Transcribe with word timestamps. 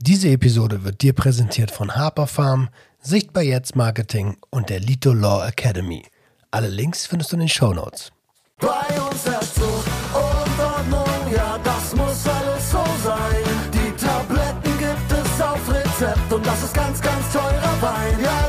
Diese 0.00 0.28
Episode 0.28 0.84
wird 0.84 1.02
dir 1.02 1.12
präsentiert 1.12 1.72
von 1.72 1.96
Harper 1.96 2.28
Farm, 2.28 2.68
Sichtbar 3.00 3.42
Jetzt 3.42 3.74
Marketing 3.74 4.36
und 4.48 4.70
der 4.70 4.78
Lito 4.78 5.12
Law 5.12 5.44
Academy. 5.44 6.04
Alle 6.52 6.68
Links 6.68 7.04
findest 7.04 7.32
du 7.32 7.36
in 7.36 7.40
den 7.40 7.48
Show 7.48 7.74
Notes. 7.74 8.12
Bei 8.60 8.68
uns 8.68 9.26
herrscht 9.26 9.58
und 9.58 10.14
Ordnung, 10.14 11.34
ja, 11.34 11.58
das 11.64 11.96
muss 11.96 12.26
alles 12.28 12.70
so 12.70 12.84
sein. 13.02 13.42
Die 13.74 14.04
Tabletten 14.04 14.78
gibt 14.78 15.10
es 15.10 15.40
auf 15.40 15.68
Rezept 15.68 16.32
und 16.32 16.46
das 16.46 16.62
ist 16.62 16.74
ganz, 16.74 17.00
ganz 17.00 17.32
teurer 17.32 17.82
Wein. 17.82 18.20
Ja, 18.22 18.47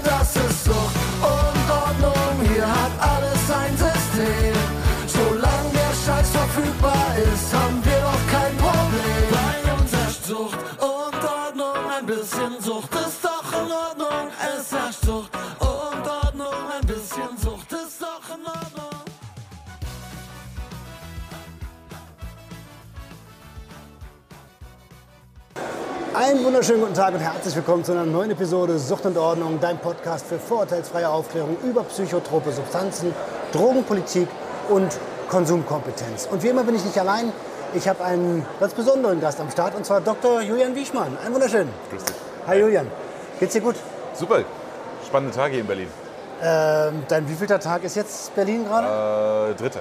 Einen 26.13 26.43
wunderschönen 26.43 26.81
guten 26.81 26.95
Tag 26.95 27.13
und 27.13 27.19
herzlich 27.19 27.55
willkommen 27.55 27.83
zu 27.83 27.91
einer 27.91 28.03
neuen 28.03 28.31
Episode 28.31 28.79
Sucht 28.79 29.05
und 29.05 29.15
Ordnung, 29.15 29.59
dein 29.61 29.77
Podcast 29.77 30.25
für 30.25 30.39
vorurteilsfreie 30.39 31.07
Aufklärung 31.07 31.55
über 31.63 31.83
psychotrope 31.83 32.51
Substanzen, 32.51 33.13
Drogenpolitik 33.51 34.27
und 34.69 34.97
Konsumkompetenz. 35.29 36.27
Und 36.31 36.41
wie 36.41 36.47
immer 36.47 36.63
bin 36.63 36.75
ich 36.75 36.83
nicht 36.83 36.97
allein. 36.97 37.31
Ich 37.75 37.87
habe 37.87 38.03
einen 38.03 38.43
ganz 38.59 38.73
besonderen 38.73 39.21
Gast 39.21 39.39
am 39.39 39.51
Start 39.51 39.75
und 39.75 39.85
zwar 39.85 40.01
Dr. 40.01 40.41
Julian 40.41 40.73
Wiechmann. 40.73 41.15
Einen 41.23 41.35
wunderschönen. 41.35 41.69
Grüß 41.91 42.03
dich. 42.03 42.15
Hi 42.47 42.59
Julian. 42.59 42.87
Geht's 43.39 43.53
dir 43.53 43.61
gut? 43.61 43.75
Super, 44.15 44.43
spannende 45.05 45.35
Tage 45.35 45.51
hier 45.51 45.61
in 45.61 45.67
Berlin. 45.67 45.87
Ähm, 46.41 47.03
dein 47.07 47.29
wievielter 47.29 47.59
Tag 47.59 47.83
ist 47.83 47.95
jetzt 47.95 48.33
Berlin 48.33 48.65
gerade? 48.65 49.51
Äh, 49.51 49.55
dritte. 49.55 49.79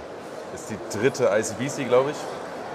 Ist 0.54 0.68
die 0.68 0.98
dritte 0.98 1.30
ICBC, 1.32 1.88
glaube 1.88 2.10
ich. 2.10 2.16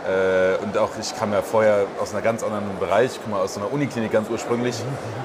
Äh, 0.06 0.58
und 0.64 0.78
auch 0.78 0.90
ich 1.00 1.16
kam 1.18 1.32
ja 1.32 1.42
vorher 1.42 1.86
aus 2.02 2.14
einem 2.14 2.24
ganz 2.24 2.44
anderen 2.44 2.78
Bereich, 2.80 3.12
ich 3.14 3.24
komme 3.24 3.38
aus 3.38 3.58
einer 3.58 3.72
Uniklinik 3.72 4.12
ganz 4.12 4.30
ursprünglich. 4.30 4.76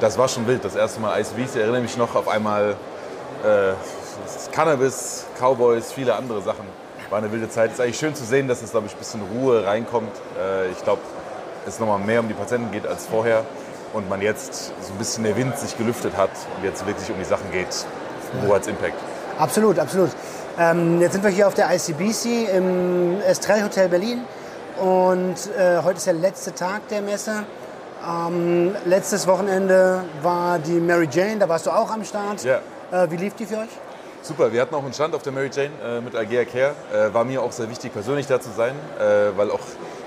Das 0.01 0.19
war 0.19 0.29
schon 0.29 0.47
wild. 0.47 0.65
Das 0.65 0.77
erste 0.77 1.01
Mal 1.01 1.21
ICBC, 1.21 1.57
erinnere 1.57 1.81
mich 1.81 1.97
noch 1.97 2.15
auf 2.15 2.29
einmal 2.29 2.77
äh, 3.45 3.73
Cannabis, 4.53 5.27
Cowboys, 5.39 5.93
viele 5.93 6.15
andere 6.15 6.43
Sachen. 6.43 6.65
War 7.11 7.19
eine 7.19 7.33
wilde 7.33 7.49
Zeit. 7.49 7.71
Es 7.71 7.75
ist 7.75 7.81
eigentlich 7.81 7.99
schön 7.99 8.15
zu 8.15 8.25
sehen, 8.25 8.49
dass 8.49 8.62
es, 8.62 8.71
glaube 8.71 8.87
ich, 8.87 8.93
ein 8.95 8.99
bisschen 8.99 9.23
Ruhe 9.34 9.65
reinkommt. 9.65 10.12
Äh, 10.39 10.71
ich 10.71 10.84
glaube, 10.84 11.01
es 11.67 11.81
nochmal 11.81 11.99
mehr 11.99 12.21
um 12.21 12.29
die 12.29 12.34
Patienten 12.34 12.71
geht 12.71 12.87
als 12.87 13.06
vorher. 13.06 13.45
Und 13.95 14.09
man 14.09 14.21
jetzt 14.21 14.67
so 14.83 14.93
ein 14.93 14.99
bisschen 14.99 15.25
der 15.25 15.34
Wind 15.37 15.59
sich 15.59 15.77
gelüftet 15.79 16.17
hat 16.17 16.31
und 16.56 16.65
jetzt 16.65 16.87
wirklich 16.87 17.11
um 17.11 17.17
die 17.19 17.25
Sachen 17.25 17.51
geht. 17.51 17.87
Wo 18.43 18.55
hat's 18.55 18.67
Impact? 18.67 18.99
Absolut, 19.39 19.79
absolut. 19.79 20.11
Ähm, 20.59 21.01
jetzt 21.01 21.12
sind 21.12 21.25
wir 21.25 21.31
hier 21.31 21.47
auf 21.47 21.55
der 21.55 21.75
ICBC 21.75 22.55
im 22.55 23.21
Estrell 23.23 23.62
Hotel 23.62 23.89
Berlin 23.89 24.25
und 24.81 25.34
äh, 25.57 25.83
heute 25.83 25.98
ist 25.98 26.07
der 26.07 26.15
letzte 26.15 26.55
Tag 26.55 26.89
der 26.89 27.03
Messe. 27.03 27.45
Ähm, 28.07 28.75
letztes 28.84 29.27
Wochenende 29.27 30.05
war 30.23 30.59
die 30.59 30.81
Mary 30.81 31.09
Jane, 31.11 31.39
da 31.39 31.48
warst 31.48 31.67
du 31.67 31.71
auch 31.71 31.91
am 31.91 32.05
Start. 32.05 32.45
Ja. 32.45 32.61
Äh, 32.93 33.11
wie 33.11 33.17
lief 33.17 33.34
die 33.34 33.47
für 33.47 33.59
euch? 33.59 33.69
Super, 34.23 34.53
wir 34.53 34.61
hatten 34.61 34.75
auch 34.75 34.83
einen 34.83 34.93
Stand 34.93 35.15
auf 35.15 35.23
der 35.23 35.33
Mary 35.33 35.51
Jane 35.53 35.71
äh, 35.83 36.01
mit 36.01 36.15
Algea 36.15 36.45
Care. 36.45 36.75
Äh, 36.93 37.15
war 37.15 37.25
mir 37.25 37.43
auch 37.43 37.53
sehr 37.53 37.71
wichtig, 37.71 37.93
persönlich 37.93 38.27
da 38.27 38.41
zu 38.41 38.51
sein, 38.51 38.75
äh, 38.99 39.37
weil 39.37 39.51
auch 39.51 39.61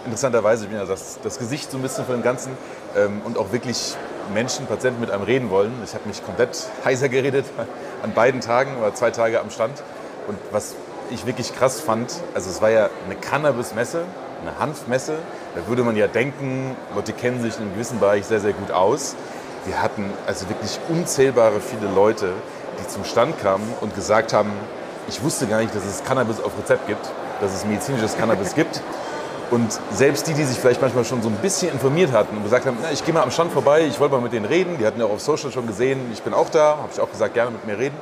interessanterweise, 0.05 0.65
ich 0.65 0.69
bin 0.69 0.79
ja 0.79 0.85
das, 0.85 1.19
das 1.23 1.37
Gesicht 1.37 1.71
so 1.71 1.77
ein 1.77 1.81
bisschen 1.81 2.05
von 2.05 2.15
dem 2.15 2.23
Ganzen 2.23 2.57
ähm, 2.95 3.21
und 3.23 3.37
auch 3.37 3.51
wirklich 3.51 3.95
Menschen, 4.33 4.67
Patienten 4.67 4.99
mit 4.99 5.11
einem 5.11 5.23
reden 5.23 5.49
wollen. 5.49 5.73
Ich 5.83 5.93
habe 5.93 6.07
mich 6.07 6.23
komplett 6.23 6.67
heiser 6.85 7.09
geredet 7.09 7.45
an 8.03 8.13
beiden 8.13 8.41
Tagen, 8.41 8.81
war 8.81 8.93
zwei 8.95 9.11
Tage 9.11 9.39
am 9.39 9.49
Stand. 9.49 9.81
Und 10.27 10.37
was 10.51 10.75
ich 11.09 11.25
wirklich 11.25 11.55
krass 11.55 11.81
fand, 11.81 12.13
also 12.33 12.49
es 12.49 12.61
war 12.61 12.69
ja 12.69 12.89
eine 13.05 13.15
Cannabis-Messe, 13.15 14.03
eine 14.41 14.59
Hanfmesse. 14.59 15.15
Da 15.55 15.67
würde 15.67 15.83
man 15.83 15.95
ja 15.95 16.07
denken, 16.07 16.75
Leute 16.95 17.13
kennen 17.13 17.41
sich 17.41 17.55
in 17.57 17.63
einem 17.63 17.73
gewissen 17.73 17.99
Bereich 17.99 18.25
sehr, 18.25 18.39
sehr 18.39 18.53
gut 18.53 18.71
aus. 18.71 19.15
Wir 19.65 19.81
hatten 19.81 20.09
also 20.25 20.49
wirklich 20.49 20.79
unzählbare 20.89 21.59
viele 21.59 21.91
Leute, 21.93 22.33
die 22.79 22.87
zum 22.87 23.03
Stand 23.03 23.39
kamen 23.41 23.63
und 23.81 23.93
gesagt 23.95 24.33
haben, 24.33 24.51
ich 25.07 25.23
wusste 25.23 25.45
gar 25.47 25.59
nicht, 25.59 25.75
dass 25.75 25.85
es 25.85 26.03
Cannabis 26.03 26.41
auf 26.41 26.51
Rezept 26.57 26.87
gibt, 26.87 27.09
dass 27.41 27.53
es 27.53 27.65
medizinisches 27.65 28.17
Cannabis 28.17 28.55
gibt. 28.55 28.81
Und 29.51 29.79
selbst 29.91 30.27
die, 30.27 30.33
die 30.33 30.45
sich 30.45 30.57
vielleicht 30.57 30.81
manchmal 30.81 31.03
schon 31.03 31.21
so 31.21 31.27
ein 31.27 31.35
bisschen 31.35 31.73
informiert 31.73 32.13
hatten 32.13 32.37
und 32.37 32.43
gesagt 32.43 32.65
haben, 32.65 32.77
na, 32.81 32.91
ich 32.91 33.03
gehe 33.03 33.13
mal 33.13 33.21
am 33.21 33.31
Stand 33.31 33.51
vorbei, 33.51 33.81
ich 33.85 33.99
wollte 33.99 34.15
mal 34.15 34.21
mit 34.21 34.31
denen 34.31 34.45
reden, 34.45 34.77
die 34.79 34.85
hatten 34.85 34.99
ja 34.99 35.05
auch 35.05 35.11
auf 35.11 35.21
Social 35.21 35.51
schon 35.51 35.67
gesehen, 35.67 35.99
ich 36.13 36.23
bin 36.23 36.33
auch 36.33 36.49
da, 36.49 36.77
habe 36.77 36.89
ich 36.93 37.01
auch 37.01 37.11
gesagt, 37.11 37.33
gerne 37.33 37.51
mit 37.51 37.67
mir 37.67 37.77
reden. 37.77 37.97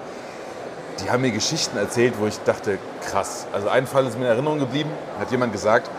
Die 1.03 1.09
haben 1.09 1.21
mir 1.21 1.31
Geschichten 1.31 1.77
erzählt, 1.77 2.13
wo 2.19 2.27
ich 2.27 2.37
dachte, 2.43 2.77
krass. 3.09 3.47
Also 3.51 3.67
ein 3.69 3.87
Fall 3.87 4.05
ist 4.05 4.19
mir 4.19 4.25
in 4.25 4.31
Erinnerung 4.31 4.59
geblieben, 4.59 4.91
hat 5.19 5.31
jemand 5.31 5.51
gesagt, 5.51 5.89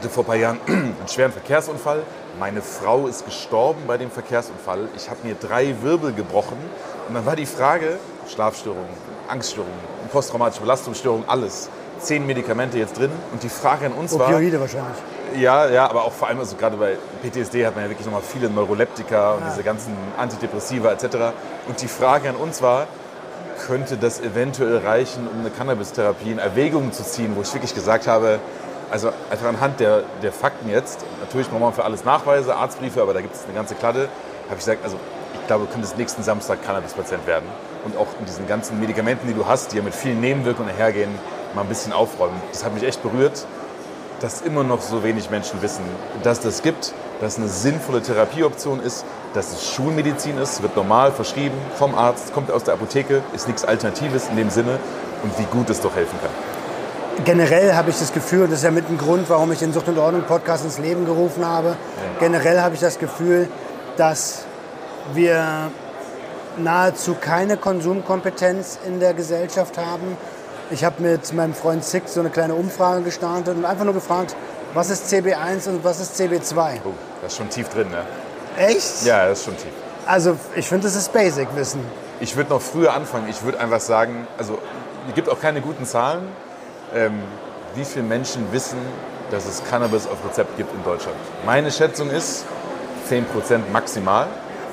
hatte 0.00 0.08
vor 0.08 0.24
ein 0.24 0.26
paar 0.26 0.36
Jahren 0.36 0.60
einen 0.66 1.08
schweren 1.08 1.30
Verkehrsunfall. 1.32 2.02
Meine 2.38 2.62
Frau 2.62 3.06
ist 3.06 3.26
gestorben 3.26 3.82
bei 3.86 3.98
dem 3.98 4.10
Verkehrsunfall. 4.10 4.88
Ich 4.96 5.10
habe 5.10 5.20
mir 5.24 5.34
drei 5.34 5.74
Wirbel 5.82 6.14
gebrochen. 6.14 6.56
Und 7.06 7.14
dann 7.14 7.26
war 7.26 7.36
die 7.36 7.44
Frage, 7.44 7.98
Schlafstörungen, 8.26 8.88
Angststörungen, 9.28 9.74
posttraumatische 10.10 10.62
Belastungsstörung, 10.62 11.24
alles. 11.28 11.68
Zehn 11.98 12.26
Medikamente 12.26 12.78
jetzt 12.78 12.98
drin. 12.98 13.10
Und 13.32 13.42
die 13.42 13.50
Frage 13.50 13.86
an 13.86 13.92
uns 13.92 14.18
war... 14.18 14.28
Opioide 14.28 14.58
wahrscheinlich. 14.58 14.96
Ja, 15.36 15.68
ja, 15.68 15.88
aber 15.88 16.04
auch 16.04 16.12
vor 16.12 16.28
allem, 16.28 16.38
also 16.38 16.56
gerade 16.56 16.76
bei 16.78 16.96
PTSD 17.22 17.66
hat 17.66 17.74
man 17.74 17.84
ja 17.84 17.90
wirklich 17.90 18.06
nochmal 18.06 18.22
viele 18.22 18.48
Neuroleptika 18.48 19.34
und 19.34 19.42
diese 19.50 19.62
ganzen 19.62 19.94
Antidepressiva 20.16 20.90
etc. 20.92 21.04
Und 21.68 21.80
die 21.82 21.88
Frage 21.88 22.30
an 22.30 22.36
uns 22.36 22.62
war, 22.62 22.86
könnte 23.66 23.96
das 23.96 24.20
eventuell 24.20 24.78
reichen, 24.78 25.28
um 25.28 25.40
eine 25.40 25.50
Cannabis-Therapie 25.50 26.32
in 26.32 26.38
Erwägung 26.38 26.92
zu 26.92 27.04
ziehen, 27.04 27.36
wo 27.36 27.42
ich 27.42 27.52
wirklich 27.52 27.74
gesagt 27.74 28.06
habe, 28.06 28.40
also 28.90 29.12
einfach 29.30 29.46
anhand 29.46 29.80
der, 29.80 30.02
der 30.22 30.32
Fakten 30.32 30.68
jetzt, 30.68 31.04
natürlich 31.20 31.48
braucht 31.48 31.60
man 31.60 31.72
für 31.72 31.84
alles 31.84 32.04
Nachweise, 32.04 32.56
Arztbriefe, 32.56 33.00
aber 33.00 33.14
da 33.14 33.20
gibt 33.20 33.34
es 33.34 33.44
eine 33.44 33.54
ganze 33.54 33.74
Kladde, 33.74 34.08
habe 34.46 34.58
ich 34.58 34.58
gesagt, 34.58 34.84
also 34.84 34.96
ich 35.34 35.46
glaube, 35.46 35.66
du 35.66 35.72
könntest 35.72 35.96
nächsten 35.96 36.22
Samstag 36.22 36.64
Cannabis-Patient 36.64 37.26
werden 37.26 37.48
und 37.84 37.96
auch 37.96 38.08
in 38.18 38.26
diesen 38.26 38.46
ganzen 38.46 38.80
Medikamenten, 38.80 39.26
die 39.28 39.34
du 39.34 39.46
hast, 39.46 39.72
die 39.72 39.76
ja 39.76 39.82
mit 39.82 39.94
vielen 39.94 40.20
Nebenwirkungen 40.20 40.74
hergehen, 40.74 41.10
mal 41.54 41.62
ein 41.62 41.68
bisschen 41.68 41.92
aufräumen. 41.92 42.40
Das 42.52 42.64
hat 42.64 42.74
mich 42.74 42.82
echt 42.82 43.02
berührt, 43.02 43.46
dass 44.20 44.42
immer 44.42 44.64
noch 44.64 44.82
so 44.82 45.02
wenig 45.02 45.30
Menschen 45.30 45.62
wissen, 45.62 45.84
dass 46.22 46.40
das 46.40 46.62
gibt, 46.62 46.92
dass 47.20 47.34
es 47.34 47.38
eine 47.38 47.48
sinnvolle 47.48 48.02
Therapieoption 48.02 48.80
ist, 48.80 49.04
dass 49.34 49.52
es 49.52 49.72
Schulmedizin 49.72 50.38
ist, 50.38 50.62
wird 50.62 50.76
normal 50.76 51.12
verschrieben 51.12 51.56
vom 51.76 51.94
Arzt, 51.94 52.32
kommt 52.34 52.50
aus 52.50 52.64
der 52.64 52.74
Apotheke, 52.74 53.22
ist 53.34 53.46
nichts 53.46 53.64
Alternatives 53.64 54.28
in 54.28 54.36
dem 54.36 54.50
Sinne 54.50 54.78
und 55.22 55.38
wie 55.38 55.44
gut 55.44 55.70
es 55.70 55.80
doch 55.80 55.94
helfen 55.94 56.18
kann. 56.20 56.49
Generell 57.24 57.74
habe 57.74 57.90
ich 57.90 57.98
das 57.98 58.12
Gefühl, 58.12 58.46
das 58.46 58.58
ist 58.58 58.64
ja 58.64 58.70
mit 58.70 58.88
ein 58.88 58.96
Grund, 58.96 59.28
warum 59.28 59.52
ich 59.52 59.58
den 59.58 59.72
Sucht 59.72 59.88
und 59.88 59.98
Ordnung 59.98 60.22
Podcast 60.22 60.64
ins 60.64 60.78
Leben 60.78 61.04
gerufen 61.04 61.46
habe. 61.46 61.76
Generell 62.18 62.60
habe 62.60 62.74
ich 62.74 62.80
das 62.80 62.98
Gefühl, 62.98 63.48
dass 63.96 64.44
wir 65.12 65.70
nahezu 66.56 67.14
keine 67.20 67.56
Konsumkompetenz 67.56 68.78
in 68.86 69.00
der 69.00 69.12
Gesellschaft 69.12 69.76
haben. 69.76 70.16
Ich 70.70 70.84
habe 70.84 71.02
mit 71.02 71.32
meinem 71.34 71.52
Freund 71.52 71.84
Six 71.84 72.14
so 72.14 72.20
eine 72.20 72.30
kleine 72.30 72.54
Umfrage 72.54 73.02
gestartet 73.02 73.56
und 73.56 73.64
einfach 73.64 73.84
nur 73.84 73.94
gefragt, 73.94 74.34
was 74.72 74.88
ist 74.88 75.12
CB1 75.12 75.68
und 75.68 75.84
was 75.84 76.00
ist 76.00 76.18
CB2? 76.18 76.78
Oh, 76.84 76.92
das 77.22 77.32
ist 77.32 77.38
schon 77.38 77.50
tief 77.50 77.68
drin, 77.68 77.90
ne? 77.90 78.04
Echt? 78.56 79.04
Ja, 79.04 79.28
das 79.28 79.40
ist 79.40 79.44
schon 79.44 79.56
tief. 79.56 79.72
Also 80.06 80.36
ich 80.54 80.68
finde, 80.68 80.84
das 80.84 80.96
ist 80.96 81.12
Basic-Wissen. 81.12 81.80
Ich 82.20 82.36
würde 82.36 82.50
noch 82.50 82.62
früher 82.62 82.94
anfangen. 82.94 83.28
Ich 83.28 83.42
würde 83.42 83.58
einfach 83.58 83.80
sagen, 83.80 84.26
also 84.38 84.58
es 85.08 85.14
gibt 85.14 85.28
auch 85.28 85.40
keine 85.40 85.60
guten 85.60 85.84
Zahlen. 85.84 86.28
Ähm, 86.94 87.22
wie 87.74 87.84
viele 87.84 88.04
Menschen 88.04 88.52
wissen, 88.52 88.78
dass 89.30 89.46
es 89.46 89.62
Cannabis 89.64 90.06
auf 90.06 90.18
Rezept 90.28 90.56
gibt 90.56 90.74
in 90.74 90.82
Deutschland? 90.82 91.16
Meine 91.46 91.70
Schätzung 91.70 92.10
ist 92.10 92.44
10% 93.08 93.24
maximal. 93.72 94.26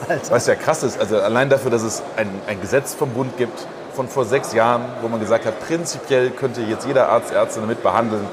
Alter. 0.07 0.31
Was 0.31 0.47
ja 0.47 0.55
krass 0.55 0.83
ist, 0.83 0.99
also 0.99 1.19
allein 1.19 1.49
dafür, 1.49 1.71
dass 1.71 1.81
es 1.83 2.03
ein, 2.17 2.29
ein 2.47 2.61
Gesetz 2.61 2.93
vom 2.93 3.09
Bund 3.11 3.35
gibt 3.37 3.65
von 3.93 4.07
vor 4.07 4.25
sechs 4.25 4.53
Jahren, 4.53 4.83
wo 5.01 5.07
man 5.07 5.19
gesagt 5.19 5.45
hat, 5.45 5.59
prinzipiell 5.65 6.29
könnte 6.29 6.61
jetzt 6.61 6.85
jeder 6.85 7.09
Arzt, 7.09 7.31
Ärztin 7.31 7.63
damit 7.63 7.81
behandeln. 7.81 8.27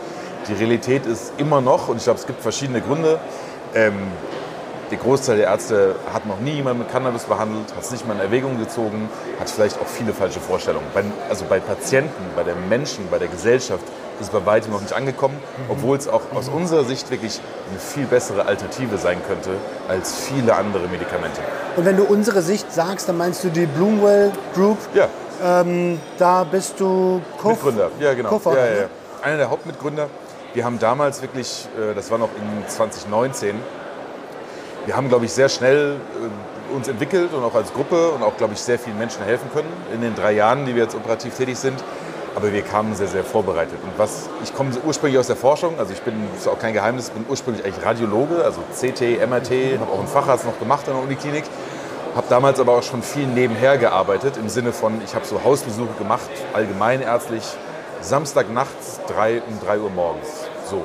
Die 0.47 0.53
Realität 0.53 1.07
ist 1.07 1.33
immer 1.39 1.63
noch, 1.63 1.89
und 1.89 1.97
ich 1.97 2.05
glaube, 2.05 2.21
es 2.21 2.27
gibt 2.27 2.43
verschiedene 2.43 2.83
Gründe, 2.83 3.19
ähm, 3.75 3.95
der 4.91 4.99
Großteil 4.99 5.37
der 5.39 5.47
Ärzte 5.47 5.97
hat 6.13 6.27
noch 6.27 6.41
nie 6.41 6.53
jemanden 6.53 6.81
mit 6.81 6.93
Cannabis 6.93 7.25
behandelt, 7.25 7.75
hat 7.75 7.83
es 7.83 7.91
nicht 7.91 8.07
mal 8.07 8.15
in 8.15 8.21
Erwägung 8.21 8.59
gezogen, 8.59 9.09
hat 9.41 9.49
vielleicht 9.51 9.81
auch 9.81 9.87
viele 9.87 10.13
falsche 10.13 10.41
Vorstellungen. 10.41 10.87
Bei, 10.95 11.05
also 11.29 11.45
bei 11.49 11.61
Patienten, 11.61 12.23
bei 12.37 12.43
den 12.43 12.69
Menschen, 12.69 13.09
bei 13.11 13.19
der 13.19 13.29
Gesellschaft 13.29 13.85
ist 14.21 14.27
es 14.27 14.29
bei 14.29 14.45
weitem 14.47 14.73
noch 14.73 14.81
nicht 14.81 14.93
angekommen, 14.93 15.37
obwohl 15.69 15.97
es 15.97 16.07
auch 16.07 16.23
aus 16.35 16.49
unserer 16.49 16.85
Sicht 16.85 17.11
wirklich 17.11 17.41
eine 17.71 17.81
viel 17.81 18.05
bessere 18.07 18.47
Alternative 18.47 18.97
sein 18.99 19.19
könnte 19.27 19.51
als 19.89 20.15
viele 20.15 20.55
andere 20.55 20.87
Medikamente. 20.89 21.41
Und 21.77 21.85
wenn 21.85 21.97
du 21.97 22.05
unsere 22.05 22.43
Sicht 22.43 22.73
sagst, 22.73 23.09
dann 23.09 23.17
meinst 23.17 23.43
du 23.43 23.49
die 23.49 23.67
Bloomwell 23.67 24.31
Group. 24.55 24.79
Ja, 24.95 25.09
Ähm, 25.43 26.01
da 26.17 26.45
bist 26.45 26.79
du 26.79 27.21
Co 27.43 27.49
Mitgründer. 27.49 27.91
Ja, 27.99 28.15
genau. 28.15 28.29
Co-Founder, 28.29 28.61
ja, 28.61 28.67
ja, 28.67 28.75
ja. 28.75 28.81
ne? 28.83 28.89
Einer 29.23 29.37
der 29.37 29.51
Hauptmitgründer. 29.51 30.07
Wir 30.55 30.65
haben 30.65 30.79
damals 30.79 31.21
wirklich, 31.23 31.67
äh, 31.77 31.93
das 31.93 32.09
war 32.13 32.19
noch 32.19 32.29
in 32.37 32.69
2019, 32.69 33.57
wir 34.87 34.97
haben, 34.97 35.09
glaube 35.09 35.25
ich, 35.25 35.33
sehr 35.33 35.49
schnell 35.49 35.97
äh, 35.97 36.75
uns 36.75 36.89
entwickelt 36.89 37.33
und 37.33 37.43
auch 37.43 37.55
als 37.55 37.73
Gruppe 37.73 38.11
und 38.11 38.23
auch, 38.23 38.37
glaube 38.37 38.55
ich, 38.55 38.61
sehr 38.61 38.79
vielen 38.79 38.99
Menschen 38.99 39.25
helfen 39.25 39.51
können 39.53 39.73
in 39.93 40.01
den 40.01 40.15
drei 40.15 40.33
Jahren, 40.33 40.67
die 40.67 40.75
wir 40.75 40.83
jetzt 40.83 40.95
operativ 40.95 41.37
tätig 41.37 41.59
sind. 41.59 41.83
Aber 42.35 42.53
wir 42.53 42.63
kamen 42.63 42.97
sehr, 42.97 43.07
sehr 43.07 43.23
vorbereitet. 43.23 43.79
Und 43.85 43.93
was, 43.97 44.29
ich 44.43 44.53
komme 44.53 44.71
ursprünglich 44.85 45.21
aus 45.21 45.29
der 45.29 45.37
Forschung, 45.37 45.79
also 45.79 45.93
ich 45.93 46.03
bin, 46.03 46.15
ist 46.37 46.49
auch 46.49 46.59
kein 46.59 46.75
Geheimnis, 46.75 47.11
bin 47.11 47.25
ursprünglich 47.29 47.65
eigentlich 47.65 47.85
Radiologe, 47.85 48.45
also 48.45 48.61
CT, 48.73 49.25
MRT, 49.29 49.79
habe 49.81 49.93
auch 49.93 50.01
einen 50.01 50.09
Facharzt 50.09 50.45
noch 50.45 50.59
gemacht 50.59 50.89
an 50.89 50.95
der 50.95 51.05
Uniklinik. 51.05 51.45
Habe 52.17 52.27
damals 52.29 52.59
aber 52.61 52.73
auch 52.73 52.83
schon 52.83 53.03
viel 53.03 53.27
nebenher 53.27 53.79
gearbeitet, 53.79 54.37
im 54.37 54.49
Sinne 54.49 54.73
von, 54.73 55.01
ich 55.05 55.15
habe 55.15 55.25
so 55.25 55.43
Hausbesuche 55.45 55.95
gemacht, 55.99 56.31
allgemeinärztlich, 56.53 57.45
Samstag 58.01 58.53
nachts 58.53 59.01
drei, 59.07 59.43
um 59.49 59.59
3 59.65 59.79
Uhr 59.79 59.91
morgens. 59.91 60.29
So. 60.69 60.83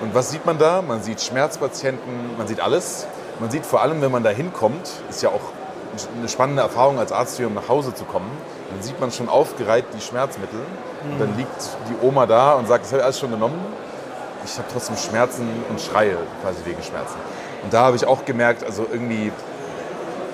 Und 0.00 0.14
was 0.14 0.30
sieht 0.30 0.46
man 0.46 0.58
da? 0.58 0.82
Man 0.82 1.02
sieht 1.02 1.20
Schmerzpatienten, 1.20 2.36
man 2.36 2.46
sieht 2.46 2.60
alles. 2.60 3.06
Man 3.40 3.50
sieht 3.50 3.64
vor 3.64 3.80
allem, 3.80 4.02
wenn 4.02 4.12
man 4.12 4.22
da 4.22 4.28
hinkommt, 4.28 4.90
ist 5.08 5.22
ja 5.22 5.30
auch 5.30 5.40
eine 6.18 6.28
spannende 6.28 6.60
Erfahrung 6.60 6.98
als 6.98 7.10
Arzt 7.10 7.38
hier, 7.38 7.46
um 7.46 7.54
nach 7.54 7.68
Hause 7.70 7.94
zu 7.94 8.04
kommen. 8.04 8.30
Dann 8.70 8.82
sieht 8.82 9.00
man 9.00 9.10
schon 9.10 9.30
aufgereiht 9.30 9.86
die 9.96 10.00
Schmerzmittel. 10.02 10.60
Und 11.10 11.18
dann 11.18 11.34
liegt 11.38 11.70
die 11.88 12.06
Oma 12.06 12.26
da 12.26 12.52
und 12.52 12.68
sagt, 12.68 12.84
das 12.84 12.92
habe 12.92 13.00
ich 13.00 13.04
alles 13.04 13.18
schon 13.18 13.30
genommen. 13.30 13.58
Ich 14.44 14.58
habe 14.58 14.68
trotzdem 14.70 14.96
Schmerzen 14.96 15.48
und 15.70 15.80
schreie 15.80 16.16
quasi 16.42 16.58
wegen 16.66 16.82
Schmerzen. 16.82 17.16
Und 17.62 17.72
da 17.72 17.84
habe 17.84 17.96
ich 17.96 18.06
auch 18.06 18.26
gemerkt, 18.26 18.62
also 18.62 18.86
irgendwie 18.90 19.32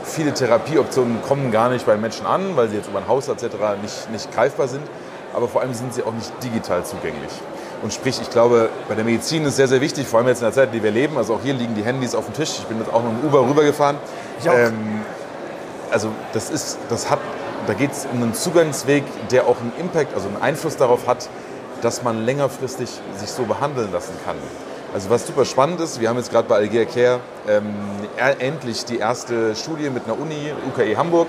viele 0.03 0.35
Therapieoptionen 0.35 1.23
kommen 1.23 1.53
gar 1.53 1.69
nicht 1.69 1.87
bei 1.87 1.97
Menschen 1.97 2.27
an, 2.27 2.57
weil 2.57 2.69
sie 2.69 2.77
jetzt 2.77 2.89
über 2.89 2.99
ein 2.99 3.09
Haus 3.09 3.29
etc. 3.29 3.45
Nicht, 3.83 4.11
nicht 4.11 4.33
greifbar 4.33 4.67
sind. 4.67 4.83
Aber 5.33 5.47
vor 5.47 5.61
allem 5.61 5.75
sind 5.75 5.95
sie 5.95 6.03
auch 6.03 6.13
nicht 6.13 6.33
digital 6.43 6.85
zugänglich. 6.85 7.33
Und 7.83 7.93
sprich, 7.93 8.21
ich 8.21 8.31
glaube, 8.31 8.71
bei 8.89 8.95
der 8.95 9.05
Medizin 9.05 9.45
ist 9.45 9.57
sehr, 9.57 9.69
sehr 9.69 9.81
wichtig, 9.81 10.07
vor 10.07 10.19
allem 10.19 10.29
jetzt 10.29 10.39
in 10.39 10.45
der 10.47 10.53
Zeit, 10.53 10.69
in 10.69 10.73
der 10.75 10.83
wir 10.83 10.91
leben. 10.91 11.17
Also 11.19 11.35
auch 11.35 11.41
hier 11.43 11.55
liegen 11.55 11.75
die 11.75 11.83
Handys 11.83 12.15
auf 12.15 12.25
dem 12.25 12.35
Tisch. 12.35 12.51
Ich 12.59 12.65
bin 12.65 12.79
jetzt 12.79 12.93
auch 12.93 13.03
mit 13.03 13.13
dem 13.23 13.29
Uber 13.29 13.47
rübergefahren. 13.49 13.97
Ich 14.41 14.49
auch. 14.49 14.55
Ähm, 14.55 15.03
also 15.91 16.09
das 16.33 16.51
ist, 16.51 16.79
das 16.89 17.11
hat, 17.11 17.19
da 17.67 17.75
geht 17.75 17.93
es 17.93 18.07
um 18.13 18.23
einen 18.23 18.35
Zugangsweg, 18.35 19.05
der 19.31 19.47
auch 19.47 19.57
einen 19.61 19.73
Impact, 19.79 20.15
also 20.15 20.27
einen 20.29 20.41
Einfluss 20.43 20.77
darauf 20.77 21.07
hat, 21.07 21.29
dass 21.83 22.03
man 22.03 22.25
längerfristig 22.25 22.89
sich 23.19 23.31
so 23.31 23.45
behandeln 23.45 23.93
lassen 23.93 24.15
kann. 24.25 24.37
Also 24.95 25.11
was 25.11 25.27
super 25.27 25.45
spannend 25.45 25.81
ist, 25.81 26.01
wir 26.01 26.09
haben 26.09 26.17
jetzt 26.17 26.33
gerade 26.33 26.49
bei 26.49 26.57
Algea 26.57 26.87
Care 26.87 27.21
ähm, 27.49 27.75
er- 28.17 28.41
endlich 28.41 28.85
die 28.87 28.99
erste 28.99 29.55
Studie 29.55 29.91
mit 29.91 30.05
einer 30.07 30.19
Uni, 30.19 30.53
UKE 30.73 30.97
Hamburg. 30.97 31.29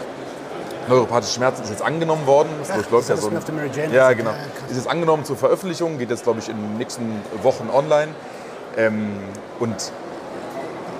Neuropathische 0.87 1.35
Schmerzen 1.35 1.63
ist 1.63 1.69
jetzt 1.69 1.81
angenommen 1.81 2.25
worden. 2.25 2.49
Das 2.59 2.75
durchläuft 2.75 3.09
ja 3.09 3.15
das 3.15 3.23
so 3.23 3.29
ein, 3.29 3.37
auf 3.37 3.45
der 3.45 3.55
Mary 3.55 3.69
Jane 3.73 3.93
Ja, 3.93 4.13
genau. 4.13 4.31
Ja. 4.31 4.37
Ist 4.69 4.77
jetzt 4.77 4.89
angenommen 4.89 5.25
zur 5.25 5.35
Veröffentlichung, 5.35 5.97
geht 5.97 6.09
jetzt, 6.09 6.23
glaube 6.23 6.39
ich, 6.39 6.49
in 6.49 6.55
den 6.57 6.77
nächsten 6.77 7.21
Wochen 7.43 7.69
online. 7.73 8.13
Ähm, 8.77 9.11
und 9.59 9.91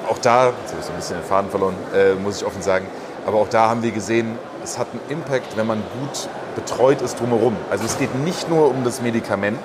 auch 0.10 0.18
da, 0.20 0.48
jetzt 0.48 0.72
habe 0.72 0.80
ich 0.80 0.86
so 0.86 0.92
ein 0.92 0.96
bisschen 0.98 1.18
den 1.18 1.26
Faden 1.26 1.50
verloren, 1.50 1.76
äh, 1.94 2.14
muss 2.16 2.42
ich 2.42 2.48
offen 2.48 2.62
sagen, 2.62 2.88
aber 3.26 3.38
auch 3.38 3.50
da 3.50 3.70
haben 3.70 3.84
wir 3.84 3.92
gesehen, 3.92 4.38
es 4.64 4.78
hat 4.78 4.88
einen 4.92 5.02
Impact, 5.10 5.58
wenn 5.58 5.68
man 5.68 5.84
gut 6.00 6.30
betreut 6.56 7.02
ist 7.02 7.20
drumherum. 7.20 7.56
Also 7.70 7.86
es 7.86 7.98
geht 7.98 8.16
nicht 8.16 8.50
nur 8.50 8.70
um 8.70 8.84
das 8.84 9.02
Medikament 9.02 9.60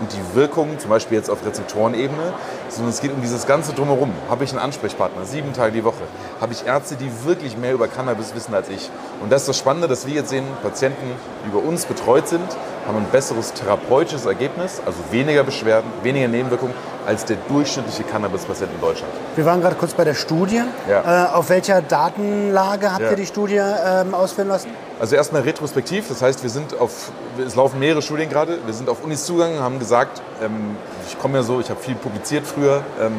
und 0.00 0.12
die 0.12 0.34
Wirkung, 0.34 0.78
zum 0.78 0.90
Beispiel 0.90 1.18
jetzt 1.18 1.30
auf 1.30 1.44
Rezeptorenebene, 1.44 2.32
sondern 2.68 2.90
es 2.90 3.00
geht 3.00 3.12
um 3.12 3.20
dieses 3.20 3.46
ganze 3.46 3.72
drumherum. 3.72 4.12
Habe 4.28 4.44
ich 4.44 4.50
einen 4.50 4.58
Ansprechpartner, 4.58 5.24
sieben 5.24 5.52
Tage 5.52 5.72
die 5.72 5.84
Woche? 5.84 6.02
Habe 6.40 6.52
ich 6.52 6.66
Ärzte, 6.66 6.96
die 6.96 7.10
wirklich 7.24 7.56
mehr 7.56 7.72
über 7.72 7.88
Cannabis 7.88 8.34
wissen 8.34 8.54
als 8.54 8.68
ich? 8.68 8.90
Und 9.22 9.32
das 9.32 9.42
ist 9.42 9.48
das 9.48 9.58
Spannende, 9.58 9.88
dass 9.88 10.06
wir 10.06 10.14
jetzt 10.14 10.30
sehen, 10.30 10.44
Patienten, 10.62 11.12
die 11.44 11.48
über 11.48 11.66
uns 11.66 11.86
betreut 11.86 12.28
sind, 12.28 12.48
haben 12.86 12.98
ein 12.98 13.06
besseres 13.10 13.52
therapeutisches 13.52 14.26
Ergebnis, 14.26 14.80
also 14.84 14.98
weniger 15.10 15.42
Beschwerden, 15.42 15.90
weniger 16.02 16.28
Nebenwirkungen 16.28 16.74
als 17.06 17.24
der 17.24 17.36
durchschnittliche 17.48 18.02
Cannabis-Patient 18.04 18.70
in 18.74 18.80
Deutschland. 18.80 19.12
Wir 19.36 19.44
waren 19.44 19.60
gerade 19.60 19.76
kurz 19.76 19.94
bei 19.94 20.04
der 20.04 20.14
Studie. 20.14 20.62
Ja. 20.88 21.26
Äh, 21.26 21.34
auf 21.34 21.48
welcher 21.50 21.82
Datenlage 21.82 22.90
habt 22.92 23.02
Ja. 23.02 23.10
ihr 23.10 23.16
die 23.16 23.26
Studie 23.26 23.60
ähm, 23.60 24.14
ausführen 24.14 24.48
lassen? 24.48 24.70
Also 24.98 25.14
erstmal 25.16 25.42
retrospektiv, 25.42 26.08
das 26.08 26.22
heißt, 26.22 26.42
wir 26.42 26.50
sind 26.50 26.78
auf, 26.80 27.10
es 27.44 27.54
laufen 27.54 27.78
mehrere 27.78 28.00
Studien 28.02 28.28
gerade, 28.30 28.58
wir 28.64 28.72
sind 28.74 28.88
auf 28.88 29.04
Unis 29.04 29.24
zugegangen, 29.26 29.60
haben 29.60 29.78
gesagt, 29.78 30.22
ähm, 30.42 30.76
ich 31.06 31.18
komme 31.18 31.36
ja 31.38 31.42
so, 31.42 31.60
ich 31.60 31.68
habe 31.70 31.80
viel 31.80 31.94
publiziert 31.96 32.46
früher 32.46 32.82
ähm, 33.00 33.12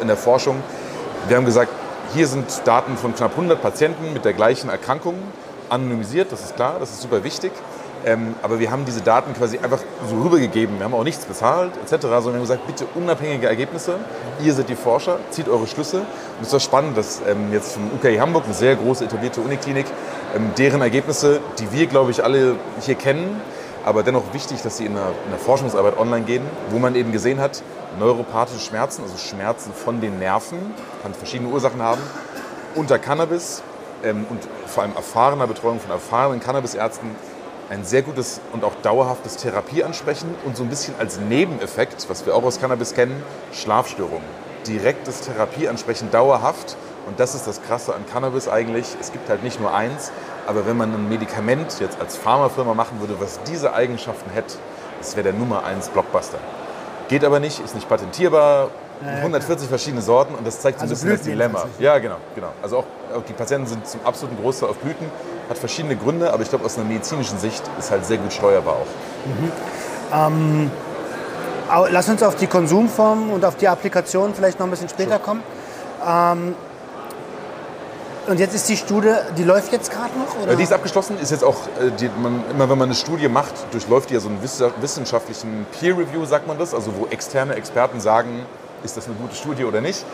in 0.00 0.08
der 0.08 0.16
Forschung, 0.18 0.56
wir 1.28 1.36
haben 1.36 1.46
gesagt, 1.46 1.70
hier 2.14 2.26
sind 2.26 2.44
Daten 2.66 2.96
von 2.98 3.14
knapp 3.14 3.30
100 3.32 3.62
Patienten 3.62 4.12
mit 4.12 4.24
der 4.26 4.34
gleichen 4.34 4.68
Erkrankung, 4.68 5.14
anonymisiert, 5.70 6.30
das 6.30 6.42
ist 6.42 6.54
klar, 6.56 6.76
das 6.78 6.90
ist 6.90 7.00
super 7.00 7.24
wichtig. 7.24 7.50
Ähm, 8.04 8.34
aber 8.42 8.58
wir 8.58 8.70
haben 8.70 8.84
diese 8.84 9.00
Daten 9.00 9.32
quasi 9.34 9.58
einfach 9.58 9.80
so 10.08 10.20
rübergegeben. 10.20 10.78
Wir 10.78 10.84
haben 10.84 10.94
auch 10.94 11.04
nichts 11.04 11.24
bezahlt 11.24 11.72
etc., 11.76 12.00
sondern 12.00 12.24
wir 12.24 12.32
haben 12.34 12.40
gesagt, 12.42 12.66
bitte 12.66 12.86
unabhängige 12.94 13.46
Ergebnisse. 13.46 13.96
Ihr 14.42 14.52
seid 14.54 14.68
die 14.68 14.74
Forscher, 14.74 15.18
zieht 15.30 15.48
eure 15.48 15.66
Schlüsse. 15.66 15.98
Und 15.98 16.42
es 16.42 16.50
doch 16.50 16.60
spannend, 16.60 16.96
dass 16.96 17.22
ähm, 17.28 17.52
jetzt 17.52 17.74
vom 17.74 17.90
UKI 17.94 18.16
Hamburg, 18.16 18.44
eine 18.44 18.54
sehr 18.54 18.74
große 18.74 19.04
etablierte 19.04 19.40
Uniklinik, 19.40 19.86
ähm, 20.34 20.50
deren 20.58 20.80
Ergebnisse, 20.80 21.40
die 21.58 21.72
wir, 21.72 21.86
glaube 21.86 22.10
ich, 22.10 22.24
alle 22.24 22.56
hier 22.80 22.96
kennen, 22.96 23.40
aber 23.84 24.02
dennoch 24.02 24.32
wichtig, 24.32 24.62
dass 24.62 24.76
sie 24.76 24.86
in 24.86 24.94
der, 24.94 25.08
in 25.24 25.30
der 25.30 25.38
Forschungsarbeit 25.38 25.98
online 25.98 26.24
gehen, 26.24 26.44
wo 26.70 26.78
man 26.78 26.94
eben 26.94 27.12
gesehen 27.12 27.40
hat, 27.40 27.62
neuropathische 27.98 28.60
Schmerzen, 28.60 29.02
also 29.02 29.16
Schmerzen 29.18 29.72
von 29.72 30.00
den 30.00 30.18
Nerven, 30.18 30.58
kann 31.02 31.14
verschiedene 31.14 31.50
Ursachen 31.50 31.82
haben, 31.82 32.00
unter 32.74 32.98
Cannabis 32.98 33.62
ähm, 34.04 34.26
und 34.30 34.40
vor 34.66 34.84
allem 34.84 34.94
erfahrener 34.94 35.46
Betreuung 35.46 35.80
von 35.80 35.90
erfahrenen 35.90 36.40
Cannabisärzten 36.40 37.10
ein 37.72 37.84
sehr 37.84 38.02
gutes 38.02 38.42
und 38.52 38.64
auch 38.64 38.74
dauerhaftes 38.82 39.38
Therapieansprechen 39.38 40.34
und 40.44 40.58
so 40.58 40.62
ein 40.62 40.68
bisschen 40.68 40.94
als 40.98 41.18
Nebeneffekt, 41.18 42.06
was 42.10 42.26
wir 42.26 42.36
auch 42.36 42.42
aus 42.42 42.60
Cannabis 42.60 42.92
kennen, 42.92 43.22
Schlafstörungen. 43.54 44.28
Direktes 44.66 45.22
Therapieansprechen 45.22 46.10
dauerhaft 46.10 46.76
und 47.06 47.18
das 47.18 47.34
ist 47.34 47.46
das 47.46 47.62
Krasse 47.62 47.94
an 47.94 48.04
Cannabis 48.12 48.46
eigentlich. 48.46 48.84
Es 49.00 49.10
gibt 49.10 49.30
halt 49.30 49.42
nicht 49.42 49.58
nur 49.58 49.74
eins, 49.74 50.12
aber 50.46 50.66
wenn 50.66 50.76
man 50.76 50.92
ein 50.92 51.08
Medikament 51.08 51.80
jetzt 51.80 51.98
als 51.98 52.18
Pharmafirma 52.18 52.74
machen 52.74 53.00
würde, 53.00 53.18
was 53.18 53.40
diese 53.44 53.72
Eigenschaften 53.72 54.30
hätte, 54.30 54.58
das 54.98 55.16
wäre 55.16 55.24
der 55.24 55.32
Nummer 55.32 55.64
eins 55.64 55.88
Blockbuster. 55.88 56.38
Geht 57.08 57.24
aber 57.24 57.40
nicht, 57.40 57.58
ist 57.64 57.74
nicht 57.74 57.88
patentierbar, 57.88 58.68
140 59.04 59.68
verschiedene 59.68 60.02
Sorten 60.02 60.34
und 60.34 60.46
das 60.46 60.60
zeigt 60.60 60.78
so 60.78 60.84
ein 60.84 60.90
Also 60.90 60.94
bisschen 60.94 61.10
das 61.10 61.20
Blüten 61.22 61.32
Dilemma. 61.38 61.58
jedenfalls. 61.60 61.80
Ja, 61.82 61.98
genau, 61.98 62.16
genau. 62.34 62.48
Also 62.62 62.78
auch, 62.78 62.84
auch 63.16 63.22
die 63.26 63.32
Patienten 63.32 63.66
sind 63.66 63.86
zum 63.86 64.00
absoluten 64.04 64.40
Großteil 64.42 64.68
auf 64.70 64.76
Blüten, 64.78 65.06
hat 65.48 65.58
verschiedene 65.58 65.96
Gründe, 65.96 66.32
aber 66.32 66.42
ich 66.42 66.48
glaube 66.48 66.64
aus 66.64 66.76
einer 66.78 66.86
medizinischen 66.86 67.38
Sicht 67.38 67.62
ist 67.78 67.90
halt 67.90 68.04
sehr 68.06 68.18
gut 68.18 68.32
steuerbar 68.32 68.74
auch. 68.74 68.86
Au- 71.74 71.86
Lass 71.90 72.08
uns 72.08 72.22
auf 72.22 72.36
die 72.36 72.46
Konsumform 72.46 73.30
und 73.30 73.44
auf 73.44 73.56
die 73.56 73.68
Applikation 73.68 74.34
vielleicht 74.34 74.58
noch 74.58 74.66
ein 74.66 74.70
bisschen 74.70 74.88
später 74.88 75.18
kommen. 75.18 75.42
Ähm, 76.06 76.54
und 78.28 78.38
jetzt 78.38 78.54
ist 78.54 78.68
die 78.68 78.76
Studie, 78.76 79.14
die 79.36 79.42
läuft 79.42 79.72
jetzt 79.72 79.90
gerade 79.90 80.10
noch? 80.16 80.42
Oder? 80.44 80.52
Äh, 80.52 80.56
Die 80.56 80.62
ist 80.62 80.72
abgeschlossen, 80.72 81.18
ist 81.20 81.30
jetzt 81.32 81.42
auch, 81.42 81.56
äh, 81.80 81.90
die, 81.98 82.08
man, 82.22 82.44
immer 82.50 82.68
wenn 82.70 82.78
man 82.78 82.88
eine 82.88 82.94
Studie 82.94 83.28
macht, 83.28 83.52
durchläuft 83.72 84.10
die 84.10 84.14
ja 84.14 84.20
so 84.20 84.28
einen 84.28 84.40
wiss- 84.42 84.62
wissenschaftlichen 84.80 85.66
Peer 85.80 85.96
Review, 85.98 86.24
sagt 86.24 86.46
man 86.46 86.56
das, 86.58 86.72
also 86.74 86.92
wo 86.96 87.06
externe 87.06 87.54
Experten 87.54 88.00
sagen, 88.00 88.46
ist 88.84 88.96
das 88.96 89.06
eine 89.06 89.14
gute 89.16 89.34
Studie 89.34 89.64
oder 89.64 89.80
nicht. 89.80 90.04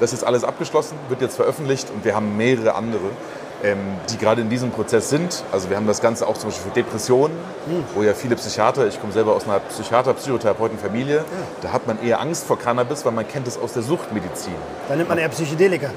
Das 0.00 0.12
ist 0.12 0.24
alles 0.24 0.44
abgeschlossen, 0.44 0.98
wird 1.08 1.20
jetzt 1.22 1.36
veröffentlicht 1.36 1.88
und 1.90 2.04
wir 2.04 2.14
haben 2.14 2.36
mehrere 2.36 2.74
andere, 2.74 3.00
ähm, 3.64 3.78
die 4.10 4.18
gerade 4.18 4.42
in 4.42 4.50
diesem 4.50 4.70
Prozess 4.70 5.08
sind. 5.08 5.42
Also 5.52 5.70
wir 5.70 5.76
haben 5.76 5.86
das 5.86 6.02
Ganze 6.02 6.26
auch 6.26 6.36
zum 6.36 6.50
Beispiel 6.50 6.70
für 6.70 6.74
Depressionen, 6.74 7.36
wo 7.94 8.02
ja 8.02 8.12
viele 8.12 8.36
Psychiater, 8.36 8.86
ich 8.86 9.00
komme 9.00 9.12
selber 9.12 9.34
aus 9.34 9.44
einer 9.44 9.60
Psychiater-Psychotherapeuten-Familie, 9.60 11.24
da 11.62 11.72
hat 11.72 11.86
man 11.86 12.02
eher 12.02 12.20
Angst 12.20 12.44
vor 12.44 12.58
Cannabis, 12.58 13.04
weil 13.04 13.12
man 13.12 13.26
kennt 13.26 13.48
es 13.48 13.58
aus 13.58 13.72
der 13.72 13.82
Suchtmedizin. 13.82 14.52
Dann 14.88 14.98
nimmt 14.98 15.08
man 15.08 15.18
eher 15.18 15.30
Psychedelika. 15.30 15.90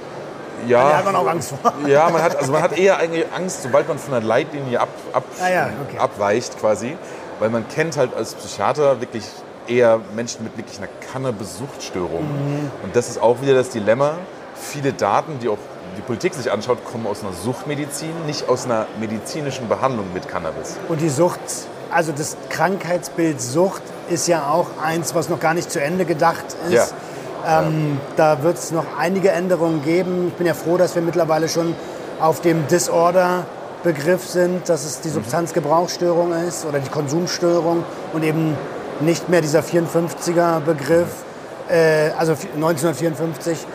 Ja, 0.67 0.89
Da 0.89 0.97
hat 0.97 1.05
man 1.05 1.15
auch 1.15 1.27
Angst 1.27 1.51
vor. 1.61 1.73
ja, 1.87 2.09
man 2.09 2.21
hat, 2.21 2.35
also 2.37 2.51
man 2.51 2.61
hat 2.61 2.77
eher 2.77 2.97
eigentlich 2.97 3.25
Angst, 3.35 3.63
sobald 3.63 3.87
man 3.87 3.97
von 3.97 4.11
der 4.11 4.21
Leitlinie 4.21 4.79
ab, 4.79 4.89
ab, 5.13 5.23
Ah 5.41 5.49
ja, 5.49 5.69
okay. 5.87 5.97
abweicht 5.97 6.59
quasi. 6.59 6.97
Weil 7.39 7.49
man 7.49 7.65
kennt 7.69 7.95
halt 7.95 8.13
als 8.15 8.35
Psychiater 8.35 8.99
wirklich 8.99 9.23
eher 9.69 9.99
Menschen 10.15 10.43
mit 10.43 10.57
wirklich 10.57 10.77
einer 10.79 10.89
Cannabis-Suchtstörung. 11.11 12.23
Mhm. 12.23 12.71
Und 12.83 12.95
das 12.95 13.09
ist 13.09 13.21
auch 13.21 13.41
wieder 13.41 13.53
das 13.53 13.69
Dilemma. 13.69 14.13
Viele 14.55 14.93
Daten, 14.93 15.39
die 15.39 15.49
auch 15.49 15.57
die 15.97 16.01
Politik 16.01 16.33
sich 16.33 16.51
anschaut, 16.51 16.79
kommen 16.85 17.07
aus 17.07 17.21
einer 17.23 17.33
Suchtmedizin, 17.33 18.11
nicht 18.25 18.47
aus 18.49 18.65
einer 18.65 18.85
medizinischen 18.99 19.67
Behandlung 19.67 20.05
mit 20.13 20.27
Cannabis. 20.27 20.77
Und 20.87 21.01
die 21.01 21.09
Sucht, 21.09 21.39
also 21.91 22.11
das 22.11 22.37
Krankheitsbild 22.49 23.41
Sucht 23.41 23.81
ist 24.09 24.27
ja 24.27 24.49
auch 24.49 24.67
eins, 24.83 25.15
was 25.15 25.29
noch 25.29 25.39
gar 25.39 25.53
nicht 25.53 25.71
zu 25.71 25.81
Ende 25.81 26.05
gedacht 26.05 26.45
ist. 26.67 26.73
Ja. 27.45 27.61
Ähm, 27.61 27.99
Da 28.17 28.43
wird 28.43 28.57
es 28.57 28.71
noch 28.71 28.85
einige 28.97 29.31
Änderungen 29.31 29.83
geben. 29.83 30.27
Ich 30.29 30.33
bin 30.35 30.45
ja 30.47 30.53
froh, 30.53 30.77
dass 30.77 30.95
wir 30.95 31.01
mittlerweile 31.01 31.47
schon 31.47 31.73
auf 32.19 32.41
dem 32.41 32.67
Disorder-Begriff 32.67 34.27
sind, 34.27 34.67
dass 34.67 34.83
es 34.85 34.97
Mhm. 34.97 35.01
die 35.03 35.09
Substanzgebrauchsstörung 35.09 36.33
ist 36.47 36.65
oder 36.65 36.79
die 36.79 36.89
Konsumstörung 36.89 37.83
und 38.13 38.23
eben 38.23 38.57
nicht 39.01 39.29
mehr 39.29 39.41
dieser 39.41 39.61
54er-Begriff, 39.61 41.07
äh, 41.69 42.11
also 42.17 42.33
1954, 42.55 43.65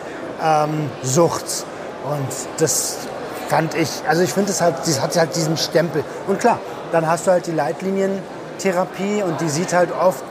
ähm, 0.43 0.89
Sucht. 1.03 1.65
Und 2.03 2.27
das 2.57 2.97
fand 3.47 3.75
ich, 3.75 3.89
also 4.07 4.21
ich 4.21 4.33
finde 4.33 4.51
es 4.51 4.61
halt, 4.61 4.75
das 4.79 5.01
hat 5.01 5.15
halt 5.15 5.35
diesen 5.35 5.57
Stempel. 5.57 6.03
Und 6.27 6.39
klar, 6.39 6.59
dann 6.91 7.07
hast 7.07 7.27
du 7.27 7.31
halt 7.31 7.47
die 7.47 7.51
Leitlinientherapie 7.51 9.23
und 9.23 9.41
die 9.41 9.49
sieht 9.49 9.73
halt 9.73 9.89
oft 9.91 10.23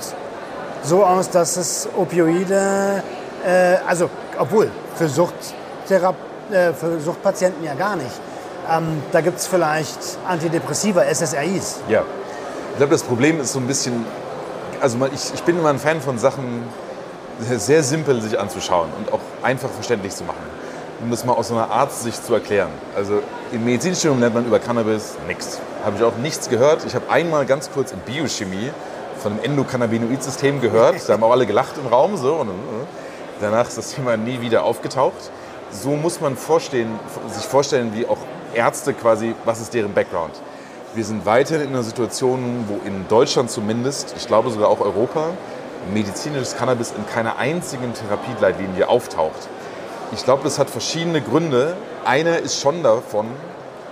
so 0.83 1.05
aus, 1.05 1.31
dass 1.31 1.57
es 1.57 1.89
Opioide, 1.97 3.03
äh, 3.45 3.77
also 3.87 4.11
obwohl 4.39 4.71
für 4.97 5.07
äh, 5.07 6.73
für 6.73 7.01
Suchtpatienten 7.01 7.65
ja 7.65 7.75
gar 7.75 7.97
nicht. 7.97 8.21
Ähm, 8.71 9.03
da 9.13 9.21
gibt 9.21 9.39
es 9.39 9.47
vielleicht 9.47 9.99
Antidepressiva, 10.27 11.03
SSRIs. 11.03 11.81
Ja. 11.89 12.03
Ich 12.73 12.79
glaube, 12.79 12.93
das 12.93 13.03
Problem 13.03 13.41
ist 13.41 13.53
so 13.53 13.61
ein 13.61 13.67
bisschen, 13.67 14.05
also 14.81 14.99
ich, 15.13 15.35
ich 15.35 15.43
bin 15.43 15.59
immer 15.59 15.71
ein 15.71 15.79
Fan 15.79 16.01
von 16.01 16.19
Sachen 16.19 16.63
sehr 17.41 17.83
simpel 17.83 18.21
sich 18.23 18.39
anzuschauen 18.39 18.89
und 18.99 19.13
auch 19.13 19.21
einfach 19.43 19.71
verständlich 19.71 20.15
zu 20.15 20.25
machen. 20.25 20.55
Um 21.03 21.11
das 21.11 21.25
mal 21.25 21.33
aus 21.33 21.49
so 21.49 21.55
einer 21.55 21.71
Arztsicht 21.71 22.25
zu 22.25 22.35
erklären. 22.35 22.71
Also 22.95 23.21
im 23.53 23.65
Medizinstudium 23.65 24.21
lernt 24.21 24.35
man 24.35 24.47
über 24.47 24.59
Cannabis 24.59 25.17
nichts. 25.27 25.61
Habe 25.85 25.97
ich 25.97 26.03
auch 26.03 26.17
nichts 26.17 26.49
gehört. 26.49 26.85
Ich 26.87 26.95
habe 26.95 27.11
einmal 27.11 27.45
ganz 27.47 27.71
kurz 27.71 27.93
in 27.93 27.99
Biochemie 28.01 28.71
von 29.21 29.33
einem 29.33 29.43
Endokannabinoid-System 29.43 30.61
gehört. 30.61 31.09
Da 31.09 31.15
haben 31.15 31.25
auch 31.25 31.33
alle 31.33 31.47
gelacht 31.47 31.75
im 31.77 31.89
Raum. 31.89 32.17
So. 32.17 32.35
Und, 32.37 32.49
äh, 32.49 32.53
danach 33.41 33.69
ist 33.69 33.77
das 33.77 33.93
Thema 33.95 34.17
nie 34.17 34.41
wieder 34.41 34.63
aufgetaucht. 34.63 35.31
So 35.71 35.91
muss 35.91 36.21
man 36.21 36.37
vorstellen, 36.37 36.99
sich 37.29 37.45
vorstellen, 37.45 37.93
wie 37.95 38.07
auch 38.07 38.19
Ärzte 38.55 38.95
quasi, 38.95 39.35
was 39.45 39.61
ist 39.61 39.75
deren 39.75 39.93
Background. 39.93 40.35
Wir 40.95 41.05
sind 41.05 41.27
weiterhin 41.27 41.63
in 41.63 41.69
einer 41.71 41.83
Situation, 41.83 42.67
wo 42.69 42.87
in 42.87 43.09
Deutschland 43.09 43.51
zumindest, 43.51 44.15
ich 44.17 44.29
glaube 44.29 44.51
sogar 44.51 44.69
auch 44.69 44.81
Europa, 44.81 45.31
medizinisches 45.93 46.57
Cannabis 46.57 46.93
in 46.97 47.05
keiner 47.05 47.37
einzigen 47.37 47.93
Therapieleitlinie 47.95 48.89
auftaucht. 48.89 49.49
Ich 50.13 50.23
glaube, 50.23 50.45
das 50.45 50.61
hat 50.61 50.71
verschiedene 50.71 51.21
Gründe. 51.21 51.75
Einer 52.05 52.39
ist 52.39 52.61
schon 52.61 52.85
davon, 52.85 53.27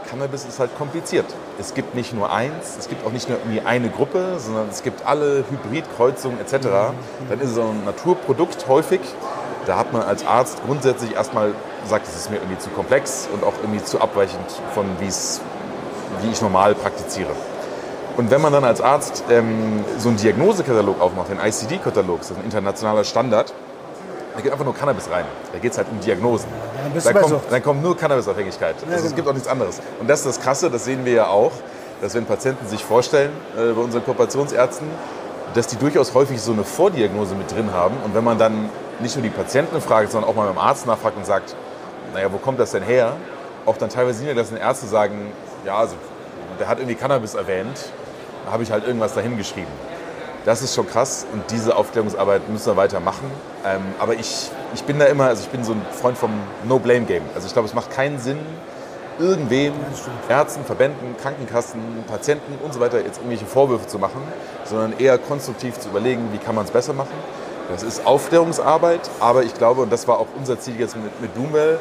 Cannabis 0.09 0.45
ist 0.45 0.61
halt 0.61 0.79
kompliziert. 0.79 1.27
Es 1.59 1.75
gibt 1.75 1.97
nicht 1.97 2.15
nur 2.15 2.33
eins, 2.33 2.77
es 2.79 2.89
gibt 2.89 3.05
auch 3.05 3.11
nicht 3.11 3.29
nur 3.29 3.39
irgendwie 3.39 3.63
eine 3.63 3.89
Gruppe, 3.89 4.37
sondern 4.39 4.69
es 4.71 4.85
gibt 4.85 5.05
alle 5.05 5.45
Hybridkreuzungen 5.51 6.39
etc. 6.39 6.69
Dann 7.29 7.41
ist 7.41 7.49
es 7.49 7.55
so 7.57 7.63
ein 7.63 7.85
Naturprodukt 7.85 8.69
häufig. 8.69 9.01
Da 9.67 9.77
hat 9.77 9.93
man 9.93 10.03
als 10.03 10.25
Arzt 10.25 10.63
grundsätzlich 10.65 11.17
erstmal 11.17 11.53
gesagt, 11.83 12.07
es 12.07 12.15
ist 12.15 12.31
mir 12.31 12.37
irgendwie 12.37 12.59
zu 12.59 12.71
komplex 12.71 13.29
und 13.33 13.43
auch 13.43 13.55
irgendwie 13.61 13.83
zu 13.83 14.01
abweichend 14.01 14.47
von 14.73 14.87
wie 15.01 15.09
es 15.09 15.41
wie 16.21 16.31
ich 16.31 16.43
normal 16.43 16.75
praktiziere. 16.75 17.31
Und 18.17 18.31
wenn 18.31 18.41
man 18.43 18.53
dann 18.53 18.65
als 18.65 18.81
Arzt 18.81 19.25
ähm, 19.31 19.85
so 19.99 20.09
einen 20.09 20.19
Diagnosekatalog 20.19 21.01
aufmacht, 21.01 21.31
den 21.31 21.39
ICD-Katalog, 21.39 22.19
das 22.19 22.31
ist 22.31 22.39
ein 22.39 22.45
internationaler 22.45 23.05
Standard, 23.05 23.55
da 24.35 24.41
geht 24.41 24.53
einfach 24.53 24.65
nur 24.65 24.75
Cannabis 24.75 25.11
rein. 25.11 25.25
Da 25.53 25.59
geht 25.59 25.73
es 25.73 25.79
halt 25.79 25.89
um 25.91 26.01
Diagnosen. 26.01 26.49
dann 26.83 26.93
bist 26.93 27.07
da, 27.07 27.13
kommt, 27.13 27.41
dann 27.51 27.63
kommt 27.63 27.83
nur 27.83 27.97
Cannabisabhängigkeit. 27.97 28.77
Also 28.77 28.95
Es 28.95 29.03
genau. 29.03 29.17
gibt 29.17 29.29
auch 29.29 29.33
nichts 29.33 29.49
anderes. 29.49 29.81
Und 30.01 30.09
das 30.09 30.21
ist 30.21 30.27
das 30.27 30.41
Krasse, 30.41 30.71
das 30.71 30.85
sehen 30.85 31.05
wir 31.05 31.13
ja 31.13 31.27
auch, 31.29 31.53
dass 32.01 32.15
wenn 32.15 32.25
Patienten 32.25 32.67
sich 32.67 32.85
vorstellen 32.85 33.31
äh, 33.57 33.73
bei 33.73 33.81
unseren 33.81 34.05
Kooperationsärzten, 34.05 34.89
dass 35.55 35.67
die 35.67 35.77
durchaus 35.77 36.15
häufig 36.15 36.41
so 36.41 36.53
eine 36.53 36.65
Vordiagnose 36.65 37.35
mit 37.35 37.51
drin 37.55 37.73
haben. 37.73 37.95
Und 38.05 38.15
wenn 38.15 38.25
man 38.25 38.39
dann 38.39 38.71
nicht 39.01 39.17
nur 39.17 39.23
die 39.23 39.31
Patienten 39.31 39.81
fragt, 39.81 40.11
sondern 40.11 40.31
auch 40.31 40.35
mal 40.35 40.47
beim 40.47 40.59
Arzt 40.59 40.87
nachfragt 40.87 41.17
und 41.17 41.27
sagt, 41.27 41.55
naja, 42.15 42.33
wo 42.33 42.39
kommt 42.39 42.59
das 42.59 42.73
denn 42.73 42.83
her? 42.83 43.13
Auch 43.67 43.77
dann 43.77 43.91
teilweise 43.91 44.21
niedergelassene 44.21 44.61
Ärzte 44.61 44.87
sagen, 44.87 45.33
ja, 45.65 45.77
also, 45.77 45.97
der 46.59 46.69
hat 46.69 46.79
irgendwie 46.79 46.97
Cannabis 46.97 47.35
erwähnt, 47.35 47.79
da 48.45 48.53
habe 48.53 48.63
ich 48.63 48.71
halt 48.71 48.87
irgendwas 48.87 49.15
dahin 49.15 49.37
geschrieben. 49.37 49.71
Das 50.45 50.61
ist 50.61 50.75
schon 50.75 50.89
krass 50.89 51.25
und 51.33 51.49
diese 51.51 51.77
Aufklärungsarbeit 51.77 52.49
müssen 52.49 52.67
wir 52.67 52.77
weitermachen. 52.77 53.31
Ähm, 53.65 53.81
aber 54.01 54.15
ich, 54.15 54.51
ich 54.75 54.83
bin 54.83 54.99
da 54.99 55.05
immer, 55.05 55.27
also 55.27 55.43
ich 55.45 55.49
bin 55.49 55.63
so 55.63 55.73
ein 55.73 55.83
Freund 55.93 56.19
vom 56.19 56.33
No-Blame-Game. 56.65 57.23
Also 57.35 57.47
ich 57.47 57.53
glaube, 57.53 57.69
es 57.69 57.75
macht 57.75 57.93
keinen 57.93 58.19
Sinn, 58.19 58.39
irgendwem, 59.21 59.73
Ärzten, 60.29 60.65
Verbänden, 60.65 61.17
Krankenkassen, 61.21 61.81
Patienten 62.09 62.59
und 62.65 62.75
so 62.75 62.81
weiter 62.81 63.01
jetzt 63.01 63.19
irgendwelche 63.19 63.47
Vorwürfe 63.47 63.87
zu 63.87 64.01
machen, 64.01 64.21
sondern 64.65 64.99
eher 64.99 65.17
konstruktiv 65.19 65.79
zu 65.79 65.91
überlegen, 65.91 66.29
wie 66.33 66.39
kann 66.39 66.57
man 66.57 66.65
es 66.65 66.73
besser 66.73 66.93
machen. 66.93 67.15
Das 67.71 67.85
ist 67.85 68.05
Aufklärungsarbeit, 68.05 69.09
aber 69.21 69.45
ich 69.45 69.55
glaube, 69.55 69.83
und 69.83 69.93
das 69.93 70.09
war 70.09 70.19
auch 70.19 70.27
unser 70.37 70.59
Ziel 70.59 70.79
jetzt 70.79 70.97
mit, 70.97 71.21
mit 71.21 71.35
Bloomwell, 71.35 71.79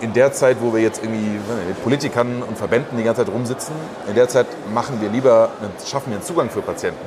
in 0.00 0.12
der 0.12 0.32
Zeit, 0.32 0.58
wo 0.60 0.72
wir 0.72 0.80
jetzt 0.80 1.02
irgendwie 1.02 1.38
mit 1.66 1.82
Politikern 1.82 2.42
und 2.42 2.56
Verbänden 2.56 2.96
die 2.96 3.04
ganze 3.04 3.24
Zeit 3.24 3.34
rumsitzen, 3.34 3.74
in 4.08 4.14
der 4.14 4.28
Zeit 4.28 4.46
machen 4.72 5.00
wir 5.00 5.08
lieber, 5.08 5.50
schaffen 5.86 6.10
wir 6.10 6.16
einen 6.16 6.24
Zugang 6.24 6.50
für 6.50 6.62
Patienten 6.62 7.04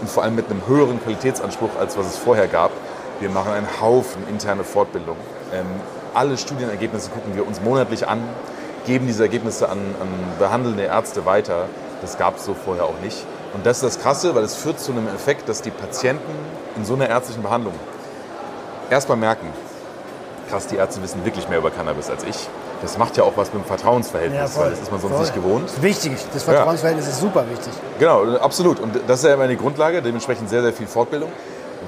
und 0.00 0.10
vor 0.10 0.22
allem 0.22 0.34
mit 0.34 0.50
einem 0.50 0.66
höheren 0.66 1.02
Qualitätsanspruch, 1.02 1.70
als 1.78 1.96
was 1.96 2.06
es 2.06 2.16
vorher 2.16 2.48
gab. 2.48 2.70
Wir 3.20 3.30
machen 3.30 3.52
einen 3.52 3.68
Haufen 3.80 4.26
interne 4.28 4.64
Fortbildung. 4.64 5.16
Ähm, 5.52 5.66
alle 6.14 6.36
Studienergebnisse 6.36 7.10
gucken 7.10 7.34
wir 7.34 7.46
uns 7.46 7.60
monatlich 7.62 8.06
an, 8.08 8.20
geben 8.86 9.06
diese 9.06 9.22
Ergebnisse 9.22 9.68
an, 9.68 9.78
an 9.78 10.08
behandelnde 10.38 10.84
Ärzte 10.84 11.24
weiter. 11.26 11.66
Das 12.02 12.18
gab 12.18 12.36
es 12.36 12.44
so 12.44 12.54
vorher 12.54 12.84
auch 12.84 13.00
nicht. 13.02 13.24
Und 13.54 13.64
das 13.64 13.78
ist 13.78 13.84
das 13.84 14.00
Krasse, 14.00 14.34
weil 14.34 14.44
es 14.44 14.54
führt 14.54 14.80
zu 14.80 14.92
einem 14.92 15.08
Effekt, 15.08 15.48
dass 15.48 15.62
die 15.62 15.70
Patienten 15.70 16.32
in 16.76 16.84
so 16.84 16.94
einer 16.94 17.08
ärztlichen 17.08 17.42
Behandlung 17.42 17.74
erstmal 18.90 19.16
merken, 19.16 19.48
krass, 20.48 20.66
die 20.66 20.76
Ärzte 20.76 21.02
wissen 21.02 21.24
wirklich 21.24 21.48
mehr 21.48 21.58
über 21.58 21.70
Cannabis 21.70 22.10
als 22.10 22.24
ich. 22.24 22.48
Das 22.82 22.98
macht 22.98 23.16
ja 23.16 23.24
auch 23.24 23.32
was 23.36 23.52
mit 23.52 23.62
dem 23.62 23.66
Vertrauensverhältnis, 23.66 24.58
weil 24.58 24.70
das 24.70 24.80
ist 24.80 24.90
man 24.90 25.00
sonst 25.00 25.14
voll. 25.14 25.22
nicht 25.22 25.34
gewohnt. 25.34 25.82
Wichtig. 25.82 26.12
Das 26.32 26.42
Vertrauensverhältnis 26.42 27.08
ist 27.08 27.20
super 27.20 27.44
wichtig. 27.50 27.72
Genau, 27.98 28.36
absolut. 28.36 28.80
Und 28.80 28.94
das 29.06 29.20
ist 29.20 29.24
ja 29.26 29.34
immer 29.34 29.48
die 29.48 29.56
Grundlage, 29.56 30.02
dementsprechend 30.02 30.48
sehr, 30.48 30.62
sehr 30.62 30.72
viel 30.72 30.86
Fortbildung. 30.86 31.32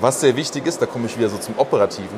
Was 0.00 0.20
sehr 0.20 0.36
wichtig 0.36 0.66
ist, 0.66 0.80
da 0.80 0.86
komme 0.86 1.06
ich 1.06 1.18
wieder 1.18 1.28
so 1.28 1.38
zum 1.38 1.58
Operativen. 1.58 2.16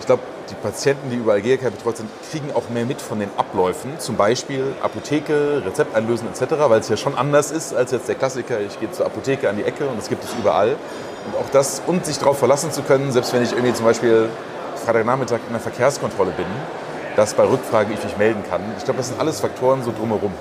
Ich 0.00 0.06
glaube, 0.06 0.22
die 0.50 0.54
Patienten, 0.56 1.10
die 1.10 1.16
über 1.16 1.32
Algerika 1.32 1.70
betreut 1.70 1.96
sind, 1.96 2.10
kriegen 2.30 2.50
auch 2.54 2.68
mehr 2.68 2.84
mit 2.84 3.00
von 3.00 3.18
den 3.18 3.30
Abläufen. 3.36 3.98
Zum 3.98 4.16
Beispiel 4.16 4.74
Apotheke, 4.82 5.62
Rezept 5.64 5.94
einlösen 5.96 6.28
etc., 6.28 6.54
weil 6.68 6.80
es 6.80 6.88
ja 6.88 6.96
schon 6.96 7.16
anders 7.16 7.50
ist 7.50 7.74
als 7.74 7.92
jetzt 7.92 8.08
der 8.08 8.14
Klassiker, 8.14 8.60
ich 8.60 8.78
gehe 8.78 8.90
zur 8.90 9.06
Apotheke 9.06 9.48
an 9.48 9.56
die 9.56 9.64
Ecke 9.64 9.86
und 9.86 9.98
das 9.98 10.08
gibt 10.08 10.22
es 10.22 10.30
überall. 10.38 10.76
Und 11.26 11.40
auch 11.40 11.48
das, 11.50 11.80
und 11.86 12.04
sich 12.04 12.18
darauf 12.18 12.38
verlassen 12.38 12.70
zu 12.70 12.82
können, 12.82 13.12
selbst 13.12 13.32
wenn 13.32 13.42
ich 13.42 13.52
irgendwie 13.52 13.72
zum 13.72 13.86
Beispiel 13.86 14.28
Freitagnachmittag 14.84 15.40
in 15.46 15.52
der 15.52 15.60
Verkehrskontrolle 15.60 16.32
bin, 16.32 16.46
dass 17.16 17.34
bei 17.34 17.44
Rückfrage 17.44 17.92
ich 17.92 18.04
mich 18.04 18.16
melden 18.16 18.42
kann. 18.48 18.60
Ich 18.78 18.84
glaube, 18.84 18.98
das 18.98 19.08
sind 19.08 19.20
alles 19.20 19.40
Faktoren 19.40 19.82
so 19.82 19.92
drumherum. 19.92 20.32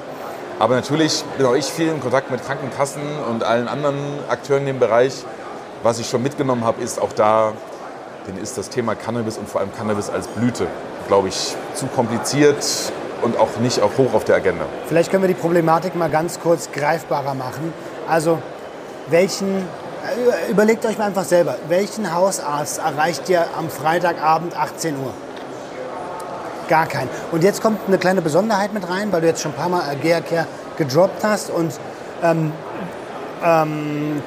Aber 0.60 0.76
natürlich 0.76 1.24
bin 1.38 1.46
auch 1.46 1.56
ich 1.56 1.66
viel 1.66 1.88
in 1.88 2.00
Kontakt 2.00 2.30
mit 2.32 2.46
Krankenkassen 2.46 3.02
und 3.30 3.44
allen 3.44 3.68
anderen 3.68 3.98
Akteuren 4.30 4.62
in 4.62 4.68
dem 4.68 4.80
Bereich. 4.80 5.24
Was 5.82 6.00
ich 6.00 6.10
schon 6.10 6.24
mitgenommen 6.24 6.64
habe, 6.64 6.82
ist 6.82 7.02
auch 7.02 7.12
da, 7.14 7.54
denen 8.28 8.38
ist 8.38 8.58
das 8.58 8.70
Thema 8.70 8.96
Cannabis 8.96 9.38
und 9.38 9.50
vor 9.50 9.62
allem 9.62 9.74
Cannabis 9.74 10.10
als 10.10 10.28
Blüte, 10.28 10.68
glaube 11.08 11.30
ich, 11.30 11.56
zu 11.74 11.88
kompliziert 11.88 12.64
und 13.22 13.38
auch 13.38 13.58
nicht 13.62 13.82
auch 13.82 13.98
hoch 13.98 14.14
auf 14.14 14.26
der 14.26 14.36
Agenda. 14.36 14.66
Vielleicht 14.88 15.12
können 15.12 15.24
wir 15.24 15.28
die 15.28 15.34
Problematik 15.34 15.96
mal 15.96 16.10
ganz 16.10 16.40
kurz 16.40 16.72
greifbarer 16.72 17.34
machen. 17.34 17.74
Also, 18.08 18.40
welchen, 19.08 19.66
überlegt 20.50 20.86
euch 20.86 20.98
mal 20.98 21.06
einfach 21.06 21.24
selber, 21.24 21.56
welchen 21.68 22.14
Hausarzt 22.14 22.80
erreicht 22.80 23.30
ihr 23.30 23.46
am 23.58 23.70
Freitagabend 23.70 24.56
18 24.56 24.96
Uhr? 24.96 25.14
Gar 26.68 26.88
keinen. 26.88 27.10
Und 27.32 27.44
jetzt 27.44 27.62
kommt 27.62 27.80
eine 27.88 27.98
kleine 27.98 28.22
Besonderheit 28.22 28.74
mit 28.74 28.90
rein, 28.90 29.12
weil 29.12 29.22
du 29.22 29.28
jetzt 29.28 29.42
schon 29.42 29.52
ein 29.52 29.58
paar 29.58 29.70
Mal 29.70 29.82
Agea 29.82 30.22
Care 30.22 30.48
gedroppt 30.78 31.24
hast. 31.24 31.50
Und 31.50 31.74
ähm, 32.22 32.52
ähm, 33.44 34.22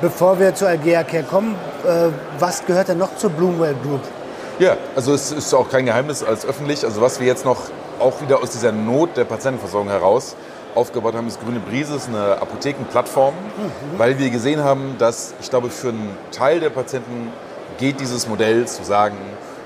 bevor 0.00 0.38
wir 0.38 0.54
zu 0.54 0.66
Agea 0.66 1.04
Care 1.04 1.22
kommen, 1.22 1.54
äh, 1.84 2.08
was 2.38 2.64
gehört 2.64 2.88
denn 2.88 2.98
noch 2.98 3.16
zur 3.16 3.30
Bloomwell 3.30 3.74
Group? 3.82 4.00
Ja, 4.58 4.76
also 4.94 5.12
es 5.12 5.32
ist 5.32 5.52
auch 5.52 5.68
kein 5.68 5.84
Geheimnis 5.84 6.22
als 6.22 6.46
öffentlich. 6.46 6.84
Also 6.84 7.00
was 7.02 7.20
wir 7.20 7.26
jetzt 7.26 7.44
noch 7.44 7.64
auch 7.98 8.20
wieder 8.20 8.42
aus 8.42 8.50
dieser 8.50 8.72
Not 8.72 9.16
der 9.16 9.24
Patientenversorgung 9.24 9.88
heraus 9.88 10.34
aufgebaut 10.76 11.14
haben, 11.14 11.26
ist 11.26 11.40
Grüne 11.42 11.58
Brise, 11.60 11.96
ist 11.96 12.08
eine 12.08 12.40
Apothekenplattform, 12.40 13.34
weil 13.96 14.18
wir 14.18 14.30
gesehen 14.30 14.62
haben, 14.62 14.96
dass 14.98 15.34
ich 15.40 15.50
glaube, 15.50 15.70
für 15.70 15.88
einen 15.88 16.16
Teil 16.32 16.60
der 16.60 16.70
Patienten 16.70 17.32
geht 17.78 18.00
dieses 18.00 18.28
Modell 18.28 18.66
zu 18.66 18.84
sagen, 18.84 19.16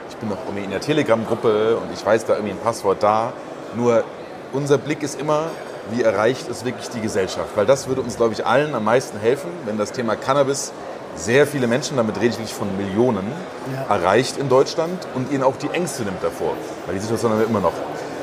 ich 0.09 0.17
bin 0.17 0.29
noch 0.29 0.39
irgendwie 0.47 0.65
in 0.65 0.71
der 0.71 0.81
Telegram-Gruppe 0.81 1.77
und 1.77 1.93
ich 1.93 2.05
weiß 2.05 2.25
da 2.27 2.35
irgendwie 2.35 2.53
ein 2.53 2.59
Passwort 2.59 3.03
da. 3.03 3.33
Nur 3.77 4.05
unser 4.53 4.79
Blick 4.79 5.03
ist 5.03 5.21
immer, 5.21 5.45
wie 5.91 6.03
erreicht 6.03 6.49
es 6.49 6.65
wirklich 6.65 6.89
die 6.91 7.01
Gesellschaft? 7.01 7.49
Weil 7.57 7.67
das 7.67 7.89
würde 7.89 8.01
uns, 8.01 8.17
glaube 8.17 8.33
ich, 8.35 8.47
allen 8.47 8.75
am 8.75 8.85
meisten 8.85 9.19
helfen, 9.19 9.51
wenn 9.67 9.79
das 9.79 9.93
Thema 9.93 10.17
Cannabis 10.17 10.73
sehr 11.17 11.47
viele 11.47 11.67
Menschen, 11.67 11.97
damit 11.97 12.17
rede 12.17 12.29
ich 12.29 12.39
wirklich 12.39 12.55
von 12.55 12.69
Millionen, 12.77 13.25
Ja. 13.75 13.95
erreicht 13.97 14.37
in 14.39 14.49
Deutschland 14.49 15.07
und 15.15 15.33
ihnen 15.33 15.43
auch 15.43 15.57
die 15.57 15.69
Ängste 15.71 16.03
nimmt 16.05 16.23
davor. 16.23 16.53
Weil 16.87 16.95
die 16.95 17.01
Situation 17.01 17.33
haben 17.33 17.41
wir 17.41 17.47
immer 17.47 17.61
noch. 17.61 17.73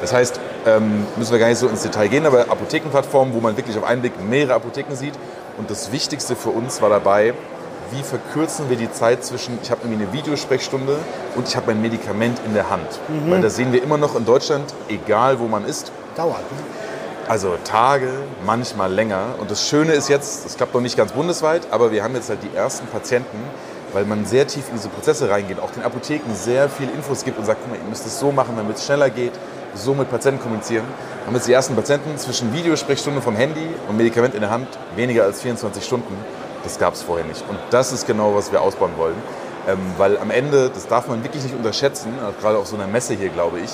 Das 0.01 0.13
heißt, 0.13 0.39
ähm, 0.65 1.05
müssen 1.15 1.31
wir 1.31 1.39
gar 1.39 1.49
nicht 1.49 1.57
so 1.57 1.67
ins 1.67 1.81
Detail 1.83 2.07
gehen, 2.07 2.25
aber 2.25 2.41
Apothekenplattformen, 2.49 3.33
wo 3.33 3.39
man 3.39 3.57
wirklich 3.57 3.77
auf 3.77 3.83
einen 3.83 4.01
Blick 4.01 4.13
mehrere 4.21 4.55
Apotheken 4.55 4.95
sieht. 4.95 5.13
Und 5.57 5.69
das 5.71 5.91
Wichtigste 5.91 6.35
für 6.35 6.49
uns 6.49 6.81
war 6.81 6.89
dabei, 6.89 7.33
wie 7.91 8.03
verkürzen 8.03 8.69
wir 8.69 8.77
die 8.77 8.91
Zeit 8.91 9.23
zwischen, 9.23 9.57
ich 9.63 9.71
habe 9.71 9.81
irgendwie 9.83 10.03
eine 10.03 10.13
Videosprechstunde 10.13 10.97
und 11.35 11.47
ich 11.47 11.55
habe 11.55 11.67
mein 11.67 11.81
Medikament 11.81 12.37
in 12.45 12.53
der 12.53 12.69
Hand. 12.69 12.99
Weil 13.27 13.41
das 13.41 13.55
sehen 13.55 13.71
wir 13.71 13.81
immer 13.81 13.97
noch 13.97 14.15
in 14.15 14.25
Deutschland, 14.25 14.65
egal 14.89 15.39
wo 15.39 15.47
man 15.47 15.65
ist, 15.65 15.91
Dauert. 16.15 16.39
Ne? 16.39 16.57
also 17.27 17.55
Tage, 17.63 18.09
manchmal 18.45 18.91
länger. 18.91 19.35
Und 19.39 19.51
das 19.51 19.67
Schöne 19.67 19.93
ist 19.93 20.09
jetzt, 20.09 20.45
das 20.45 20.55
klappt 20.55 20.73
noch 20.73 20.81
nicht 20.81 20.97
ganz 20.97 21.11
bundesweit, 21.11 21.67
aber 21.71 21.91
wir 21.91 22.03
haben 22.03 22.15
jetzt 22.15 22.29
halt 22.29 22.39
die 22.43 22.55
ersten 22.55 22.87
Patienten, 22.87 23.37
weil 23.93 24.05
man 24.05 24.25
sehr 24.25 24.47
tief 24.47 24.69
in 24.69 24.75
diese 24.75 24.89
Prozesse 24.89 25.29
reingeht, 25.29 25.59
auch 25.59 25.71
den 25.71 25.83
Apotheken 25.83 26.33
sehr 26.33 26.69
viel 26.69 26.89
Infos 26.89 27.23
gibt 27.23 27.37
und 27.37 27.45
sagt, 27.45 27.61
guck 27.61 27.71
mal, 27.71 27.77
ihr 27.77 27.89
müsst 27.89 28.05
es 28.05 28.19
so 28.19 28.31
machen, 28.31 28.55
damit 28.57 28.77
es 28.77 28.85
schneller 28.85 29.09
geht, 29.09 29.33
so 29.77 29.93
mit 29.93 30.09
Patienten 30.09 30.41
kommunizieren. 30.41 30.85
Haben 31.25 31.35
jetzt 31.35 31.47
die 31.47 31.53
ersten 31.53 31.75
Patienten 31.75 32.17
zwischen 32.17 32.53
Videosprechstunde 32.53 33.21
vom 33.21 33.35
Handy 33.35 33.67
und 33.87 33.97
Medikament 33.97 34.35
in 34.35 34.41
der 34.41 34.49
Hand 34.49 34.67
weniger 34.95 35.23
als 35.23 35.41
24 35.41 35.83
Stunden. 35.83 36.13
Das 36.63 36.79
gab 36.79 36.93
es 36.93 37.01
vorher 37.01 37.25
nicht. 37.25 37.43
Und 37.49 37.57
das 37.69 37.91
ist 37.91 38.07
genau, 38.07 38.35
was 38.35 38.51
wir 38.51 38.61
ausbauen 38.61 38.91
wollen. 38.97 39.15
Ähm, 39.67 39.79
weil 39.97 40.17
am 40.17 40.31
Ende, 40.31 40.69
das 40.69 40.87
darf 40.87 41.07
man 41.07 41.23
wirklich 41.23 41.43
nicht 41.43 41.55
unterschätzen, 41.55 42.13
auch 42.25 42.39
gerade 42.41 42.57
auf 42.57 42.67
so 42.67 42.75
einer 42.75 42.87
Messe 42.87 43.13
hier, 43.13 43.29
glaube 43.29 43.59
ich, 43.59 43.71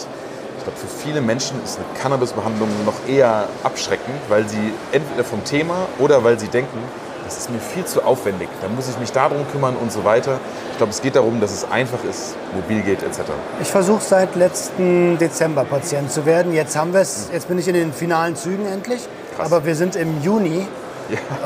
Ich 0.58 0.64
glaube, 0.64 0.80
für 0.80 0.88
viele 0.88 1.20
Menschen 1.20 1.62
ist 1.62 1.78
eine 1.78 1.86
Cannabis-Behandlung 2.02 2.70
noch 2.86 3.06
eher 3.06 3.50
abschreckend, 3.64 4.16
weil 4.30 4.48
sie 4.48 4.72
entweder 4.94 5.26
vom 5.26 5.44
Thema 5.44 5.88
oder 6.00 6.24
weil 6.24 6.40
sie 6.40 6.48
denken, 6.48 6.78
das 7.26 7.38
ist 7.38 7.50
mir 7.50 7.60
viel 7.60 7.86
zu 7.86 8.04
aufwendig, 8.04 8.50
da 8.62 8.68
muss 8.68 8.90
ich 8.90 8.98
mich 9.00 9.12
darum 9.12 9.46
kümmern 9.52 9.76
und 9.76 9.92
so 9.92 10.04
weiter. 10.04 10.40
Ich 10.72 10.78
glaube, 10.78 10.92
es 10.92 11.02
geht 11.02 11.16
darum, 11.16 11.40
dass 11.42 11.52
es 11.52 11.70
einfach 11.70 12.04
ist, 12.04 12.36
mobil 12.54 12.82
geht 12.82 13.04
etc. 13.04 13.22
Ich 13.62 13.70
versuche 13.70 14.02
seit 14.04 14.36
letzten 14.36 15.18
Dezember 15.18 15.64
Patient 15.66 16.12
zu 16.12 16.26
werden. 16.26 16.54
Jetzt 16.54 16.76
haben 16.76 16.94
wir 16.94 17.02
es, 17.02 17.30
jetzt 17.32 17.48
bin 17.48 17.58
ich 17.58 17.68
in 17.68 17.76
den 17.76 17.94
finalen 17.94 18.36
Zügen 18.36 18.66
endlich. 18.66 19.08
Krass. 19.36 19.52
Aber 19.52 19.66
wir 19.66 19.76
sind 19.76 19.96
im 19.96 20.22
Juni 20.22 20.68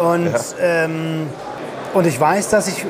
und, 0.01 0.31
ja. 0.31 0.39
ähm, 0.59 1.27
und 1.93 2.05
ich 2.05 2.19
weiß, 2.19 2.49
dass 2.49 2.67
ich, 2.67 2.85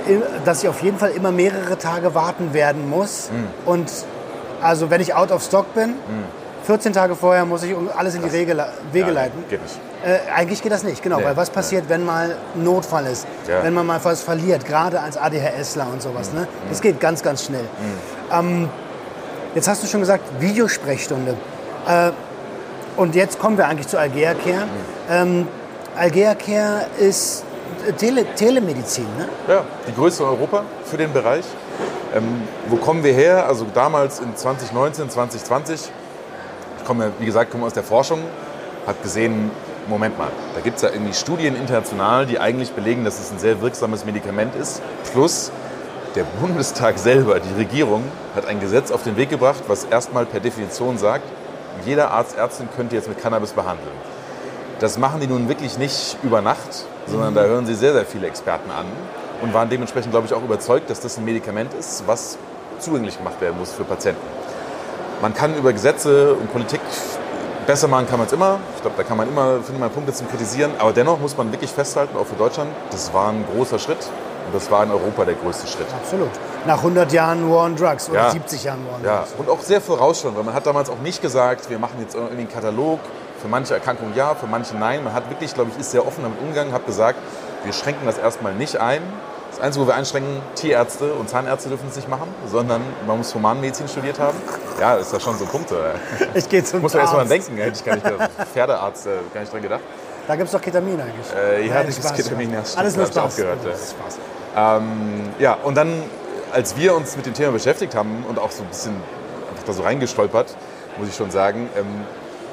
dass 0.46 0.64
ich 0.64 0.70
auf 0.70 0.82
jeden 0.82 0.98
Fall 0.98 1.12
immer 1.12 1.32
mehrere 1.32 1.78
Tage 1.78 2.16
warten 2.16 2.54
werden 2.54 2.90
muss. 2.90 3.30
Hm. 3.30 3.48
Und 3.66 3.92
also 4.62 4.90
wenn 4.90 5.02
ich 5.02 5.14
out 5.14 5.32
of 5.32 5.44
stock 5.44 5.74
bin, 5.74 5.96
14 6.68 6.92
Tage 6.92 7.16
vorher 7.16 7.46
muss 7.46 7.64
ich 7.64 7.74
alles 7.96 8.16
in 8.16 8.24
die 8.24 8.28
Regel, 8.28 8.62
Wege 8.92 9.08
Ja, 9.08 9.14
leiten. 9.14 9.42
Geht 9.50 9.62
nicht. 9.64 9.80
Äh, 10.06 10.18
eigentlich 10.36 10.62
geht 10.62 10.74
das 10.74 10.84
nicht, 10.84 11.02
genau. 11.02 11.20
Nee, 11.20 11.24
weil 11.24 11.38
was 11.38 11.50
passiert, 11.50 11.86
wenn 11.88 12.06
mal 12.06 12.36
ein 12.56 12.64
Notfall 12.64 13.06
ist? 13.06 13.26
Ja. 13.48 13.64
Wenn 13.64 13.74
man 13.74 13.86
mal 13.86 14.02
was 14.04 14.22
verliert, 14.22 14.66
gerade 14.66 15.00
als 15.00 15.16
ADHSler 15.16 15.88
und 15.92 16.02
sowas. 16.02 16.34
Ne? 16.34 16.46
Das 16.70 16.82
geht 16.82 17.00
ganz, 17.00 17.24
ganz 17.24 17.46
schnell. 17.46 17.64
Ähm, 18.34 18.68
jetzt 19.56 19.70
hast 19.70 19.82
du 19.82 19.88
schon 19.88 20.02
gesagt, 20.02 20.26
Videosprechstunde. 20.42 21.38
Äh, 21.88 22.12
und 22.98 23.16
jetzt 23.16 23.40
kommen 23.40 23.58
wir 23.58 23.66
eigentlich 23.66 23.88
zu 23.88 23.98
Algea 23.98 24.34
Care. 24.34 24.68
Ähm, 25.10 25.48
Algea 25.96 26.36
Care 26.36 26.88
ist 27.00 27.46
Tele 27.98 28.26
Telemedizin. 28.36 29.08
Ne? 29.18 29.30
Ja, 29.48 29.64
die 29.88 29.96
größte 29.96 30.24
in 30.24 30.30
Europa 30.30 30.64
für 30.84 30.98
den 30.98 31.14
Bereich. 31.14 31.46
Ähm, 32.14 32.42
wo 32.68 32.76
kommen 32.76 33.06
wir 33.06 33.14
her? 33.14 33.48
Also 33.48 33.66
damals 33.74 34.20
in 34.20 34.36
2019, 34.36 35.10
2020, 35.10 35.76
ich 35.76 36.07
komme, 36.88 37.12
wie 37.20 37.26
gesagt, 37.26 37.52
komme 37.52 37.66
aus 37.66 37.74
der 37.74 37.84
Forschung, 37.84 38.20
habe 38.88 38.98
gesehen, 39.04 39.52
Moment 39.88 40.18
mal, 40.18 40.30
da 40.56 40.62
gibt 40.62 40.78
es 40.78 40.82
ja 40.82 40.90
irgendwie 40.90 41.14
Studien 41.14 41.56
international, 41.56 42.26
die 42.26 42.40
eigentlich 42.40 42.72
belegen, 42.72 43.06
dass 43.06 43.20
es 43.20 43.32
ein 43.32 43.40
sehr 43.40 43.62
wirksames 43.62 44.06
Medikament 44.06 44.56
ist. 44.56 44.82
Plus 45.14 45.52
der 46.16 46.24
Bundestag 46.42 46.98
selber, 47.10 47.40
die 47.40 47.54
Regierung, 47.54 48.04
hat 48.36 48.46
ein 48.48 48.60
Gesetz 48.60 48.92
auf 48.92 49.04
den 49.04 49.18
Weg 49.18 49.30
gebracht, 49.30 49.64
was 49.68 49.84
erstmal 49.84 50.26
per 50.26 50.40
Definition 50.40 50.98
sagt, 50.98 51.24
jeder 51.86 52.12
Arzt, 52.12 52.38
Ärztin 52.38 52.70
könnte 52.76 52.96
jetzt 52.96 53.08
mit 53.08 53.22
Cannabis 53.22 53.52
behandeln. 53.52 53.96
Das 54.80 54.98
machen 54.98 55.20
die 55.22 55.28
nun 55.28 55.48
wirklich 55.48 55.78
nicht 55.78 56.18
über 56.24 56.42
Nacht, 56.42 56.86
sondern 57.06 57.34
da 57.34 57.44
hören 57.44 57.66
sie 57.66 57.76
sehr, 57.76 57.94
sehr 57.94 58.06
viele 58.06 58.28
Experten 58.28 58.72
an 58.72 58.86
und 59.42 59.54
waren 59.54 59.70
dementsprechend, 59.70 60.12
glaube 60.12 60.28
ich, 60.28 60.34
auch 60.34 60.44
überzeugt, 60.44 60.90
dass 60.90 61.00
das 61.00 61.18
ein 61.18 61.26
Medikament 61.26 61.74
ist, 61.74 62.04
was 62.08 62.38
zugänglich 62.80 63.18
gemacht 63.18 63.40
werden 63.42 63.58
muss 63.58 63.72
für 63.72 63.84
Patienten. 63.84 64.37
Man 65.22 65.34
kann 65.34 65.56
über 65.56 65.74
Gesetze 65.74 66.34
und 66.34 66.52
Politik 66.52 66.82
besser 67.66 67.88
machen, 67.88 68.08
kann 68.08 68.20
man 68.20 68.28
es 68.28 68.34
immer. 68.34 68.60
Ich 68.76 68.82
glaube, 68.82 68.98
da 68.98 69.04
kann 69.04 69.18
man 69.18 69.28
immer, 69.28 69.56
findet 69.62 69.80
man 69.80 69.90
Punkte 69.90 70.14
zum 70.14 70.30
Kritisieren. 70.30 70.72
Aber 70.80 70.94
dennoch 70.94 71.20
muss 71.20 71.36
man 71.38 71.52
wirklich 71.52 71.72
festhalten, 71.72 72.16
auch 72.18 72.26
für 72.26 72.36
Deutschland, 72.36 72.70
das 72.92 73.14
war 73.14 73.30
ein 73.30 73.46
großer 73.54 73.80
Schritt. 73.80 73.98
Und 74.46 74.56
das 74.56 74.72
war 74.72 74.84
in 74.84 74.92
Europa 74.92 75.26
der 75.26 75.34
größte 75.36 75.68
Schritt. 75.68 75.88
Absolut. 76.02 76.30
Nach 76.66 76.78
100 76.78 77.12
Jahren 77.12 77.52
War 77.52 77.66
on 77.66 77.76
Drugs 77.76 78.10
oder 78.10 78.20
Ja. 78.22 78.30
70 78.32 78.64
Jahren 78.64 78.86
War 78.88 78.96
on 78.96 79.04
Ja, 79.04 79.18
Drugs. 79.18 79.34
und 79.38 79.50
auch 79.50 79.60
sehr 79.60 79.82
vorausschauend, 79.82 80.38
weil 80.38 80.46
man 80.46 80.54
hat 80.54 80.66
damals 80.66 80.90
auch 80.90 81.00
nicht 81.00 81.22
gesagt, 81.22 81.70
wir 81.70 81.80
machen 81.80 81.98
jetzt 82.00 82.16
irgendwie 82.16 82.38
einen 82.38 82.50
Katalog. 82.50 83.00
Für 83.42 83.50
manche 83.50 83.74
Erkrankungen 83.74 84.16
ja, 84.16 84.34
für 84.36 84.48
manche 84.48 84.76
nein. 84.78 85.04
Man 85.04 85.14
hat 85.14 85.30
wirklich, 85.30 85.54
glaube 85.54 85.70
ich, 85.74 85.80
ist 85.82 85.92
sehr 85.92 86.08
offen 86.08 86.24
damit 86.24 86.40
umgegangen, 86.42 86.72
hat 86.74 86.86
gesagt, 86.86 87.20
wir 87.66 87.74
schränken 87.74 88.06
das 88.06 88.18
erstmal 88.18 88.54
nicht 88.56 88.78
ein. 88.78 89.02
Das 89.58 89.66
Einzige, 89.66 89.86
wo 89.86 89.90
wir 89.90 89.96
einschränken, 89.96 90.40
Tierärzte 90.54 91.14
und 91.14 91.30
Zahnärzte 91.30 91.70
dürfen 91.70 91.88
es 91.90 91.96
nicht 91.96 92.08
machen, 92.08 92.28
sondern 92.46 92.80
man 93.08 93.18
muss 93.18 93.34
Humanmedizin 93.34 93.88
studiert 93.88 94.20
haben. 94.20 94.38
Ja, 94.80 94.94
ist 94.98 95.12
ja 95.12 95.20
schon 95.20 95.36
so 95.36 95.46
ein 95.46 95.50
Punkt. 95.50 95.72
oder? 95.72 95.96
Ich 96.36 96.48
gehe 96.48 96.64
zum 96.64 96.82
Muss 96.82 96.94
man 96.94 97.02
erst 97.02 97.14
mal 97.16 97.26
denken, 97.28 97.58
hätte 97.58 97.72
ich 97.76 97.84
gar 97.84 97.96
nicht 97.96 98.06
gedacht. 98.06 98.30
Pferdearzt, 98.54 99.08
äh, 99.08 99.10
gar 99.34 99.42
nicht 99.42 99.52
dran 99.52 99.62
gedacht. 99.64 99.82
Da 100.28 100.36
gibt 100.36 100.46
es 100.46 100.52
doch 100.52 100.62
Ketamin 100.62 101.02
eigentlich. 101.02 101.26
Äh, 101.36 101.66
ja, 101.66 101.74
Nein, 101.74 101.88
das 101.88 102.14
Ketamin, 102.14 102.54
ja, 102.54 102.64
stimmt, 102.64 102.78
Alles 102.78 102.98
nur 102.98 103.08
Spaß. 103.08 103.36
gehört, 103.36 103.58
ja. 103.66 103.72
Spaß. 103.72 104.20
Ähm, 104.56 105.22
ja, 105.40 105.58
und 105.64 105.76
dann, 105.76 106.04
als 106.54 106.78
wir 106.78 106.96
uns 106.96 107.16
mit 107.18 107.26
dem 107.26 107.34
Thema 107.34 107.52
beschäftigt 107.54 107.96
haben 107.96 108.26
und 108.30 108.38
auch 108.38 108.52
so 108.52 108.62
ein 108.62 108.70
bisschen 108.70 108.94
einfach 109.50 109.64
da 109.66 109.74
so 109.74 109.82
reingestolpert, 109.82 110.56
muss 111.00 111.10
ich 111.10 111.16
schon 111.16 111.32
sagen, 111.32 111.68
ähm, 111.76 112.06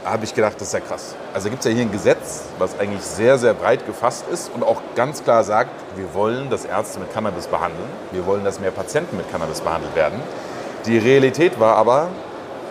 habe 0.05 0.25
ich 0.25 0.35
gedacht, 0.35 0.55
das 0.57 0.69
ist 0.69 0.75
ja 0.75 0.81
krass. 0.81 1.15
Also 1.33 1.49
gibt 1.49 1.65
es 1.65 1.71
ja 1.71 1.75
hier 1.75 1.83
ein 1.87 1.93
Gesetz, 1.93 2.43
was 2.59 2.79
eigentlich 2.79 3.03
sehr, 3.03 3.39
sehr 3.39 3.55
breit 3.55 3.87
gefasst 3.87 4.25
ist 4.31 4.51
und 4.55 4.63
auch 4.63 4.81
ganz 4.95 5.25
klar 5.25 5.45
sagt, 5.45 5.71
wir 5.97 6.13
wollen, 6.15 6.51
dass 6.51 6.65
Ärzte 6.65 7.01
mit 7.01 7.13
Cannabis 7.13 7.47
behandeln. 7.47 7.89
Wir 8.13 8.27
wollen, 8.27 8.45
dass 8.45 8.61
mehr 8.61 8.71
Patienten 8.71 9.17
mit 9.17 9.31
Cannabis 9.31 9.61
behandelt 9.61 9.95
werden. 9.97 10.21
Die 10.87 10.99
Realität 10.99 11.59
war 11.59 11.77
aber, 11.77 12.09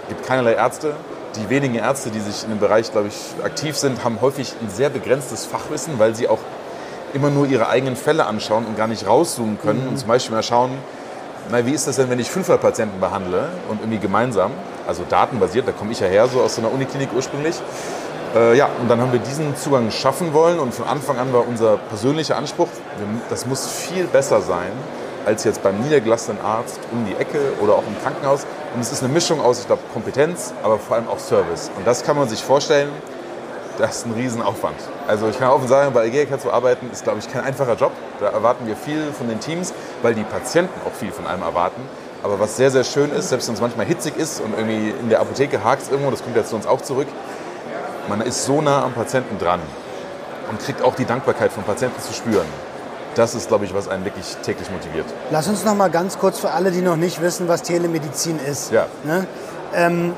es 0.03 0.09
gibt 0.09 0.25
keinerlei 0.27 0.53
Ärzte. 0.53 0.93
Die 1.35 1.49
wenigen 1.49 1.75
Ärzte, 1.75 2.11
die 2.11 2.19
sich 2.19 2.43
in 2.43 2.51
dem 2.51 2.59
Bereich, 2.59 2.91
glaube 2.91 3.07
ich, 3.07 3.43
aktiv 3.43 3.75
sind, 3.75 4.03
haben 4.03 4.21
häufig 4.21 4.53
ein 4.61 4.69
sehr 4.69 4.89
begrenztes 4.89 5.45
Fachwissen, 5.47 5.97
weil 5.97 6.13
sie 6.13 6.27
auch 6.27 6.39
immer 7.13 7.31
nur 7.31 7.47
ihre 7.47 7.69
eigenen 7.69 7.95
Fälle 7.95 8.25
anschauen 8.25 8.65
und 8.65 8.77
gar 8.77 8.87
nicht 8.87 9.07
rauszoomen 9.07 9.59
können 9.59 9.87
und 9.87 9.97
zum 9.97 10.07
Beispiel 10.07 10.35
mal 10.35 10.43
schauen, 10.43 10.71
na, 11.49 11.65
wie 11.65 11.71
ist 11.71 11.87
das 11.87 11.97
denn, 11.97 12.09
wenn 12.09 12.19
ich 12.19 12.29
500 12.29 12.61
Patienten 12.61 12.99
behandle 12.99 13.49
und 13.69 13.81
irgendwie 13.81 13.99
gemeinsam, 13.99 14.51
also 14.87 15.03
datenbasiert, 15.07 15.67
da 15.67 15.71
komme 15.71 15.91
ich 15.91 15.99
ja 15.99 16.07
her, 16.07 16.27
so 16.27 16.41
aus 16.41 16.55
so 16.55 16.61
einer 16.61 16.71
Uniklinik 16.71 17.09
ursprünglich. 17.15 17.55
Äh, 18.35 18.57
ja, 18.57 18.69
und 18.81 18.89
dann 18.89 18.99
haben 18.99 19.11
wir 19.11 19.19
diesen 19.19 19.55
Zugang 19.55 19.91
schaffen 19.91 20.33
wollen 20.33 20.59
und 20.59 20.73
von 20.73 20.87
Anfang 20.87 21.19
an 21.19 21.33
war 21.33 21.47
unser 21.47 21.77
persönlicher 21.77 22.37
Anspruch, 22.37 22.67
das 23.29 23.45
muss 23.45 23.67
viel 23.67 24.05
besser 24.05 24.41
sein 24.41 24.71
als 25.25 25.43
jetzt 25.43 25.63
beim 25.63 25.79
niedergelassenen 25.79 26.41
Arzt 26.41 26.79
um 26.91 27.05
die 27.05 27.15
Ecke 27.15 27.39
oder 27.61 27.75
auch 27.75 27.83
im 27.87 27.97
Krankenhaus. 28.01 28.45
Und 28.75 28.81
es 28.81 28.91
ist 28.91 29.03
eine 29.03 29.13
Mischung 29.13 29.39
aus, 29.39 29.59
ich 29.59 29.67
glaube, 29.67 29.81
Kompetenz, 29.93 30.53
aber 30.63 30.79
vor 30.79 30.97
allem 30.97 31.07
auch 31.07 31.19
Service. 31.19 31.71
Und 31.77 31.87
das 31.87 32.03
kann 32.03 32.17
man 32.17 32.27
sich 32.27 32.43
vorstellen, 32.43 32.89
das 33.77 33.97
ist 33.97 34.05
ein 34.05 34.13
Riesenaufwand. 34.13 34.75
Also 35.07 35.27
ich 35.29 35.39
kann 35.39 35.49
offen 35.49 35.67
sagen, 35.67 35.93
bei 35.93 36.01
Algerica 36.01 36.37
zu 36.37 36.51
arbeiten, 36.51 36.89
ist, 36.91 37.03
glaube 37.03 37.19
ich, 37.19 37.31
kein 37.31 37.43
einfacher 37.43 37.75
Job. 37.75 37.91
Da 38.19 38.29
erwarten 38.29 38.67
wir 38.67 38.75
viel 38.75 39.11
von 39.17 39.27
den 39.27 39.39
Teams, 39.39 39.73
weil 40.01 40.13
die 40.13 40.23
Patienten 40.23 40.79
auch 40.87 40.93
viel 40.93 41.11
von 41.11 41.25
einem 41.25 41.41
erwarten. 41.41 41.81
Aber 42.23 42.39
was 42.39 42.55
sehr, 42.55 42.71
sehr 42.71 42.85
schön 42.85 43.11
ist, 43.11 43.29
selbst 43.29 43.47
wenn 43.49 43.55
es 43.55 43.61
manchmal 43.61 43.85
hitzig 43.85 44.15
ist 44.17 44.39
und 44.39 44.57
irgendwie 44.57 44.93
in 44.97 45.09
der 45.09 45.19
Apotheke 45.19 45.63
hakt 45.63 45.83
es 45.83 45.89
irgendwo, 45.89 46.09
das 46.09 46.23
kommt 46.23 46.37
jetzt 46.37 46.49
zu 46.49 46.55
uns 46.55 46.65
auch 46.65 46.81
zurück, 46.81 47.07
man 48.07 48.21
ist 48.21 48.45
so 48.45 48.61
nah 48.61 48.83
am 48.83 48.93
Patienten 48.93 49.37
dran 49.37 49.59
und 50.49 50.59
kriegt 50.59 50.81
auch 50.81 50.95
die 50.95 51.05
Dankbarkeit 51.05 51.51
vom 51.51 51.63
Patienten 51.63 52.01
zu 52.01 52.13
spüren. 52.13 52.45
Das 53.15 53.35
ist, 53.35 53.49
glaube 53.49 53.65
ich, 53.65 53.73
was 53.73 53.89
einen 53.89 54.05
wirklich 54.05 54.25
täglich 54.41 54.71
motiviert. 54.71 55.05
Lass 55.31 55.47
uns 55.47 55.63
noch 55.65 55.75
mal 55.75 55.89
ganz 55.89 56.17
kurz 56.17 56.39
für 56.39 56.51
alle, 56.51 56.71
die 56.71 56.81
noch 56.81 56.95
nicht 56.95 57.21
wissen, 57.21 57.47
was 57.47 57.61
Telemedizin 57.61 58.39
ist. 58.39 58.71
Ja. 58.71 58.87
Ne? 59.03 59.27
Ähm, 59.75 60.13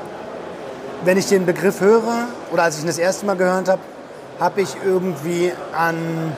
wenn 1.04 1.18
ich 1.18 1.26
den 1.26 1.44
Begriff 1.44 1.80
höre 1.80 2.28
oder 2.52 2.62
als 2.62 2.76
ich 2.76 2.82
ihn 2.82 2.86
das 2.86 2.98
erste 2.98 3.26
Mal 3.26 3.36
gehört 3.36 3.68
habe, 3.68 3.80
habe 4.38 4.60
ich 4.60 4.76
irgendwie 4.84 5.52
an 5.76 6.32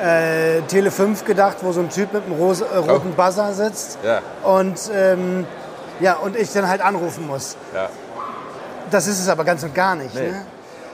äh, 0.00 0.60
Tele 0.62 0.90
5 0.90 1.24
gedacht, 1.24 1.58
wo 1.62 1.72
so 1.72 1.80
ein 1.80 1.90
Typ 1.90 2.12
mit 2.12 2.24
einem 2.24 2.34
rose, 2.34 2.64
äh, 2.66 2.76
roten 2.78 3.12
Buzzer 3.12 3.52
sitzt 3.52 3.98
Ja. 4.02 4.20
und, 4.42 4.78
ähm, 4.94 5.46
ja, 6.00 6.14
und 6.16 6.36
ich 6.36 6.52
dann 6.52 6.68
halt 6.68 6.80
anrufen 6.80 7.26
muss. 7.26 7.56
Ja. 7.74 7.88
Das 8.90 9.06
ist 9.06 9.20
es 9.20 9.28
aber 9.28 9.44
ganz 9.44 9.62
und 9.62 9.74
gar 9.74 9.94
nicht. 9.96 10.14
Nee. 10.14 10.28
Ne? 10.28 10.42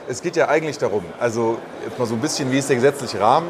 Es 0.07 0.21
geht 0.21 0.35
ja 0.35 0.47
eigentlich 0.49 0.77
darum, 0.77 1.03
also 1.19 1.57
jetzt 1.85 1.97
mal 1.97 2.05
so 2.05 2.13
ein 2.15 2.19
bisschen, 2.21 2.51
wie 2.51 2.59
ist 2.59 2.69
der 2.69 2.75
gesetzliche 2.75 3.19
Rahmen? 3.19 3.47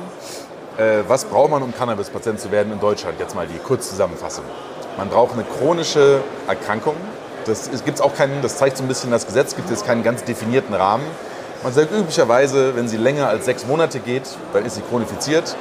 Äh, 0.78 1.04
was 1.08 1.26
braucht 1.26 1.52
man, 1.52 1.64
um 1.64 1.74
Cannabis-Patient 1.74 2.40
zu 2.40 2.52
werden 2.52 2.72
in 2.74 2.80
Deutschland? 2.80 3.20
Jetzt 3.20 3.36
mal 3.36 3.48
die 3.48 3.58
Kurzzusammenfassung. 3.60 4.46
Man 4.98 5.10
braucht 5.10 5.34
eine 5.34 5.44
chronische 5.44 6.22
Erkrankung. 6.48 6.96
Das 7.46 7.70
gibt 7.84 7.98
es 7.98 8.02
auch 8.02 8.14
keinen, 8.16 8.42
das 8.42 8.58
zeigt 8.58 8.78
so 8.78 8.84
ein 8.84 8.88
bisschen 8.88 9.12
das 9.12 9.26
Gesetz, 9.26 9.56
gibt 9.56 9.70
es 9.70 9.86
keinen 9.86 10.04
ganz 10.04 10.24
definierten 10.24 10.74
Rahmen. 10.74 11.04
Man 11.66 11.74
sagt 11.74 11.92
üblicherweise, 11.92 12.76
wenn 12.76 12.88
sie 12.88 12.98
länger 12.98 13.28
als 13.28 13.46
sechs 13.46 13.66
Monate 13.66 14.00
geht, 14.00 14.22
dann 14.54 14.64
ist 14.68 14.76
sie 14.76 14.82
chronifiziert. 14.82 15.56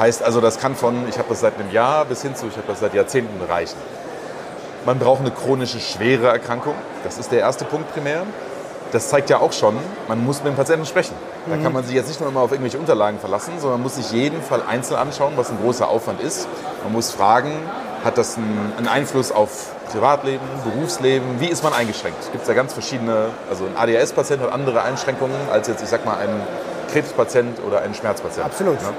Heißt 0.00 0.22
also, 0.22 0.40
das 0.40 0.58
kann 0.58 0.74
von, 0.74 1.06
ich 1.10 1.18
habe 1.18 1.28
das 1.28 1.40
seit 1.40 1.60
einem 1.60 1.70
Jahr 1.70 2.06
bis 2.06 2.22
hin 2.22 2.34
zu, 2.34 2.46
ich 2.46 2.56
habe 2.56 2.66
das 2.68 2.80
seit 2.80 2.94
Jahrzehnten 2.94 3.38
reichen. 3.44 3.76
Man 4.86 4.98
braucht 4.98 5.20
eine 5.20 5.30
chronische 5.30 5.78
schwere 5.78 6.28
Erkrankung. 6.28 6.72
Das 7.04 7.18
ist 7.18 7.32
der 7.32 7.40
erste 7.40 7.66
Punkt 7.66 7.92
primär. 7.92 8.22
Das 8.92 9.10
zeigt 9.10 9.28
ja 9.28 9.40
auch 9.40 9.52
schon, 9.52 9.76
man 10.08 10.24
muss 10.24 10.38
mit 10.38 10.46
dem 10.46 10.56
Patienten 10.56 10.86
sprechen. 10.86 11.14
Da 11.46 11.58
kann 11.58 11.74
man 11.74 11.84
sich 11.84 11.94
jetzt 11.94 12.08
nicht 12.08 12.20
nur 12.20 12.30
immer 12.30 12.40
auf 12.40 12.52
irgendwelche 12.52 12.78
Unterlagen 12.78 13.18
verlassen, 13.18 13.52
sondern 13.58 13.72
man 13.72 13.82
muss 13.82 13.96
sich 13.96 14.10
jeden 14.10 14.40
Fall 14.40 14.62
einzeln 14.66 14.96
anschauen, 14.96 15.34
was 15.36 15.50
ein 15.50 15.58
großer 15.62 15.86
Aufwand 15.86 16.22
ist. 16.22 16.48
Man 16.82 16.94
muss 16.94 17.10
fragen, 17.10 17.52
hat 18.02 18.16
das 18.16 18.38
einen, 18.38 18.72
einen 18.78 18.88
Einfluss 18.88 19.30
auf 19.30 19.71
Privatleben, 19.90 20.44
Berufsleben? 20.64 21.40
Wie 21.40 21.48
ist 21.48 21.62
man 21.62 21.72
eingeschränkt? 21.72 22.18
Es 22.20 22.32
gibt 22.32 22.46
ja 22.46 22.54
ganz 22.54 22.72
verschiedene, 22.72 23.26
also 23.50 23.64
ein 23.64 23.76
ADHS-Patient 23.76 24.42
hat 24.42 24.52
andere 24.52 24.82
Einschränkungen 24.82 25.36
als 25.50 25.68
jetzt, 25.68 25.82
ich 25.82 25.88
sag 25.88 26.04
mal, 26.04 26.18
ein 26.18 26.40
Krebspatient 26.92 27.58
oder 27.66 27.82
ein 27.82 27.94
Schmerzpatient. 27.94 28.44
Absolut. 28.44 28.80
Ja. 28.80 28.92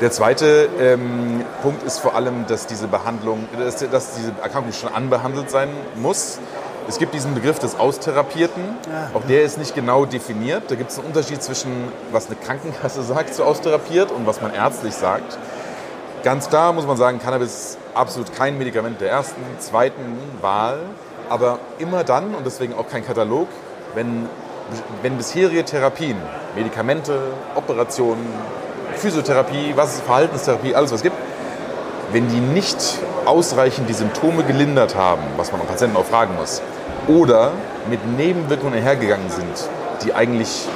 Der 0.00 0.12
zweite 0.12 0.68
ähm, 0.78 1.44
Punkt 1.60 1.82
ist 1.82 1.98
vor 1.98 2.14
allem, 2.14 2.46
dass 2.46 2.66
diese 2.66 2.86
Behandlung, 2.86 3.48
dass, 3.58 3.76
dass 3.76 4.14
diese 4.14 4.32
Erkrankung 4.40 4.72
schon 4.72 4.92
anbehandelt 4.92 5.50
sein 5.50 5.70
muss. 5.96 6.38
Es 6.88 6.98
gibt 6.98 7.14
diesen 7.14 7.34
Begriff 7.34 7.58
des 7.58 7.78
Austherapierten. 7.78 8.62
Auch 9.12 9.24
der 9.28 9.42
ist 9.42 9.58
nicht 9.58 9.74
genau 9.74 10.06
definiert. 10.06 10.64
Da 10.68 10.76
gibt 10.76 10.90
es 10.90 10.98
einen 10.98 11.08
Unterschied 11.08 11.42
zwischen, 11.42 11.70
was 12.12 12.28
eine 12.28 12.36
Krankenkasse 12.36 13.02
sagt 13.14 13.34
zu 13.34 13.44
austherapiert 13.44 14.12
und 14.12 14.26
was 14.26 14.40
man 14.40 14.54
ärztlich 14.54 14.94
sagt. 14.94 15.36
Ganz 16.24 16.48
klar 16.48 16.72
muss 16.72 16.86
man 16.86 16.96
sagen, 16.96 17.20
Cannabis 17.20 17.48
ist 17.48 17.78
absolut 17.94 18.34
kein 18.34 18.58
Medikament 18.58 19.00
der 19.00 19.10
ersten, 19.10 19.40
zweiten 19.60 20.18
Wahl. 20.40 20.80
aber 21.28 21.58
immer 21.78 22.04
dann, 22.04 22.34
und 22.34 22.46
deswegen 22.46 22.74
auch 22.74 22.88
kein 22.88 23.04
Katalog, 23.06 23.48
wenn, 23.94 24.28
wenn 25.02 25.16
bisherige 25.16 25.64
Therapien, 25.64 26.16
Medikamente, 26.54 27.18
Operationen, 27.54 28.26
Physiotherapie, 28.96 29.72
was 29.76 29.96
ist 29.96 30.02
Verhaltenstherapie, 30.02 30.74
alles 30.74 30.90
was 30.90 30.98
es 30.98 31.02
gibt, 31.02 31.16
wenn 32.12 32.28
die 32.28 32.40
nicht 32.40 32.78
ausreichend 33.26 33.88
die 33.88 33.92
Symptome 33.92 34.42
gelindert 34.44 34.96
haben, 34.96 35.22
was 35.36 35.52
man 35.52 35.60
am 35.60 35.66
Patienten 35.66 35.96
auch 35.96 36.06
fragen 36.06 36.34
muss, 36.36 36.62
oder 37.06 37.52
mit 37.90 38.00
Nebenwirkungen 38.16 38.74
einhergegangen 38.74 39.30
sind, 39.30 39.68
die 40.04 40.14
eigentlich 40.14 40.66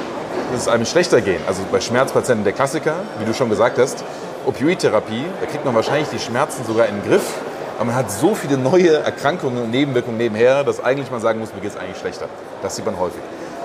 es 0.55 0.69
einem 0.69 0.85
schlechter 0.85 1.23
gehen. 1.23 1.41
Also 1.47 1.63
bei 1.71 1.81
Schmerzpatienten 1.81 2.45
der 2.45 2.53
Klassiker, 2.53 2.97
wie 3.19 3.25
du 3.25 3.33
schon 3.33 3.49
gesagt 3.49 3.79
hast, 3.79 4.05
Opioidtherapie, 4.47 5.25
da 5.41 5.47
kriegt 5.47 5.65
man 5.65 5.75
wahrscheinlich 5.75 6.09
die 6.09 6.19
Schmerzen 6.19 6.65
sogar 6.65 6.87
in 6.87 7.01
den 7.01 7.09
Griff, 7.09 7.35
aber 7.77 7.87
man 7.87 7.95
hat 7.95 8.11
so 8.11 8.35
viele 8.35 8.59
neue 8.59 8.99
Erkrankungen 8.99 9.63
und 9.63 9.71
Nebenwirkungen 9.71 10.17
nebenher, 10.17 10.65
dass 10.65 10.83
eigentlich 10.83 11.11
man 11.11 11.21
sagen 11.21 11.41
muss, 11.41 11.55
mir 11.55 11.61
geht 11.61 11.73
es 11.73 11.77
eigentlich 11.77 11.99
schlechter. 11.99 12.27
Das 12.63 12.77
sieht 12.77 12.87
man 12.87 12.99
häufig. 12.99 13.21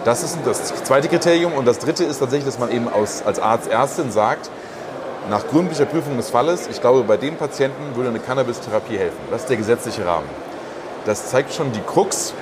Das 0.06 0.24
ist 0.24 0.38
das 0.46 0.84
zweite 0.84 1.08
Kriterium. 1.10 1.54
Und 1.54 1.66
das 1.66 1.80
dritte 1.80 2.04
ist 2.04 2.20
tatsächlich, 2.20 2.46
dass 2.46 2.60
man 2.60 2.72
eben 2.72 2.88
aus, 2.88 3.24
als 3.26 3.40
Arzt, 3.40 3.70
Ärztin 3.70 4.12
sagt, 4.12 4.50
nach 5.30 5.46
gründlicher 5.48 5.86
Prüfung 5.86 6.16
des 6.16 6.30
Falles, 6.30 6.68
ich 6.72 6.80
glaube, 6.80 7.04
bei 7.04 7.18
dem 7.18 7.36
Patienten 7.36 7.96
würde 7.96 8.10
eine 8.10 8.20
Cannabis-Therapie 8.20 8.98
helfen. 8.98 9.18
Das 9.30 9.42
ist 9.42 9.50
der 9.50 9.58
gesetzliche 9.58 10.06
Rahmen. 10.06 10.30
Das 11.06 11.30
zeigt 11.30 11.54
schon 11.54 11.74
die 11.74 11.82
Krux, 11.82 12.34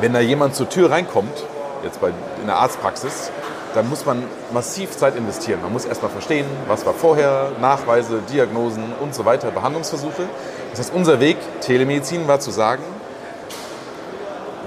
wenn 0.00 0.12
da 0.12 0.20
jemand 0.20 0.54
zur 0.54 0.68
Tür 0.68 0.90
reinkommt, 0.90 1.44
jetzt 1.82 2.00
bei, 2.00 2.12
in 2.40 2.46
der 2.46 2.56
Arztpraxis, 2.56 3.30
dann 3.76 3.90
muss 3.90 4.06
man 4.06 4.24
massiv 4.52 4.96
Zeit 4.96 5.16
investieren. 5.16 5.60
Man 5.62 5.72
muss 5.72 5.84
erstmal 5.84 6.10
verstehen, 6.10 6.46
was 6.66 6.86
war 6.86 6.94
vorher, 6.94 7.52
Nachweise, 7.60 8.20
Diagnosen 8.32 8.84
und 9.00 9.14
so 9.14 9.26
weiter, 9.26 9.50
Behandlungsversuche. 9.50 10.22
Das 10.70 10.80
heißt, 10.80 10.94
unser 10.94 11.20
Weg, 11.20 11.36
Telemedizin, 11.60 12.26
war 12.26 12.40
zu 12.40 12.50
sagen, 12.50 12.82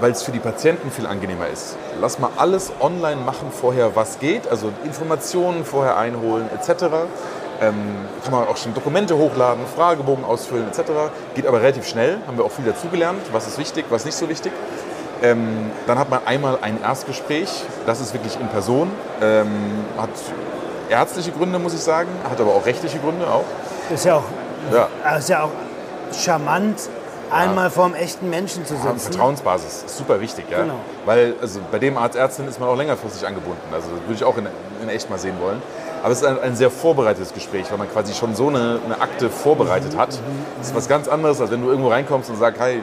weil 0.00 0.12
es 0.12 0.22
für 0.22 0.30
die 0.30 0.38
Patienten 0.38 0.92
viel 0.92 1.06
angenehmer 1.06 1.48
ist. 1.48 1.76
Lass 2.00 2.20
mal 2.20 2.30
alles 2.36 2.72
online 2.80 3.20
machen 3.20 3.50
vorher, 3.50 3.96
was 3.96 4.20
geht, 4.20 4.48
also 4.48 4.72
Informationen 4.84 5.64
vorher 5.64 5.98
einholen 5.98 6.48
etc. 6.54 6.84
Ähm, 7.60 7.74
kann 8.22 8.32
man 8.32 8.46
auch 8.46 8.56
schon 8.56 8.72
Dokumente 8.74 9.16
hochladen, 9.16 9.64
Fragebogen 9.76 10.24
ausfüllen 10.24 10.68
etc. 10.68 10.92
Geht 11.34 11.46
aber 11.46 11.60
relativ 11.60 11.86
schnell, 11.86 12.18
haben 12.26 12.38
wir 12.38 12.44
auch 12.44 12.52
viel 12.52 12.64
dazugelernt, 12.64 13.20
was 13.32 13.48
ist 13.48 13.58
wichtig, 13.58 13.86
was 13.90 14.04
nicht 14.04 14.16
so 14.16 14.28
wichtig. 14.28 14.52
Ähm, 15.22 15.70
dann 15.86 15.98
hat 15.98 16.08
man 16.10 16.20
einmal 16.24 16.58
ein 16.62 16.80
Erstgespräch, 16.82 17.64
das 17.86 18.00
ist 18.00 18.14
wirklich 18.14 18.38
in 18.40 18.48
Person, 18.48 18.90
ähm, 19.20 19.48
hat 19.98 20.08
ärztliche 20.88 21.30
Gründe, 21.32 21.58
muss 21.58 21.74
ich 21.74 21.80
sagen, 21.80 22.08
hat 22.30 22.40
aber 22.40 22.54
auch 22.54 22.64
rechtliche 22.64 22.98
Gründe 22.98 23.26
auch. 23.30 23.44
Ist 23.92 24.04
ja 24.04 24.16
auch, 24.16 24.24
Ja. 24.72 25.16
ist 25.16 25.28
ja 25.28 25.44
auch 25.44 25.50
charmant, 26.12 26.88
einmal 27.30 27.70
vor 27.70 27.84
einem 27.84 27.94
echten 27.94 28.28
Menschen 28.28 28.66
zu 28.66 28.74
sitzen. 28.76 28.98
Vertrauensbasis, 28.98 29.84
ist 29.86 29.96
super 29.98 30.20
wichtig, 30.20 30.46
ja. 30.50 30.62
Genau. 30.62 30.74
Weil 31.04 31.34
also 31.40 31.60
bei 31.70 31.78
dem 31.78 31.96
Arzt, 31.96 32.16
Ärztin 32.16 32.48
ist 32.48 32.58
man 32.58 32.68
auch 32.68 32.76
längerfristig 32.76 33.26
angebunden. 33.26 33.60
Also 33.72 33.88
das 33.90 34.00
würde 34.00 34.14
ich 34.14 34.24
auch 34.24 34.36
in, 34.36 34.46
in 34.82 34.88
echt 34.88 35.08
mal 35.10 35.18
sehen 35.18 35.36
wollen. 35.40 35.62
Aber 36.02 36.12
es 36.12 36.22
ist 36.22 36.26
ein, 36.26 36.40
ein 36.40 36.56
sehr 36.56 36.70
vorbereitetes 36.70 37.34
Gespräch, 37.34 37.70
weil 37.70 37.78
man 37.78 37.90
quasi 37.92 38.14
schon 38.14 38.34
so 38.34 38.48
eine, 38.48 38.80
eine 38.84 39.00
Akte 39.00 39.28
vorbereitet 39.28 39.96
hat. 39.96 40.18
Das 40.58 40.68
ist 40.68 40.74
was 40.74 40.88
ganz 40.88 41.08
anderes, 41.08 41.40
als 41.40 41.50
wenn 41.50 41.62
du 41.62 41.68
irgendwo 41.68 41.90
reinkommst 41.90 42.30
und 42.30 42.36
sagst, 42.38 42.58
hi, 42.60 42.78
ich 42.78 42.82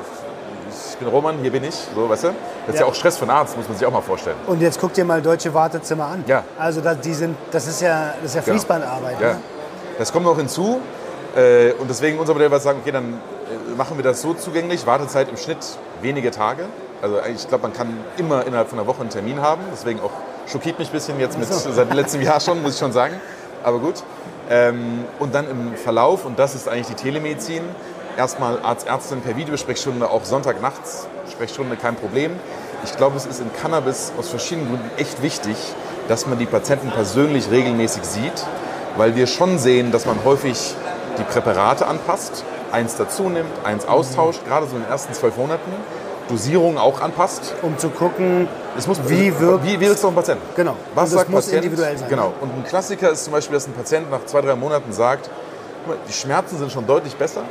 bin 1.00 1.08
Roman, 1.08 1.38
hier 1.40 1.52
bin 1.52 1.64
ich. 1.64 1.76
So, 1.96 2.10
weißt 2.10 2.26
du? 2.26 2.28
Das 2.66 2.76
ist 2.76 2.80
ja 2.80 2.86
Ja. 2.86 2.92
auch 2.92 2.96
Stress 2.96 3.22
einen 3.22 3.32
Arzt, 3.32 3.56
muss 3.58 3.68
man 3.68 3.78
sich 3.78 3.86
auch 3.88 3.92
mal 3.92 4.02
vorstellen. 4.02 4.36
Und 4.48 4.62
jetzt 4.62 4.80
guck 4.80 4.94
dir 4.94 5.06
mal 5.06 5.22
deutsche 5.22 5.54
Wartezimmer 5.54 6.06
an. 6.06 6.24
Ja. 6.28 6.44
Also 6.58 6.82
das, 6.82 7.00
die 7.02 7.14
sind, 7.14 7.36
das 7.52 7.68
ist 7.68 7.82
ja, 7.82 8.14
das 8.22 8.32
ist 8.32 8.36
ja 8.36 8.42
Genau. 8.42 8.54
Fließbandarbeit. 8.54 9.22
Ja. 9.22 9.34
Ne? 9.34 9.40
Das 9.98 10.12
kommt 10.12 10.26
noch 10.26 10.38
hinzu. 10.38 10.80
Äh, 11.36 11.72
und 11.74 11.90
deswegen 11.90 12.20
unser 12.20 12.34
Modell 12.34 12.50
war 12.52 12.60
sagen, 12.60 12.80
okay, 12.82 12.92
dann 12.92 13.14
äh, 13.14 13.76
machen 13.78 13.98
wir 13.98 14.04
das 14.04 14.22
so 14.22 14.34
zugänglich. 14.34 14.86
Wartezeit 14.88 15.30
im 15.30 15.38
Schnitt 15.38 15.58
wenige 16.02 16.32
Tage. 16.32 16.66
Also 17.02 17.20
eigentlich, 17.20 17.44
ich 17.44 17.48
glaube, 17.48 17.64
man 17.64 17.74
kann 17.74 17.96
immer 18.18 18.46
innerhalb 18.46 18.70
von 18.70 18.80
einer 18.80 18.88
Woche 18.88 19.02
einen 19.02 19.10
Termin 19.10 19.42
haben. 19.42 19.62
Deswegen 19.72 20.00
auch 20.00 20.12
schockiert 20.52 20.80
mich 20.80 20.90
ein 20.90 20.94
bisschen 20.94 21.20
jetzt 21.20 21.38
mit, 21.38 21.48
seit 21.52 21.94
letztem 21.94 22.22
Jahr 22.22 22.40
schon, 22.40 22.62
muss 22.64 22.74
ich 22.74 22.80
schon 22.80 22.92
sagen. 22.92 23.20
Aber 23.64 23.80
gut. 23.80 23.96
Ähm, 24.50 25.04
und 25.20 25.36
dann 25.36 25.50
im 25.50 25.76
Verlauf, 25.76 26.26
und 26.26 26.40
das 26.40 26.56
ist 26.56 26.70
eigentlich 26.70 26.88
die 26.88 26.94
Telemedizin, 26.96 27.62
erstmal 28.18 28.60
Arzt, 28.62 28.88
Ärztin 28.88 29.22
per 29.22 29.36
Videosprechstunde, 29.38 30.10
auch 30.10 30.26
Sonntagnachts 30.26 31.08
Sprechstunde, 31.32 31.76
kein 31.78 31.96
Problem. 31.96 32.32
Ich 32.84 32.96
glaube, 32.98 33.18
es 33.18 33.26
ist 33.26 33.40
in 33.42 33.52
Cannabis 33.54 34.12
aus 34.18 34.30
verschiedenen 34.30 34.70
Gründen 34.70 34.90
echt 34.98 35.22
wichtig, 35.22 35.56
dass 36.08 36.26
man 36.26 36.38
die 36.40 36.46
Patienten 36.46 36.90
persönlich 36.92 37.50
regelmäßig 37.52 38.04
sieht, 38.04 38.46
weil 38.96 39.16
wir 39.16 39.28
schon 39.28 39.58
sehen, 39.60 39.92
dass 39.92 40.06
man 40.06 40.18
häufig 40.24 40.76
die 41.18 41.24
Präparate 41.24 41.86
anpasst, 41.88 42.44
eins 42.72 42.96
dazu 42.96 43.24
nimmt, 43.30 43.50
eins 43.64 43.88
austauscht, 43.88 44.46
gerade 44.48 44.68
so 44.68 44.76
in 44.76 44.84
den 44.84 44.92
ersten 44.92 45.14
zwölf 45.14 45.38
Monaten, 45.38 45.72
Dosierung 46.30 46.78
auch 46.78 47.02
anpasst. 47.02 47.56
Um 47.62 47.78
zu 47.78 47.90
gucken, 47.90 48.48
muss, 48.86 49.00
Wie 49.08 49.38
wirkt- 49.40 49.66
wie 49.66 49.80
wirkt 49.80 49.96
es 49.96 50.04
auf 50.06 50.12
den 50.12 50.16
Patienten? 50.16 50.44
Genau. 50.56 50.76
Was 50.94 51.12
sagt 51.12 51.30
muss 51.30 51.46
Patient? 51.46 51.64
individuell 51.66 51.98
sein. 51.98 52.10
Genau. 52.10 52.34
Und 52.42 52.52
ein 52.54 52.64
Klassiker 52.66 53.12
ist 53.12 53.24
zum 53.24 53.34
Beispiel, 53.34 53.54
dass 53.56 53.68
ein 53.68 53.74
Patient 53.74 54.12
nach 54.12 54.26
zwei, 54.26 54.42
drei 54.42 54.56
Monaten 54.56 54.92
sagt, 54.92 55.30
"Guck 55.86 55.96
mal, 55.96 56.02
die 56.08 56.14
Schmerzen 56.14 56.58
sind 56.58 56.72
schon 56.72 56.86
deutlich 56.86 57.16
besser. 57.16 57.42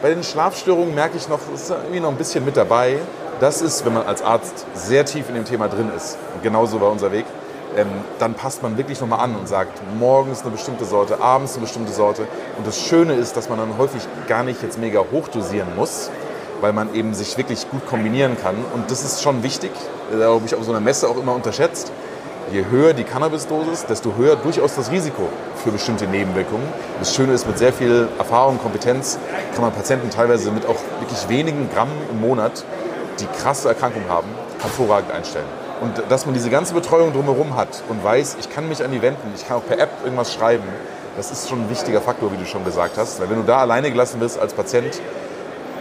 Bei 0.00 0.10
den 0.10 0.22
Schlafstörungen 0.22 0.94
merke 0.94 1.16
ich 1.16 1.28
noch, 1.28 1.40
ist 1.52 1.70
irgendwie 1.70 1.98
noch 1.98 2.10
ein 2.10 2.16
bisschen 2.16 2.44
mit 2.44 2.56
dabei. 2.56 2.98
Das 3.40 3.60
ist, 3.60 3.84
wenn 3.84 3.94
man 3.94 4.06
als 4.06 4.22
Arzt 4.22 4.64
sehr 4.72 5.04
tief 5.04 5.28
in 5.28 5.34
dem 5.34 5.44
Thema 5.44 5.66
drin 5.66 5.90
ist. 5.96 6.16
Und 6.34 6.42
genauso 6.44 6.80
war 6.80 6.92
unser 6.92 7.10
Weg. 7.10 7.24
Ähm, 7.76 7.88
dann 8.20 8.34
passt 8.34 8.62
man 8.62 8.78
wirklich 8.78 9.00
nochmal 9.00 9.18
an 9.18 9.34
und 9.34 9.48
sagt, 9.48 9.80
morgens 9.98 10.42
eine 10.42 10.52
bestimmte 10.52 10.84
Sorte, 10.84 11.20
abends 11.20 11.54
eine 11.54 11.62
bestimmte 11.62 11.92
Sorte. 11.92 12.28
Und 12.56 12.64
das 12.64 12.80
Schöne 12.80 13.14
ist, 13.14 13.36
dass 13.36 13.48
man 13.48 13.58
dann 13.58 13.76
häufig 13.76 14.02
gar 14.28 14.44
nicht 14.44 14.62
jetzt 14.62 14.78
mega 14.78 15.02
hochdosieren 15.10 15.74
muss, 15.74 16.10
weil 16.60 16.72
man 16.72 16.94
eben 16.94 17.12
sich 17.12 17.36
wirklich 17.36 17.68
gut 17.68 17.84
kombinieren 17.88 18.36
kann. 18.40 18.54
Und 18.74 18.92
das 18.92 19.02
ist 19.02 19.20
schon 19.20 19.42
wichtig, 19.42 19.72
äh, 20.12 20.16
glaube 20.16 20.46
ich, 20.46 20.54
auf 20.54 20.62
so 20.62 20.70
einer 20.70 20.80
Messe 20.80 21.08
auch 21.08 21.16
immer 21.16 21.34
unterschätzt. 21.34 21.90
Je 22.50 22.64
höher 22.70 22.94
die 22.94 23.04
Cannabisdosis, 23.04 23.84
desto 23.84 24.14
höher 24.16 24.36
durchaus 24.36 24.74
das 24.74 24.90
Risiko 24.90 25.28
für 25.62 25.70
bestimmte 25.70 26.06
Nebenwirkungen. 26.06 26.66
Das 26.98 27.14
Schöne 27.14 27.34
ist, 27.34 27.46
mit 27.46 27.58
sehr 27.58 27.74
viel 27.74 28.08
Erfahrung, 28.16 28.58
Kompetenz 28.58 29.18
kann 29.52 29.62
man 29.62 29.72
Patienten 29.72 30.08
teilweise 30.08 30.50
mit 30.50 30.64
auch 30.64 30.76
wirklich 31.00 31.28
wenigen 31.28 31.68
Gramm 31.70 31.90
im 32.10 32.20
Monat, 32.20 32.64
die 33.20 33.26
krasse 33.42 33.68
Erkrankungen 33.68 34.08
haben, 34.08 34.28
hervorragend 34.60 35.12
einstellen. 35.12 35.44
Und 35.82 36.02
dass 36.08 36.24
man 36.24 36.34
diese 36.34 36.48
ganze 36.48 36.72
Betreuung 36.72 37.12
drumherum 37.12 37.54
hat 37.54 37.82
und 37.90 38.02
weiß, 38.02 38.38
ich 38.40 38.48
kann 38.48 38.66
mich 38.66 38.82
an 38.82 38.92
die 38.92 39.02
wenden, 39.02 39.30
ich 39.36 39.46
kann 39.46 39.58
auch 39.58 39.66
per 39.66 39.78
App 39.78 39.90
irgendwas 40.02 40.32
schreiben, 40.32 40.64
das 41.18 41.30
ist 41.30 41.50
schon 41.50 41.62
ein 41.62 41.70
wichtiger 41.70 42.00
Faktor, 42.00 42.32
wie 42.32 42.36
du 42.38 42.46
schon 42.46 42.64
gesagt 42.64 42.96
hast. 42.96 43.20
Weil 43.20 43.28
wenn 43.28 43.38
du 43.38 43.42
da 43.42 43.58
alleine 43.58 43.90
gelassen 43.90 44.20
wirst 44.20 44.38
als 44.38 44.54
Patient, 44.54 45.00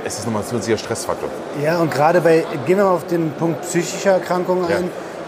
ist 0.03 0.17
das 0.17 0.25
nochmal 0.25 0.41
ein 0.41 0.47
zusätzlicher 0.47 0.80
Stressfaktor. 0.80 1.30
Ja, 1.63 1.80
und 1.80 1.91
gerade 1.91 2.21
bei, 2.21 2.45
gehen 2.65 2.77
wir 2.77 2.86
mal 2.86 2.91
auf 2.91 3.08
den 3.08 3.32
Punkt 3.32 3.62
psychischer 3.62 4.12
Erkrankungen 4.12 4.69
Ja. 4.69 4.77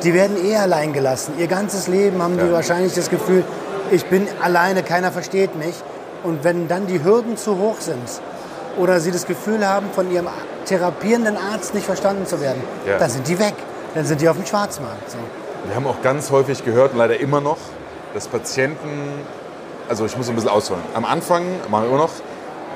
Die 0.03 0.13
werden 0.13 0.38
eh 0.43 0.55
allein 0.55 0.93
gelassen. 0.93 1.33
Ihr 1.38 1.47
ganzes 1.47 1.88
Leben 1.88 2.21
haben 2.21 2.38
die 2.38 2.45
Ja. 2.45 2.51
wahrscheinlich 2.53 2.93
das 2.93 3.09
Gefühl, 3.09 3.43
ich 3.91 4.05
bin 4.05 4.27
alleine, 4.41 4.83
keiner 4.83 5.12
versteht 5.12 5.55
mich. 5.55 5.75
Und 6.23 6.43
wenn 6.43 6.67
dann 6.67 6.85
die 6.88 7.03
Hürden 7.03 7.38
zu 7.38 7.57
hoch 7.57 7.79
sind 7.79 7.97
oder 8.77 8.99
sie 8.99 9.12
das 9.12 9.25
Gefühl 9.25 9.65
haben, 9.67 9.88
von 9.93 10.12
ihrem 10.12 10.27
therapierenden 10.65 11.38
Arzt 11.38 11.73
nicht 11.73 11.85
verstanden 11.85 12.25
zu 12.25 12.39
werden, 12.41 12.62
Ja. 12.85 12.97
dann 12.97 13.09
sind 13.09 13.27
die 13.27 13.39
weg. 13.39 13.55
Dann 13.95 14.05
sind 14.05 14.21
die 14.21 14.29
auf 14.29 14.35
dem 14.35 14.45
Schwarzmarkt. 14.45 15.09
So. 15.09 15.17
Wir 15.65 15.75
haben 15.75 15.88
auch 15.88 16.01
ganz 16.01 16.29
häufig 16.29 16.63
gehört, 16.63 16.91
leider 16.95 17.19
immer 17.19 17.41
noch, 17.41 17.57
dass 18.13 18.27
Patienten, 18.27 18.88
also 19.89 20.05
ich 20.05 20.15
muss 20.15 20.29
ein 20.29 20.35
bisschen 20.35 20.49
ausholen. 20.49 20.81
Am 20.93 21.05
Anfang 21.05 21.43
machen 21.69 21.83
wir 21.85 21.89
immer 21.89 21.97
noch, 21.97 22.12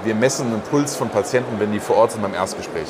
wir 0.04 0.16
messen 0.16 0.48
einen 0.48 0.62
Puls 0.62 0.96
von 0.96 1.10
Patienten, 1.10 1.60
wenn 1.60 1.72
die 1.72 1.80
vor 1.80 1.98
Ort 1.98 2.12
sind 2.14 2.22
beim 2.22 2.34
Erstgespräch. 2.34 2.88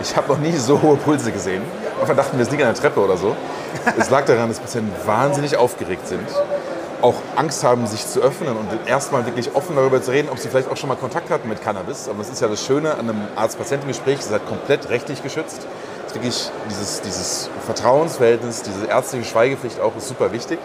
Ich 0.00 0.16
habe 0.16 0.28
noch 0.28 0.38
nie 0.38 0.52
so 0.56 0.80
hohe 0.82 0.96
Pulse 0.96 1.32
gesehen. 1.32 1.62
Einfach 2.00 2.16
dachten 2.16 2.36
wir, 2.36 2.42
es 2.42 2.50
liegt 2.50 2.62
an 2.62 2.72
der 2.72 2.80
Treppe 2.80 3.00
oder 3.00 3.16
so. 3.16 3.34
Es 3.98 4.10
lag 4.10 4.24
daran, 4.26 4.48
dass 4.48 4.60
Patienten 4.60 4.92
wahnsinnig 5.06 5.56
aufgeregt 5.56 6.06
sind, 6.06 6.28
auch 7.02 7.14
Angst 7.36 7.64
haben, 7.64 7.86
sich 7.86 8.06
zu 8.06 8.20
öffnen 8.20 8.56
und 8.56 8.68
erstmal 8.86 9.24
wirklich 9.26 9.54
offen 9.54 9.76
darüber 9.76 10.02
zu 10.02 10.10
reden, 10.10 10.28
ob 10.30 10.38
sie 10.38 10.48
vielleicht 10.48 10.70
auch 10.70 10.76
schon 10.76 10.88
mal 10.88 10.96
Kontakt 10.96 11.30
hatten 11.30 11.48
mit 11.48 11.62
Cannabis. 11.62 12.08
Aber 12.08 12.18
das 12.18 12.28
ist 12.28 12.40
ja 12.40 12.48
das 12.48 12.64
Schöne 12.64 12.94
an 12.94 13.08
einem 13.08 13.22
Arzt-Patienten-Gespräch, 13.36 14.18
es 14.18 14.26
ist 14.26 14.32
halt 14.32 14.46
komplett 14.46 14.88
rechtlich 14.90 15.22
geschützt. 15.22 15.66
Es 16.06 16.12
ist 16.12 16.14
wirklich 16.14 16.50
dieses, 16.70 17.00
dieses 17.00 17.50
Vertrauensverhältnis, 17.64 18.62
diese 18.62 18.86
ärztliche 18.86 19.24
Schweigepflicht 19.24 19.80
auch 19.80 19.96
ist 19.96 20.08
super 20.08 20.32
wichtig. 20.32 20.58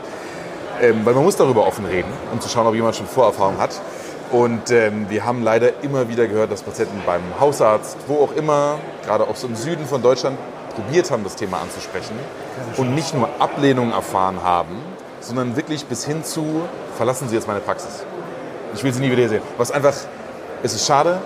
Ähm, 0.81 1.05
weil 1.05 1.13
man 1.13 1.23
muss 1.23 1.35
darüber 1.35 1.67
offen 1.67 1.85
reden, 1.85 2.11
um 2.31 2.41
zu 2.41 2.49
schauen, 2.49 2.65
ob 2.65 2.73
jemand 2.73 2.95
schon 2.95 3.05
Vorerfahrung 3.05 3.57
hat. 3.59 3.79
Und 4.31 4.71
ähm, 4.71 5.07
wir 5.09 5.25
haben 5.25 5.43
leider 5.43 5.83
immer 5.83 6.07
wieder 6.07 6.25
gehört, 6.25 6.51
dass 6.51 6.63
Patienten 6.63 7.01
beim 7.05 7.21
Hausarzt, 7.39 7.97
wo 8.07 8.23
auch 8.23 8.31
immer, 8.35 8.79
gerade 9.05 9.25
auch 9.25 9.35
so 9.35 9.47
im 9.47 9.55
Süden 9.55 9.85
von 9.85 10.01
Deutschland, 10.01 10.37
probiert 10.71 11.11
haben, 11.11 11.23
das 11.23 11.35
Thema 11.35 11.59
anzusprechen 11.61 12.15
und 12.77 12.95
nicht 12.95 13.13
nur 13.13 13.29
Ablehnung 13.39 13.91
erfahren 13.91 14.43
haben, 14.43 14.75
sondern 15.19 15.55
wirklich 15.55 15.85
bis 15.85 16.05
hin 16.05 16.23
zu, 16.23 16.61
verlassen 16.97 17.29
Sie 17.29 17.35
jetzt 17.35 17.47
meine 17.47 17.59
Praxis. 17.59 18.03
Ich 18.73 18.83
will 18.83 18.93
Sie 18.93 19.01
nie 19.01 19.11
wieder 19.11 19.27
sehen. 19.29 19.41
Was 19.57 19.71
einfach, 19.71 19.93
es 20.63 20.73
ist 20.73 20.85
schade, 20.87 21.19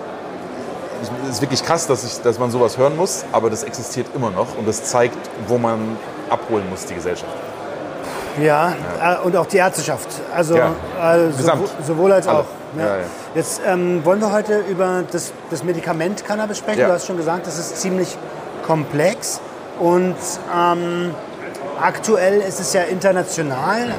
es 1.24 1.36
ist 1.36 1.40
wirklich 1.42 1.62
krass, 1.64 1.86
dass, 1.86 2.04
ich, 2.04 2.20
dass 2.22 2.38
man 2.38 2.50
sowas 2.50 2.78
hören 2.78 2.96
muss, 2.96 3.24
aber 3.32 3.50
das 3.50 3.62
existiert 3.62 4.06
immer 4.14 4.30
noch 4.30 4.56
und 4.58 4.66
das 4.66 4.84
zeigt, 4.84 5.16
wo 5.46 5.58
man 5.58 5.96
abholen 6.30 6.68
muss, 6.70 6.84
die 6.86 6.94
Gesellschaft. 6.94 7.32
Ja, 8.40 8.74
äh, 9.02 9.24
und 9.24 9.34
auch 9.36 9.46
die 9.46 9.56
Ärzteschaft. 9.58 10.08
Also, 10.34 10.56
Ja. 10.56 10.72
Gesamt. 11.36 11.68
sowohl, 11.68 11.84
sowohl 11.86 12.12
als 12.12 12.28
Alle. 12.28 12.40
auch. 12.40 12.44
ne? 12.74 12.82
Ja, 12.82 12.96
ja. 12.96 13.02
Jetzt 13.34 13.62
ähm, 13.66 14.04
wollen 14.04 14.20
wir 14.20 14.30
heute 14.32 14.58
über 14.68 15.04
das, 15.10 15.32
das 15.50 15.62
Medikament 15.64 16.24
Cannabis 16.24 16.58
sprechen. 16.58 16.80
Ja. 16.80 16.88
Du 16.88 16.92
hast 16.94 17.06
schon 17.06 17.16
gesagt, 17.16 17.46
das 17.46 17.58
ist 17.58 17.78
ziemlich 17.80 18.16
komplex 18.66 19.40
und 19.78 20.16
ähm, 20.54 21.14
aktuell 21.80 22.40
ist 22.40 22.60
es 22.60 22.72
ja 22.72 22.82
international 22.82 23.94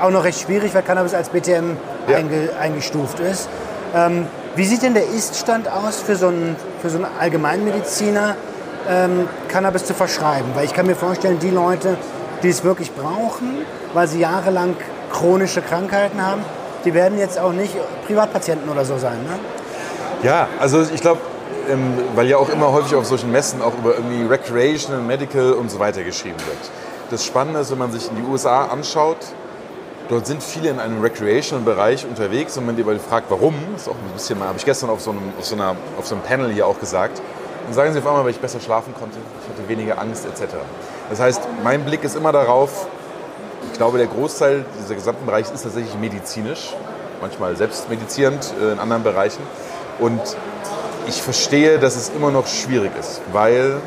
auch 0.00 0.10
noch 0.10 0.24
recht 0.24 0.40
schwierig, 0.40 0.74
weil 0.74 0.82
Cannabis 0.82 1.14
als 1.14 1.28
BTM 1.28 1.76
Ja. 2.08 2.16
einge, 2.16 2.50
eingestuft 2.60 3.20
ist. 3.20 3.48
Ähm, 3.94 4.26
wie 4.56 4.64
sieht 4.64 4.82
denn 4.82 4.94
der 4.94 5.04
Ist-Stand 5.04 5.68
aus 5.70 6.00
für 6.00 6.16
so 6.16 6.26
einen, 6.28 6.56
für 6.80 6.90
so 6.90 6.96
einen 6.96 7.06
Allgemeinmediziner, 7.20 8.34
ähm, 8.90 9.28
Cannabis 9.48 9.84
zu 9.84 9.94
verschreiben? 9.94 10.50
Weil 10.54 10.64
ich 10.64 10.72
kann 10.74 10.86
mir 10.86 10.96
vorstellen, 10.96 11.38
die 11.38 11.50
Leute, 11.50 11.96
die 12.42 12.48
es 12.48 12.64
wirklich 12.64 12.92
brauchen, 12.92 13.58
weil 13.94 14.08
sie 14.08 14.18
jahrelang 14.18 14.74
chronische 15.12 15.62
Krankheiten 15.62 16.20
haben, 16.26 16.42
die 16.84 16.92
werden 16.94 17.18
jetzt 17.18 17.38
auch 17.38 17.52
nicht 17.52 17.74
Privatpatienten 18.06 18.68
oder 18.68 18.84
so 18.84 18.98
sein. 18.98 19.18
Ne? 19.22 19.38
Ja, 20.28 20.48
also 20.58 20.82
ich 20.82 21.00
glaube, 21.00 21.20
ähm, 21.70 21.94
weil 22.14 22.28
ja 22.28 22.36
auch 22.36 22.48
immer 22.48 22.72
häufig 22.72 22.94
auf 22.94 23.06
solchen 23.06 23.30
Messen 23.32 23.62
auch 23.62 23.74
über 23.78 23.94
irgendwie 23.94 24.24
Recreational, 24.24 25.00
Medical 25.02 25.52
und 25.52 25.70
so 25.70 25.78
weiter 25.78 26.02
geschrieben 26.02 26.38
wird. 26.46 26.70
Das 27.10 27.24
Spannende 27.24 27.60
ist, 27.60 27.70
wenn 27.70 27.78
man 27.78 27.92
sich 27.92 28.08
in 28.08 28.16
die 28.16 28.22
USA 28.22 28.66
anschaut, 28.66 29.18
dort 30.08 30.26
sind 30.26 30.42
viele 30.42 30.70
in 30.70 30.80
einem 30.80 31.00
Recreational-Bereich 31.00 32.06
unterwegs 32.06 32.56
und 32.56 32.66
man 32.66 32.76
die 32.76 32.84
fragt, 32.84 33.30
warum, 33.30 33.54
ist 33.76 33.88
auch 33.88 33.94
ein 33.94 34.12
bisschen 34.14 34.38
mal, 34.38 34.48
habe 34.48 34.58
ich 34.58 34.64
gestern 34.64 34.90
auf 34.90 35.00
so, 35.00 35.10
einem, 35.10 35.32
auf, 35.38 35.44
so 35.44 35.54
einer, 35.54 35.76
auf 35.98 36.06
so 36.06 36.14
einem 36.14 36.24
Panel 36.24 36.50
hier 36.50 36.66
auch 36.66 36.78
gesagt, 36.78 37.20
dann 37.64 37.74
sagen 37.74 37.92
sie 37.92 37.98
auf 37.98 38.06
einmal, 38.06 38.24
weil 38.24 38.32
ich 38.32 38.40
besser 38.40 38.60
schlafen 38.60 38.94
konnte, 38.98 39.18
ich 39.42 39.48
hatte 39.48 39.68
weniger 39.68 40.00
Angst 40.00 40.26
etc. 40.26 40.54
Das 41.10 41.20
heißt, 41.20 41.42
mein 41.62 41.84
Blick 41.84 42.02
ist 42.04 42.16
immer 42.16 42.32
darauf, 42.32 42.86
ich 43.70 43.78
glaube, 43.78 43.98
der 43.98 44.06
Großteil 44.06 44.64
dieser 44.82 44.94
gesamten 44.94 45.24
Bereichs 45.26 45.50
ist 45.50 45.62
tatsächlich 45.62 45.94
medizinisch, 45.98 46.74
manchmal 47.20 47.56
selbstmedizierend 47.56 48.52
äh, 48.60 48.72
in 48.72 48.78
anderen 48.78 49.02
Bereichen. 49.02 49.42
Und 49.98 50.20
ich 51.06 51.22
verstehe, 51.22 51.78
dass 51.78 51.96
es 51.96 52.10
immer 52.10 52.30
noch 52.30 52.46
schwierig 52.46 52.92
ist, 52.98 53.20
weil 53.32 53.80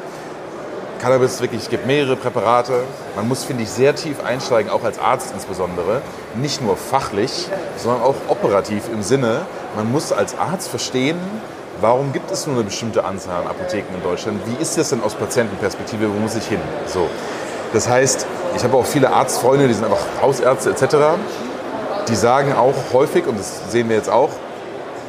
Cannabis 1.01 1.41
wirklich, 1.41 1.62
es 1.62 1.69
gibt 1.69 1.86
mehrere 1.86 2.15
Präparate. 2.15 2.84
Man 3.15 3.28
muss, 3.28 3.43
finde 3.43 3.63
ich, 3.63 3.69
sehr 3.69 3.95
tief 3.95 4.23
einsteigen, 4.23 4.71
auch 4.71 4.84
als 4.84 4.97
Arzt 4.97 5.34
insbesondere. 5.34 6.01
Nicht 6.36 6.62
nur 6.62 6.78
fachlich, 6.78 7.47
sondern 7.78 8.01
auch 8.01 8.15
operativ 8.28 8.84
im 8.91 9.04
Sinne, 9.04 9.41
man 9.75 9.91
muss 9.91 10.12
als 10.12 10.38
Arzt 10.38 10.69
verstehen, 10.69 11.17
warum 11.82 12.13
gibt 12.13 12.32
es 12.32 12.47
nur 12.47 12.56
eine 12.56 12.63
bestimmte 12.63 13.04
Anzahl 13.04 13.41
an 13.41 13.47
Apotheken 13.47 13.93
in 13.93 14.04
Deutschland? 14.04 14.39
Wie 14.45 14.62
ist 14.62 14.78
das 14.78 14.89
denn 14.89 15.04
aus 15.04 15.15
Patientenperspektive? 15.15 16.08
Wo 16.08 16.19
muss 16.19 16.36
ich 16.36 16.47
hin? 16.47 16.62
So. 16.88 17.08
Das 17.73 17.89
heißt, 17.89 18.25
ich 18.56 18.63
habe 18.63 18.78
auch 18.78 18.86
viele 18.86 19.12
Arztfreunde, 19.12 19.67
die 19.67 19.73
sind 19.73 19.84
einfach 19.84 20.06
Hausärzte 20.21 20.69
etc. 20.69 20.95
Die 22.08 22.15
sagen 22.15 22.54
auch 22.54 22.93
häufig, 22.93 23.28
und 23.28 23.38
das 23.38 23.69
sehen 23.69 23.89
wir 23.89 23.97
jetzt 23.97 24.10
auch, 24.10 24.30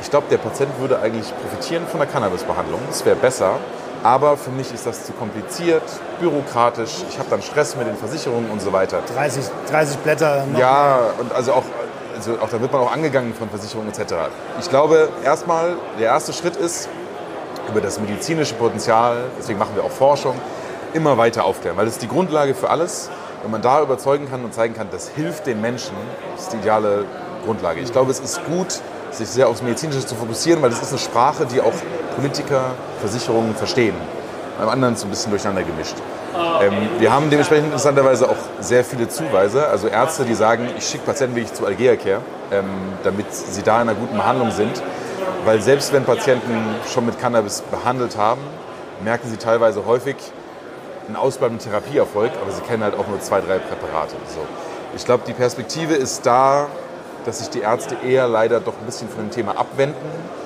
ich 0.06 0.10
glaube, 0.10 0.28
der 0.30 0.38
Patient 0.38 0.70
würde 0.78 1.00
eigentlich 1.00 1.32
profitieren 1.42 1.84
von 1.88 1.98
der 1.98 2.08
Cannabisbehandlung. 2.08 2.78
Das 2.86 3.04
wäre 3.04 3.16
besser. 3.16 3.56
Aber 4.04 4.36
für 4.36 4.50
mich 4.50 4.72
ist 4.72 4.86
das 4.86 5.04
zu 5.04 5.12
kompliziert, 5.12 5.82
bürokratisch. 6.20 7.02
Ich 7.10 7.18
habe 7.18 7.28
dann 7.28 7.42
Stress 7.42 7.74
mit 7.74 7.88
den 7.88 7.96
Versicherungen 7.96 8.48
und 8.52 8.62
so 8.62 8.72
weiter. 8.72 9.00
30, 9.12 9.44
30 9.68 9.96
Blätter. 9.98 10.44
Ja, 10.56 11.00
und 11.18 11.32
also 11.32 11.54
auch, 11.54 11.64
also 12.16 12.34
auch 12.40 12.48
da 12.48 12.60
wird 12.60 12.72
man 12.72 12.82
auch 12.82 12.92
angegangen 12.92 13.34
von 13.34 13.48
Versicherungen 13.48 13.88
etc. 13.88 14.14
Ich 14.60 14.70
glaube, 14.70 15.08
erstmal, 15.24 15.74
der 15.98 16.06
erste 16.06 16.32
Schritt 16.32 16.54
ist, 16.54 16.88
über 17.68 17.80
das 17.80 17.98
medizinische 17.98 18.54
Potenzial, 18.54 19.24
deswegen 19.36 19.58
machen 19.58 19.74
wir 19.74 19.82
auch 19.82 19.90
Forschung, 19.90 20.36
immer 20.94 21.18
weiter 21.18 21.44
aufklären. 21.44 21.76
Weil 21.76 21.86
das 21.86 21.94
ist 21.94 22.02
die 22.02 22.08
Grundlage 22.08 22.54
für 22.54 22.70
alles. 22.70 23.10
Wenn 23.42 23.50
man 23.50 23.60
da 23.60 23.82
überzeugen 23.82 24.30
kann 24.30 24.44
und 24.44 24.54
zeigen 24.54 24.74
kann, 24.74 24.86
das 24.92 25.08
hilft 25.08 25.48
den 25.48 25.60
Menschen, 25.60 25.96
das 26.36 26.44
ist 26.44 26.52
die 26.52 26.58
ideale 26.58 27.06
Grundlage. 27.44 27.80
Ich 27.80 27.90
glaube, 27.90 28.12
es 28.12 28.20
ist 28.20 28.44
gut, 28.44 28.80
sich 29.16 29.28
sehr 29.28 29.48
aufs 29.48 29.62
Medizinische 29.62 30.04
zu 30.04 30.14
fokussieren, 30.14 30.62
weil 30.62 30.70
das 30.70 30.82
ist 30.82 30.90
eine 30.90 30.98
Sprache, 30.98 31.46
die 31.46 31.60
auch 31.60 31.72
Politiker, 32.16 32.72
Versicherungen 33.00 33.54
verstehen. 33.54 33.94
Beim 34.58 34.68
anderen 34.68 34.94
ist 34.94 35.00
es 35.00 35.04
ein 35.04 35.10
bisschen 35.10 35.30
durcheinander 35.30 35.62
gemischt. 35.62 35.96
Ähm, 36.60 36.88
wir 36.98 37.12
haben 37.12 37.28
dementsprechend 37.30 37.66
interessanterweise 37.66 38.28
auch 38.28 38.36
sehr 38.60 38.84
viele 38.84 39.08
Zuweise, 39.08 39.66
also 39.66 39.88
Ärzte, 39.88 40.24
die 40.24 40.34
sagen, 40.34 40.68
ich 40.76 40.86
schicke 40.86 41.04
Patienten 41.04 41.36
wirklich 41.36 41.54
zu 41.54 41.66
Algea 41.66 41.96
Care, 41.96 42.20
ähm, 42.50 42.64
damit 43.04 43.26
sie 43.32 43.62
da 43.62 43.82
in 43.82 43.88
einer 43.88 43.98
guten 43.98 44.16
Behandlung 44.16 44.50
sind. 44.50 44.82
Weil 45.44 45.60
selbst 45.60 45.92
wenn 45.92 46.04
Patienten 46.04 46.56
schon 46.92 47.06
mit 47.06 47.20
Cannabis 47.20 47.62
behandelt 47.62 48.16
haben, 48.16 48.40
merken 49.04 49.28
sie 49.28 49.36
teilweise 49.36 49.86
häufig 49.86 50.16
einen 51.06 51.16
ausbleibenden 51.16 51.64
Therapieerfolg, 51.64 52.32
aber 52.42 52.50
sie 52.50 52.62
kennen 52.62 52.82
halt 52.82 52.94
auch 52.94 53.06
nur 53.06 53.20
zwei, 53.20 53.40
drei 53.40 53.58
Präparate. 53.58 54.16
So. 54.28 54.40
Ich 54.96 55.04
glaube, 55.04 55.22
die 55.26 55.34
Perspektive 55.34 55.94
ist 55.94 56.26
da, 56.26 56.66
dass 57.26 57.40
sich 57.40 57.50
die 57.50 57.60
Ärzte 57.60 57.96
eher 58.06 58.28
leider 58.28 58.60
doch 58.60 58.74
ein 58.80 58.86
bisschen 58.86 59.08
von 59.08 59.24
dem 59.24 59.30
Thema 59.30 59.58
abwenden. 59.58 59.96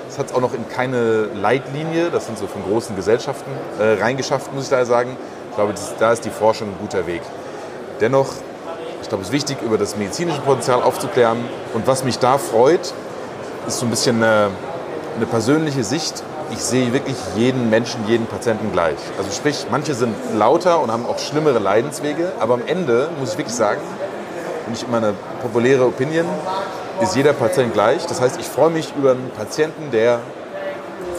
Es 0.09 0.17
hat 0.17 0.25
es 0.27 0.33
auch 0.33 0.41
noch 0.41 0.53
in 0.53 0.67
keine 0.67 1.29
Leitlinie, 1.35 2.09
das 2.11 2.25
sind 2.25 2.37
so 2.37 2.47
von 2.47 2.63
großen 2.63 2.95
Gesellschaften 2.95 3.51
äh, 3.79 4.01
reingeschafft, 4.01 4.53
muss 4.53 4.65
ich 4.65 4.69
daher 4.69 4.85
sagen. 4.85 5.15
Ich 5.49 5.55
glaube, 5.55 5.71
das, 5.73 5.93
da 5.99 6.11
ist 6.11 6.25
die 6.25 6.29
Forschung 6.29 6.69
ein 6.69 6.77
guter 6.79 7.07
Weg. 7.07 7.21
Dennoch, 8.01 8.27
ich 9.01 9.07
glaube, 9.07 9.21
es 9.21 9.29
ist 9.29 9.33
wichtig, 9.33 9.61
über 9.61 9.77
das 9.77 9.95
medizinische 9.95 10.41
Potenzial 10.41 10.81
aufzuklären. 10.81 11.37
Und 11.73 11.87
was 11.87 12.03
mich 12.03 12.19
da 12.19 12.37
freut, 12.37 12.93
ist 13.67 13.79
so 13.79 13.85
ein 13.85 13.89
bisschen 13.89 14.17
eine, 14.17 14.49
eine 15.15 15.25
persönliche 15.27 15.83
Sicht. 15.83 16.23
Ich 16.51 16.59
sehe 16.59 16.91
wirklich 16.91 17.15
jeden 17.35 17.69
Menschen, 17.69 18.05
jeden 18.07 18.25
Patienten 18.25 18.71
gleich. 18.73 18.97
Also 19.17 19.31
sprich, 19.31 19.67
manche 19.69 19.93
sind 19.93 20.15
lauter 20.35 20.81
und 20.81 20.91
haben 20.91 21.05
auch 21.05 21.19
schlimmere 21.19 21.59
Leidenswege, 21.59 22.31
aber 22.39 22.55
am 22.55 22.65
Ende 22.65 23.09
muss 23.19 23.33
ich 23.33 23.37
wirklich 23.37 23.55
sagen, 23.55 23.79
nicht 24.71 24.83
immer 24.83 24.97
eine 24.97 25.13
populäre 25.41 25.85
Opinion, 25.85 26.25
ist 27.01 27.15
jeder 27.15 27.33
Patient 27.33 27.73
gleich. 27.73 28.05
Das 28.05 28.21
heißt, 28.21 28.39
ich 28.39 28.47
freue 28.47 28.69
mich 28.69 28.93
über 28.97 29.11
einen 29.11 29.29
Patienten, 29.37 29.91
der 29.91 30.19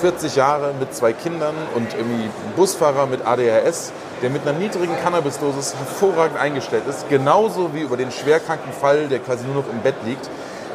40 0.01 0.35
Jahre 0.35 0.73
mit 0.79 0.95
zwei 0.95 1.13
Kindern 1.13 1.55
und 1.75 1.95
irgendwie 1.95 2.29
Busfahrer 2.57 3.07
mit 3.07 3.25
ADHS, 3.25 3.93
der 4.21 4.31
mit 4.31 4.43
einer 4.47 4.59
niedrigen 4.59 4.97
Cannabisdosis 5.03 5.77
hervorragend 5.77 6.39
eingestellt 6.39 6.85
ist, 6.89 7.09
genauso 7.09 7.73
wie 7.75 7.83
über 7.83 7.97
den 7.97 8.11
schwerkranken 8.11 8.73
Fall, 8.73 9.07
der 9.09 9.21
quasi 9.21 9.45
nur 9.45 9.63
noch 9.63 9.71
im 9.71 9.81
Bett 9.81 9.95
liegt. 10.05 10.29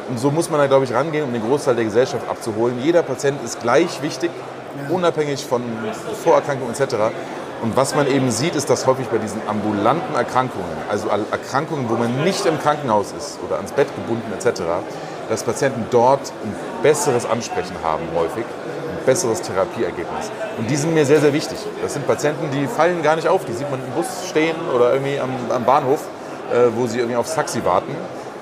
Und 0.08 0.18
so 0.18 0.30
muss 0.30 0.48
man 0.48 0.58
da, 0.60 0.66
glaube 0.66 0.86
ich, 0.86 0.94
rangehen, 0.94 1.24
um 1.24 1.32
den 1.32 1.42
Großteil 1.42 1.74
der 1.74 1.84
Gesellschaft 1.84 2.26
abzuholen. 2.28 2.80
Jeder 2.82 3.02
Patient 3.02 3.42
ist 3.44 3.60
gleich 3.60 4.00
wichtig, 4.00 4.30
unabhängig 4.88 5.44
von 5.44 5.62
Vorerkrankungen 6.24 6.72
etc. 6.72 6.94
Und 7.60 7.76
was 7.76 7.94
man 7.94 8.06
eben 8.06 8.30
sieht, 8.30 8.54
ist, 8.54 8.70
dass 8.70 8.86
häufig 8.86 9.08
bei 9.08 9.18
diesen 9.18 9.40
ambulanten 9.48 10.14
Erkrankungen, 10.14 10.64
also 10.88 11.08
Erkrankungen, 11.08 11.88
wo 11.88 11.94
man 11.94 12.22
nicht 12.22 12.46
im 12.46 12.58
Krankenhaus 12.58 13.12
ist 13.16 13.38
oder 13.44 13.56
ans 13.56 13.72
Bett 13.72 13.88
gebunden 13.96 14.32
etc., 14.32 14.62
dass 15.28 15.42
Patienten 15.42 15.86
dort 15.90 16.32
ein 16.44 16.54
besseres 16.82 17.26
Ansprechen 17.26 17.74
haben 17.82 18.04
häufig, 18.14 18.44
ein 18.44 19.04
besseres 19.04 19.42
Therapieergebnis. 19.42 20.30
Und 20.56 20.70
die 20.70 20.76
sind 20.76 20.94
mir 20.94 21.04
sehr, 21.04 21.20
sehr 21.20 21.32
wichtig. 21.32 21.58
Das 21.82 21.94
sind 21.94 22.06
Patienten, 22.06 22.50
die 22.52 22.66
fallen 22.66 23.02
gar 23.02 23.16
nicht 23.16 23.28
auf, 23.28 23.44
die 23.44 23.52
sieht 23.52 23.70
man 23.70 23.80
im 23.84 23.90
Bus 23.92 24.06
stehen 24.28 24.56
oder 24.74 24.92
irgendwie 24.92 25.18
am, 25.18 25.30
am 25.50 25.64
Bahnhof, 25.64 26.00
äh, 26.52 26.68
wo 26.74 26.86
sie 26.86 26.98
irgendwie 26.98 27.16
aufs 27.16 27.34
Taxi 27.34 27.64
warten. 27.64 27.94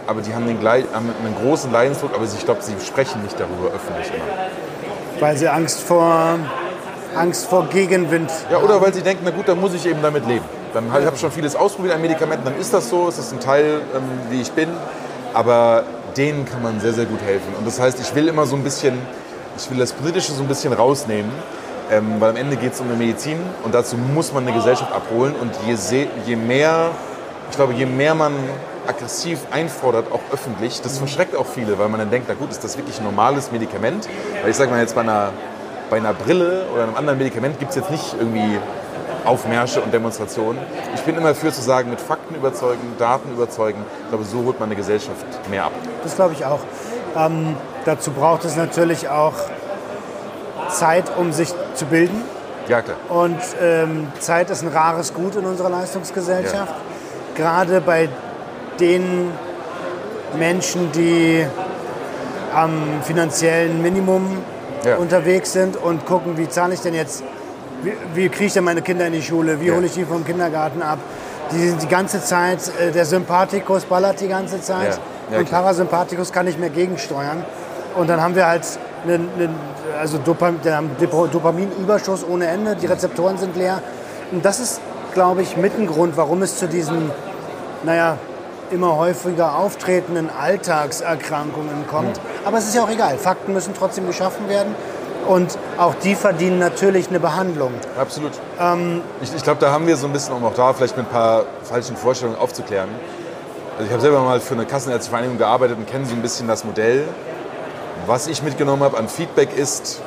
Aber 0.07 0.21
die 0.21 0.33
haben, 0.35 0.47
den, 0.47 0.59
haben 0.59 0.85
einen 0.95 1.37
großen 1.43 1.73
Leidensdruck, 1.73 2.15
aber 2.15 2.25
ich 2.25 2.45
glaube, 2.45 2.63
sie 2.63 2.75
sprechen 2.85 3.23
nicht 3.23 3.41
darüber 3.41 3.75
öffentlich 3.75 4.09
immer. 4.15 4.51
Weil 5.19 5.37
sie 5.37 5.49
Angst 5.49 5.81
vor, 5.81 6.39
Angst 7.17 7.47
vor 7.47 7.67
Gegenwind 7.69 8.31
Ja, 8.51 8.59
oder 8.59 8.81
weil 8.81 8.93
sie 8.93 9.03
denken, 9.03 9.23
na 9.25 9.31
gut, 9.31 9.49
dann 9.49 9.61
muss 9.61 9.75
ich 9.75 9.87
eben 9.87 10.03
damit 10.03 10.27
leben. 10.27 10.45
Dann 10.73 10.93
habe 10.93 11.11
ich 11.13 11.21
schon 11.21 11.31
vieles 11.31 11.57
ausprobiert 11.57 11.95
an 11.95 12.03
Medikamenten, 12.03 12.45
dann 12.45 12.59
ist 12.59 12.73
das 12.73 12.91
so, 12.91 13.09
es 13.09 13.19
ist 13.19 13.33
ein 13.33 13.41
Teil, 13.41 13.81
ähm, 13.95 14.03
wie 14.31 14.41
ich 14.43 14.53
bin. 14.53 14.69
Aber 15.33 15.85
denen 16.17 16.45
kann 16.45 16.63
man 16.63 16.81
sehr, 16.81 16.93
sehr 16.93 17.05
gut 17.05 17.21
helfen. 17.23 17.55
Und 17.59 17.67
das 17.67 17.81
heißt, 17.81 18.01
ich 18.01 18.15
will 18.15 18.29
immer 18.29 18.47
so 18.47 18.57
ein 18.57 18.63
bisschen, 18.63 18.99
ich 19.57 19.71
will 19.71 19.79
das 19.79 19.93
Politische 19.93 20.33
so 20.33 20.43
ein 20.43 20.49
bisschen 20.49 20.73
rausnehmen, 20.73 21.31
ähm, 21.91 22.17
weil 22.19 22.31
am 22.31 22.37
Ende 22.37 22.57
geht 22.57 22.75
es 22.75 22.81
um 22.81 22.89
eine 22.89 22.97
Medizin 22.97 23.39
und 23.65 23.75
dazu 23.75 23.97
muss 23.97 24.33
man 24.33 24.47
eine 24.47 24.57
Gesellschaft 24.57 24.93
abholen. 24.93 25.35
Und 25.41 25.53
je, 25.67 26.07
je 26.27 26.37
mehr, 26.37 26.91
ich 27.51 27.57
glaube, 27.57 27.75
je 27.75 27.87
mehr 27.87 28.15
man 28.15 28.35
aggressiv 28.87 29.41
einfordert, 29.51 30.07
auch 30.13 30.21
öffentlich, 30.33 30.81
das 30.81 30.99
verschreckt 30.99 31.37
auch 31.37 31.47
viele, 31.47 31.79
weil 31.79 31.89
man 31.89 32.01
dann 32.01 32.11
denkt, 32.11 32.29
na 32.29 32.35
gut, 32.35 32.51
ist 32.51 32.63
das 32.63 32.77
wirklich 32.77 32.99
ein 32.99 33.05
normales 33.05 33.51
Medikament? 33.53 34.09
Weil 34.43 34.51
ich 34.51 34.57
sage 34.57 34.71
mal 34.71 34.81
jetzt 34.81 34.95
bei 34.95 35.03
einer, 35.03 35.31
bei 35.91 35.97
einer 35.99 36.13
Brille 36.13 36.67
oder 36.73 36.85
einem 36.85 36.97
anderen 36.97 37.19
Medikament 37.19 37.59
gibt 37.59 37.71
es 37.71 37.77
jetzt 37.77 37.91
nicht 37.91 38.17
irgendwie 38.19 38.59
Aufmärsche 39.25 39.81
und 39.81 39.93
Demonstrationen. 39.93 40.59
Ich 40.95 41.03
bin 41.03 41.17
immer 41.17 41.35
für 41.35 41.53
zu 41.53 41.61
sagen, 41.61 41.91
mit 41.91 42.01
Fakten 42.01 42.35
überzeugen, 42.35 42.95
Daten 42.99 43.33
überzeugen. 43.33 43.85
Ich 44.05 44.09
glaube, 44.09 44.25
so 44.25 44.45
holt 44.45 44.61
man 44.61 44.69
eine 44.69 44.77
Gesellschaft 44.77 45.27
mehr 45.51 45.65
ab. 45.65 45.73
Das 46.03 46.15
glaube 46.15 46.35
ich 46.35 46.45
auch. 46.45 46.61
Ähm, 47.17 47.57
dazu 47.85 48.13
braucht 48.13 48.45
es 48.45 48.57
natürlich 48.57 49.09
auch 49.09 49.35
Zeit, 50.71 51.05
um 51.17 51.33
sich 51.33 51.53
zu 51.75 51.87
bilden. 51.87 52.23
Ja, 52.69 52.83
klar. 52.83 52.97
Und 53.09 53.39
ähm, 53.61 54.09
Zeit 54.19 54.51
ist 54.51 54.63
ein 54.63 54.69
rares 54.69 55.15
Gut 55.15 55.37
in 55.37 55.45
unserer 55.45 55.71
Leistungsgesellschaft. 55.71 56.75
Gerade 57.35 57.81
bei 57.81 58.09
den 58.81 59.31
Menschen, 60.37 60.91
die 60.93 61.47
am 62.55 63.03
finanziellen 63.03 63.83
Minimum 63.83 64.39
Ja. 64.87 64.97
unterwegs 64.97 65.53
sind 65.53 65.77
und 65.77 66.07
gucken, 66.07 66.37
wie 66.37 66.49
zahle 66.49 66.75
ich 66.75 66.81
denn 66.81 66.95
jetzt, 66.95 67.23
wie, 67.83 67.93
wie 68.15 68.29
kriege 68.29 68.47
ich 68.47 68.53
denn 68.53 68.65
meine 68.65 68.83
Kinder 68.83 69.07
in 69.07 69.13
die 69.13 69.23
Schule, 69.23 69.61
wie 69.61 69.67
Ja. 69.67 69.75
hole 69.75 69.87
ich 69.87 69.93
die 69.93 70.05
vom 70.05 70.25
Kindergarten 70.25 70.83
ab. 70.83 70.99
Die 71.53 71.69
sind 71.69 71.83
die 71.83 71.89
ganze 71.89 72.23
Zeit, 72.23 72.59
äh, 72.81 72.91
der 72.91 73.05
Sympathikus 73.05 73.85
ballert 73.85 74.21
die 74.21 74.29
ganze 74.29 74.61
Zeit 74.61 74.99
Ja. 75.31 75.39
Und 75.39 75.49
klar. 75.49 75.63
Parasympathikus 75.63 76.33
kann 76.33 76.47
nicht 76.47 76.59
mehr 76.59 76.71
gegensteuern. 76.71 77.45
Und 77.97 78.09
dann 78.09 78.21
haben 78.21 78.35
wir 78.37 78.47
halt 78.47 78.63
einen, 79.05 79.29
einen 79.37 79.55
also 79.99 80.19
Dopam, 80.19 80.59
Dopaminüberschuss 81.33 82.25
ohne 82.29 82.47
Ende, 82.47 82.77
die 82.77 82.87
Rezeptoren 82.87 83.39
sind 83.39 83.57
leer. 83.57 83.81
Und 84.33 84.45
das 84.45 84.61
ist, 84.61 84.81
glaube 85.15 85.43
ich, 85.43 85.57
mit 85.57 85.79
ein 85.79 85.87
Grund, 85.87 86.17
warum 86.17 86.43
es 86.43 86.59
zu 86.59 86.69
diesen, 86.69 87.11
naja, 87.85 88.19
immer 88.71 88.97
häufiger 88.97 89.57
auftretenden 89.57 90.31
Alltagserkrankungen 90.31 91.87
kommt. 91.89 92.21
Aber 92.45 92.59
es 92.59 92.67
ist 92.67 92.75
ja 92.75 92.83
auch 92.83 92.91
egal. 92.91 93.19
Fakten 93.19 93.53
müssen 93.53 93.75
trotzdem 93.75 94.07
geschaffen 94.07 94.49
werden. 94.49 94.75
Und 95.27 95.59
auch 95.77 95.95
die 95.95 96.15
verdienen 96.15 96.59
natürlich 96.59 97.09
eine 97.09 97.19
Behandlung. 97.19 97.73
Absolut. 97.99 98.33
ich 99.21 99.35
ich 99.35 99.43
glaube, 99.43 99.61
da 99.61 99.73
haben 99.73 99.87
wir 99.87 99.97
so 99.97 100.07
ein 100.07 100.13
bisschen, 100.13 100.35
um 100.35 100.45
auch 100.45 100.55
da 100.55 100.73
vielleicht 100.73 100.97
mit 100.97 101.07
ein 101.07 101.13
paar 101.13 101.45
falschen 101.65 101.97
Vorstellungen 101.97 102.39
aufzuklären. 102.39 102.89
Also 103.73 103.87
ich 103.87 103.91
habe 103.91 104.01
selber 104.01 104.21
mal 104.21 104.41
für 104.41 104.55
eine 104.55 104.65
Kassenärztliche 104.65 105.11
Vereinigung 105.11 105.39
gearbeitet 105.39 105.79
und 105.79 105.87
kenne 105.87 106.07
so 106.07 106.15
ein 106.15 106.23
bisschen 106.23 106.47
das 106.47 106.65
Modell. 106.65 107.09
Was 108.07 108.29
ich 108.29 108.43
mitgenommen 108.43 108.83
habe 108.83 108.97
an 108.97 109.09
Feedback 109.09 109.57
ist, 109.57 110.01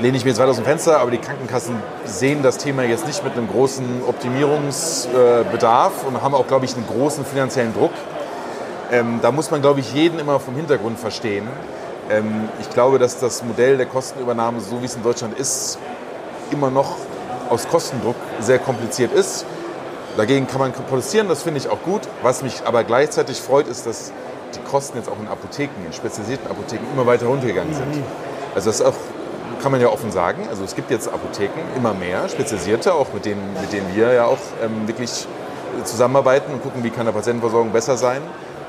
lehne 0.00 0.16
ich 0.16 0.24
mir 0.24 0.30
jetzt 0.30 0.38
weit 0.38 0.48
aus 0.48 0.56
dem 0.56 0.64
Fenster, 0.64 1.00
aber 1.00 1.10
die 1.10 1.18
Krankenkassen 1.18 1.74
sehen 2.04 2.42
das 2.42 2.58
Thema 2.58 2.84
jetzt 2.84 3.06
nicht 3.06 3.24
mit 3.24 3.34
einem 3.34 3.48
großen 3.48 4.02
Optimierungsbedarf 4.06 6.04
und 6.06 6.22
haben 6.22 6.34
auch, 6.34 6.46
glaube 6.46 6.64
ich, 6.64 6.74
einen 6.74 6.86
großen 6.86 7.24
finanziellen 7.24 7.74
Druck. 7.74 7.92
Ähm, 8.90 9.18
da 9.20 9.32
muss 9.32 9.50
man, 9.50 9.60
glaube 9.60 9.80
ich, 9.80 9.92
jeden 9.92 10.18
immer 10.18 10.40
vom 10.40 10.54
Hintergrund 10.54 10.98
verstehen. 10.98 11.46
Ähm, 12.10 12.48
ich 12.60 12.70
glaube, 12.70 12.98
dass 12.98 13.18
das 13.18 13.42
Modell 13.44 13.76
der 13.76 13.86
Kostenübernahme, 13.86 14.60
so 14.60 14.80
wie 14.80 14.86
es 14.86 14.94
in 14.94 15.02
Deutschland 15.02 15.38
ist, 15.38 15.78
immer 16.50 16.70
noch 16.70 16.96
aus 17.50 17.68
Kostendruck 17.68 18.16
sehr 18.40 18.58
kompliziert 18.58 19.12
ist. 19.12 19.44
Dagegen 20.16 20.46
kann 20.48 20.58
man 20.60 20.72
protestieren, 20.72 21.28
das 21.28 21.42
finde 21.42 21.58
ich 21.60 21.68
auch 21.68 21.82
gut. 21.82 22.02
Was 22.22 22.42
mich 22.42 22.62
aber 22.64 22.84
gleichzeitig 22.84 23.40
freut, 23.40 23.68
ist, 23.68 23.86
dass 23.86 24.12
die 24.54 24.60
Kosten 24.60 24.96
jetzt 24.96 25.08
auch 25.08 25.18
in 25.20 25.28
Apotheken, 25.28 25.84
in 25.86 25.92
spezialisierten 25.92 26.50
Apotheken 26.50 26.84
immer 26.92 27.06
weiter 27.06 27.26
runtergegangen 27.26 27.74
sind. 27.74 28.02
Also 28.54 28.70
das 28.70 28.80
ist 28.80 28.86
auch, 28.86 28.94
kann 29.62 29.72
man 29.72 29.80
ja 29.80 29.88
offen 29.88 30.10
sagen. 30.10 30.46
Also 30.50 30.64
es 30.64 30.74
gibt 30.74 30.90
jetzt 30.90 31.08
Apotheken, 31.08 31.60
immer 31.76 31.94
mehr, 31.94 32.28
spezialisierte, 32.28 32.94
auch 32.94 33.12
mit 33.12 33.24
denen, 33.24 33.54
mit 33.60 33.72
denen 33.72 33.94
wir 33.94 34.12
ja 34.12 34.24
auch 34.26 34.38
ähm, 34.62 34.86
wirklich 34.86 35.26
zusammenarbeiten 35.84 36.52
und 36.52 36.62
gucken, 36.62 36.82
wie 36.84 36.90
kann 36.90 37.06
der 37.06 37.12
Patientenversorgung 37.12 37.70
besser 37.72 37.96
sein. 37.96 38.22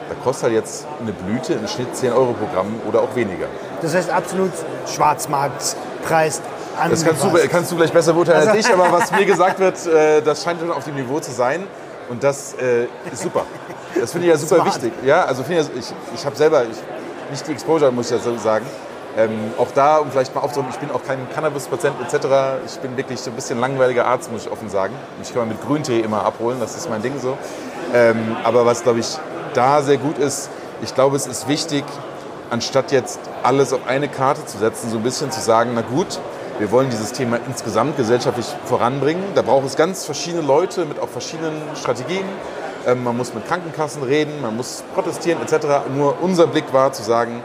Da 0.10 0.16
kostet 0.24 0.46
halt 0.46 0.54
jetzt 0.54 0.88
eine 1.02 1.12
Blüte 1.12 1.54
im 1.54 1.68
Schnitt 1.68 1.96
10 1.96 2.14
Euro 2.14 2.34
pro 2.34 2.48
Gramm 2.54 2.68
oder 2.88 3.02
auch 3.02 3.16
weniger. 3.16 3.46
Das 3.82 3.94
heißt 3.94 4.10
absolut 4.10 4.52
Schwarzmarktpreis 4.88 6.42
Das 6.90 7.04
kannst 7.06 7.24
du, 7.24 7.28
angepasst. 7.28 7.50
kannst 7.52 7.72
du 7.72 7.76
vielleicht 7.76 7.94
besser 7.94 8.14
beurteilen 8.14 8.40
als 8.40 8.48
Also- 8.50 8.60
ich, 8.60 8.74
aber 8.74 8.92
was 8.92 9.12
mir 9.12 9.26
gesagt 9.26 9.60
wird, 9.60 9.86
äh, 9.88 10.22
das 10.22 10.44
scheint 10.44 10.60
schon 10.60 10.72
auf 10.72 10.84
dem 10.86 10.96
Niveau 10.96 11.20
zu 11.20 11.32
sein. 11.32 11.66
Und 12.10 12.24
das 12.24 12.56
äh, 12.56 12.86
ist 13.12 13.22
super. 13.22 13.46
Das 14.00 14.12
finde 14.12 14.28
ich 14.28 14.34
ja 14.34 14.38
super 14.40 14.56
Smart. 14.62 14.68
wichtig. 14.82 14.94
Ja, 15.06 15.26
also 15.26 15.44
ich, 15.48 15.58
ich, 15.58 15.94
ich 16.16 16.26
habe 16.26 16.36
selber 16.36 16.64
ich, 16.64 16.78
nicht 17.30 17.48
die 17.48 17.52
Exposure, 17.52 17.92
muss 17.92 18.08
ich 18.10 18.18
ja 18.18 18.24
so 18.24 18.36
sagen. 18.38 18.66
Ähm, 19.20 19.54
auch 19.58 19.68
da, 19.76 19.98
um 19.98 20.10
vielleicht 20.12 20.34
mal 20.34 20.40
aufzuholen, 20.40 20.72
ich 20.72 20.80
bin 20.80 20.92
auch 20.92 21.04
kein 21.04 21.20
Cannabis-Patient 21.34 21.96
etc. 22.02 22.64
Ich 22.66 22.80
bin 22.80 22.96
wirklich 22.96 23.20
so 23.20 23.32
ein 23.32 23.36
bisschen 23.36 23.60
langweiliger 23.60 24.06
Arzt, 24.06 24.32
muss 24.32 24.46
ich 24.46 24.52
offen 24.52 24.70
sagen. 24.70 24.94
Mich 25.18 25.34
kann 25.34 25.50
mit 25.50 25.62
Grüntee 25.62 26.00
immer 26.00 26.24
abholen, 26.24 26.58
das 26.62 26.78
ist 26.78 26.90
mein 26.90 27.02
Ding 27.02 27.20
so. 27.20 27.38
Ähm, 27.94 28.38
aber 28.46 28.66
was, 28.66 28.84
glaube 28.84 29.00
ich, 29.00 29.18
da 29.54 29.82
sehr 29.82 29.98
gut 29.98 30.18
ist, 30.18 30.50
ich 30.82 30.96
glaube, 30.96 31.18
es 31.18 31.28
ist 31.28 31.50
wichtig, 31.50 31.84
anstatt 32.50 32.94
jetzt 32.94 33.20
alles 33.44 33.74
auf 33.74 33.82
eine 33.88 34.08
Karte 34.08 34.46
zu 34.46 34.58
setzen, 34.58 34.90
so 34.90 34.98
ein 34.98 35.04
bisschen 35.04 35.32
zu 35.32 35.42
sagen, 35.42 35.72
na 35.76 35.82
gut, 35.82 36.20
wir 36.58 36.72
wollen 36.72 36.90
dieses 36.90 37.12
Thema 37.12 37.40
insgesamt 37.46 37.98
gesellschaftlich 37.98 38.46
voranbringen. 38.66 39.24
Da 39.36 39.42
braucht 39.42 39.66
es 39.66 39.76
ganz 39.76 40.06
verschiedene 40.06 40.44
Leute 40.44 40.86
mit 40.86 40.98
auch 41.00 41.10
verschiedenen 41.10 41.62
Strategien. 41.76 42.26
Ähm, 42.88 43.04
man 43.04 43.18
muss 43.18 43.34
mit 43.34 43.46
Krankenkassen 43.48 44.02
reden, 44.04 44.42
man 44.42 44.56
muss 44.56 44.84
protestieren 44.94 45.42
etc. 45.42 45.90
Nur 45.94 46.22
unser 46.22 46.48
Blick 46.48 46.72
war 46.72 46.94
zu 46.94 47.04
sagen, 47.04 47.44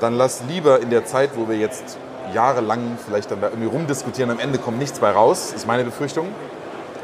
dann 0.00 0.14
lass 0.14 0.42
lieber 0.48 0.80
in 0.80 0.90
der 0.90 1.04
Zeit, 1.04 1.30
wo 1.36 1.48
wir 1.48 1.56
jetzt 1.56 1.98
jahrelang 2.32 2.98
vielleicht 3.04 3.30
dann 3.30 3.40
da 3.40 3.48
irgendwie 3.48 3.68
rumdiskutieren, 3.68 4.30
am 4.30 4.38
Ende 4.38 4.58
kommt 4.58 4.78
nichts 4.78 4.98
bei 4.98 5.10
raus, 5.10 5.52
ist 5.54 5.66
meine 5.66 5.84
Befürchtung. 5.84 6.28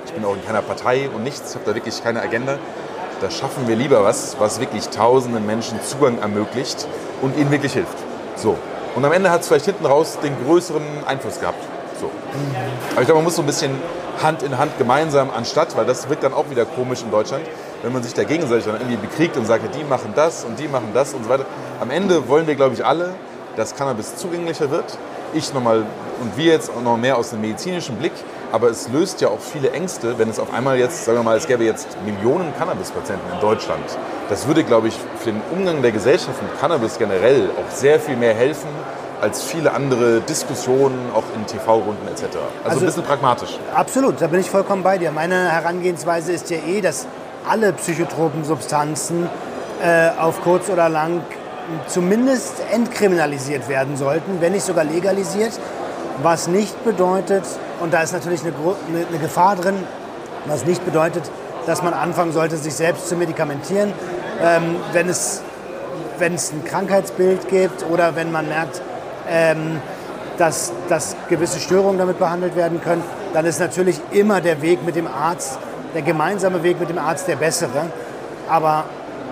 Ich 0.06 0.12
bin 0.12 0.24
auch 0.24 0.34
in 0.34 0.44
keiner 0.44 0.62
Partei 0.62 1.08
und 1.14 1.22
nichts, 1.22 1.50
ich 1.50 1.54
habe 1.56 1.64
da 1.66 1.74
wirklich 1.74 2.02
keine 2.02 2.20
Agenda. 2.20 2.58
Da 3.20 3.30
schaffen 3.30 3.68
wir 3.68 3.76
lieber 3.76 4.02
was, 4.02 4.36
was 4.38 4.60
wirklich 4.60 4.88
tausenden 4.88 5.46
Menschen 5.46 5.80
Zugang 5.82 6.18
ermöglicht 6.18 6.88
und 7.20 7.36
ihnen 7.36 7.50
wirklich 7.50 7.74
hilft. 7.74 7.96
So. 8.34 8.56
Und 8.96 9.04
am 9.04 9.12
Ende 9.12 9.30
hat 9.30 9.42
es 9.42 9.48
vielleicht 9.48 9.66
hinten 9.66 9.86
raus 9.86 10.18
den 10.22 10.34
größeren 10.44 10.82
Einfluss 11.06 11.38
gehabt. 11.38 11.62
So. 12.00 12.10
Aber 12.92 13.02
ich 13.02 13.06
glaube, 13.06 13.18
man 13.18 13.24
muss 13.24 13.36
so 13.36 13.42
ein 13.42 13.46
bisschen 13.46 13.78
Hand 14.22 14.42
in 14.42 14.58
Hand 14.58 14.78
gemeinsam 14.78 15.30
anstatt, 15.30 15.76
weil 15.76 15.84
das 15.84 16.08
wirkt 16.08 16.24
dann 16.24 16.32
auch 16.32 16.50
wieder 16.50 16.64
komisch 16.64 17.02
in 17.02 17.10
Deutschland, 17.10 17.44
wenn 17.82 17.92
man 17.92 18.02
sich 18.02 18.14
da 18.14 18.24
gegenseitig 18.24 18.64
dann 18.66 18.76
irgendwie 18.76 18.96
bekriegt 18.96 19.36
und 19.36 19.46
sagt, 19.46 19.64
ja, 19.64 19.70
die 19.70 19.84
machen 19.84 20.12
das 20.14 20.44
und 20.44 20.58
die 20.58 20.68
machen 20.68 20.90
das 20.94 21.14
und 21.14 21.24
so 21.24 21.30
weiter. 21.30 21.46
Am 21.80 21.90
Ende 21.90 22.28
wollen 22.28 22.46
wir, 22.46 22.54
glaube 22.54 22.74
ich, 22.74 22.84
alle, 22.84 23.10
dass 23.56 23.74
Cannabis 23.74 24.16
zugänglicher 24.16 24.70
wird. 24.70 24.98
Ich 25.32 25.54
nochmal 25.54 25.84
und 26.20 26.36
wir 26.36 26.52
jetzt 26.52 26.70
auch 26.70 26.82
noch 26.82 26.96
mehr 26.96 27.16
aus 27.16 27.30
dem 27.30 27.40
medizinischen 27.40 27.96
Blick. 27.96 28.12
Aber 28.52 28.68
es 28.68 28.88
löst 28.88 29.20
ja 29.20 29.28
auch 29.28 29.38
viele 29.40 29.70
Ängste, 29.70 30.18
wenn 30.18 30.28
es 30.28 30.38
auf 30.40 30.52
einmal 30.52 30.76
jetzt, 30.76 31.04
sagen 31.04 31.18
wir 31.18 31.22
mal, 31.22 31.36
es 31.36 31.46
gäbe 31.46 31.64
jetzt 31.64 31.96
Millionen 32.04 32.52
Cannabis-Patienten 32.58 33.32
in 33.32 33.40
Deutschland. 33.40 33.84
Das 34.28 34.46
würde, 34.48 34.64
glaube 34.64 34.88
ich, 34.88 34.94
für 35.20 35.30
den 35.32 35.40
Umgang 35.52 35.82
der 35.82 35.92
Gesellschaft 35.92 36.42
mit 36.42 36.60
Cannabis 36.60 36.98
generell 36.98 37.48
auch 37.50 37.70
sehr 37.74 38.00
viel 38.00 38.16
mehr 38.16 38.34
helfen 38.34 38.68
als 39.20 39.42
viele 39.42 39.72
andere 39.72 40.20
Diskussionen, 40.22 41.10
auch 41.14 41.22
in 41.36 41.46
TV-Runden 41.46 42.08
etc. 42.08 42.22
Also, 42.24 42.38
Also- 42.64 42.80
ein 42.80 42.86
bisschen 42.86 43.02
pragmatisch. 43.04 43.58
Absolut, 43.74 44.20
da 44.20 44.26
bin 44.26 44.40
ich 44.40 44.50
vollkommen 44.50 44.82
bei 44.82 44.98
dir. 44.98 45.12
Meine 45.12 45.52
Herangehensweise 45.52 46.32
ist 46.32 46.50
ja 46.50 46.56
eh, 46.56 46.80
dass 46.80 47.06
alle 47.48 47.72
psychotropen 47.72 48.44
Substanzen 48.44 49.28
äh, 49.82 50.10
auf 50.18 50.42
kurz 50.42 50.68
oder 50.68 50.88
lang 50.88 51.22
zumindest 51.86 52.54
entkriminalisiert 52.72 53.68
werden 53.68 53.96
sollten, 53.96 54.40
wenn 54.40 54.52
nicht 54.52 54.64
sogar 54.64 54.84
legalisiert. 54.84 55.52
Was 56.22 56.48
nicht 56.48 56.84
bedeutet, 56.84 57.44
und 57.80 57.94
da 57.94 58.02
ist 58.02 58.12
natürlich 58.12 58.42
eine, 58.42 58.52
eine, 58.52 59.06
eine 59.06 59.18
Gefahr 59.18 59.56
drin, 59.56 59.76
was 60.46 60.66
nicht 60.66 60.84
bedeutet, 60.84 61.30
dass 61.66 61.82
man 61.82 61.94
anfangen 61.94 62.32
sollte, 62.32 62.56
sich 62.56 62.74
selbst 62.74 63.08
zu 63.08 63.16
medikamentieren, 63.16 63.92
ähm, 64.42 64.76
wenn, 64.92 65.08
es, 65.08 65.42
wenn 66.18 66.34
es 66.34 66.52
ein 66.52 66.64
Krankheitsbild 66.64 67.48
gibt 67.48 67.84
oder 67.90 68.16
wenn 68.16 68.32
man 68.32 68.48
merkt, 68.48 68.82
ähm, 69.28 69.80
dass, 70.36 70.72
dass 70.88 71.16
gewisse 71.28 71.60
Störungen 71.60 71.98
damit 71.98 72.18
behandelt 72.18 72.56
werden 72.56 72.80
können, 72.82 73.02
dann 73.32 73.44
ist 73.44 73.60
natürlich 73.60 74.00
immer 74.10 74.40
der 74.40 74.62
Weg 74.62 74.84
mit 74.84 74.96
dem 74.96 75.06
Arzt, 75.06 75.58
der 75.94 76.02
gemeinsame 76.02 76.62
Weg 76.62 76.80
mit 76.80 76.88
dem 76.88 76.98
Arzt 76.98 77.28
der 77.28 77.36
bessere. 77.36 77.86
Aber 78.48 78.84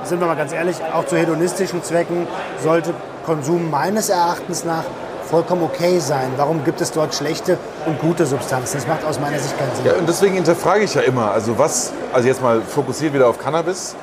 sind 0.05 0.21
wir 0.21 0.27
mal 0.27 0.37
ganz 0.37 0.53
ehrlich, 0.53 0.77
auch 0.94 1.07
zu 1.07 1.16
hedonistischen 1.16 1.83
Zwecken 1.83 2.27
sollte 2.62 2.94
Konsum 3.27 3.71
meines 3.71 4.09
Erachtens 4.09 4.64
nach 4.64 4.85
vollkommen 5.29 5.62
okay 5.62 5.99
sein. 5.99 6.33
Warum 6.37 6.64
gibt 6.64 6.81
es 6.81 6.90
dort 6.90 7.14
schlechte 7.14 7.59
und 7.85 8.01
gute 8.01 8.25
Substanzen? 8.25 8.79
Das 8.79 8.87
macht 8.87 9.05
aus 9.05 9.21
meiner 9.21 9.38
Sicht 9.38 9.59
keinen 9.59 9.75
Sinn. 9.75 9.85
Ja, 9.85 9.92
und 9.92 10.09
deswegen 10.09 10.35
hinterfrage 10.35 10.85
ich 10.85 10.94
ja 10.94 11.03
immer, 11.03 11.31
also 11.33 11.59
was, 11.59 11.92
also 12.12 12.27
jetzt 12.27 12.42
mal 12.42 12.62
fokussiert 12.62 13.12
wieder 13.12 13.29
auf 13.29 13.38
Cannabis, 13.38 13.94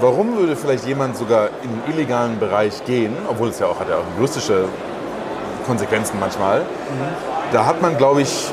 warum 0.00 0.36
würde 0.36 0.56
vielleicht 0.56 0.86
jemand 0.86 1.16
sogar 1.16 1.48
in 1.62 1.70
den 1.70 1.94
illegalen 1.94 2.38
Bereich 2.38 2.84
gehen, 2.84 3.16
obwohl 3.28 3.48
es 3.48 3.58
ja 3.58 3.66
auch 3.66 3.80
hat 3.80 3.88
ja 3.88 3.96
auch 3.96 4.18
juristische 4.18 4.66
Konsequenzen 5.66 6.18
manchmal, 6.20 6.62
da 7.52 7.64
hat 7.64 7.80
man, 7.80 7.96
glaube 7.96 8.22
ich, 8.22 8.52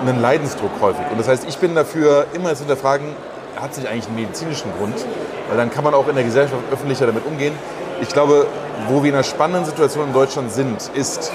einen 0.00 0.20
Leidensdruck 0.20 0.70
häufig. 0.80 1.04
Und 1.10 1.18
das 1.18 1.28
heißt, 1.28 1.46
ich 1.48 1.58
bin 1.58 1.74
dafür, 1.74 2.26
immer 2.34 2.54
zu 2.54 2.60
hinterfragen, 2.60 3.06
hat 3.60 3.74
sich 3.74 3.88
eigentlich 3.88 4.06
einen 4.06 4.16
medizinischen 4.16 4.70
Grund, 4.78 4.94
weil 5.48 5.56
dann 5.56 5.70
kann 5.70 5.84
man 5.84 5.94
auch 5.94 6.08
in 6.08 6.14
der 6.14 6.24
Gesellschaft 6.24 6.62
öffentlicher 6.72 7.06
damit 7.06 7.26
umgehen. 7.26 7.54
Ich 8.00 8.08
glaube, 8.08 8.46
wo 8.88 9.02
wir 9.02 9.10
in 9.10 9.14
einer 9.14 9.24
spannenden 9.24 9.64
Situation 9.64 10.06
in 10.06 10.12
Deutschland 10.12 10.52
sind, 10.52 10.90
ist, 10.94 11.32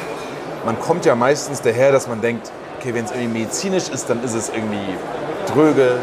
man 0.66 0.80
kommt 0.80 1.06
ja 1.06 1.16
meistens 1.16 1.62
daher, 1.62 1.92
dass 1.92 2.08
man 2.08 2.22
denkt, 2.22 2.52
okay, 2.80 2.94
wenn 2.94 3.06
es 3.06 3.12
irgendwie 3.12 3.40
medizinisch 3.40 3.90
ist, 3.90 4.10
dann 4.10 4.24
ist 4.24 4.34
es 4.34 4.50
irgendwie 4.50 4.96
dröge, 5.54 5.98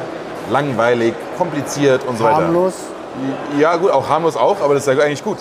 langweilig, 0.51 1.15
kompliziert 1.39 2.05
und 2.07 2.19
so 2.19 2.25
weiter. 2.25 2.37
Harmlos. 2.37 2.75
Ja, 3.59 3.77
gut, 3.77 3.91
auch 3.91 4.09
harmlos 4.09 4.37
auch, 4.37 4.61
aber 4.61 4.75
das 4.75 4.87
ist 4.87 4.95
ja 4.95 5.03
eigentlich 5.03 5.25
gut. 5.25 5.39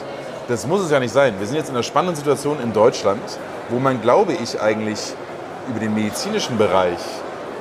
Das 0.47 0.65
muss 0.65 0.81
es 0.81 0.89
ja 0.89 0.99
nicht 0.99 1.13
sein. 1.13 1.35
Wir 1.37 1.45
sind 1.45 1.57
jetzt 1.57 1.69
in 1.69 1.75
einer 1.75 1.83
spannenden 1.83 2.15
Situation 2.15 2.59
in 2.61 2.73
Deutschland, 2.73 3.21
wo 3.69 3.77
man, 3.77 4.01
glaube 4.01 4.33
ich, 4.33 4.59
eigentlich 4.59 5.13
über 5.67 5.79
den 5.79 5.93
medizinischen 5.93 6.57
Bereich 6.57 6.99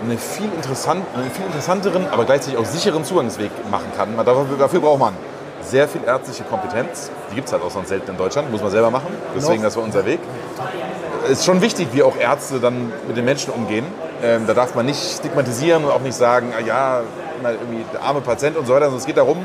eine 0.05 0.17
viel 0.17 0.51
interessant, 0.55 1.05
einen 1.15 1.31
viel 1.31 1.45
interessanteren, 1.47 2.07
aber 2.09 2.25
gleichzeitig 2.25 2.59
auch 2.59 2.65
sicheren 2.65 3.05
Zugangsweg 3.05 3.51
machen 3.71 3.91
kann. 3.97 4.17
Dafür, 4.17 4.47
dafür 4.59 4.81
braucht 4.81 5.01
man 5.01 5.15
sehr 5.63 5.89
viel 5.89 6.03
ärztliche 6.05 6.45
Kompetenz. 6.45 7.11
Die 7.31 7.35
gibt 7.35 7.49
es 7.49 7.53
halt 7.53 7.63
auch 7.63 7.71
sonst 7.71 7.89
selten 7.89 8.11
in 8.13 8.17
Deutschland, 8.17 8.51
muss 8.51 8.63
man 8.63 8.71
selber 8.71 8.91
machen. 8.91 9.09
Deswegen, 9.37 9.63
das 9.63 9.77
war 9.77 9.83
unser 9.83 10.07
Weg. 10.07 10.21
Es 11.25 11.41
ist 11.41 11.45
schon 11.45 11.61
wichtig, 11.61 11.89
wie 11.93 12.03
auch 12.03 12.17
Ärzte 12.17 12.61
dann 12.61 12.93
mit 13.07 13.17
den 13.17 13.25
Menschen 13.25 13.53
umgehen. 13.53 13.85
Ähm, 14.23 14.47
da 14.47 14.55
darf 14.55 14.75
man 14.75 14.87
nicht 14.87 15.01
stigmatisieren 15.19 15.85
und 15.85 15.91
auch 15.91 16.01
nicht 16.01 16.15
sagen, 16.15 16.53
ah 16.57 16.61
ja, 16.61 17.01
irgendwie 17.43 17.85
der 17.93 18.03
arme 18.03 18.21
Patient 18.21 18.57
und 18.57 18.67
so 18.67 18.73
weiter. 18.73 18.87
Sondern 18.87 19.01
es 19.01 19.07
geht 19.07 19.17
darum, 19.17 19.45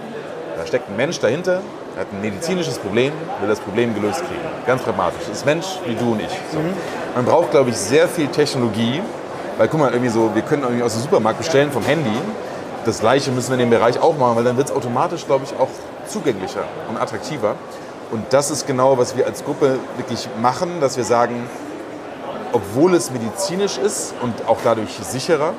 da 0.57 0.65
steckt 0.65 0.89
ein 0.89 0.95
Mensch 0.95 1.19
dahinter, 1.19 1.61
hat 1.97 2.07
ein 2.11 2.21
medizinisches 2.21 2.77
Problem, 2.77 3.11
will 3.39 3.49
das 3.49 3.59
Problem 3.59 3.93
gelöst 3.93 4.19
kriegen. 4.19 4.41
Ganz 4.65 4.81
pragmatisch. 4.81 5.21
Das 5.27 5.37
ist 5.37 5.45
Mensch 5.45 5.65
wie 5.85 5.95
du 5.95 6.11
und 6.11 6.21
ich. 6.21 6.31
So. 6.51 6.59
Man 7.15 7.25
braucht, 7.25 7.51
glaube 7.51 7.69
ich, 7.69 7.77
sehr 7.77 8.07
viel 8.07 8.27
Technologie, 8.27 9.01
weil 9.57 9.67
guck 9.67 9.79
mal, 9.79 9.91
irgendwie 9.91 10.09
so, 10.09 10.33
wir 10.33 10.41
können 10.41 10.63
irgendwie 10.63 10.83
aus 10.83 10.93
dem 10.93 11.03
Supermarkt 11.03 11.37
bestellen 11.39 11.71
vom 11.71 11.83
Handy. 11.83 12.17
Das 12.85 12.99
gleiche 12.99 13.31
müssen 13.31 13.49
wir 13.49 13.53
in 13.53 13.59
dem 13.61 13.69
Bereich 13.69 13.99
auch 13.99 14.17
machen, 14.17 14.35
weil 14.35 14.43
dann 14.43 14.57
wird 14.57 14.69
es 14.69 14.75
automatisch, 14.75 15.25
glaube 15.25 15.45
ich, 15.45 15.57
auch 15.59 15.69
zugänglicher 16.07 16.63
und 16.89 16.97
attraktiver. 16.97 17.55
Und 18.11 18.25
das 18.31 18.51
ist 18.51 18.67
genau, 18.67 18.97
was 18.97 19.15
wir 19.17 19.25
als 19.25 19.43
Gruppe 19.43 19.79
wirklich 19.97 20.27
machen, 20.41 20.81
dass 20.81 20.97
wir 20.97 21.03
sagen, 21.03 21.47
obwohl 22.51 22.93
es 22.93 23.09
medizinisch 23.11 23.77
ist 23.77 24.13
und 24.21 24.33
auch 24.47 24.59
dadurch 24.63 24.99
sicherer, 25.01 25.53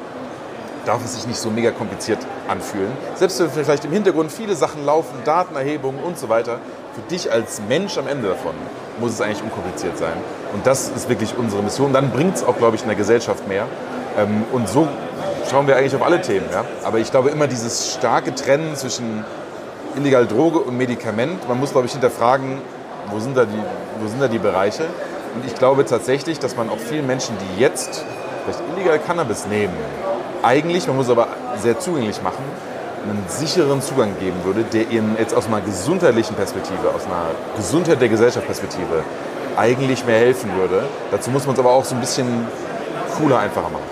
darf 0.84 1.04
es 1.04 1.14
sich 1.14 1.26
nicht 1.26 1.38
so 1.38 1.50
mega 1.50 1.70
kompliziert 1.70 2.18
anfühlen. 2.48 2.92
Selbst 3.14 3.40
wenn 3.40 3.50
vielleicht 3.50 3.84
im 3.84 3.92
Hintergrund 3.92 4.30
viele 4.30 4.54
Sachen 4.54 4.84
laufen, 4.84 5.14
Datenerhebungen 5.24 6.02
und 6.02 6.18
so 6.18 6.28
weiter, 6.28 6.58
für 6.94 7.02
dich 7.02 7.30
als 7.32 7.60
Mensch 7.68 7.98
am 7.98 8.06
Ende 8.06 8.28
davon 8.28 8.54
muss 9.00 9.12
es 9.12 9.20
eigentlich 9.20 9.42
unkompliziert 9.42 9.98
sein. 9.98 10.16
Und 10.52 10.66
das 10.66 10.88
ist 10.88 11.08
wirklich 11.08 11.36
unsere 11.36 11.62
Mission. 11.62 11.92
Dann 11.92 12.10
bringt 12.10 12.36
es 12.36 12.44
auch, 12.44 12.56
glaube 12.56 12.76
ich, 12.76 12.82
in 12.82 12.88
der 12.88 12.96
Gesellschaft 12.96 13.48
mehr. 13.48 13.66
Ähm, 14.16 14.44
und 14.52 14.68
so 14.68 14.86
schauen 15.50 15.66
wir 15.66 15.76
eigentlich 15.76 15.96
auf 15.96 16.02
alle 16.02 16.20
Themen. 16.20 16.46
Ja? 16.52 16.64
Aber 16.84 16.98
ich 16.98 17.10
glaube 17.10 17.30
immer 17.30 17.46
dieses 17.46 17.92
starke 17.94 18.34
Trennen 18.34 18.76
zwischen 18.76 19.24
illegal 19.96 20.26
Droge 20.26 20.60
und 20.60 20.76
Medikament, 20.76 21.48
man 21.48 21.58
muss, 21.58 21.72
glaube 21.72 21.86
ich, 21.86 21.92
hinterfragen, 21.92 22.58
wo 23.10 23.18
sind 23.18 23.36
da 23.36 23.44
die, 23.44 23.62
wo 24.00 24.08
sind 24.08 24.20
da 24.20 24.28
die 24.28 24.38
Bereiche? 24.38 24.84
Und 25.34 25.44
ich 25.46 25.54
glaube 25.54 25.84
tatsächlich, 25.84 26.38
dass 26.38 26.56
man 26.56 26.70
auch 26.70 26.78
vielen 26.78 27.06
Menschen, 27.06 27.36
die 27.38 27.60
jetzt 27.60 28.04
vielleicht 28.44 28.62
illegal 28.74 28.98
Cannabis 28.98 29.46
nehmen, 29.46 29.74
eigentlich, 30.44 30.86
man 30.86 30.96
muss 30.96 31.10
aber 31.10 31.28
sehr 31.56 31.78
zugänglich 31.78 32.22
machen, 32.22 32.44
einen 33.02 33.24
sicheren 33.28 33.82
Zugang 33.82 34.18
geben 34.18 34.36
würde, 34.44 34.64
der 34.64 34.90
ihnen 34.90 35.16
jetzt 35.18 35.34
aus 35.34 35.46
einer 35.46 35.60
gesundheitlichen 35.60 36.34
Perspektive, 36.34 36.88
aus 36.94 37.04
einer 37.06 37.26
Gesundheit 37.56 38.00
der 38.00 38.08
Gesellschaft 38.08 38.46
Perspektive 38.46 39.04
eigentlich 39.56 40.04
mehr 40.06 40.18
helfen 40.18 40.50
würde. 40.56 40.84
Dazu 41.10 41.30
muss 41.30 41.46
man 41.46 41.54
es 41.54 41.60
aber 41.60 41.70
auch 41.70 41.84
so 41.84 41.94
ein 41.94 42.00
bisschen 42.00 42.46
cooler, 43.18 43.38
einfacher 43.38 43.68
machen. 43.70 43.84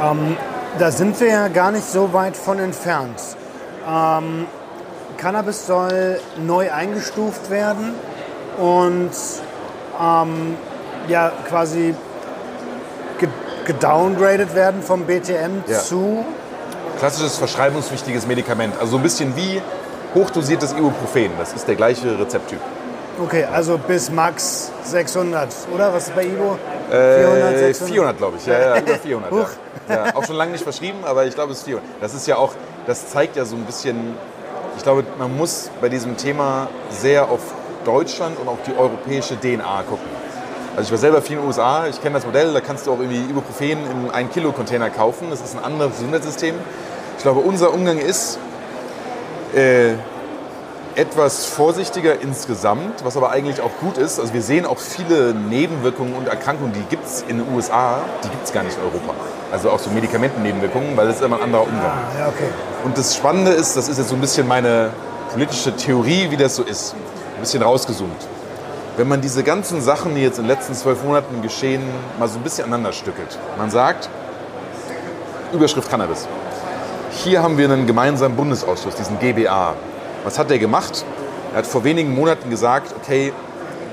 Ähm, 0.00 0.36
da 0.78 0.90
sind 0.90 1.20
wir 1.20 1.28
ja 1.28 1.48
gar 1.48 1.70
nicht 1.70 1.88
so 1.88 2.12
weit 2.12 2.36
von 2.36 2.58
entfernt. 2.58 3.20
Ähm, 3.86 4.46
Cannabis 5.18 5.66
soll 5.66 6.18
neu 6.44 6.72
eingestuft 6.72 7.50
werden 7.50 7.94
und 8.58 9.12
ähm, 10.00 10.56
ja 11.08 11.32
quasi 11.48 11.94
gedowngradet 13.64 14.54
werden 14.54 14.82
vom 14.82 15.04
BTM 15.04 15.62
ja. 15.66 15.78
zu 15.78 16.24
klassisches 16.98 17.38
verschreibungswichtiges 17.38 18.26
Medikament. 18.26 18.74
Also 18.78 18.92
so 18.92 18.96
ein 18.96 19.02
bisschen 19.02 19.36
wie 19.36 19.60
hochdosiertes 20.14 20.72
Ibuprofen. 20.72 21.30
Das 21.38 21.52
ist 21.52 21.66
der 21.66 21.74
gleiche 21.74 22.18
Rezepttyp. 22.18 22.60
Okay, 23.22 23.44
also 23.44 23.78
bis 23.78 24.10
max 24.10 24.72
600, 24.84 25.48
oder? 25.72 25.94
Was 25.94 26.08
ist 26.08 26.16
bei 26.16 26.24
Ibu? 26.24 26.56
400, 26.90 27.58
600? 27.58 27.92
400 27.92 28.18
glaube 28.18 28.36
ich. 28.38 28.46
Ja, 28.46 28.58
ja, 28.58 28.78
über 28.80 28.94
400. 28.94 29.32
ja. 29.32 29.46
Ja, 29.88 30.16
auch 30.16 30.24
schon 30.24 30.36
lange 30.36 30.52
nicht 30.52 30.64
verschrieben, 30.64 30.98
aber 31.04 31.24
ich 31.26 31.34
glaube, 31.34 31.52
es 31.52 31.58
ist 31.58 31.64
400. 31.64 31.88
Das 32.00 32.14
ist 32.14 32.26
ja 32.26 32.36
auch, 32.36 32.52
das 32.86 33.10
zeigt 33.10 33.36
ja 33.36 33.44
so 33.44 33.54
ein 33.54 33.64
bisschen, 33.64 34.14
ich 34.76 34.82
glaube, 34.82 35.04
man 35.18 35.36
muss 35.36 35.70
bei 35.80 35.88
diesem 35.88 36.16
Thema 36.16 36.68
sehr 36.90 37.28
auf 37.30 37.40
Deutschland 37.84 38.38
und 38.38 38.48
auf 38.48 38.58
die 38.66 38.74
europäische 38.76 39.38
DNA 39.38 39.82
gucken. 39.88 40.06
Also 40.76 40.88
ich 40.88 40.90
war 40.90 40.98
selber 40.98 41.22
viel 41.22 41.36
in 41.36 41.42
den 41.42 41.46
USA, 41.46 41.86
ich 41.86 42.02
kenne 42.02 42.16
das 42.16 42.26
Modell, 42.26 42.52
da 42.52 42.60
kannst 42.60 42.86
du 42.86 42.92
auch 42.92 42.98
irgendwie 42.98 43.30
Ibuprofen 43.30 43.70
in 43.70 44.10
einen 44.10 44.28
Kilo 44.30 44.50
Container 44.50 44.90
kaufen. 44.90 45.28
Das 45.30 45.40
ist 45.40 45.56
ein 45.56 45.62
anderes 45.62 45.92
Gesundheitssystem. 45.92 46.56
Ich 47.16 47.22
glaube, 47.22 47.40
unser 47.40 47.72
Umgang 47.72 47.98
ist 47.98 48.40
äh, 49.54 49.92
etwas 50.96 51.46
vorsichtiger 51.46 52.20
insgesamt, 52.20 53.04
was 53.04 53.16
aber 53.16 53.30
eigentlich 53.30 53.60
auch 53.60 53.70
gut 53.80 53.98
ist. 53.98 54.18
Also 54.18 54.34
wir 54.34 54.42
sehen 54.42 54.66
auch 54.66 54.78
viele 54.78 55.32
Nebenwirkungen 55.32 56.14
und 56.16 56.26
Erkrankungen, 56.26 56.72
die 56.72 56.82
gibt 56.90 57.06
es 57.06 57.24
in 57.28 57.38
den 57.38 57.54
USA, 57.54 58.00
die 58.24 58.28
gibt 58.30 58.44
es 58.44 58.52
gar 58.52 58.64
nicht 58.64 58.76
in 58.76 58.82
Europa. 58.82 59.14
Also 59.52 59.70
auch 59.70 59.78
so 59.78 59.90
Medikamentennebenwirkungen, 59.90 60.96
weil 60.96 61.06
das 61.06 61.16
ist 61.16 61.22
immer 61.22 61.36
ein 61.36 61.42
anderer 61.44 61.62
Umgang. 61.62 61.84
Ah, 61.84 62.18
ja, 62.18 62.28
okay. 62.28 62.48
Und 62.82 62.98
das 62.98 63.14
Spannende 63.14 63.52
ist, 63.52 63.76
das 63.76 63.88
ist 63.88 63.98
jetzt 63.98 64.08
so 64.08 64.16
ein 64.16 64.20
bisschen 64.20 64.48
meine 64.48 64.90
politische 65.32 65.74
Theorie, 65.76 66.26
wie 66.30 66.36
das 66.36 66.56
so 66.56 66.64
ist. 66.64 66.94
Ein 67.36 67.40
bisschen 67.40 67.62
rausgezoomt 67.62 68.26
wenn 68.96 69.08
man 69.08 69.20
diese 69.20 69.42
ganzen 69.42 69.80
Sachen, 69.80 70.14
die 70.14 70.22
jetzt 70.22 70.38
in 70.38 70.44
den 70.44 70.50
letzten 70.50 70.74
zwölf 70.74 71.02
Monaten 71.02 71.42
geschehen, 71.42 71.82
mal 72.18 72.28
so 72.28 72.38
ein 72.38 72.42
bisschen 72.42 72.64
aneinander 72.64 72.92
stückelt. 72.92 73.38
Man 73.58 73.70
sagt, 73.70 74.08
Überschrift 75.52 75.90
Cannabis. 75.90 76.28
Hier 77.10 77.42
haben 77.42 77.58
wir 77.58 77.70
einen 77.70 77.86
gemeinsamen 77.86 78.36
Bundesausschuss, 78.36 78.94
diesen 78.94 79.18
GBA. 79.18 79.74
Was 80.24 80.38
hat 80.38 80.50
der 80.50 80.58
gemacht? 80.58 81.04
Er 81.52 81.58
hat 81.58 81.66
vor 81.66 81.84
wenigen 81.84 82.14
Monaten 82.14 82.50
gesagt, 82.50 82.94
okay, 82.96 83.32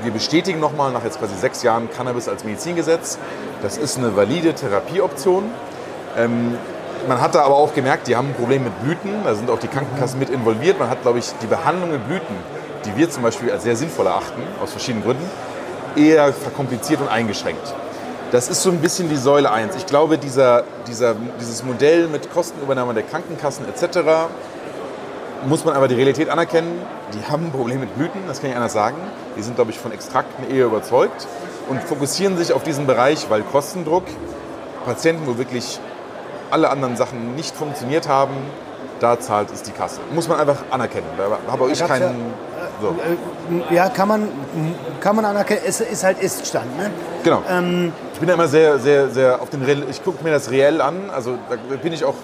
wir 0.04 0.12
bestätigen 0.12 0.60
nochmal 0.60 0.92
nach 0.92 1.04
jetzt 1.04 1.20
quasi 1.20 1.36
sechs 1.36 1.62
Jahren 1.62 1.90
Cannabis 1.92 2.28
als 2.28 2.44
Medizingesetz. 2.44 3.20
Das 3.62 3.78
ist 3.78 3.98
eine 3.98 4.16
valide 4.16 4.54
Therapieoption. 4.54 5.44
Ähm, 6.18 6.58
man 7.08 7.22
hat 7.22 7.36
da 7.36 7.44
aber 7.44 7.56
auch 7.56 7.74
gemerkt, 7.74 8.08
die 8.08 8.16
haben 8.16 8.30
ein 8.30 8.34
Problem 8.36 8.64
mit 8.64 8.80
Blüten. 8.84 9.24
Da 9.24 9.36
sind 9.36 9.50
auch 9.50 9.60
die 9.60 9.68
Krankenkassen 9.68 10.20
mit 10.20 10.30
involviert. 10.30 10.80
Man 10.80 10.90
hat, 10.90 11.02
glaube 11.02 11.20
ich, 11.20 11.32
die 11.42 11.48
Behandlung 11.48 11.92
mit 11.92 12.08
Blüten 12.08 12.36
die 12.86 12.96
wir 12.96 13.10
zum 13.10 13.24
Beispiel 13.24 13.52
als 13.52 13.64
sehr 13.64 13.76
sinnvoll 13.76 14.08
erachten, 14.08 14.42
aus 14.62 14.72
verschiedenen 14.72 15.04
Gründen, 15.04 15.30
eher 15.96 16.34
verkompliziert 16.34 17.02
und 17.02 17.10
eingeschränkt. 17.10 17.74
Das 18.32 18.48
ist 18.48 18.64
so 18.64 18.70
ein 18.70 18.80
bisschen 18.80 19.10
die 19.10 19.18
Säule 19.18 19.52
1. 19.52 19.76
Ich 19.76 19.86
glaube, 19.86 20.18
dieser, 20.18 20.64
dieser, 20.88 21.16
dieses 21.40 21.64
Modell 21.64 22.08
mit 22.08 22.32
Kostenübernahme 22.32 22.94
der 22.94 23.04
Krankenkassen 23.04 23.66
etc. 23.68 24.00
muss 25.46 25.66
man 25.66 25.76
aber 25.76 25.90
die 25.90 25.96
Realität 25.96 26.30
anerkennen. 26.30 26.82
Die 27.14 27.30
haben 27.30 27.48
ein 27.48 27.52
Problem 27.52 27.82
mit 27.82 27.94
Blüten, 27.96 28.22
das 28.28 28.40
kann 28.40 28.50
ich 28.50 28.56
anders 28.56 28.72
sagen. 28.72 28.96
Die 29.38 29.42
sind, 29.42 29.56
glaube 29.56 29.72
ich, 29.72 29.80
von 29.80 29.92
Extrakten 29.92 30.50
eher 30.50 30.68
überzeugt 30.68 31.28
und 31.68 31.84
fokussieren 31.84 32.38
sich 32.38 32.54
auf 32.54 32.64
diesen 32.64 32.88
Bereich, 32.88 33.30
weil 33.30 33.42
Kostendruck, 33.42 34.06
Patienten, 34.86 35.28
wo 35.28 35.38
wirklich 35.38 35.82
alle 36.52 36.70
anderen 36.70 36.96
Sachen 36.96 37.36
nicht 37.36 37.56
funktioniert 37.56 38.08
haben, 38.08 38.34
da 39.02 39.20
zahlt 39.20 39.52
es 39.52 39.64
die 39.64 39.72
Kasse. 39.72 40.00
Muss 40.14 40.28
man 40.28 40.40
einfach 40.40 40.64
anerkennen. 40.70 41.08
Da 41.18 41.52
habe 41.52 41.72
ich 41.72 41.80
keinen. 41.80 42.34
So. 42.82 42.88
Äh, 42.90 43.76
ja, 43.76 43.90
kann 43.90 44.08
man, 44.08 44.28
kann 45.00 45.16
man 45.16 45.26
anerkennen. 45.26 45.62
Es 45.66 45.80
ist 45.80 46.04
halt 46.04 46.22
Iststand. 46.22 46.78
Ne? 46.78 46.90
Genau. 47.24 47.44
Ähm, 47.50 47.94
ich 48.14 48.20
bin 48.20 48.28
ja 48.28 48.36
immer 48.36 48.48
sehr, 48.48 48.80
sehr, 48.80 49.10
sehr 49.10 49.42
auf 49.42 49.50
den 49.50 49.62
Reell, 49.62 49.84
Ich 49.90 50.04
gucke 50.04 50.24
mir 50.24 50.32
das 50.32 50.50
reell 50.50 50.82
an. 50.82 51.10
Also 51.14 51.38
da 51.50 51.56
bin 51.76 51.94
ich 51.94 52.04
auch. 52.04 52.16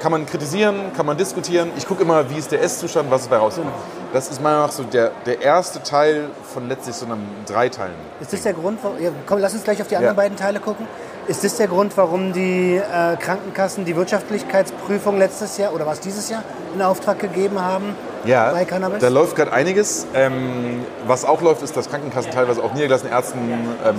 Kann 0.00 0.10
man 0.10 0.26
kritisieren, 0.26 0.92
kann 0.96 1.06
man 1.06 1.16
diskutieren. 1.16 1.70
Ich 1.76 1.86
gucke 1.86 2.02
immer, 2.02 2.28
wie 2.28 2.34
ist 2.36 2.50
der 2.50 2.60
Ist-Zustand, 2.60 3.08
was 3.08 3.22
ist 3.22 3.30
bei 3.30 3.36
rauskommt. 3.36 3.68
Das 4.12 4.28
ist 4.28 4.42
meiner 4.42 4.56
Meinung 4.56 4.66
nach 4.66 4.74
so 4.74 4.82
der, 4.82 5.12
der 5.26 5.40
erste 5.40 5.80
Teil 5.80 6.24
von 6.52 6.68
letztlich 6.68 6.96
so 6.96 7.06
einem 7.06 7.20
Dreiteilen. 7.46 7.94
Ist 8.20 8.32
das 8.32 8.42
der 8.42 8.52
Grund, 8.52 8.80
warum, 8.82 9.00
ja, 9.00 9.10
komm, 9.26 9.38
lass 9.38 9.52
uns 9.52 9.62
gleich 9.62 9.80
auf 9.80 9.86
die 9.86 9.94
anderen 9.94 10.16
ja. 10.16 10.20
beiden 10.20 10.36
Teile 10.36 10.58
gucken. 10.58 10.88
Ist 11.28 11.44
das 11.44 11.56
der 11.56 11.68
Grund, 11.68 11.96
warum 11.96 12.32
die 12.32 12.76
äh, 12.76 13.16
Krankenkassen 13.16 13.84
die 13.84 13.94
Wirtschaftlichkeitsprüfung 13.94 15.18
letztes 15.18 15.56
Jahr 15.56 15.72
oder 15.72 15.86
was 15.86 16.00
dieses 16.00 16.28
Jahr 16.28 16.42
in 16.74 16.82
Auftrag 16.82 17.20
gegeben 17.20 17.60
haben? 17.60 17.94
Ja, 18.24 18.50
bei 18.50 18.64
Cannabis? 18.64 18.98
da 18.98 19.08
läuft 19.08 19.36
gerade 19.36 19.52
einiges. 19.52 20.06
Ähm, 20.14 20.84
was 21.06 21.24
auch 21.24 21.40
läuft, 21.40 21.62
ist, 21.62 21.76
dass 21.76 21.88
Krankenkassen 21.88 22.32
teilweise 22.32 22.62
auch 22.62 22.72
niedergelassenen 22.72 23.12
Ärzten 23.12 23.38
ähm, 23.84 23.96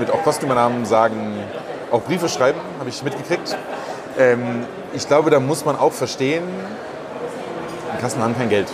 mit 0.00 0.10
auch 0.10 0.22
Kostenübernahmen 0.24 0.84
sagen, 0.84 1.38
auch 1.92 2.02
Briefe 2.02 2.28
schreiben, 2.28 2.58
habe 2.80 2.88
ich 2.88 3.04
mitgekriegt. 3.04 3.56
Ähm, 4.18 4.64
ich 4.92 5.06
glaube, 5.06 5.30
da 5.30 5.38
muss 5.38 5.64
man 5.64 5.76
auch 5.76 5.92
verstehen, 5.92 6.42
die 7.94 8.00
Kassen 8.00 8.20
haben 8.20 8.36
kein 8.36 8.48
Geld. 8.48 8.66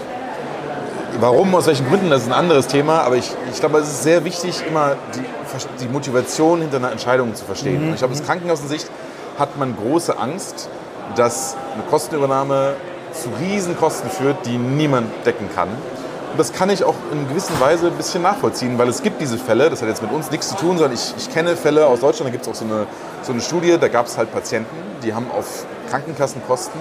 Warum, 1.21 1.55
aus 1.55 1.67
welchen 1.67 1.89
Gründen, 1.89 2.11
das 2.11 2.23
ist 2.23 2.29
ein 2.29 2.33
anderes 2.33 2.67
Thema, 2.67 3.03
aber 3.03 3.17
ich, 3.17 3.31
ich 3.53 3.61
glaube, 3.61 3.79
es 3.79 3.89
ist 3.89 4.03
sehr 4.03 4.25
wichtig, 4.25 4.63
immer 4.67 4.97
die, 5.15 5.85
die 5.85 5.89
Motivation 5.89 6.61
hinter 6.61 6.79
einer 6.79 6.91
Entscheidung 6.91 7.35
zu 7.35 7.45
verstehen. 7.45 7.87
Mhm. 7.87 7.93
Ich 7.93 7.99
glaube, 7.99 8.15
aus 8.15 8.23
Krankenkassensicht 8.23 8.91
hat 9.39 9.57
man 9.57 9.77
große 9.77 10.19
Angst, 10.19 10.69
dass 11.17 11.57
eine 11.75 11.85
Kostenübernahme 11.85 12.75
zu 13.13 13.29
Riesenkosten 13.41 14.11
führt, 14.11 14.45
die 14.45 14.59
niemand 14.59 15.09
decken 15.25 15.49
kann. 15.55 15.69
Und 15.69 16.39
das 16.41 16.53
kann 16.53 16.69
ich 16.69 16.83
auch 16.83 16.97
in 17.13 17.29
gewisser 17.29 17.61
Weise 17.61 17.87
ein 17.87 17.93
bisschen 17.93 18.23
nachvollziehen, 18.23 18.77
weil 18.77 18.89
es 18.89 19.03
gibt 19.03 19.21
diese 19.21 19.39
Fälle, 19.39 19.71
das 19.71 19.83
hat 19.83 19.89
jetzt 19.89 20.03
mit 20.03 20.11
uns 20.11 20.33
nichts 20.33 20.49
zu 20.49 20.57
tun, 20.57 20.79
sondern 20.79 20.95
ich, 20.95 21.15
ich 21.17 21.33
kenne 21.33 21.57
Fälle 21.57 21.87
aus 21.87 22.01
Deutschland, 22.01 22.29
da 22.29 22.33
gibt 22.33 22.45
es 22.45 22.51
auch 22.51 22.57
so 22.57 22.65
eine, 22.65 22.87
so 23.23 23.31
eine 23.31 23.41
Studie, 23.41 23.77
da 23.79 23.87
gab 23.87 24.07
es 24.07 24.19
halt 24.19 24.33
Patienten, 24.33 24.75
die 25.05 25.15
haben 25.15 25.31
auf 25.31 25.65
Krankenkassenkosten 25.91 26.81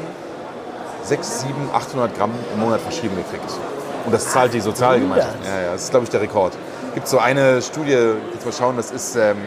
6, 1.03 1.41
7, 1.41 1.53
800 1.71 2.17
Gramm 2.17 2.31
im 2.53 2.61
Monat 2.61 2.81
verschrieben 2.81 3.15
gekriegt. 3.15 3.51
Und 4.05 4.13
das 4.13 4.29
zahlt 4.31 4.53
die 4.53 4.59
Sozialgemeinschaft. 4.59 5.37
Ja, 5.45 5.61
ja, 5.61 5.71
das 5.73 5.83
ist, 5.83 5.91
glaube 5.91 6.03
ich, 6.05 6.09
der 6.09 6.21
Rekord. 6.21 6.53
Es 6.89 6.95
gibt 6.95 7.07
so 7.07 7.19
eine 7.19 7.61
Studie, 7.61 7.97
jetzt 8.33 8.45
mal 8.45 8.51
schauen, 8.51 8.77
das 8.77 8.91
ist, 8.91 9.15
ähm, 9.15 9.37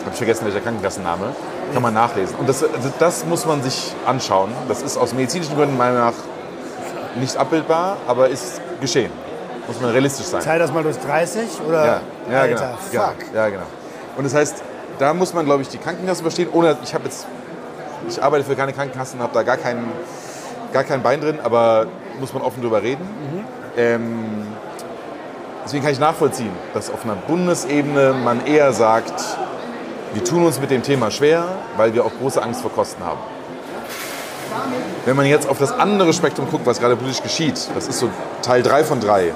habe 0.00 0.10
ich 0.12 0.16
vergessen, 0.16 0.46
welcher 0.46 0.60
Krankenkassenname, 0.60 1.34
kann 1.72 1.82
man 1.82 1.94
nachlesen. 1.94 2.36
Und 2.36 2.48
das, 2.48 2.62
also 2.62 2.90
das 2.98 3.24
muss 3.26 3.46
man 3.46 3.62
sich 3.62 3.94
anschauen. 4.06 4.50
Das 4.68 4.82
ist 4.82 4.96
aus 4.96 5.12
medizinischen 5.12 5.54
Gründen 5.54 5.76
meiner 5.76 5.92
Meinung 5.92 6.08
nach 6.10 7.20
nicht 7.20 7.36
abbildbar, 7.36 7.98
aber 8.06 8.28
ist 8.28 8.60
geschehen. 8.80 9.12
Muss 9.66 9.80
man 9.80 9.90
realistisch 9.90 10.26
sein. 10.26 10.42
Teil 10.42 10.58
das 10.58 10.72
mal 10.72 10.82
durch 10.82 10.98
30 10.98 11.42
oder? 11.66 11.84
Ja, 11.86 12.00
ja 12.30 12.40
Alter, 12.40 12.54
genau. 12.54 13.04
Fuck. 13.04 13.34
Ja, 13.34 13.42
ja, 13.42 13.48
genau. 13.50 13.64
Und 14.16 14.24
das 14.24 14.34
heißt, 14.34 14.62
da 14.98 15.12
muss 15.12 15.34
man, 15.34 15.44
glaube 15.44 15.62
ich, 15.62 15.68
die 15.68 15.78
Krankenkasse 15.78 16.22
verstehen. 16.22 16.48
Ohne, 16.52 16.76
ich 16.82 16.94
habe 16.94 17.04
jetzt, 17.04 17.26
ich 18.08 18.22
arbeite 18.22 18.44
für 18.44 18.56
keine 18.56 18.72
Krankenkassen, 18.72 19.20
habe 19.20 19.34
da 19.34 19.42
gar 19.42 19.58
kein, 19.58 19.84
gar 20.72 20.84
kein 20.84 21.02
Bein 21.02 21.20
drin, 21.20 21.38
aber 21.42 21.86
muss 22.20 22.32
man 22.32 22.42
offen 22.42 22.62
drüber 22.62 22.82
reden. 22.82 23.02
Mhm. 23.04 23.44
Ähm, 23.76 24.46
deswegen 25.64 25.82
kann 25.82 25.92
ich 25.92 25.98
nachvollziehen, 25.98 26.52
dass 26.74 26.90
auf 26.90 27.04
einer 27.04 27.14
Bundesebene 27.14 28.12
man 28.12 28.46
eher 28.46 28.72
sagt, 28.72 29.38
wir 30.14 30.24
tun 30.24 30.44
uns 30.44 30.60
mit 30.60 30.70
dem 30.70 30.82
Thema 30.82 31.10
schwer, 31.10 31.44
weil 31.76 31.94
wir 31.94 32.04
auch 32.04 32.12
große 32.18 32.42
Angst 32.42 32.62
vor 32.62 32.72
Kosten 32.72 33.04
haben. 33.04 33.20
Wenn 35.04 35.16
man 35.16 35.26
jetzt 35.26 35.48
auf 35.48 35.58
das 35.58 35.72
andere 35.72 36.12
Spektrum 36.12 36.50
guckt, 36.50 36.66
was 36.66 36.80
gerade 36.80 36.96
politisch 36.96 37.22
geschieht, 37.22 37.70
das 37.74 37.88
ist 37.88 37.98
so 37.98 38.10
Teil 38.42 38.62
3 38.62 38.84
von 38.84 39.00
3, 39.00 39.32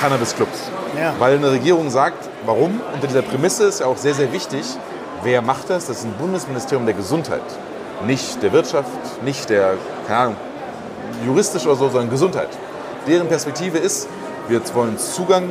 Cannabis-Clubs. 0.00 0.70
Ja. 0.98 1.14
Weil 1.18 1.36
eine 1.36 1.50
Regierung 1.50 1.90
sagt, 1.90 2.28
warum? 2.44 2.80
Unter 2.92 3.06
dieser 3.06 3.22
Prämisse 3.22 3.64
ist 3.64 3.80
ja 3.80 3.86
auch 3.86 3.96
sehr, 3.96 4.14
sehr 4.14 4.32
wichtig, 4.32 4.64
wer 5.22 5.42
macht 5.42 5.70
das? 5.70 5.86
Das 5.86 5.98
ist 5.98 6.04
ein 6.04 6.14
Bundesministerium 6.14 6.86
der 6.86 6.94
Gesundheit. 6.94 7.42
Nicht 8.06 8.42
der 8.42 8.52
Wirtschaft, 8.52 9.22
nicht 9.22 9.50
der, 9.50 9.74
keine 10.06 10.18
Ahnung, 10.18 10.36
juristisch 11.24 11.66
oder 11.66 11.76
so, 11.76 11.88
sondern 11.88 12.10
Gesundheit. 12.10 12.48
Deren 13.06 13.28
Perspektive 13.28 13.78
ist, 13.78 14.08
wir 14.48 14.60
wollen 14.74 14.98
Zugang, 14.98 15.48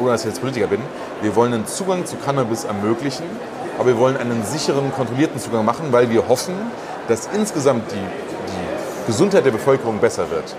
ohne 0.00 0.10
dass 0.10 0.22
ich 0.22 0.28
jetzt 0.28 0.40
Politiker 0.40 0.66
bin, 0.66 0.80
wir 1.22 1.34
wollen 1.36 1.52
einen 1.52 1.66
Zugang 1.66 2.06
zu 2.06 2.16
Cannabis 2.16 2.64
ermöglichen, 2.64 3.24
aber 3.78 3.88
wir 3.88 3.98
wollen 3.98 4.16
einen 4.16 4.44
sicheren, 4.44 4.92
kontrollierten 4.92 5.40
Zugang 5.40 5.64
machen, 5.64 5.86
weil 5.90 6.10
wir 6.10 6.28
hoffen, 6.28 6.54
dass 7.08 7.28
insgesamt 7.34 7.90
die, 7.90 7.96
die 7.96 9.06
Gesundheit 9.06 9.44
der 9.44 9.50
Bevölkerung 9.52 9.98
besser 9.98 10.30
wird. 10.30 10.54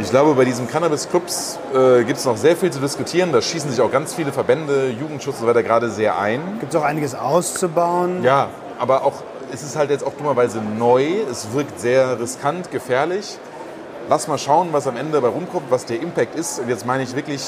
Ich 0.00 0.10
glaube, 0.10 0.34
bei 0.34 0.44
diesen 0.44 0.68
Cannabis-Clubs 0.68 1.58
äh, 1.74 2.04
gibt 2.04 2.18
es 2.18 2.24
noch 2.24 2.36
sehr 2.36 2.56
viel 2.56 2.70
zu 2.70 2.78
diskutieren. 2.78 3.32
Da 3.32 3.42
schießen 3.42 3.68
sich 3.68 3.80
auch 3.80 3.90
ganz 3.90 4.14
viele 4.14 4.30
Verbände, 4.30 4.90
Jugendschutz 4.90 5.36
und 5.36 5.40
so 5.42 5.46
weiter 5.48 5.64
gerade 5.64 5.90
sehr 5.90 6.16
ein. 6.18 6.40
Gibt 6.60 6.72
es 6.72 6.80
auch 6.80 6.84
einiges 6.84 7.16
auszubauen. 7.16 8.22
Ja, 8.22 8.48
aber 8.78 9.04
auch, 9.04 9.14
es 9.52 9.64
ist 9.64 9.74
halt 9.74 9.90
jetzt 9.90 10.06
auch 10.06 10.12
dummerweise 10.14 10.60
neu. 10.60 11.04
Es 11.28 11.52
wirkt 11.52 11.80
sehr 11.80 12.20
riskant, 12.20 12.70
gefährlich. 12.70 13.38
Lass 14.08 14.26
mal 14.26 14.38
schauen, 14.38 14.68
was 14.72 14.86
am 14.86 14.96
Ende 14.96 15.12
dabei 15.12 15.28
rumkommt, 15.28 15.70
was 15.70 15.84
der 15.84 16.00
Impact 16.00 16.34
ist. 16.34 16.60
Und 16.60 16.68
jetzt 16.68 16.86
meine 16.86 17.02
ich 17.02 17.14
wirklich 17.14 17.42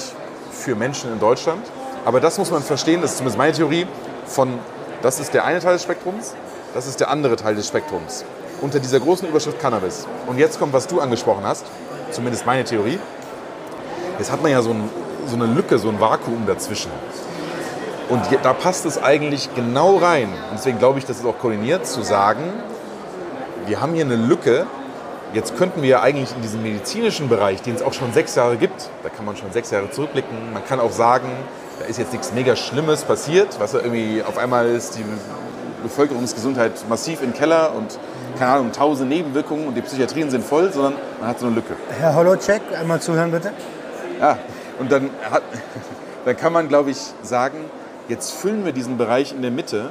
für 0.52 0.74
Menschen 0.74 1.10
in 1.10 1.18
Deutschland. 1.18 1.64
Aber 2.04 2.20
das 2.20 2.36
muss 2.36 2.50
man 2.50 2.62
verstehen, 2.62 3.00
das 3.00 3.12
ist 3.12 3.16
zumindest 3.18 3.38
meine 3.38 3.52
Theorie, 3.52 3.86
von 4.26 4.58
das 5.02 5.20
ist 5.20 5.32
der 5.32 5.44
eine 5.44 5.60
Teil 5.60 5.74
des 5.74 5.82
Spektrums, 5.82 6.34
das 6.74 6.86
ist 6.86 7.00
der 7.00 7.10
andere 7.10 7.36
Teil 7.36 7.54
des 7.54 7.66
Spektrums. 7.66 8.24
Unter 8.60 8.78
dieser 8.78 9.00
großen 9.00 9.26
Überschrift 9.26 9.58
Cannabis. 9.58 10.06
Und 10.26 10.38
jetzt 10.38 10.58
kommt, 10.58 10.74
was 10.74 10.86
du 10.86 11.00
angesprochen 11.00 11.44
hast, 11.44 11.64
zumindest 12.10 12.44
meine 12.44 12.64
Theorie. 12.64 12.98
Jetzt 14.18 14.30
hat 14.30 14.42
man 14.42 14.52
ja 14.52 14.60
so, 14.60 14.70
ein, 14.70 14.90
so 15.26 15.36
eine 15.36 15.46
Lücke, 15.46 15.78
so 15.78 15.88
ein 15.88 15.98
Vakuum 15.98 16.46
dazwischen. 16.46 16.90
Und 18.10 18.22
da 18.42 18.52
passt 18.52 18.84
es 18.84 19.02
eigentlich 19.02 19.54
genau 19.54 19.96
rein. 19.96 20.28
Und 20.50 20.58
deswegen 20.58 20.78
glaube 20.78 20.98
ich, 20.98 21.06
das 21.06 21.18
ist 21.18 21.24
auch 21.24 21.38
koordiniert, 21.38 21.86
zu 21.86 22.02
sagen, 22.02 22.52
wir 23.66 23.80
haben 23.80 23.94
hier 23.94 24.04
eine 24.04 24.16
Lücke. 24.16 24.66
Jetzt 25.32 25.56
könnten 25.56 25.82
wir 25.82 26.02
eigentlich 26.02 26.34
in 26.34 26.42
diesem 26.42 26.62
medizinischen 26.62 27.28
Bereich, 27.28 27.62
den 27.62 27.76
es 27.76 27.82
auch 27.82 27.92
schon 27.92 28.12
sechs 28.12 28.34
Jahre 28.34 28.56
gibt, 28.56 28.90
da 29.04 29.08
kann 29.08 29.24
man 29.24 29.36
schon 29.36 29.52
sechs 29.52 29.70
Jahre 29.70 29.88
zurückblicken. 29.88 30.52
Man 30.52 30.64
kann 30.64 30.80
auch 30.80 30.90
sagen, 30.90 31.28
da 31.78 31.84
ist 31.84 32.00
jetzt 32.00 32.12
nichts 32.12 32.32
mega 32.32 32.56
Schlimmes 32.56 33.04
passiert, 33.04 33.60
was 33.60 33.74
irgendwie 33.74 34.24
auf 34.26 34.38
einmal 34.38 34.66
ist 34.66 34.98
die 34.98 35.04
Bevölkerungsgesundheit 35.84 36.72
massiv 36.88 37.22
im 37.22 37.32
Keller 37.32 37.72
und 37.76 37.96
keine 38.38 38.52
Ahnung, 38.52 38.72
tausend 38.72 39.08
Nebenwirkungen 39.08 39.68
und 39.68 39.74
die 39.74 39.82
Psychiatrien 39.82 40.30
sind 40.30 40.44
voll, 40.44 40.72
sondern 40.72 40.94
man 41.20 41.28
hat 41.28 41.38
so 41.38 41.46
eine 41.46 41.54
Lücke. 41.54 41.74
Herr 42.00 42.16
Holocheck, 42.16 42.62
einmal 42.76 43.00
zuhören 43.00 43.30
bitte. 43.30 43.52
Ja, 44.18 44.36
und 44.80 44.90
dann, 44.90 45.10
hat, 45.30 45.42
dann 46.24 46.36
kann 46.36 46.52
man, 46.52 46.66
glaube 46.66 46.90
ich, 46.90 46.98
sagen, 47.22 47.58
jetzt 48.08 48.32
füllen 48.32 48.64
wir 48.64 48.72
diesen 48.72 48.98
Bereich 48.98 49.32
in 49.32 49.42
der 49.42 49.52
Mitte. 49.52 49.90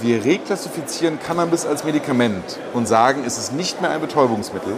Wir 0.00 0.24
reklassifizieren 0.24 1.18
Cannabis 1.20 1.66
als 1.66 1.84
Medikament 1.84 2.58
und 2.72 2.88
sagen, 2.88 3.22
es 3.26 3.38
ist 3.38 3.52
nicht 3.52 3.80
mehr 3.80 3.90
ein 3.90 4.00
Betäubungsmittel, 4.00 4.72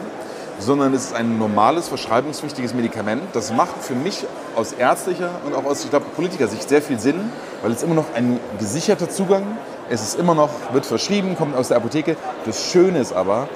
sondern 0.58 0.94
es 0.94 1.06
ist 1.06 1.14
ein 1.14 1.38
normales, 1.38 1.88
verschreibungspflichtiges 1.88 2.74
Medikament. 2.74 3.22
Das 3.32 3.52
macht 3.52 3.82
für 3.82 3.94
mich 3.94 4.24
aus 4.56 4.72
ärztlicher 4.72 5.30
und 5.44 5.54
auch 5.54 5.64
aus 5.64 5.84
ich 5.84 5.90
glaube, 5.90 6.06
Politikersicht 6.16 6.68
sehr 6.68 6.82
viel 6.82 6.98
Sinn, 6.98 7.30
weil 7.62 7.72
es 7.72 7.82
immer 7.82 7.94
noch 7.94 8.14
ein 8.14 8.40
gesicherter 8.58 9.08
Zugang 9.08 9.44
es 9.92 10.00
ist 10.02 10.18
immer 10.18 10.34
noch, 10.34 10.48
wird 10.72 10.86
verschrieben, 10.86 11.36
kommt 11.36 11.54
aus 11.54 11.68
der 11.68 11.76
Apotheke. 11.76 12.16
Das 12.46 12.70
Schöne 12.70 12.98
ist 12.98 13.12
aber, 13.12 13.48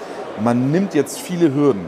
man 0.42 0.70
nimmt 0.70 0.92
jetzt 0.94 1.18
viele 1.18 1.54
Hürden. 1.54 1.86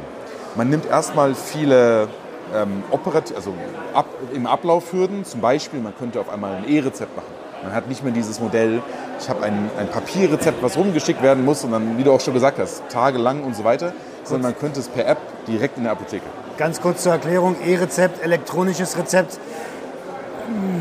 Man 0.54 0.70
nimmt 0.70 0.86
erstmal 0.86 1.34
viele 1.34 2.08
ähm, 2.54 2.82
operativ, 2.90 3.36
also 3.36 3.52
ab, 3.92 4.06
im 4.32 4.46
Ablauf 4.46 4.92
Hürden. 4.92 5.26
Zum 5.26 5.42
Beispiel, 5.42 5.80
man 5.80 5.94
könnte 5.98 6.18
auf 6.18 6.30
einmal 6.30 6.56
ein 6.56 6.68
E-Rezept 6.68 7.14
machen. 7.14 7.38
Man 7.62 7.74
hat 7.74 7.88
nicht 7.88 8.04
mehr 8.04 8.12
dieses 8.12 8.40
Modell, 8.40 8.82
ich 9.20 9.28
habe 9.28 9.44
ein, 9.44 9.70
ein 9.78 9.88
Papierrezept, 9.88 10.62
was 10.62 10.76
rumgeschickt 10.76 11.22
werden 11.22 11.44
muss 11.44 11.64
und 11.64 11.72
dann, 11.72 11.98
wie 11.98 12.04
du 12.04 12.12
auch 12.12 12.20
schon 12.20 12.34
gesagt 12.34 12.59
hast, 12.59 12.82
tagelang 12.88 13.42
und 13.42 13.56
so 13.56 13.64
weiter, 13.64 13.92
sondern 14.24 14.52
man 14.52 14.59
könnte 14.59 14.80
es 14.80 14.88
per 14.88 15.06
App 15.06 15.18
direkt 15.46 15.76
in 15.76 15.84
der 15.84 15.92
Apotheke. 15.92 16.24
Ganz 16.56 16.80
kurz 16.80 17.02
zur 17.02 17.12
Erklärung, 17.12 17.56
E-Rezept, 17.64 18.22
elektronisches 18.22 18.96
Rezept. 18.96 19.38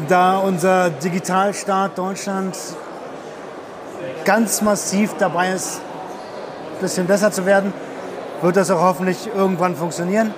Da 0.08 0.38
unser 0.38 0.90
Digitalstaat 0.90 1.98
Deutschland 1.98 2.56
ganz 4.24 4.62
massiv 4.62 5.14
dabei 5.18 5.52
ist, 5.52 5.82
ein 6.76 6.82
bisschen 6.82 7.08
besser 7.08 7.32
zu 7.32 7.46
werden, 7.46 7.74
wird 8.42 8.56
das 8.56 8.70
auch 8.72 8.82
hoffentlich 8.82 9.30
irgendwann 9.36 9.76
funktionieren. 9.76 10.34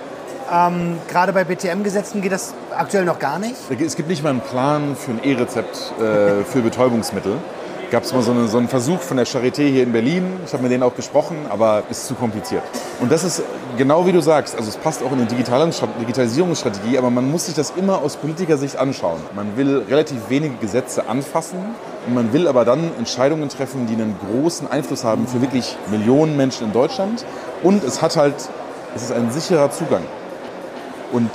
Ähm, 0.51 0.97
gerade 1.07 1.33
bei 1.33 1.43
BTM-Gesetzen 1.43 2.21
geht 2.21 2.31
das 2.31 2.53
aktuell 2.75 3.05
noch 3.05 3.19
gar 3.19 3.39
nicht. 3.39 3.55
Es 3.69 3.95
gibt 3.95 4.09
nicht 4.09 4.23
mal 4.23 4.31
einen 4.31 4.41
Plan 4.41 4.95
für 4.95 5.11
ein 5.11 5.23
E-Rezept 5.23 5.93
äh, 5.99 6.43
für 6.43 6.61
Betäubungsmittel. 6.61 7.37
Gab 7.91 8.03
es 8.03 8.13
mal 8.13 8.21
so, 8.21 8.31
eine, 8.31 8.47
so 8.47 8.59
einen 8.59 8.67
Versuch 8.67 8.99
von 8.99 9.17
der 9.17 9.25
Charité 9.25 9.67
hier 9.67 9.81
in 9.81 9.91
Berlin. 9.91 10.39
Ich 10.45 10.53
habe 10.53 10.61
mit 10.61 10.71
denen 10.71 10.83
auch 10.83 10.95
gesprochen, 10.95 11.37
aber 11.49 11.83
ist 11.89 12.05
zu 12.05 12.13
kompliziert. 12.13 12.61
Und 12.99 13.11
das 13.11 13.23
ist 13.23 13.41
genau 13.77 14.05
wie 14.05 14.11
du 14.11 14.21
sagst. 14.21 14.55
Also 14.55 14.69
es 14.69 14.77
passt 14.77 15.01
auch 15.01 15.11
in 15.11 15.27
digitale 15.27 15.67
Digitalisierungsstrategie, 15.99 16.99
aber 16.99 17.09
man 17.09 17.29
muss 17.31 17.47
sich 17.47 17.55
das 17.55 17.73
immer 17.75 18.03
aus 18.03 18.17
Politikersicht 18.17 18.77
anschauen. 18.77 19.19
Man 19.35 19.57
will 19.57 19.85
relativ 19.89 20.29
wenige 20.29 20.55
Gesetze 20.55 21.09
anfassen 21.09 21.57
und 22.05 22.13
man 22.13 22.31
will 22.31 22.47
aber 22.47 22.63
dann 22.63 22.91
Entscheidungen 22.99 23.49
treffen, 23.49 23.87
die 23.87 23.93
einen 23.93 24.15
großen 24.19 24.69
Einfluss 24.69 25.03
haben 25.03 25.25
für 25.27 25.41
wirklich 25.41 25.75
Millionen 25.89 26.37
Menschen 26.37 26.67
in 26.67 26.73
Deutschland. 26.73 27.25
Und 27.63 27.83
es 27.83 28.03
hat 28.03 28.17
halt, 28.17 28.35
es 28.95 29.01
ist 29.01 29.11
ein 29.11 29.31
sicherer 29.31 29.71
Zugang. 29.71 30.03
Und 31.11 31.29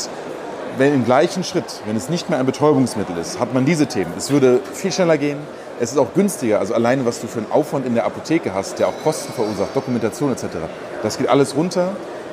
wenn 0.79 0.95
im 0.95 1.05
gleichen 1.05 1.45
Schritt, 1.45 1.83
wenn 1.87 1.97
es 1.97 2.09
nicht 2.09 2.31
mehr 2.31 2.39
ein 2.39 2.47
Betäubungsmittel 2.47 3.17
ist, 3.17 3.39
hat 3.39 3.55
man 3.55 3.65
diese 3.65 3.87
Themen. 3.87 4.13
Es 4.17 4.31
würde 4.31 4.61
viel 4.73 4.93
schneller 4.93 5.19
gehen. 5.19 5.39
Es 5.81 5.93
ist 5.93 5.99
auch 5.99 6.15
günstiger. 6.15 6.61
Also 6.61 6.75
alleine, 6.75 7.05
was 7.05 7.21
du 7.21 7.27
für 7.27 7.39
einen 7.39 7.51
Aufwand 7.51 7.87
in 7.87 7.95
der 7.95 8.07
Apotheke 8.07 8.55
hast, 8.55 8.79
der 8.79 8.89
auch 8.89 8.95
Kosten 9.03 9.33
verursacht, 9.33 9.75
Dokumentation 9.75 10.33
etc. 10.33 10.47
Das 11.03 11.19
geht 11.19 11.29
alles 11.29 11.57
runter. 11.57 11.91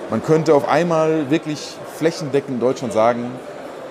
Man 0.09 0.23
könnte 0.23 0.53
auf 0.53 0.67
einmal 0.67 1.29
wirklich 1.29 1.75
flächendeckend 1.97 2.55
in 2.55 2.59
Deutschland 2.59 2.93
sagen, 2.93 3.31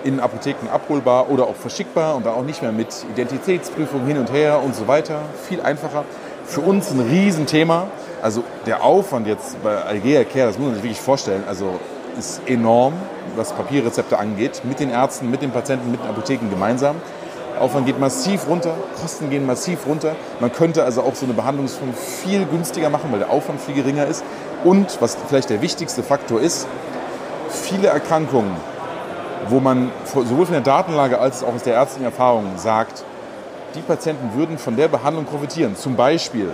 in 0.03 0.19
Apotheken 0.19 0.69
abholbar 0.71 1.29
oder 1.29 1.45
auch 1.45 1.55
verschickbar 1.55 2.15
und 2.15 2.25
dann 2.25 2.33
auch 2.33 2.43
nicht 2.43 2.61
mehr 2.61 2.71
mit 2.71 3.05
Identitätsprüfung 3.11 4.05
hin 4.05 4.17
und 4.17 4.31
her 4.31 4.61
und 4.63 4.75
so 4.75 4.87
weiter. 4.87 5.21
Viel 5.47 5.61
einfacher. 5.61 6.03
Für 6.45 6.61
uns 6.61 6.91
ein 6.91 6.99
Riesenthema. 6.99 7.87
Also 8.21 8.43
der 8.65 8.83
Aufwand 8.83 9.27
jetzt 9.27 9.61
bei 9.63 9.75
Algea 9.75 10.23
Care, 10.23 10.47
das 10.47 10.57
muss 10.57 10.67
man 10.67 10.75
sich 10.75 10.83
wirklich 10.83 11.01
vorstellen, 11.01 11.43
also 11.47 11.79
ist 12.17 12.41
enorm, 12.45 12.93
was 13.35 13.53
Papierrezepte 13.53 14.17
angeht, 14.17 14.61
mit 14.63 14.79
den 14.79 14.89
Ärzten, 14.89 15.29
mit 15.29 15.41
den 15.41 15.51
Patienten, 15.51 15.91
mit 15.91 16.01
den 16.01 16.09
Apotheken 16.09 16.49
gemeinsam. 16.49 16.95
Aufwand 17.59 17.85
geht 17.85 17.99
massiv 17.99 18.47
runter, 18.47 18.73
Kosten 18.99 19.29
gehen 19.29 19.45
massiv 19.45 19.85
runter. 19.85 20.15
Man 20.39 20.51
könnte 20.51 20.83
also 20.83 21.03
auch 21.03 21.13
so 21.13 21.25
eine 21.25 21.33
Behandlungsform 21.33 21.93
viel 21.93 22.45
günstiger 22.45 22.89
machen, 22.89 23.11
weil 23.11 23.19
der 23.19 23.29
Aufwand 23.29 23.61
viel 23.61 23.75
geringer 23.75 24.07
ist. 24.07 24.23
Und 24.63 24.99
was 24.99 25.17
vielleicht 25.27 25.49
der 25.49 25.61
wichtigste 25.61 26.01
Faktor 26.01 26.41
ist, 26.41 26.67
viele 27.49 27.87
Erkrankungen, 27.87 28.55
wo 29.49 29.59
man 29.59 29.91
sowohl 30.05 30.45
von 30.45 30.53
der 30.53 30.61
Datenlage 30.61 31.19
als 31.19 31.43
auch 31.43 31.53
aus 31.53 31.63
der 31.63 31.75
ärztlichen 31.75 32.05
Erfahrung 32.05 32.45
sagt, 32.57 33.03
die 33.75 33.81
Patienten 33.81 34.35
würden 34.37 34.57
von 34.57 34.75
der 34.75 34.87
Behandlung 34.87 35.25
profitieren. 35.25 35.75
Zum 35.75 35.95
Beispiel 35.95 36.49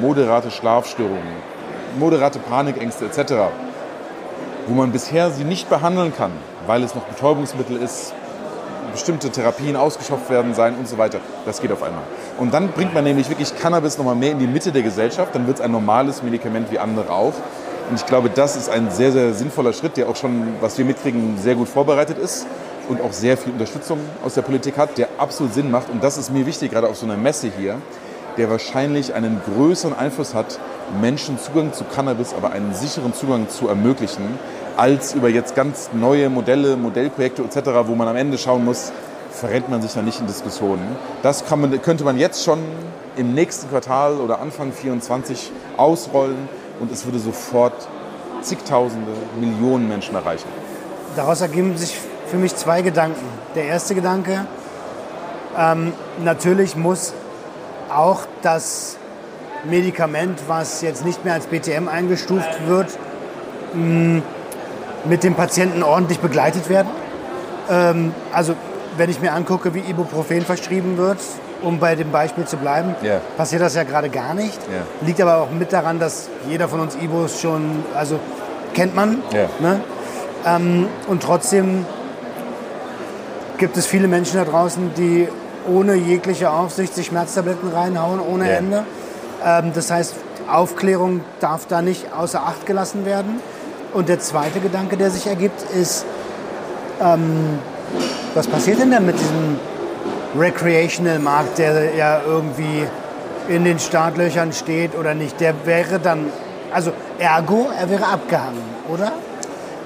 moderate 0.00 0.50
Schlafstörungen, 0.50 1.36
moderate 1.98 2.38
Panikängste 2.38 3.06
etc., 3.06 3.50
wo 4.66 4.74
man 4.74 4.92
bisher 4.92 5.30
sie 5.30 5.44
nicht 5.44 5.68
behandeln 5.68 6.12
kann, 6.16 6.32
weil 6.66 6.82
es 6.82 6.94
noch 6.94 7.02
Betäubungsmittel 7.02 7.76
ist, 7.76 8.12
bestimmte 8.92 9.30
Therapien 9.30 9.76
ausgeschöpft 9.76 10.30
werden 10.30 10.54
sein 10.54 10.76
und 10.76 10.88
so 10.88 10.98
weiter. 10.98 11.18
Das 11.44 11.60
geht 11.60 11.72
auf 11.72 11.82
einmal. 11.82 12.04
Und 12.38 12.54
dann 12.54 12.68
bringt 12.68 12.94
man 12.94 13.04
nämlich 13.04 13.28
wirklich 13.28 13.56
Cannabis 13.56 13.98
nochmal 13.98 14.14
mehr 14.14 14.30
in 14.30 14.38
die 14.38 14.46
Mitte 14.46 14.72
der 14.72 14.82
Gesellschaft. 14.82 15.34
Dann 15.34 15.46
wird 15.46 15.58
es 15.58 15.64
ein 15.64 15.72
normales 15.72 16.22
Medikament 16.22 16.70
wie 16.70 16.78
andere 16.78 17.10
auch. 17.10 17.34
Und 17.90 17.96
ich 17.96 18.06
glaube, 18.06 18.30
das 18.30 18.56
ist 18.56 18.70
ein 18.70 18.90
sehr, 18.90 19.12
sehr 19.12 19.34
sinnvoller 19.34 19.72
Schritt, 19.72 19.96
der 19.96 20.08
auch 20.08 20.16
schon, 20.16 20.54
was 20.60 20.78
wir 20.78 20.84
mitkriegen, 20.84 21.36
sehr 21.38 21.54
gut 21.54 21.68
vorbereitet 21.68 22.18
ist 22.18 22.46
und 22.88 23.00
auch 23.00 23.12
sehr 23.12 23.36
viel 23.36 23.52
Unterstützung 23.52 23.98
aus 24.24 24.34
der 24.34 24.42
Politik 24.42 24.78
hat, 24.78 24.96
der 24.96 25.08
absolut 25.18 25.52
Sinn 25.52 25.70
macht. 25.70 25.90
Und 25.90 26.02
das 26.02 26.16
ist 26.16 26.32
mir 26.32 26.46
wichtig, 26.46 26.70
gerade 26.70 26.88
auf 26.88 26.96
so 26.96 27.04
einer 27.04 27.16
Messe 27.16 27.50
hier, 27.56 27.76
der 28.36 28.50
wahrscheinlich 28.50 29.14
einen 29.14 29.40
größeren 29.44 29.96
Einfluss 29.96 30.34
hat, 30.34 30.58
Menschen 31.00 31.38
Zugang 31.38 31.72
zu 31.72 31.84
Cannabis, 31.84 32.34
aber 32.34 32.52
einen 32.52 32.74
sicheren 32.74 33.14
Zugang 33.14 33.48
zu 33.48 33.68
ermöglichen, 33.68 34.38
als 34.76 35.14
über 35.14 35.28
jetzt 35.28 35.54
ganz 35.54 35.90
neue 35.92 36.28
Modelle, 36.30 36.76
Modellprojekte 36.76 37.42
etc., 37.42 37.70
wo 37.86 37.94
man 37.94 38.08
am 38.08 38.16
Ende 38.16 38.38
schauen 38.38 38.64
muss, 38.64 38.92
verrennt 39.30 39.68
man 39.68 39.82
sich 39.82 39.92
da 39.92 40.02
nicht 40.02 40.20
in 40.20 40.26
Diskussionen. 40.26 40.96
Das 41.22 41.44
man, 41.50 41.80
könnte 41.82 42.04
man 42.04 42.18
jetzt 42.18 42.44
schon 42.44 42.60
im 43.16 43.34
nächsten 43.34 43.68
Quartal 43.68 44.14
oder 44.14 44.40
Anfang 44.40 44.72
2024 44.72 45.52
ausrollen 45.76 46.48
und 46.80 46.90
es 46.92 47.04
würde 47.04 47.18
sofort 47.18 47.74
zigtausende, 48.42 49.12
Millionen 49.40 49.88
Menschen 49.88 50.14
erreichen. 50.14 50.48
Daraus 51.16 51.40
ergeben 51.40 51.76
sich 51.76 51.96
für 52.26 52.36
mich 52.36 52.54
zwei 52.56 52.82
Gedanken. 52.82 53.24
Der 53.54 53.66
erste 53.66 53.94
Gedanke, 53.94 54.46
ähm, 55.56 55.92
natürlich 56.22 56.76
muss 56.76 57.14
auch 57.90 58.20
das 58.42 58.96
Medikament, 59.64 60.40
was 60.46 60.82
jetzt 60.82 61.04
nicht 61.04 61.24
mehr 61.24 61.34
als 61.34 61.46
BTM 61.46 61.88
eingestuft 61.88 62.66
wird, 62.66 62.88
mh, 63.74 64.22
mit 65.06 65.22
dem 65.22 65.34
Patienten 65.34 65.82
ordentlich 65.82 66.20
begleitet 66.20 66.68
werden. 66.68 66.88
Ähm, 67.70 68.14
also 68.32 68.54
wenn 68.96 69.10
ich 69.10 69.20
mir 69.20 69.32
angucke, 69.32 69.74
wie 69.74 69.80
Ibuprofen 69.80 70.42
verschrieben 70.42 70.96
wird, 70.98 71.18
um 71.62 71.78
bei 71.78 71.94
dem 71.94 72.10
Beispiel 72.10 72.44
zu 72.44 72.56
bleiben, 72.58 72.94
Ja. 73.02 73.20
passiert 73.36 73.62
das 73.62 73.74
ja 73.74 73.84
gerade 73.84 74.10
gar 74.10 74.34
nicht. 74.34 74.58
Ja. 74.70 74.82
Liegt 75.06 75.20
aber 75.20 75.38
auch 75.38 75.50
mit 75.50 75.72
daran, 75.72 75.98
dass 75.98 76.28
jeder 76.48 76.68
von 76.68 76.80
uns 76.80 76.94
Ibos 76.96 77.40
schon, 77.40 77.84
also 77.94 78.18
kennt 78.74 78.94
man. 78.94 79.22
Ja. 79.32 79.48
Ne? 79.60 79.80
Ähm, 80.46 80.88
und 81.08 81.22
trotzdem 81.22 81.86
gibt 83.58 83.76
es 83.76 83.86
viele 83.86 84.08
Menschen 84.08 84.36
da 84.36 84.44
draußen, 84.44 84.92
die 84.96 85.28
ohne 85.68 85.94
jegliche 85.94 86.50
Aufsicht 86.50 86.94
sich 86.94 87.06
Schmerztabletten 87.06 87.72
reinhauen, 87.72 88.20
ohne 88.20 88.50
Ja. 88.50 88.56
Ende. 88.56 88.84
Ähm, 89.44 89.72
das 89.74 89.90
heißt, 89.90 90.14
Aufklärung 90.50 91.20
darf 91.40 91.66
da 91.66 91.82
nicht 91.82 92.12
außer 92.12 92.40
Acht 92.42 92.66
gelassen 92.66 93.04
werden. 93.04 93.40
Und 93.92 94.08
der 94.08 94.20
zweite 94.20 94.60
Gedanke, 94.60 94.96
der 94.96 95.10
sich 95.10 95.26
ergibt, 95.26 95.62
ist, 95.72 96.04
ähm, 97.00 97.58
was 98.34 98.46
passiert 98.46 98.80
denn 98.80 98.90
dann 98.90 99.06
mit 99.06 99.18
diesem 99.18 99.58
Recreational-Markt, 100.38 101.58
der 101.58 101.94
ja 101.94 102.20
irgendwie 102.26 102.86
in 103.48 103.64
den 103.64 103.78
Startlöchern 103.78 104.52
steht 104.52 104.96
oder 104.98 105.14
nicht? 105.14 105.40
Der 105.40 105.54
wäre 105.64 106.00
dann, 106.00 106.26
also 106.72 106.92
ergo, 107.18 107.68
er 107.78 107.88
wäre 107.88 108.06
abgehangen, 108.06 108.62
oder? 108.92 109.12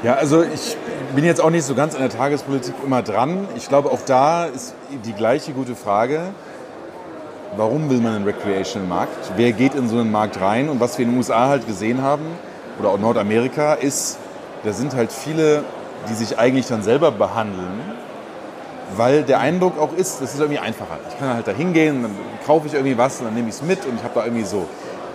Ja, 0.04 0.14
also 0.14 0.42
ich 0.44 0.76
bin 1.16 1.24
jetzt 1.24 1.40
auch 1.40 1.50
nicht 1.50 1.64
so 1.64 1.74
ganz 1.74 1.96
an 1.96 2.00
der 2.00 2.10
Tagespolitik 2.10 2.74
immer 2.86 3.02
dran. 3.02 3.48
Ich 3.56 3.68
glaube, 3.68 3.90
auch 3.90 4.00
da 4.06 4.44
ist 4.44 4.74
die 5.04 5.12
gleiche 5.12 5.50
gute 5.52 5.74
Frage. 5.74 6.20
Warum 7.56 7.90
will 7.90 7.98
man 7.98 8.14
einen 8.14 8.24
Recreational-Markt? 8.24 9.32
Wer 9.36 9.50
geht 9.50 9.74
in 9.74 9.88
so 9.88 9.98
einen 9.98 10.12
Markt 10.12 10.40
rein? 10.40 10.68
Und 10.68 10.78
was 10.78 10.98
wir 10.98 11.04
in 11.04 11.10
den 11.10 11.18
USA 11.18 11.48
halt 11.48 11.66
gesehen 11.66 12.00
haben, 12.00 12.22
oder 12.78 12.90
auch 12.90 12.98
Nordamerika, 12.98 13.74
ist, 13.74 14.18
da 14.62 14.72
sind 14.72 14.94
halt 14.94 15.10
viele, 15.10 15.64
die 16.08 16.14
sich 16.14 16.38
eigentlich 16.38 16.68
dann 16.68 16.84
selber 16.84 17.10
behandeln, 17.10 17.80
weil 18.96 19.24
der 19.24 19.40
Eindruck 19.40 19.80
auch 19.80 19.92
ist, 19.92 20.22
das 20.22 20.34
ist 20.34 20.40
irgendwie 20.40 20.60
einfacher. 20.60 20.98
Ich 21.08 21.18
kann 21.18 21.34
halt 21.34 21.48
da 21.48 21.52
hingehen, 21.52 22.02
dann 22.02 22.14
kaufe 22.46 22.68
ich 22.68 22.74
irgendwie 22.74 22.96
was 22.96 23.18
und 23.18 23.24
dann 23.24 23.34
nehme 23.34 23.48
ich 23.48 23.56
es 23.56 23.62
mit 23.62 23.84
und 23.84 23.96
ich 23.96 24.04
habe 24.04 24.14
da 24.14 24.24
irgendwie 24.24 24.44
so. 24.44 24.66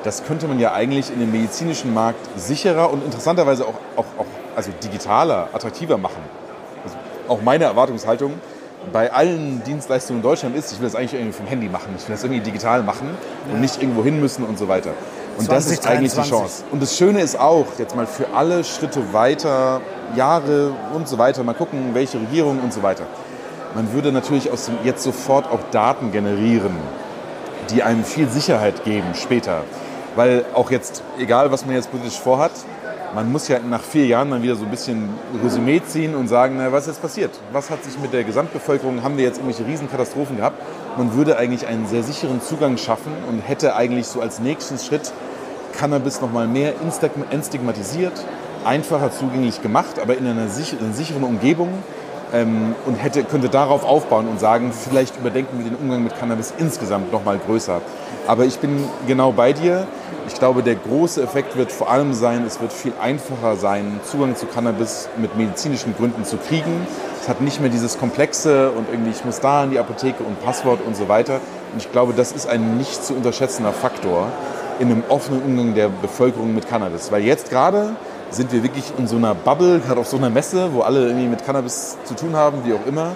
Das 0.03 0.23
könnte 0.25 0.47
man 0.47 0.59
ja 0.59 0.73
eigentlich 0.73 1.11
in 1.11 1.19
dem 1.19 1.31
medizinischen 1.31 1.93
Markt 1.93 2.19
sicherer 2.35 2.91
und 2.91 3.05
interessanterweise 3.05 3.65
auch, 3.65 3.75
auch, 3.95 4.05
auch 4.17 4.25
also 4.55 4.71
digitaler, 4.83 5.49
attraktiver 5.53 5.97
machen. 5.97 6.21
Also 6.83 6.97
auch 7.27 7.41
meine 7.41 7.63
Erwartungshaltung 7.65 8.33
bei 8.91 9.11
allen 9.13 9.63
Dienstleistungen 9.63 10.19
in 10.19 10.23
Deutschland 10.23 10.55
ist, 10.55 10.71
ich 10.73 10.79
will 10.79 10.87
das 10.87 10.95
eigentlich 10.95 11.13
irgendwie 11.13 11.33
vom 11.33 11.47
Handy 11.47 11.69
machen, 11.69 11.93
ich 11.97 12.07
will 12.07 12.15
das 12.15 12.23
irgendwie 12.23 12.41
digital 12.41 12.83
machen 12.83 13.09
und 13.51 13.61
nicht 13.61 13.81
irgendwo 13.81 14.03
hin 14.03 14.19
müssen 14.19 14.43
und 14.43 14.57
so 14.57 14.67
weiter. 14.67 14.91
Und 15.37 15.49
das 15.49 15.67
ist 15.67 15.87
eigentlich 15.87 16.11
die 16.11 16.15
2023. 16.15 16.29
Chance. 16.29 16.63
Und 16.71 16.81
das 16.81 16.97
Schöne 16.97 17.21
ist 17.21 17.39
auch, 17.39 17.65
jetzt 17.77 17.95
mal 17.95 18.05
für 18.05 18.27
alle 18.35 18.63
Schritte 18.63 19.13
weiter, 19.13 19.81
Jahre 20.15 20.73
und 20.93 21.07
so 21.07 21.17
weiter, 21.17 21.43
mal 21.43 21.53
gucken, 21.53 21.91
welche 21.93 22.19
Regierung 22.19 22.59
und 22.59 22.73
so 22.73 22.83
weiter. 22.83 23.05
Man 23.73 23.93
würde 23.93 24.11
natürlich 24.11 24.51
aus 24.51 24.65
dem 24.65 24.75
jetzt 24.83 25.03
sofort 25.03 25.49
auch 25.49 25.59
Daten 25.71 26.11
generieren, 26.11 26.75
die 27.71 27.81
einem 27.81 28.03
viel 28.03 28.29
Sicherheit 28.29 28.83
geben 28.83 29.15
später. 29.15 29.63
Weil 30.15 30.45
auch 30.53 30.69
jetzt, 30.69 31.03
egal 31.19 31.51
was 31.51 31.65
man 31.65 31.75
jetzt 31.75 31.91
politisch 31.91 32.19
vorhat, 32.19 32.51
man 33.15 33.31
muss 33.31 33.47
ja 33.47 33.59
nach 33.59 33.81
vier 33.81 34.07
Jahren 34.07 34.31
dann 34.31 34.41
wieder 34.41 34.55
so 34.55 34.63
ein 34.63 34.71
bisschen 34.71 35.09
Resümee 35.43 35.81
ziehen 35.85 36.15
und 36.15 36.27
sagen, 36.27 36.55
na, 36.57 36.71
was 36.71 36.87
ist 36.87 37.01
passiert? 37.01 37.31
Was 37.51 37.69
hat 37.69 37.83
sich 37.83 37.99
mit 37.99 38.11
der 38.11 38.23
Gesamtbevölkerung, 38.23 39.03
haben 39.03 39.17
wir 39.17 39.23
jetzt 39.23 39.37
irgendwelche 39.37 39.67
Riesenkatastrophen 39.67 40.37
gehabt? 40.37 40.59
Man 40.97 41.13
würde 41.13 41.37
eigentlich 41.37 41.67
einen 41.67 41.85
sehr 41.87 42.03
sicheren 42.03 42.41
Zugang 42.41 42.77
schaffen 42.77 43.11
und 43.29 43.41
hätte 43.41 43.75
eigentlich 43.75 44.07
so 44.07 44.21
als 44.21 44.39
nächsten 44.39 44.79
Schritt 44.79 45.11
Cannabis 45.77 46.21
nochmal 46.21 46.47
mehr 46.47 46.73
entstigmatisiert, 47.31 48.13
einfacher 48.65 49.11
zugänglich 49.11 49.61
gemacht, 49.61 49.99
aber 49.99 50.17
in 50.17 50.25
einer 50.25 50.47
sicheren 50.47 51.23
Umgebung 51.23 51.69
ähm, 52.33 52.75
und 52.85 52.95
hätte, 52.95 53.23
könnte 53.23 53.47
darauf 53.47 53.85
aufbauen 53.85 54.27
und 54.27 54.39
sagen, 54.39 54.71
vielleicht 54.73 55.17
überdenken 55.17 55.59
wir 55.59 55.65
den 55.65 55.75
Umgang 55.75 56.03
mit 56.03 56.17
Cannabis 56.17 56.53
insgesamt 56.57 57.11
noch 57.11 57.23
mal 57.23 57.37
größer. 57.37 57.81
Aber 58.27 58.45
ich 58.45 58.57
bin 58.59 58.85
genau 59.07 59.31
bei 59.31 59.53
dir. 59.53 59.85
Ich 60.27 60.35
glaube, 60.35 60.63
der 60.63 60.75
große 60.75 61.21
Effekt 61.21 61.57
wird 61.57 61.71
vor 61.71 61.91
allem 61.91 62.13
sein, 62.13 62.43
es 62.45 62.61
wird 62.61 62.71
viel 62.71 62.93
einfacher 63.01 63.57
sein, 63.57 63.99
Zugang 64.09 64.35
zu 64.35 64.45
Cannabis 64.45 65.09
mit 65.17 65.35
medizinischen 65.37 65.95
Gründen 65.95 66.23
zu 66.23 66.37
kriegen. 66.37 66.87
Es 67.21 67.27
hat 67.27 67.41
nicht 67.41 67.59
mehr 67.59 67.69
dieses 67.69 67.99
Komplexe 67.99 68.71
und 68.71 68.87
irgendwie, 68.89 69.11
ich 69.11 69.25
muss 69.25 69.39
da 69.39 69.65
in 69.65 69.71
die 69.71 69.79
Apotheke 69.79 70.23
und 70.23 70.41
Passwort 70.43 70.79
und 70.85 70.95
so 70.95 71.09
weiter. 71.09 71.39
Und 71.73 71.79
ich 71.79 71.91
glaube, 71.91 72.13
das 72.13 72.31
ist 72.31 72.47
ein 72.47 72.77
nicht 72.77 73.03
zu 73.03 73.13
unterschätzender 73.13 73.73
Faktor 73.73 74.27
in 74.79 74.89
einem 74.89 75.03
offenen 75.09 75.41
Umgang 75.43 75.75
der 75.75 75.89
Bevölkerung 75.89 76.55
mit 76.55 76.67
Cannabis. 76.67 77.11
Weil 77.11 77.23
jetzt 77.23 77.49
gerade 77.49 77.95
sind 78.33 78.51
wir 78.51 78.63
wirklich 78.63 78.91
in 78.97 79.07
so 79.07 79.15
einer 79.15 79.35
Bubble, 79.35 79.79
gerade 79.79 79.99
auf 79.99 80.07
so 80.07 80.17
einer 80.17 80.29
Messe, 80.29 80.73
wo 80.73 80.81
alle 80.81 81.07
irgendwie 81.07 81.27
mit 81.27 81.45
Cannabis 81.45 81.97
zu 82.03 82.15
tun 82.15 82.35
haben, 82.35 82.65
wie 82.65 82.73
auch 82.73 82.85
immer. 82.87 83.15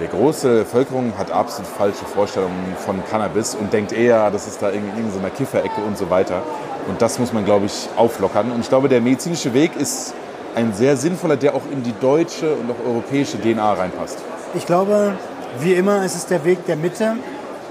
Die 0.00 0.08
große 0.08 0.64
Bevölkerung 0.64 1.12
hat 1.16 1.30
absolut 1.30 1.68
falsche 1.70 2.04
Vorstellungen 2.04 2.74
von 2.84 3.00
Cannabis 3.08 3.54
und 3.54 3.72
denkt 3.72 3.92
eher, 3.92 4.30
das 4.32 4.48
ist 4.48 4.60
da 4.60 4.70
irgendwie 4.72 4.98
in 4.98 5.06
irgendeiner 5.06 5.30
Kifferecke 5.30 5.80
und 5.86 5.96
so 5.96 6.10
weiter. 6.10 6.42
Und 6.88 7.00
das 7.00 7.20
muss 7.20 7.32
man, 7.32 7.44
glaube 7.44 7.66
ich, 7.66 7.88
auflockern. 7.96 8.50
Und 8.50 8.60
ich 8.60 8.68
glaube, 8.68 8.88
der 8.88 9.00
medizinische 9.00 9.54
Weg 9.54 9.76
ist 9.76 10.14
ein 10.56 10.74
sehr 10.74 10.96
sinnvoller, 10.96 11.36
der 11.36 11.54
auch 11.54 11.62
in 11.70 11.84
die 11.84 11.94
deutsche 12.00 12.54
und 12.54 12.70
auch 12.70 12.86
europäische 12.86 13.40
DNA 13.40 13.74
reinpasst. 13.74 14.18
Ich 14.54 14.66
glaube, 14.66 15.12
wie 15.60 15.74
immer 15.74 16.04
ist 16.04 16.16
es 16.16 16.26
der 16.26 16.44
Weg 16.44 16.66
der 16.66 16.76
Mitte. 16.76 17.16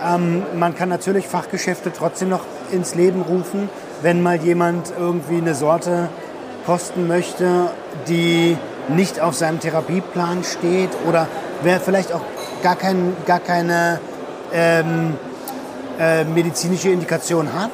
Ähm, 0.01 0.43
man 0.57 0.75
kann 0.75 0.87
natürlich 0.87 1.27
Fachgeschäfte 1.27 1.91
trotzdem 1.93 2.29
noch 2.29 2.45
ins 2.71 2.95
Leben 2.95 3.21
rufen, 3.21 3.69
wenn 4.01 4.23
mal 4.23 4.37
jemand 4.37 4.93
irgendwie 4.97 5.37
eine 5.37 5.55
Sorte 5.55 6.09
kosten 6.65 7.07
möchte, 7.07 7.69
die 8.07 8.57
nicht 8.89 9.19
auf 9.19 9.35
seinem 9.35 9.59
Therapieplan 9.59 10.43
steht 10.43 10.89
oder 11.07 11.27
wer 11.61 11.79
vielleicht 11.79 12.13
auch 12.13 12.21
gar, 12.61 12.75
kein, 12.75 13.15
gar 13.25 13.39
keine 13.39 13.99
ähm, 14.53 15.15
äh, 15.99 16.23
medizinische 16.23 16.89
Indikation 16.89 17.53
hat, 17.53 17.71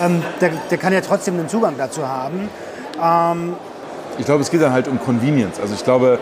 ähm, 0.00 0.22
der, 0.40 0.50
der 0.70 0.78
kann 0.78 0.92
ja 0.92 1.00
trotzdem 1.00 1.36
den 1.36 1.48
Zugang 1.48 1.74
dazu 1.76 2.06
haben. 2.06 2.48
Ich 4.18 4.26
glaube, 4.26 4.42
es 4.42 4.50
geht 4.50 4.62
dann 4.62 4.72
halt 4.72 4.88
um 4.88 5.00
Convenience. 5.00 5.60
Also 5.60 5.74
ich 5.74 5.84
glaube, 5.84 6.18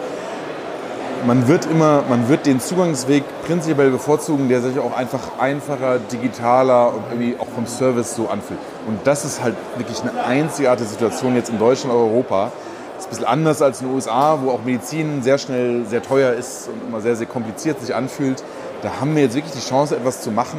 man 1.26 1.49
wird 1.49 1.66
immer, 1.66 2.05
man 2.09 2.28
wird 2.28 2.46
den 2.46 2.61
Zugangsweg 2.61 3.24
prinzipiell 3.46 3.90
bevorzugen, 3.90 4.49
der 4.49 4.62
sich 4.62 4.78
auch 4.78 4.96
einfach 4.96 5.38
einfacher, 5.38 5.99
digitaler 5.99 6.94
und 6.94 7.03
irgendwie 7.11 7.36
auch 7.38 7.49
vom 7.55 7.66
Service 7.66 8.14
so 8.14 8.28
anfühlt. 8.28 8.61
Und 8.89 9.07
das 9.07 9.26
ist 9.26 9.43
halt 9.43 9.55
wirklich 9.76 10.01
eine 10.01 10.24
einzigartige 10.24 10.89
Situation 10.89 11.36
jetzt 11.36 11.51
in 11.51 11.59
Deutschland 11.59 11.95
und 11.95 12.01
Europa. 12.01 12.51
Das 12.97 13.05
ist 13.05 13.07
ein 13.07 13.11
bisschen 13.11 13.26
anders 13.26 13.61
als 13.61 13.82
in 13.82 13.86
den 13.86 13.95
USA, 13.95 14.39
wo 14.43 14.51
auch 14.51 14.64
Medizin 14.64 15.22
sehr 15.22 15.36
schnell 15.36 15.84
sehr 15.84 16.03
teuer 16.03 16.32
ist 16.32 16.68
und 16.68 16.89
immer 16.89 17.03
sehr, 17.03 17.14
sehr 17.14 17.26
kompliziert 17.26 17.78
sich 17.80 17.95
anfühlt. 17.95 18.43
Da 18.80 18.93
haben 18.99 19.14
wir 19.14 19.22
jetzt 19.22 19.36
wirklich 19.36 19.53
die 19.53 19.68
Chance, 19.68 19.95
etwas 19.95 20.22
zu 20.22 20.30
machen, 20.30 20.59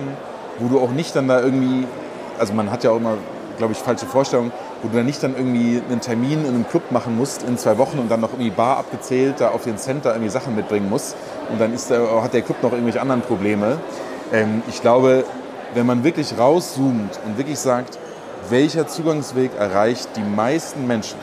wo 0.60 0.68
du 0.68 0.80
auch 0.80 0.92
nicht 0.92 1.16
dann 1.16 1.28
da 1.28 1.42
irgendwie, 1.42 1.88
also 2.38 2.54
man 2.54 2.70
hat 2.70 2.84
ja 2.84 2.92
auch 2.92 2.98
immer, 2.98 3.16
glaube 3.58 3.74
ich, 3.74 3.80
falsche 3.80 4.06
Vorstellungen, 4.06 4.52
wo 4.84 4.90
du 4.90 4.98
dann 4.98 5.08
nicht 5.08 5.24
dann 5.24 5.36
irgendwie 5.36 5.82
einen 5.90 6.00
Termin 6.00 6.46
in 6.46 6.50
einem 6.50 6.70
Club 6.70 6.92
machen 6.92 7.18
musst 7.18 7.42
in 7.42 7.58
zwei 7.58 7.80
Wochen 7.80 7.98
und 7.98 8.12
dann 8.12 8.22
noch 8.22 8.34
irgendwie 8.34 8.52
bar 8.52 8.78
abgezählt 8.78 9.36
da 9.40 9.50
auf 9.50 9.64
den 9.64 9.80
Center 9.80 10.12
irgendwie 10.12 10.30
Sachen 10.30 10.56
mitbringen 10.56 10.88
musst 10.88 11.16
und 11.52 11.60
dann 11.60 11.74
ist 11.74 11.90
der, 11.90 12.22
hat 12.22 12.36
der 12.36 12.44
Club 12.44 12.62
noch 12.62 12.74
irgendwelche 12.74 13.02
anderen 13.02 13.22
Probleme. 13.22 13.78
Ähm, 14.32 14.62
ich 14.70 14.82
glaube, 14.82 15.24
wenn 15.74 15.88
man 15.88 16.04
wirklich 16.04 16.38
rauszoomt 16.38 17.20
und 17.26 17.38
wirklich 17.38 17.58
sagt, 17.58 17.98
welcher 18.50 18.88
Zugangsweg 18.88 19.52
erreicht 19.58 20.10
die 20.16 20.22
meisten 20.22 20.88
Menschen, 20.88 21.18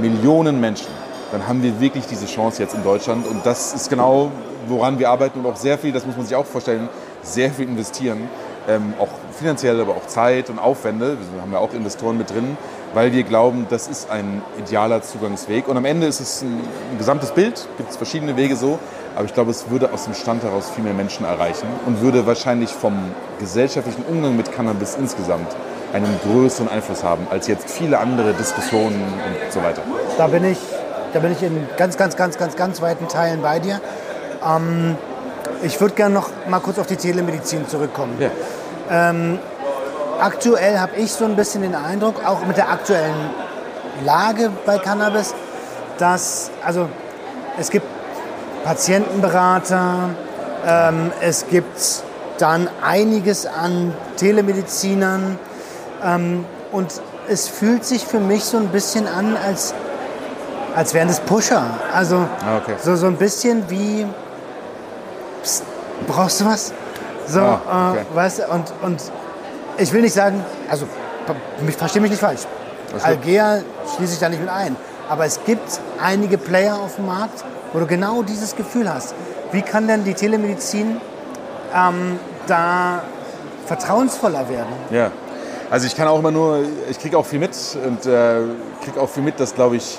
Millionen 0.00 0.60
Menschen, 0.60 0.88
dann 1.30 1.46
haben 1.46 1.62
wir 1.62 1.80
wirklich 1.80 2.06
diese 2.06 2.26
Chance 2.26 2.62
jetzt 2.62 2.74
in 2.74 2.82
Deutschland. 2.82 3.26
Und 3.26 3.44
das 3.46 3.74
ist 3.74 3.88
genau, 3.88 4.30
woran 4.66 4.98
wir 4.98 5.10
arbeiten 5.10 5.40
und 5.40 5.46
auch 5.46 5.56
sehr 5.56 5.78
viel, 5.78 5.92
das 5.92 6.06
muss 6.06 6.16
man 6.16 6.26
sich 6.26 6.36
auch 6.36 6.46
vorstellen, 6.46 6.88
sehr 7.22 7.50
viel 7.50 7.68
investieren. 7.68 8.28
Ähm, 8.68 8.94
auch 9.00 9.08
finanziell, 9.36 9.80
aber 9.80 9.96
auch 9.96 10.06
Zeit 10.06 10.48
und 10.48 10.60
Aufwände. 10.60 11.16
Wir 11.34 11.42
haben 11.42 11.52
ja 11.52 11.58
auch 11.58 11.74
Investoren 11.74 12.16
mit 12.16 12.30
drin, 12.30 12.56
weil 12.94 13.12
wir 13.12 13.24
glauben, 13.24 13.66
das 13.68 13.88
ist 13.88 14.08
ein 14.08 14.40
idealer 14.56 15.02
Zugangsweg. 15.02 15.66
Und 15.66 15.76
am 15.76 15.84
Ende 15.84 16.06
ist 16.06 16.20
es 16.20 16.42
ein, 16.42 16.60
ein 16.92 16.98
gesamtes 16.98 17.32
Bild, 17.32 17.66
gibt 17.76 17.90
es 17.90 17.96
verschiedene 17.96 18.36
Wege 18.36 18.54
so. 18.54 18.78
Aber 19.16 19.24
ich 19.24 19.34
glaube, 19.34 19.50
es 19.50 19.68
würde 19.68 19.92
aus 19.92 20.04
dem 20.04 20.14
Stand 20.14 20.44
heraus 20.44 20.70
viel 20.70 20.84
mehr 20.84 20.94
Menschen 20.94 21.26
erreichen 21.26 21.66
und 21.86 22.02
würde 22.02 22.24
wahrscheinlich 22.26 22.70
vom 22.70 22.94
gesellschaftlichen 23.40 24.04
Umgang 24.04 24.36
mit 24.36 24.52
Cannabis 24.52 24.96
insgesamt 24.98 25.48
einen 25.92 26.18
größeren 26.22 26.68
Einfluss 26.68 27.04
haben 27.04 27.26
als 27.30 27.46
jetzt 27.46 27.70
viele 27.70 27.98
andere 27.98 28.32
Diskussionen 28.34 29.02
und 29.02 29.52
so 29.52 29.62
weiter. 29.62 29.82
Da 30.16 30.26
bin 30.26 30.44
ich, 30.44 30.58
da 31.12 31.20
bin 31.20 31.32
ich 31.32 31.42
in 31.42 31.66
ganz, 31.76 31.96
ganz, 31.96 32.16
ganz, 32.16 32.38
ganz, 32.38 32.56
ganz 32.56 32.80
weiten 32.80 33.08
Teilen 33.08 33.42
bei 33.42 33.58
dir. 33.58 33.80
Ähm, 34.44 34.96
ich 35.62 35.80
würde 35.80 35.94
gerne 35.94 36.14
noch 36.14 36.30
mal 36.48 36.60
kurz 36.60 36.78
auf 36.78 36.86
die 36.86 36.96
Telemedizin 36.96 37.68
zurückkommen. 37.68 38.18
Ja. 38.18 38.30
Aktuell 40.22 40.78
habe 40.78 40.94
ich 40.96 41.10
so 41.10 41.24
ein 41.24 41.34
bisschen 41.34 41.62
den 41.62 41.74
Eindruck, 41.74 42.24
auch 42.24 42.46
mit 42.46 42.56
der 42.56 42.70
aktuellen 42.70 43.30
Lage 44.04 44.52
bei 44.64 44.78
Cannabis, 44.78 45.34
dass 45.98 46.52
also 46.64 46.88
es 47.58 47.70
gibt 47.70 47.86
Patientenberater, 48.62 50.10
ähm, 50.64 51.10
es 51.20 51.48
gibt 51.48 52.04
dann 52.38 52.68
einiges 52.84 53.46
an 53.46 53.92
Telemedizinern 54.16 55.40
ähm, 56.04 56.44
und 56.72 57.00
es 57.28 57.48
fühlt 57.48 57.84
sich 57.84 58.04
für 58.06 58.18
mich 58.20 58.44
so 58.44 58.56
ein 58.56 58.68
bisschen 58.68 59.06
an, 59.06 59.36
als 59.36 59.74
als 60.74 60.94
wären 60.94 61.08
das 61.08 61.20
Pusher. 61.20 61.62
Also 61.94 62.16
Ah, 62.16 62.56
okay. 62.62 62.74
so, 62.82 62.96
so 62.96 63.06
ein 63.06 63.16
bisschen 63.16 63.68
wie, 63.68 64.06
Psst, 65.42 65.64
brauchst 66.06 66.40
du 66.40 66.46
was? 66.46 66.72
So, 67.26 67.40
Ah, 67.40 67.90
okay. 67.90 68.00
äh, 68.10 68.16
weißt 68.16 68.38
du, 68.38 68.42
und, 68.54 68.72
und 68.80 69.02
ich 69.76 69.92
will 69.92 70.00
nicht 70.00 70.14
sagen, 70.14 70.42
also 70.70 70.86
mich, 71.60 71.76
verstehe 71.76 72.00
mich 72.00 72.10
nicht 72.10 72.20
falsch. 72.20 72.40
Algea 73.02 73.58
schließe 73.96 74.14
ich 74.14 74.18
da 74.18 74.28
nicht 74.30 74.40
mit 74.40 74.48
ein. 74.50 74.76
Aber 75.10 75.26
es 75.26 75.40
gibt 75.44 75.80
einige 76.02 76.38
Player 76.38 76.74
auf 76.74 76.96
dem 76.96 77.06
Markt, 77.06 77.44
wo 77.72 77.78
du 77.78 77.86
genau 77.86 78.22
dieses 78.22 78.56
Gefühl 78.56 78.92
hast. 78.92 79.14
Wie 79.50 79.60
kann 79.62 79.86
denn 79.88 80.04
die 80.04 80.14
Telemedizin 80.14 81.00
ähm, 81.74 82.18
da 82.46 83.02
vertrauensvoller 83.66 84.48
werden? 84.48 84.72
Ja. 84.90 85.10
Also 85.72 85.86
ich 85.86 85.96
kann 85.96 86.06
auch 86.06 86.18
immer 86.18 86.30
nur, 86.30 86.58
ich 86.90 86.98
kriege 86.98 87.16
auch 87.16 87.24
viel 87.24 87.38
mit 87.38 87.56
und 87.86 88.04
äh, 88.04 88.40
kriege 88.84 89.00
auch 89.00 89.08
viel 89.08 89.22
mit, 89.22 89.40
dass, 89.40 89.54
glaube 89.54 89.76
ich, 89.76 89.98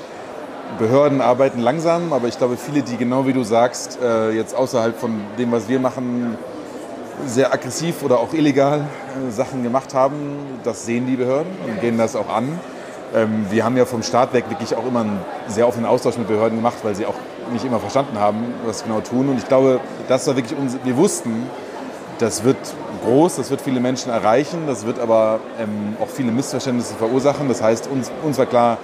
Behörden 0.77 1.19
arbeiten 1.19 1.61
langsam, 1.61 2.13
aber 2.13 2.27
ich 2.27 2.37
glaube, 2.37 2.57
viele, 2.57 2.83
die 2.83 2.95
genau 2.95 3.25
wie 3.25 3.33
du 3.33 3.41
sagst, 3.41 3.97
äh, 3.99 4.29
jetzt 4.33 4.55
außerhalb 4.55 4.95
von 4.95 5.21
dem, 5.39 5.51
was 5.51 5.67
wir 5.67 5.79
machen, 5.79 6.37
sehr 7.25 7.51
aggressiv 7.51 8.03
oder 8.03 8.19
auch 8.19 8.33
illegal 8.33 8.81
äh, 8.81 9.31
Sachen 9.31 9.63
gemacht 9.63 9.95
haben, 9.95 10.37
das 10.63 10.85
sehen 10.85 11.07
die 11.07 11.15
Behörden 11.15 11.51
und 11.67 11.81
gehen 11.81 11.97
das 11.97 12.15
auch 12.15 12.29
an. 12.29 12.59
Ähm, 13.15 13.47
wir 13.49 13.65
haben 13.65 13.75
ja 13.75 13.85
vom 13.85 14.03
Start 14.03 14.31
weg 14.33 14.45
wirklich 14.49 14.75
auch 14.75 14.85
immer 14.85 14.99
einen 14.99 15.21
sehr 15.47 15.67
offenen 15.67 15.87
Austausch 15.87 16.19
mit 16.19 16.27
Behörden 16.27 16.59
gemacht, 16.59 16.77
weil 16.83 16.93
sie 16.93 17.07
auch 17.07 17.15
nicht 17.51 17.65
immer 17.65 17.79
verstanden 17.79 18.19
haben, 18.19 18.53
was 18.63 18.79
sie 18.79 18.85
genau 18.85 19.01
tun. 19.01 19.27
Und 19.27 19.39
ich 19.39 19.47
glaube, 19.47 19.79
das 20.07 20.27
war 20.27 20.35
wirklich 20.35 20.55
uns, 20.55 20.77
wir 20.83 20.97
wussten, 20.97 21.47
das 22.19 22.43
wird 22.43 22.57
groß, 23.03 23.35
das 23.35 23.49
wird 23.49 23.61
viele 23.61 23.79
Menschen 23.79 24.11
erreichen, 24.11 24.63
das 24.67 24.85
wird 24.85 24.99
aber 24.99 25.39
ähm, 25.59 25.97
auch 26.01 26.07
viele 26.07 26.31
Missverständnisse 26.31 26.95
verursachen. 26.95 27.47
Das 27.47 27.61
heißt, 27.61 27.87
uns, 27.87 28.11
uns 28.23 28.37
war 28.37 28.45
klar, 28.45 28.77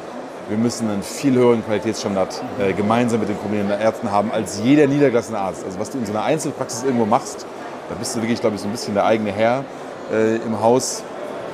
wir 0.50 0.58
müssen 0.58 0.90
einen 0.90 1.04
viel 1.04 1.34
höheren 1.36 1.64
Qualitätsstandard 1.66 2.42
äh, 2.60 2.74
gemeinsam 2.74 3.20
mit 3.20 3.30
den 3.30 3.38
kombinierenden 3.38 3.80
Ärzten 3.80 4.12
haben 4.12 4.32
als 4.32 4.60
jeder 4.64 4.88
niedergelassene 4.88 5.38
Arzt. 5.38 5.64
Also 5.66 5.80
was 5.80 5.92
du 5.92 5.98
in 6.00 6.06
so 6.06 6.12
einer 6.12 6.24
Einzelpraxis 6.24 6.84
irgendwo 6.84 7.06
machst, 7.06 7.46
da 7.88 7.96
bist 7.96 8.16
du 8.16 8.22
wirklich, 8.22 8.42
glaube 8.42 8.56
ich, 8.56 8.62
so 8.62 8.68
ein 8.68 8.72
bisschen 8.72 8.94
der 8.94 9.06
eigene 9.06 9.32
Herr 9.32 9.64
äh, 10.12 10.36
im 10.38 10.62
Haus. 10.62 11.04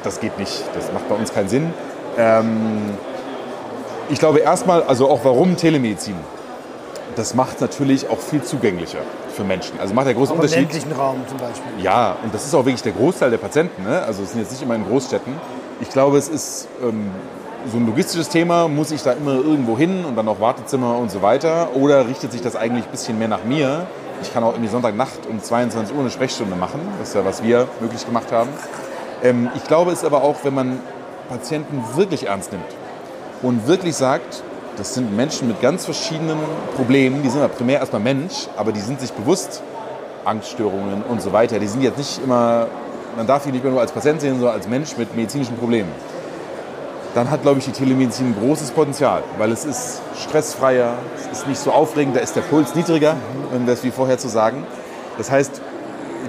Das 0.03 0.19
geht 0.19 0.37
nicht, 0.37 0.63
das 0.73 0.91
macht 0.93 1.07
bei 1.09 1.15
uns 1.15 1.33
keinen 1.33 1.49
Sinn. 1.49 1.73
Ähm, 2.17 2.81
ich 4.09 4.19
glaube 4.19 4.39
erstmal, 4.39 4.83
also 4.83 5.09
auch 5.09 5.21
warum 5.23 5.57
Telemedizin? 5.57 6.15
Das 7.15 7.33
macht 7.33 7.61
natürlich 7.61 8.09
auch 8.09 8.19
viel 8.19 8.43
zugänglicher 8.43 8.99
für 9.35 9.43
Menschen. 9.43 9.79
Also 9.79 9.93
macht 9.93 10.07
der 10.07 10.13
große 10.13 10.31
Auch 10.31 10.35
im 10.35 10.41
Unterschied. 10.41 10.61
ländlichen 10.71 10.91
Raum 10.91 11.23
zum 11.27 11.37
Beispiel. 11.37 11.83
Ja, 11.83 12.15
und 12.23 12.33
das 12.33 12.45
ist 12.45 12.53
auch 12.55 12.65
wirklich 12.65 12.81
der 12.81 12.93
Großteil 12.93 13.29
der 13.29 13.37
Patienten. 13.37 13.83
Ne? 13.83 14.01
Also 14.01 14.23
es 14.23 14.31
sind 14.31 14.41
jetzt 14.41 14.51
nicht 14.51 14.61
immer 14.63 14.75
in 14.75 14.85
Großstädten. 14.85 15.33
Ich 15.81 15.89
glaube, 15.89 16.17
es 16.17 16.27
ist 16.29 16.67
ähm, 16.81 17.11
so 17.71 17.77
ein 17.77 17.85
logistisches 17.85 18.29
Thema. 18.29 18.67
Muss 18.67 18.91
ich 18.91 19.03
da 19.03 19.11
immer 19.11 19.33
irgendwo 19.33 19.77
hin 19.77 20.05
und 20.05 20.15
dann 20.15 20.27
auch 20.27 20.39
Wartezimmer 20.39 20.97
und 20.97 21.11
so 21.11 21.21
weiter? 21.21 21.69
Oder 21.75 22.07
richtet 22.07 22.31
sich 22.31 22.41
das 22.41 22.55
eigentlich 22.55 22.85
ein 22.85 22.91
bisschen 22.91 23.19
mehr 23.19 23.27
nach 23.27 23.43
mir? 23.43 23.85
Ich 24.21 24.33
kann 24.33 24.43
auch 24.43 24.53
irgendwie 24.53 24.69
Sonntagnacht 24.69 25.19
um 25.29 25.41
22 25.41 25.93
Uhr 25.93 26.01
eine 26.01 26.09
Sprechstunde 26.09 26.55
machen. 26.55 26.79
Das 26.99 27.09
ist 27.09 27.15
ja, 27.15 27.25
was 27.25 27.43
wir 27.43 27.67
möglich 27.81 28.05
gemacht 28.05 28.31
haben. 28.31 28.49
Ähm, 29.23 29.49
ich 29.55 29.63
glaube, 29.65 29.91
es 29.91 29.99
ist 29.99 30.05
aber 30.05 30.23
auch, 30.23 30.37
wenn 30.43 30.53
man 30.53 30.79
Patienten 31.29 31.83
wirklich 31.95 32.27
ernst 32.27 32.51
nimmt 32.51 32.65
und 33.41 33.67
wirklich 33.67 33.95
sagt, 33.95 34.43
das 34.77 34.93
sind 34.93 35.15
Menschen 35.15 35.47
mit 35.47 35.61
ganz 35.61 35.85
verschiedenen 35.85 36.37
Problemen. 36.75 37.23
Die 37.23 37.29
sind 37.29 37.41
ja 37.41 37.47
primär 37.47 37.79
erstmal 37.79 38.01
Mensch, 38.01 38.47
aber 38.57 38.71
die 38.71 38.79
sind 38.79 38.99
sich 38.99 39.11
bewusst, 39.13 39.61
Angststörungen 40.25 41.03
und 41.03 41.21
so 41.21 41.31
weiter. 41.31 41.59
Die 41.59 41.67
sind 41.67 41.81
jetzt 41.81 41.97
nicht 41.97 42.21
immer, 42.23 42.67
man 43.15 43.27
darf 43.27 43.43
die 43.43 43.51
nicht 43.51 43.63
mehr 43.63 43.71
nur 43.71 43.81
als 43.81 43.91
Patient 43.91 44.21
sehen, 44.21 44.39
sondern 44.39 44.55
als 44.55 44.67
Mensch 44.67 44.97
mit 44.97 45.15
medizinischen 45.15 45.55
Problemen. 45.57 45.91
Dann 47.13 47.31
hat, 47.31 47.43
glaube 47.43 47.59
ich, 47.59 47.65
die 47.65 47.71
Telemedizin 47.71 48.27
ein 48.27 48.35
großes 48.37 48.71
Potenzial, 48.71 49.23
weil 49.37 49.51
es 49.51 49.63
ist 49.63 50.01
stressfreier, 50.21 50.95
es 51.15 51.39
ist 51.39 51.47
nicht 51.47 51.59
so 51.59 51.71
aufregend, 51.71 52.15
da 52.17 52.19
ist 52.19 52.35
der 52.35 52.41
Puls 52.41 52.75
niedriger, 52.75 53.15
um 53.55 53.65
das 53.65 53.83
wie 53.83 53.91
vorher 53.91 54.17
zu 54.17 54.27
sagen. 54.27 54.65
Das 55.17 55.31
heißt, 55.31 55.61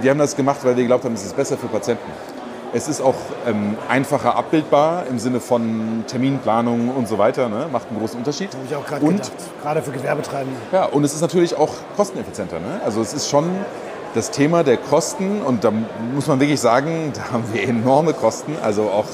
wir 0.00 0.10
haben 0.10 0.18
das 0.18 0.36
gemacht, 0.36 0.58
weil 0.62 0.76
wir 0.76 0.84
geglaubt 0.84 1.04
haben, 1.04 1.14
es 1.14 1.24
ist 1.24 1.34
besser 1.34 1.56
für 1.56 1.66
Patienten. 1.66 2.35
Es 2.76 2.88
ist 2.88 3.00
auch 3.00 3.14
ähm, 3.46 3.78
einfacher 3.88 4.36
abbildbar 4.36 5.04
im 5.08 5.18
Sinne 5.18 5.40
von 5.40 6.04
Terminplanung 6.08 6.90
und 6.94 7.08
so 7.08 7.16
weiter. 7.16 7.48
Ne? 7.48 7.68
Macht 7.72 7.88
einen 7.88 7.98
großen 7.98 8.18
Unterschied. 8.18 8.50
Habe 8.52 8.64
ich 8.68 8.76
auch 8.76 8.84
gerade 8.84 9.02
Und 9.02 9.12
gedacht. 9.16 9.32
Gerade 9.62 9.80
für 9.80 9.92
Gewerbetreibende. 9.92 10.58
ja, 10.72 10.84
und 10.84 11.02
es 11.02 11.14
ist 11.14 11.22
natürlich 11.22 11.56
auch 11.56 11.70
kosteneffizienter. 11.96 12.58
Ne? 12.60 12.82
Also 12.84 13.00
es 13.00 13.14
ist 13.14 13.30
schon 13.30 13.48
das 14.14 14.30
Thema 14.30 14.62
der 14.62 14.76
Kosten 14.76 15.40
und 15.40 15.64
da 15.64 15.72
muss 16.14 16.26
man 16.26 16.38
wirklich 16.38 16.60
sagen, 16.60 17.14
da 17.14 17.32
haben 17.32 17.44
wir 17.50 17.66
enorme 17.66 18.12
Kosten. 18.12 18.54
Also 18.62 18.82
auch 18.90 19.06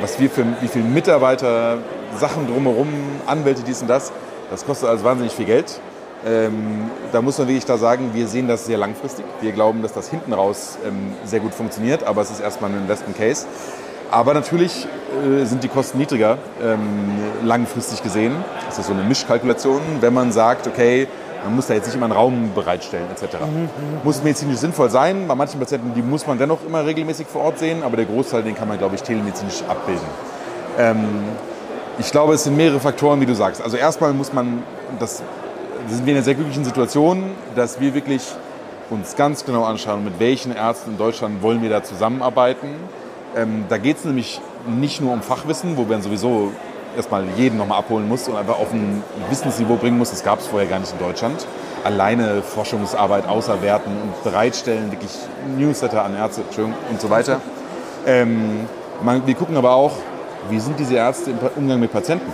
was 0.00 0.18
wir 0.18 0.28
für 0.28 0.44
wie 0.60 0.66
viele 0.66 0.84
Mitarbeiter, 0.84 1.78
Sachen 2.18 2.48
drumherum, 2.48 2.88
Anwälte, 3.26 3.62
dies 3.62 3.80
und 3.80 3.86
das, 3.86 4.10
das 4.50 4.66
kostet 4.66 4.88
alles 4.88 5.04
wahnsinnig 5.04 5.32
viel 5.32 5.46
Geld. 5.46 5.80
Ähm, 6.26 6.90
da 7.12 7.22
muss 7.22 7.38
man 7.38 7.48
wirklich 7.48 7.64
da 7.64 7.78
sagen, 7.78 8.10
wir 8.12 8.26
sehen 8.26 8.48
das 8.48 8.66
sehr 8.66 8.78
langfristig. 8.78 9.24
Wir 9.40 9.52
glauben, 9.52 9.82
dass 9.82 9.92
das 9.92 10.08
hinten 10.08 10.32
raus 10.32 10.78
ähm, 10.84 11.12
sehr 11.24 11.40
gut 11.40 11.54
funktioniert, 11.54 12.02
aber 12.04 12.22
es 12.22 12.30
ist 12.30 12.40
erstmal 12.40 12.70
ein 12.70 12.78
Investment 12.78 13.16
Case. 13.16 13.46
Aber 14.10 14.34
natürlich 14.34 14.86
äh, 14.86 15.44
sind 15.44 15.62
die 15.62 15.68
Kosten 15.68 15.98
niedriger, 15.98 16.38
ähm, 16.62 16.78
langfristig 17.44 18.02
gesehen. 18.02 18.34
Das 18.66 18.78
ist 18.78 18.86
so 18.86 18.92
eine 18.92 19.02
Mischkalkulation, 19.02 19.80
wenn 20.00 20.14
man 20.14 20.32
sagt, 20.32 20.66
okay, 20.66 21.06
man 21.44 21.54
muss 21.54 21.66
da 21.68 21.74
jetzt 21.74 21.86
nicht 21.86 21.94
immer 21.94 22.06
einen 22.06 22.14
Raum 22.14 22.50
bereitstellen 22.54 23.06
etc. 23.12 23.36
Muss 24.02 24.22
medizinisch 24.22 24.58
sinnvoll 24.58 24.90
sein. 24.90 25.28
Bei 25.28 25.34
manchen 25.34 25.60
Patienten, 25.60 25.94
die 25.94 26.02
muss 26.02 26.26
man 26.26 26.38
dennoch 26.38 26.58
immer 26.66 26.84
regelmäßig 26.84 27.26
vor 27.28 27.42
Ort 27.42 27.58
sehen, 27.58 27.82
aber 27.82 27.96
der 27.96 28.06
Großteil, 28.06 28.42
den 28.42 28.54
kann 28.56 28.66
man, 28.66 28.78
glaube 28.78 28.96
ich, 28.96 29.02
telemedizinisch 29.02 29.62
abbilden. 29.68 30.06
Ähm, 30.78 31.04
ich 31.98 32.10
glaube, 32.10 32.34
es 32.34 32.44
sind 32.44 32.56
mehrere 32.56 32.80
Faktoren, 32.80 33.20
wie 33.20 33.26
du 33.26 33.34
sagst. 33.34 33.62
Also 33.62 33.76
erstmal 33.76 34.12
muss 34.14 34.32
man, 34.32 34.62
das 34.98 35.22
sind 35.94 36.06
wir 36.06 36.12
in 36.12 36.18
einer 36.18 36.24
sehr 36.24 36.34
glücklichen 36.34 36.64
Situation, 36.64 37.30
dass 37.54 37.80
wir 37.80 37.94
wirklich 37.94 38.22
uns 38.90 39.16
ganz 39.16 39.44
genau 39.44 39.64
anschauen, 39.64 40.04
mit 40.04 40.18
welchen 40.18 40.54
Ärzten 40.54 40.92
in 40.92 40.98
Deutschland 40.98 41.42
wollen 41.42 41.62
wir 41.62 41.70
da 41.70 41.82
zusammenarbeiten. 41.82 42.68
Ähm, 43.36 43.64
da 43.68 43.78
geht 43.78 43.98
es 43.98 44.04
nämlich 44.04 44.40
nicht 44.66 45.00
nur 45.00 45.12
um 45.12 45.22
Fachwissen, 45.22 45.76
wo 45.76 45.82
man 45.82 46.02
sowieso 46.02 46.52
erstmal 46.96 47.24
jeden 47.36 47.58
nochmal 47.58 47.78
abholen 47.78 48.08
muss 48.08 48.28
und 48.28 48.36
einfach 48.36 48.58
auf 48.58 48.72
ein 48.72 49.02
Wissensniveau 49.30 49.76
bringen 49.76 49.98
muss. 49.98 50.10
Das 50.10 50.24
gab 50.24 50.40
es 50.40 50.46
vorher 50.46 50.68
gar 50.68 50.78
nicht 50.78 50.92
in 50.92 50.98
Deutschland. 50.98 51.46
Alleine 51.84 52.42
Forschungsarbeit 52.42 53.28
auswerten 53.28 53.90
und 54.02 54.24
bereitstellen, 54.24 54.90
wirklich 54.90 55.12
Newsletter 55.56 56.04
an 56.04 56.16
Ärzte 56.16 56.42
und 56.90 57.00
so 57.00 57.10
weiter. 57.10 57.40
Ähm, 58.06 58.66
man, 59.02 59.26
wir 59.26 59.34
gucken 59.34 59.56
aber 59.56 59.72
auch, 59.72 59.92
wie 60.50 60.58
sind 60.58 60.78
diese 60.78 60.96
Ärzte 60.96 61.30
im 61.30 61.38
Umgang 61.56 61.78
mit 61.78 61.92
Patienten? 61.92 62.32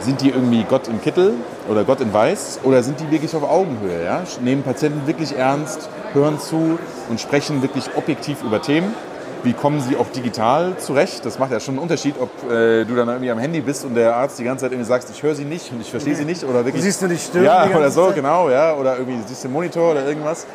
Sind 0.00 0.20
die 0.20 0.28
irgendwie 0.30 0.64
Gott 0.68 0.88
im 0.88 1.00
Kittel 1.00 1.34
oder 1.68 1.84
Gott 1.84 2.00
in 2.00 2.12
Weiß 2.12 2.60
oder 2.64 2.82
sind 2.82 3.00
die 3.00 3.10
wirklich 3.10 3.34
auf 3.34 3.42
Augenhöhe? 3.42 4.04
Ja? 4.04 4.22
Nehmen 4.42 4.62
Patienten 4.62 5.06
wirklich 5.06 5.36
ernst, 5.36 5.88
hören 6.12 6.38
zu 6.38 6.78
und 7.08 7.20
sprechen 7.20 7.62
wirklich 7.62 7.84
objektiv 7.96 8.42
über 8.42 8.60
Themen? 8.62 8.94
Wie 9.42 9.52
kommen 9.52 9.80
sie 9.80 9.96
auch 9.96 10.08
digital 10.08 10.76
zurecht? 10.78 11.24
Das 11.24 11.38
macht 11.38 11.52
ja 11.52 11.60
schon 11.60 11.74
einen 11.74 11.82
Unterschied, 11.82 12.16
ob 12.20 12.30
äh, 12.50 12.84
du 12.84 12.94
dann 12.96 13.08
irgendwie 13.08 13.30
am 13.30 13.38
Handy 13.38 13.60
bist 13.60 13.84
und 13.84 13.94
der 13.94 14.16
Arzt 14.16 14.38
die 14.38 14.44
ganze 14.44 14.64
Zeit 14.64 14.72
irgendwie 14.72 14.88
sagst, 14.88 15.08
ich 15.10 15.22
höre 15.22 15.34
sie 15.34 15.44
nicht 15.44 15.70
und 15.72 15.80
ich 15.80 15.90
verstehe 15.90 16.14
sie 16.16 16.24
nicht 16.24 16.42
oder 16.44 16.64
wirklich. 16.64 16.82
Siehst 16.82 17.00
du 17.02 17.06
die 17.08 17.16
Stirn 17.16 17.44
Ja, 17.44 17.66
die 17.66 17.74
oder 17.74 17.90
so, 17.90 18.06
Zeit? 18.06 18.16
genau, 18.16 18.50
ja, 18.50 18.74
oder 18.74 18.98
irgendwie 18.98 19.18
siehst 19.26 19.44
du 19.44 19.48
den 19.48 19.52
Monitor 19.52 19.92
oder 19.92 20.06
irgendwas. 20.06 20.46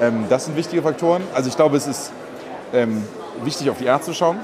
Ähm, 0.00 0.24
das 0.30 0.46
sind 0.46 0.56
wichtige 0.56 0.80
Faktoren. 0.82 1.22
Also 1.34 1.48
ich 1.48 1.56
glaube, 1.56 1.76
es 1.76 1.86
ist 1.86 2.12
ähm, 2.72 3.04
wichtig, 3.44 3.68
auf 3.68 3.76
die 3.78 3.84
Ärzte 3.84 4.12
zu 4.12 4.16
schauen. 4.16 4.38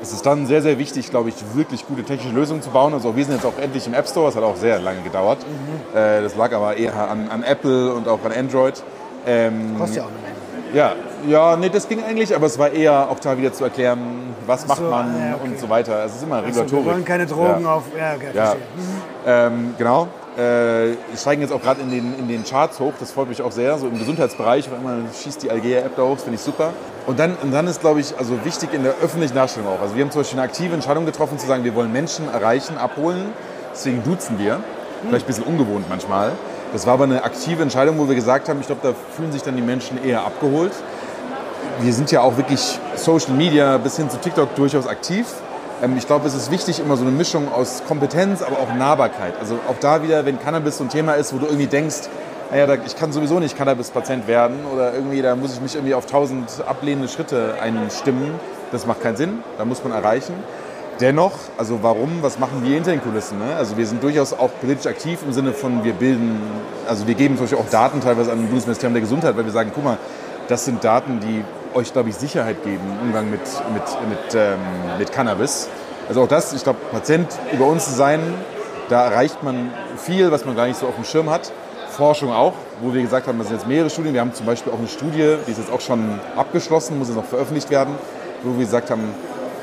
Es 0.00 0.12
ist 0.12 0.24
dann 0.24 0.46
sehr, 0.46 0.62
sehr 0.62 0.78
wichtig, 0.78 1.10
glaube 1.10 1.28
ich, 1.30 1.34
wirklich 1.54 1.86
gute 1.86 2.04
technische 2.04 2.34
Lösungen 2.34 2.62
zu 2.62 2.70
bauen. 2.70 2.94
Also 2.94 3.16
wir 3.16 3.24
sind 3.24 3.34
jetzt 3.34 3.44
auch 3.46 3.58
endlich 3.60 3.86
im 3.86 3.94
App 3.94 4.08
Store, 4.08 4.26
das 4.26 4.36
hat 4.36 4.44
auch 4.44 4.56
sehr 4.56 4.78
lange 4.78 5.00
gedauert. 5.02 5.38
Mhm. 5.40 5.96
Äh, 5.98 6.22
das 6.22 6.36
lag 6.36 6.52
aber 6.52 6.76
eher 6.76 6.94
an, 7.10 7.28
an 7.28 7.42
Apple 7.42 7.92
und 7.92 8.06
auch 8.06 8.24
an 8.24 8.32
Android. 8.32 8.82
Ähm, 9.26 9.76
Kostet 9.78 9.96
ja 9.98 10.02
auch 10.04 10.08
eine 10.08 10.18
Menge. 10.18 10.76
ja, 10.76 10.92
ja, 11.26 11.56
nee, 11.56 11.68
das 11.68 11.88
ging 11.88 12.02
eigentlich, 12.02 12.34
aber 12.34 12.46
es 12.46 12.58
war 12.58 12.70
eher 12.70 13.10
auch 13.10 13.18
da 13.18 13.36
wieder 13.36 13.52
zu 13.52 13.64
erklären, 13.64 13.98
was 14.46 14.66
macht 14.68 14.78
so, 14.78 14.84
man 14.84 15.14
ah, 15.14 15.28
ja, 15.30 15.34
okay. 15.34 15.48
und 15.48 15.58
so 15.58 15.68
weiter. 15.68 16.04
Es 16.04 16.14
ist 16.14 16.22
immer 16.22 16.36
Also, 16.36 16.46
Regulatorik. 16.60 16.84
wir 16.84 16.92
wollen 16.92 17.04
keine 17.04 17.26
Drogen 17.26 17.64
ja. 17.64 17.74
auf. 17.74 17.82
Ja, 17.98 18.12
okay, 18.14 18.26
Ja, 18.34 18.44
verstehe. 18.44 18.62
ähm, 19.26 19.74
genau. 19.76 20.06
Äh, 20.38 20.94
wir 21.10 21.16
steigen 21.16 21.42
jetzt 21.42 21.52
auch 21.52 21.60
gerade 21.60 21.80
in 21.80 21.90
den, 21.90 22.16
in 22.16 22.28
den 22.28 22.44
Charts 22.44 22.78
hoch, 22.78 22.92
das 23.00 23.10
freut 23.10 23.28
mich 23.28 23.42
auch 23.42 23.50
sehr. 23.50 23.76
So 23.76 23.88
im 23.88 23.98
Gesundheitsbereich, 23.98 24.70
weil 24.70 24.78
immer 24.78 24.98
schießt 25.12 25.42
die 25.42 25.50
Algea-App 25.50 25.96
da 25.96 26.02
hoch, 26.02 26.14
das 26.14 26.22
finde 26.22 26.36
ich 26.36 26.42
super. 26.42 26.72
Und 27.06 27.18
dann, 27.18 27.34
und 27.42 27.52
dann 27.52 27.66
ist, 27.66 27.80
glaube 27.80 27.98
ich, 27.98 28.16
also 28.16 28.44
wichtig 28.44 28.72
in 28.72 28.84
der 28.84 28.94
öffentlichen 29.02 29.34
Darstellung 29.34 29.68
auch. 29.68 29.80
Also 29.80 29.96
wir 29.96 30.04
haben 30.04 30.12
zum 30.12 30.20
Beispiel 30.20 30.38
eine 30.38 30.48
aktive 30.48 30.74
Entscheidung 30.74 31.06
getroffen, 31.06 31.40
zu 31.40 31.46
sagen, 31.48 31.64
wir 31.64 31.74
wollen 31.74 31.92
Menschen 31.92 32.28
erreichen, 32.32 32.78
abholen. 32.78 33.32
Deswegen 33.72 34.04
duzen 34.04 34.38
wir. 34.38 34.60
Vielleicht 35.08 35.24
ein 35.24 35.26
bisschen 35.26 35.44
ungewohnt 35.44 35.86
manchmal. 35.88 36.32
Das 36.72 36.86
war 36.86 36.94
aber 36.94 37.04
eine 37.04 37.24
aktive 37.24 37.62
Entscheidung, 37.62 37.98
wo 37.98 38.06
wir 38.08 38.14
gesagt 38.14 38.48
haben, 38.48 38.60
ich 38.60 38.66
glaube, 38.66 38.82
da 38.84 38.94
fühlen 39.16 39.32
sich 39.32 39.42
dann 39.42 39.56
die 39.56 39.62
Menschen 39.62 40.04
eher 40.04 40.24
abgeholt. 40.24 40.72
Wir 41.80 41.92
sind 41.92 42.12
ja 42.12 42.20
auch 42.20 42.36
wirklich 42.36 42.78
Social 42.94 43.32
Media 43.32 43.76
bis 43.78 43.96
hin 43.96 44.08
zu 44.08 44.18
TikTok 44.18 44.54
durchaus 44.54 44.86
aktiv. 44.86 45.26
Ähm, 45.82 45.96
Ich 45.96 46.06
glaube, 46.06 46.26
es 46.26 46.34
ist 46.34 46.50
wichtig, 46.50 46.80
immer 46.80 46.96
so 46.96 47.02
eine 47.02 47.12
Mischung 47.12 47.52
aus 47.52 47.82
Kompetenz, 47.86 48.42
aber 48.42 48.58
auch 48.58 48.74
Nahbarkeit. 48.74 49.34
Also 49.40 49.58
auch 49.68 49.76
da 49.80 50.02
wieder, 50.02 50.24
wenn 50.26 50.38
Cannabis 50.38 50.78
so 50.78 50.84
ein 50.84 50.90
Thema 50.90 51.14
ist, 51.14 51.32
wo 51.32 51.38
du 51.38 51.46
irgendwie 51.46 51.66
denkst, 51.66 52.08
naja, 52.50 52.66
da, 52.66 52.74
ich 52.74 52.96
kann 52.96 53.12
sowieso 53.12 53.38
nicht 53.40 53.56
Cannabis-Patient 53.56 54.26
werden 54.26 54.56
oder 54.72 54.94
irgendwie, 54.94 55.20
da 55.20 55.36
muss 55.36 55.52
ich 55.52 55.60
mich 55.60 55.74
irgendwie 55.74 55.94
auf 55.94 56.06
tausend 56.06 56.48
ablehnende 56.66 57.08
Schritte 57.08 57.56
einstimmen. 57.60 58.32
Das 58.72 58.86
macht 58.86 59.02
keinen 59.02 59.16
Sinn, 59.16 59.42
da 59.58 59.64
muss 59.64 59.84
man 59.84 59.92
erreichen. 59.92 60.34
Dennoch, 61.00 61.32
also 61.56 61.78
warum, 61.82 62.22
was 62.22 62.38
machen 62.38 62.62
wir 62.64 62.74
hinter 62.74 62.90
den 62.90 63.02
Kulissen? 63.02 63.38
Ne? 63.38 63.54
Also 63.56 63.76
wir 63.76 63.86
sind 63.86 64.02
durchaus 64.02 64.32
auch 64.32 64.50
politisch 64.60 64.86
aktiv 64.86 65.20
im 65.24 65.32
Sinne 65.32 65.52
von, 65.52 65.84
wir 65.84 65.92
bilden, 65.92 66.40
also 66.88 67.06
wir 67.06 67.14
geben 67.14 67.36
zum 67.36 67.44
Beispiel 67.44 67.58
auch 67.58 67.70
Daten 67.70 68.00
teilweise 68.00 68.32
an 68.32 68.38
das 68.38 68.46
Bundesministerium 68.46 68.94
der 68.94 69.02
Gesundheit, 69.02 69.36
weil 69.36 69.44
wir 69.44 69.52
sagen, 69.52 69.70
guck 69.72 69.84
mal, 69.84 69.98
das 70.48 70.64
sind 70.64 70.82
Daten, 70.82 71.20
die 71.20 71.44
euch, 71.74 71.92
glaube 71.92 72.08
ich, 72.08 72.16
Sicherheit 72.16 72.62
geben 72.64 72.80
im 73.00 73.08
Umgang 73.08 73.30
mit, 73.30 73.40
mit, 73.72 73.82
mit, 74.08 74.34
ähm, 74.34 74.58
mit 74.98 75.12
Cannabis. 75.12 75.68
Also 76.08 76.22
auch 76.22 76.28
das, 76.28 76.52
ich 76.52 76.62
glaube, 76.62 76.78
Patient 76.90 77.28
über 77.52 77.66
uns 77.66 77.84
zu 77.84 77.92
sein, 77.92 78.20
da 78.88 79.04
erreicht 79.04 79.42
man 79.42 79.70
viel, 79.96 80.30
was 80.30 80.44
man 80.44 80.56
gar 80.56 80.66
nicht 80.66 80.78
so 80.78 80.86
auf 80.86 80.94
dem 80.94 81.04
Schirm 81.04 81.28
hat. 81.30 81.52
Forschung 81.90 82.32
auch, 82.32 82.54
wo 82.80 82.94
wir 82.94 83.02
gesagt 83.02 83.26
haben, 83.26 83.38
das 83.38 83.48
sind 83.48 83.58
jetzt 83.58 83.66
mehrere 83.66 83.90
Studien. 83.90 84.14
Wir 84.14 84.20
haben 84.20 84.32
zum 84.32 84.46
Beispiel 84.46 84.72
auch 84.72 84.78
eine 84.78 84.88
Studie, 84.88 85.36
die 85.46 85.50
ist 85.50 85.58
jetzt 85.58 85.72
auch 85.72 85.80
schon 85.80 86.20
abgeschlossen, 86.36 86.98
muss 86.98 87.08
jetzt 87.08 87.16
noch 87.16 87.24
veröffentlicht 87.24 87.70
werden, 87.70 87.94
wo 88.42 88.52
wir 88.52 88.64
gesagt 88.64 88.90
haben, 88.90 89.02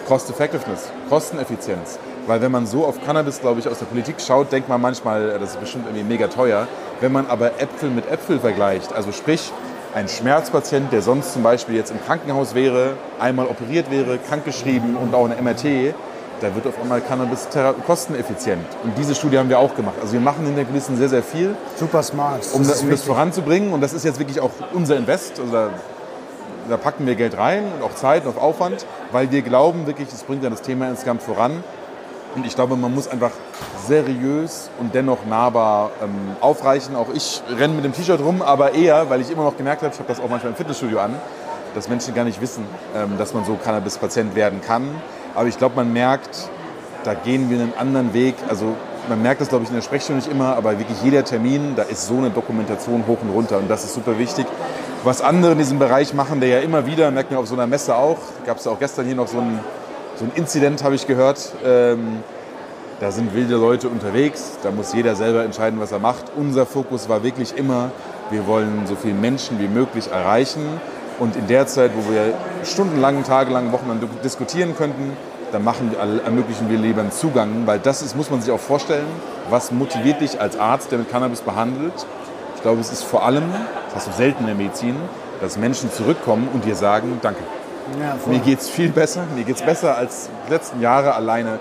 Cost 0.08 0.30
Effectiveness, 0.30 0.90
Kosteneffizienz. 1.10 1.98
Weil 2.28 2.42
wenn 2.42 2.52
man 2.52 2.68
so 2.68 2.86
auf 2.86 3.04
Cannabis, 3.06 3.40
glaube 3.40 3.60
ich, 3.60 3.68
aus 3.68 3.80
der 3.80 3.86
Politik 3.86 4.16
schaut, 4.20 4.52
denkt 4.52 4.68
man 4.68 4.82
manchmal, 4.82 5.40
das 5.40 5.52
ist 5.52 5.60
bestimmt 5.60 5.86
irgendwie 5.88 6.04
mega 6.04 6.28
teuer. 6.28 6.68
Wenn 7.00 7.12
man 7.12 7.28
aber 7.28 7.60
Äpfel 7.60 7.90
mit 7.90 8.10
Äpfel 8.12 8.40
vergleicht, 8.40 8.94
also 8.94 9.12
sprich, 9.12 9.52
ein 9.96 10.10
Schmerzpatient, 10.10 10.92
der 10.92 11.02
sonst 11.02 11.32
zum 11.32 11.42
Beispiel 11.42 11.76
jetzt 11.76 11.90
im 11.90 12.04
Krankenhaus 12.04 12.54
wäre, 12.54 12.98
einmal 13.18 13.48
operiert 13.48 13.90
wäre, 13.90 14.18
krankgeschrieben 14.18 14.98
und 14.98 15.16
auch 15.16 15.26
eine 15.26 15.42
MRT, 15.42 15.96
da 16.42 16.54
wird 16.54 16.68
auf 16.68 16.80
einmal 16.82 17.00
Cannabis 17.00 17.48
kosteneffizient. 17.88 18.66
Und 18.84 18.98
diese 18.98 19.16
Studie 19.16 19.38
haben 19.38 19.48
wir 19.48 19.58
auch 19.58 19.74
gemacht. 19.74 19.96
Also 20.02 20.14
wir 20.14 20.20
machen 20.20 20.46
in 20.46 20.56
der 20.58 20.66
Kulissen 20.66 20.98
sehr, 20.98 21.08
sehr 21.08 21.24
viel. 21.24 21.56
Super 21.78 22.04
smart. 22.04 22.46
Um, 22.52 22.68
das, 22.68 22.82
um 22.82 22.90
das 22.90 23.04
voranzubringen. 23.04 23.72
Und 23.72 23.80
das 23.80 23.94
ist 23.94 24.04
jetzt 24.04 24.20
wirklich 24.20 24.42
auch 24.42 24.52
unser 24.74 24.98
Invest. 24.98 25.40
Also 25.40 25.54
da, 25.54 25.70
da, 26.70 26.76
packen 26.76 27.08
wir 27.08 27.16
Geld 27.16 27.38
rein 27.38 27.64
und 27.78 27.82
auch 27.82 27.96
Zeit 27.96 28.26
und 28.26 28.38
auch 28.38 28.42
Aufwand, 28.42 28.86
weil 29.14 29.32
wir 29.32 29.44
glauben 29.44 29.88
wirklich, 29.88 30.10
es 30.12 30.24
bringt 30.24 30.44
dann 30.44 30.52
das 30.52 30.62
Thema 30.62 30.90
insgesamt 30.90 31.24
voran. 31.24 31.64
Und 32.36 32.46
ich 32.46 32.56
glaube, 32.56 32.76
man 32.76 32.94
muss 32.94 33.08
einfach 33.08 33.32
seriös 33.88 34.70
und 34.80 34.94
dennoch 34.94 35.26
nahbar 35.26 35.92
ähm, 36.04 36.36
aufreichen. 36.42 36.96
Auch 36.96 37.08
ich 37.14 37.42
renne 37.58 37.74
mit 37.76 37.86
dem 37.86 37.94
T-Shirt 37.94 38.20
rum, 38.20 38.42
aber 38.42 38.74
eher, 38.74 39.10
weil 39.10 39.22
ich 39.22 39.32
immer 39.32 39.44
noch 39.44 39.58
gemerkt 39.58 39.84
habe, 39.84 39.94
ich 39.94 40.00
habe 40.00 40.10
das 40.10 40.20
auch 40.20 40.30
manchmal 40.30 40.52
im 40.52 40.58
Fitnessstudio 40.58 41.00
an, 41.00 41.16
dass 41.74 41.88
Menschen 41.88 42.14
gar 42.14 42.26
nicht 42.26 42.42
wissen, 42.42 42.66
ähm, 42.96 43.18
dass 43.18 43.34
man 43.34 43.46
so 43.46 43.56
Cannabis-Patient 43.56 44.36
werden 44.36 44.62
kann. 44.62 44.90
Aber 45.34 45.48
ich 45.48 45.58
glaube, 45.58 45.76
man 45.76 45.94
merkt, 45.94 46.50
da 47.04 47.14
gehen 47.14 47.50
wir 47.50 47.60
einen 47.60 47.74
anderen 47.78 48.14
Weg. 48.14 48.36
Also 48.50 48.76
man 49.08 49.22
merkt 49.22 49.42
das, 49.42 49.50
glaube 49.50 49.64
ich, 49.64 49.70
in 49.70 49.76
der 49.76 49.84
Sprechstunde 49.84 50.22
nicht 50.22 50.32
immer, 50.32 50.56
aber 50.56 50.80
wirklich 50.80 51.02
jeder 51.04 51.24
Termin, 51.24 51.76
da 51.76 51.84
ist 51.84 52.08
so 52.08 52.18
eine 52.18 52.30
Dokumentation 52.30 53.06
hoch 53.08 53.20
und 53.22 53.30
runter 53.30 53.58
und 53.58 53.70
das 53.70 53.84
ist 53.84 53.94
super 53.94 54.18
wichtig. 54.18 54.46
Was 55.04 55.22
andere 55.22 55.52
in 55.52 55.60
diesem 55.60 55.78
Bereich 55.80 56.14
machen, 56.14 56.40
der 56.40 56.50
ja 56.50 56.60
immer 56.60 56.86
wieder, 56.86 57.12
merkt 57.12 57.32
man 57.32 57.40
auf 57.40 57.48
so 57.48 57.54
einer 57.54 57.68
Messe 57.68 57.96
auch, 57.96 58.18
gab 58.46 58.58
es 58.58 58.66
ja 58.66 58.72
auch 58.72 58.80
gestern 58.80 59.06
hier 59.06 59.16
noch 59.16 59.28
so 59.28 59.38
ein, 59.38 59.60
so 60.16 60.26
ein 60.26 60.32
Inzident, 60.36 60.84
habe 60.84 60.96
ich 60.96 61.08
gehört. 61.08 61.54
Ähm, 61.64 62.24
da 63.00 63.12
sind 63.12 63.34
wilde 63.36 63.56
Leute 63.56 63.90
unterwegs, 63.90 64.58
da 64.64 64.72
muss 64.72 64.94
jeder 64.94 65.16
selber 65.16 65.44
entscheiden, 65.44 65.80
was 65.82 65.92
er 65.92 66.00
macht. 66.00 66.32
Unser 66.38 66.66
Fokus 66.66 67.10
war 67.10 67.24
wirklich 67.24 67.58
immer, 67.58 67.92
wir 68.30 68.48
wollen 68.48 68.88
so 68.88 68.96
viele 68.96 69.16
Menschen 69.16 69.60
wie 69.60 69.68
möglich 69.68 70.10
erreichen 70.12 70.62
und 71.20 71.36
in 71.36 71.48
der 71.48 71.68
Zeit, 71.68 71.92
wo 71.96 72.12
wir 72.12 72.34
stundenlang, 72.64 73.24
tagelang, 73.24 73.74
wochenlang 73.74 74.00
diskutieren 74.24 74.76
könnten, 74.78 75.12
dann 75.52 75.64
machen, 75.64 75.94
ermöglichen 76.26 76.70
wir 76.70 76.78
lieber 76.78 77.02
einen 77.02 77.12
Zugang, 77.12 77.64
weil 77.66 77.80
das 77.80 78.02
ist, 78.02 78.16
muss 78.16 78.30
man 78.30 78.42
sich 78.42 78.52
auch 78.52 78.60
vorstellen, 78.60 79.08
was 79.50 79.72
motiviert 79.72 80.22
dich 80.22 80.40
als 80.40 80.58
Arzt, 80.58 80.92
der 80.92 81.00
mit 81.00 81.12
Cannabis 81.12 81.42
behandelt. 81.42 81.94
Ich 82.56 82.62
glaube, 82.62 82.80
es 82.80 82.92
ist 82.92 83.04
vor 83.04 83.26
allem, 83.26 83.44
das 83.88 83.96
hast 83.96 84.08
du 84.08 84.12
selten 84.14 84.42
in 84.42 84.48
der 84.48 84.56
Medizin, 84.56 84.96
dass 85.42 85.58
Menschen 85.58 85.92
zurückkommen 85.92 86.48
und 86.54 86.66
dir 86.66 86.76
sagen, 86.76 87.20
danke. 87.22 87.42
Ja, 88.00 88.18
mir 88.26 88.40
geht 88.40 88.60
es 88.60 88.70
viel 88.70 88.90
besser, 88.90 89.26
mir 89.36 89.44
geht 89.44 89.58
es 89.58 89.62
besser 89.62 89.98
als 89.98 90.30
die 90.48 90.54
letzten 90.54 90.82
Jahre 90.82 91.14
alleine 91.14 91.60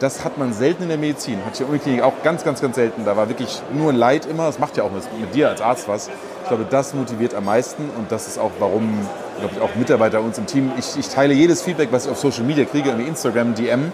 das 0.00 0.24
hat 0.24 0.38
man 0.38 0.52
selten 0.52 0.84
in 0.84 0.88
der 0.88 0.98
Medizin. 0.98 1.38
Hat 1.44 1.56
hier 1.56 1.68
Uniklinik 1.68 2.02
auch 2.02 2.22
ganz, 2.22 2.44
ganz, 2.44 2.60
ganz 2.60 2.76
selten. 2.76 3.04
Da 3.04 3.16
war 3.16 3.28
wirklich 3.28 3.62
nur 3.72 3.92
Leid 3.92 4.26
immer. 4.26 4.46
Das 4.46 4.58
macht 4.58 4.76
ja 4.76 4.84
auch 4.84 4.90
mit, 4.90 5.04
mit 5.18 5.34
dir 5.34 5.48
als 5.48 5.60
Arzt 5.60 5.88
was. 5.88 6.08
Ich 6.42 6.48
glaube, 6.48 6.66
das 6.68 6.94
motiviert 6.94 7.34
am 7.34 7.44
meisten 7.44 7.90
und 7.96 8.12
das 8.12 8.28
ist 8.28 8.38
auch, 8.38 8.52
warum, 8.58 9.00
glaube 9.40 9.54
ich, 9.56 9.60
auch 9.60 9.74
Mitarbeiter 9.74 10.20
uns 10.20 10.38
im 10.38 10.46
Team, 10.46 10.70
ich, 10.78 10.96
ich 10.96 11.08
teile 11.08 11.34
jedes 11.34 11.62
Feedback, 11.62 11.88
was 11.90 12.06
ich 12.06 12.12
auf 12.12 12.18
Social 12.18 12.44
Media 12.44 12.64
kriege, 12.64 12.90
irgendwie 12.90 13.08
Instagram, 13.08 13.54
DM 13.54 13.90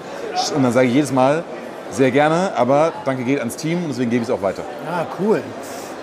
und 0.54 0.62
dann 0.62 0.72
sage 0.72 0.88
ich 0.88 0.94
jedes 0.94 1.12
Mal, 1.12 1.44
sehr 1.90 2.10
gerne, 2.10 2.52
aber 2.56 2.92
danke 3.06 3.24
geht 3.24 3.38
ans 3.38 3.56
Team, 3.56 3.84
deswegen 3.88 4.10
gebe 4.10 4.22
ich 4.22 4.28
es 4.28 4.34
auch 4.34 4.42
weiter. 4.42 4.62
Ja, 4.86 5.06
cool. 5.18 5.42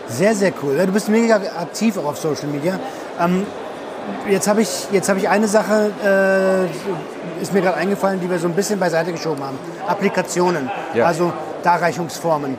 Sehr, 0.08 0.34
sehr 0.34 0.52
cool. 0.64 0.76
Du 0.76 0.92
bist 0.92 1.08
mega 1.08 1.36
aktiv 1.36 1.98
auch 1.98 2.06
auf 2.06 2.18
Social 2.18 2.48
Media. 2.48 2.80
Ähm, 3.20 3.46
jetzt 4.30 4.48
habe 4.48 4.62
ich, 4.62 4.88
hab 4.94 5.18
ich 5.18 5.30
eine 5.30 5.48
Sache, 5.48 5.92
äh, 6.04 7.42
ist 7.42 7.54
mir 7.54 7.62
gerade 7.62 7.78
eingefallen, 7.78 8.20
die 8.20 8.30
wir 8.30 8.40
so 8.40 8.48
ein 8.48 8.54
bisschen 8.54 8.80
beiseite 8.80 9.12
geschoben 9.12 9.44
haben. 9.44 9.58
Applikationen, 9.88 10.70
ja. 10.94 11.06
also 11.06 11.34
Darreichungsformen. 11.64 12.58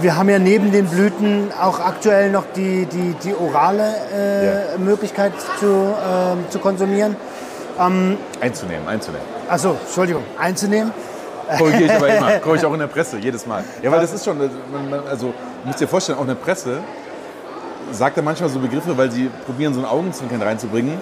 Wir 0.00 0.16
haben 0.16 0.30
ja 0.30 0.38
neben 0.38 0.72
den 0.72 0.86
Blüten 0.86 1.50
auch 1.60 1.78
aktuell 1.78 2.30
noch 2.30 2.44
die, 2.56 2.86
die, 2.86 3.14
die 3.22 3.34
orale 3.34 3.94
äh, 4.14 4.46
ja. 4.46 4.78
Möglichkeit 4.78 5.32
zu, 5.60 5.66
äh, 5.66 6.50
zu 6.50 6.58
konsumieren. 6.58 7.16
Ähm, 7.78 8.16
einzunehmen, 8.40 8.88
einzunehmen. 8.88 9.26
Achso, 9.48 9.76
Entschuldigung, 9.84 10.22
einzunehmen. 10.38 10.92
Korrigiere 11.58 11.84
ich 11.84 11.92
aber 11.92 12.08
immer. 12.08 12.30
Korrigiere 12.40 12.56
ich 12.56 12.64
auch 12.64 12.72
in 12.72 12.78
der 12.78 12.86
Presse, 12.86 13.18
jedes 13.18 13.46
Mal. 13.46 13.64
Ja, 13.82 13.90
weil 13.90 14.00
das 14.00 14.12
ist 14.12 14.24
schon, 14.24 14.40
also, 15.10 15.26
du 15.26 15.34
musst 15.66 15.80
dir 15.80 15.88
vorstellen, 15.88 16.18
auch 16.18 16.22
in 16.22 16.28
der 16.28 16.34
Presse, 16.36 16.78
sagt 17.90 18.16
er 18.16 18.22
manchmal 18.22 18.48
so 18.48 18.58
Begriffe, 18.58 18.96
weil 18.96 19.10
sie 19.10 19.30
probieren, 19.46 19.74
so 19.74 19.80
ein 19.80 19.86
Augenzwinkern 19.86 20.42
reinzubringen. 20.42 20.98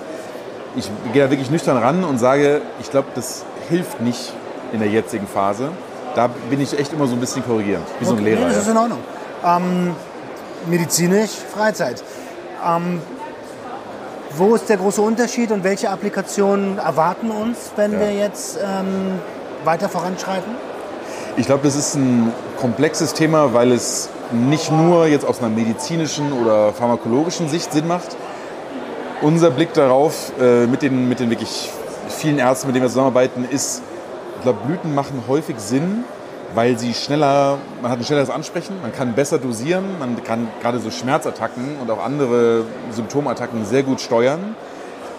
Ich 0.76 0.91
gehe 1.12 1.24
da 1.24 1.31
wirklich 1.31 1.51
nüchtern 1.51 1.76
ran 1.76 2.05
und 2.05 2.18
sage, 2.18 2.62
ich 2.81 2.91
glaube, 2.91 3.09
das 3.14 3.45
hilft 3.68 4.01
nicht 4.01 4.33
in 4.72 4.81
der 4.81 4.89
jetzigen 4.89 5.26
Phase. 5.26 5.70
Da 6.14 6.28
bin 6.49 6.61
ich 6.61 6.78
echt 6.78 6.93
immer 6.93 7.07
so 7.07 7.14
ein 7.14 7.20
bisschen 7.20 7.45
korrigierend, 7.45 7.87
wie 7.99 8.05
okay, 8.05 8.14
so 8.14 8.16
ein 8.16 8.24
Lehrer. 8.24 8.47
Das 8.47 8.59
ist 8.59 8.68
in 8.68 8.76
Ordnung. 8.76 8.99
Ähm, 9.45 9.95
medizinisch, 10.66 11.31
Freizeit. 11.53 12.03
Ähm, 12.66 13.01
wo 14.37 14.55
ist 14.55 14.68
der 14.68 14.76
große 14.76 15.01
Unterschied 15.01 15.51
und 15.51 15.64
welche 15.64 15.91
Applikationen 15.91 16.78
erwarten 16.78 17.31
uns, 17.31 17.72
wenn 17.76 17.93
ja. 17.93 18.01
wir 18.01 18.12
jetzt 18.12 18.59
ähm, 18.62 19.18
weiter 19.64 19.89
voranschreiten? 19.89 20.55
Ich 21.37 21.47
glaube, 21.47 21.62
das 21.64 21.74
ist 21.74 21.95
ein 21.95 22.33
komplexes 22.59 23.14
Thema, 23.14 23.53
weil 23.55 23.72
es 23.72 24.09
nicht 24.33 24.70
nur 24.70 25.07
jetzt 25.07 25.24
aus 25.26 25.41
einer 25.41 25.49
medizinischen 25.49 26.33
oder 26.33 26.72
pharmakologischen 26.72 27.49
Sicht 27.49 27.72
Sinn 27.72 27.87
macht. 27.87 28.16
Unser 29.22 29.51
Blick 29.51 29.74
darauf 29.74 30.33
äh, 30.41 30.66
mit, 30.66 30.83
den, 30.83 31.09
mit 31.09 31.20
den 31.20 31.31
wirklich 31.31 31.70
vielen 32.09 32.39
Ärzten, 32.39 32.68
mit 32.68 32.76
denen 32.76 32.85
wir 32.85 32.89
zusammenarbeiten, 32.89 33.47
ist, 33.49 33.83
ich 34.37 34.43
glaube, 34.43 34.61
Blüten 34.66 34.95
machen 34.95 35.24
häufig 35.28 35.59
Sinn, 35.59 36.05
weil 36.55 36.78
sie 36.78 36.95
schneller, 36.95 37.59
man 37.83 37.91
hat 37.91 37.99
ein 37.99 38.05
schnelleres 38.05 38.31
Ansprechen, 38.31 38.81
man 38.83 38.93
kann 38.93 39.14
besser 39.14 39.39
dosieren, 39.39 39.85
man 39.99 40.22
kann 40.24 40.49
gerade 40.62 40.81
so 40.81 40.91
Schmerzattacken 40.91 41.76
und 41.81 41.91
auch 41.91 42.03
andere 42.03 42.64
Symptomattacken 42.91 43.64
sehr 43.64 43.83
gut 43.83 44.01
steuern. 44.01 44.57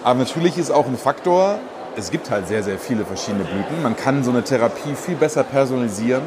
Aber 0.03 0.19
natürlich 0.19 0.57
ist 0.57 0.71
auch 0.71 0.87
ein 0.87 0.97
Faktor, 0.97 1.59
es 1.95 2.09
gibt 2.09 2.31
halt 2.31 2.47
sehr, 2.47 2.63
sehr 2.63 2.77
viele 2.77 3.05
verschiedene 3.05 3.43
Blüten. 3.43 3.83
Man 3.83 3.95
kann 3.95 4.23
so 4.23 4.31
eine 4.31 4.43
Therapie 4.43 4.95
viel 4.95 5.15
besser 5.15 5.43
personalisieren. 5.43 6.23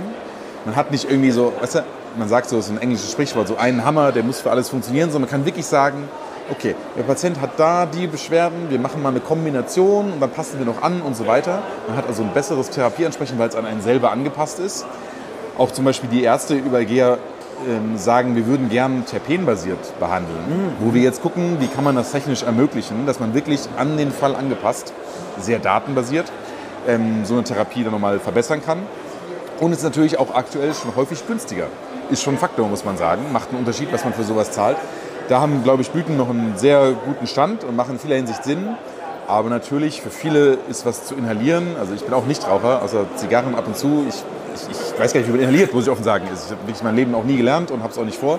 Man 0.64 0.76
hat 0.76 0.90
nicht 0.90 1.08
irgendwie 1.10 1.30
so, 1.30 1.52
weißt 1.60 1.76
du, 1.76 1.84
man 2.16 2.28
sagt 2.28 2.48
so, 2.48 2.56
das 2.56 2.66
ist 2.66 2.72
ein 2.72 2.80
englisches 2.80 3.12
Sprichwort, 3.12 3.48
so 3.48 3.56
einen 3.56 3.84
Hammer, 3.84 4.12
der 4.12 4.22
muss 4.22 4.40
für 4.40 4.50
alles 4.50 4.68
funktionieren, 4.68 5.10
sondern 5.10 5.30
man 5.30 5.38
kann 5.38 5.46
wirklich 5.46 5.66
sagen, 5.66 6.08
okay, 6.50 6.74
der 6.96 7.02
Patient 7.02 7.40
hat 7.40 7.50
da 7.58 7.86
die 7.86 8.06
Beschwerden, 8.06 8.70
wir 8.70 8.78
machen 8.78 9.02
mal 9.02 9.10
eine 9.10 9.20
Kombination 9.20 10.12
und 10.12 10.20
dann 10.20 10.30
passen 10.30 10.58
wir 10.58 10.66
noch 10.66 10.82
an 10.82 11.00
und 11.02 11.16
so 11.16 11.26
weiter. 11.26 11.62
Man 11.88 11.96
hat 11.96 12.06
also 12.06 12.22
ein 12.22 12.32
besseres 12.32 12.70
Therapieansprechen, 12.70 13.38
weil 13.38 13.48
es 13.48 13.56
an 13.56 13.66
einen 13.66 13.82
selber 13.82 14.10
angepasst 14.12 14.58
ist. 14.58 14.86
Auch 15.56 15.70
zum 15.70 15.84
Beispiel 15.84 16.10
die 16.10 16.22
Ärzte 16.22 16.54
über 16.54 16.84
GEA 16.84 17.18
ähm, 17.68 17.96
sagen, 17.96 18.36
wir 18.36 18.46
würden 18.46 18.68
gern 18.68 19.06
terpenbasiert 19.06 19.98
behandeln, 20.00 20.38
mhm. 20.48 20.72
wo 20.80 20.94
wir 20.94 21.02
jetzt 21.02 21.22
gucken, 21.22 21.56
wie 21.60 21.68
kann 21.68 21.84
man 21.84 21.94
das 21.94 22.12
technisch 22.12 22.42
ermöglichen, 22.42 23.06
dass 23.06 23.20
man 23.20 23.34
wirklich 23.34 23.60
an 23.76 23.96
den 23.96 24.10
Fall 24.10 24.34
angepasst, 24.34 24.92
sehr 25.40 25.60
datenbasiert, 25.60 26.30
ähm, 26.88 27.24
so 27.24 27.34
eine 27.34 27.44
Therapie 27.44 27.84
dann 27.84 27.92
nochmal 27.92 28.18
verbessern 28.18 28.60
kann. 28.64 28.80
Und 29.60 29.72
ist 29.72 29.84
natürlich 29.84 30.18
auch 30.18 30.34
aktuell 30.34 30.74
schon 30.74 30.96
häufig 30.96 31.26
günstiger 31.26 31.68
ist 32.10 32.22
schon 32.22 32.34
ein 32.34 32.38
Faktor, 32.38 32.68
muss 32.68 32.84
man 32.84 32.96
sagen. 32.96 33.32
Macht 33.32 33.50
einen 33.50 33.58
Unterschied, 33.58 33.92
was 33.92 34.04
man 34.04 34.12
für 34.12 34.24
sowas 34.24 34.50
zahlt. 34.50 34.76
Da 35.28 35.40
haben, 35.40 35.62
glaube 35.64 35.82
ich, 35.82 35.90
Blüten 35.90 36.16
noch 36.16 36.28
einen 36.28 36.56
sehr 36.56 36.92
guten 36.92 37.26
Stand 37.26 37.64
und 37.64 37.76
machen 37.76 37.92
in 37.92 37.98
vieler 37.98 38.16
Hinsicht 38.16 38.44
Sinn. 38.44 38.76
Aber 39.26 39.48
natürlich, 39.48 40.02
für 40.02 40.10
viele 40.10 40.58
ist 40.68 40.84
was 40.84 41.06
zu 41.06 41.14
inhalieren. 41.14 41.76
Also 41.78 41.94
ich 41.94 42.04
bin 42.04 42.12
auch 42.12 42.26
Nichtraucher, 42.26 42.82
außer 42.82 43.06
Zigarren 43.16 43.54
ab 43.54 43.66
und 43.66 43.76
zu. 43.76 44.04
Ich, 44.08 44.16
ich, 44.54 44.70
ich 44.70 45.00
weiß 45.00 45.12
gar 45.12 45.20
nicht, 45.20 45.28
wie 45.28 45.32
man 45.32 45.40
inhaliert, 45.40 45.72
muss 45.72 45.84
ich 45.84 45.90
offen 45.90 46.04
sagen. 46.04 46.24
Ich 46.32 46.50
habe 46.50 46.60
wirklich 46.66 46.82
mein 46.82 46.94
Leben 46.94 47.14
auch 47.14 47.24
nie 47.24 47.36
gelernt 47.36 47.70
und 47.70 47.82
habe 47.82 47.92
es 47.92 47.98
auch 47.98 48.04
nicht 48.04 48.18
vor. 48.18 48.38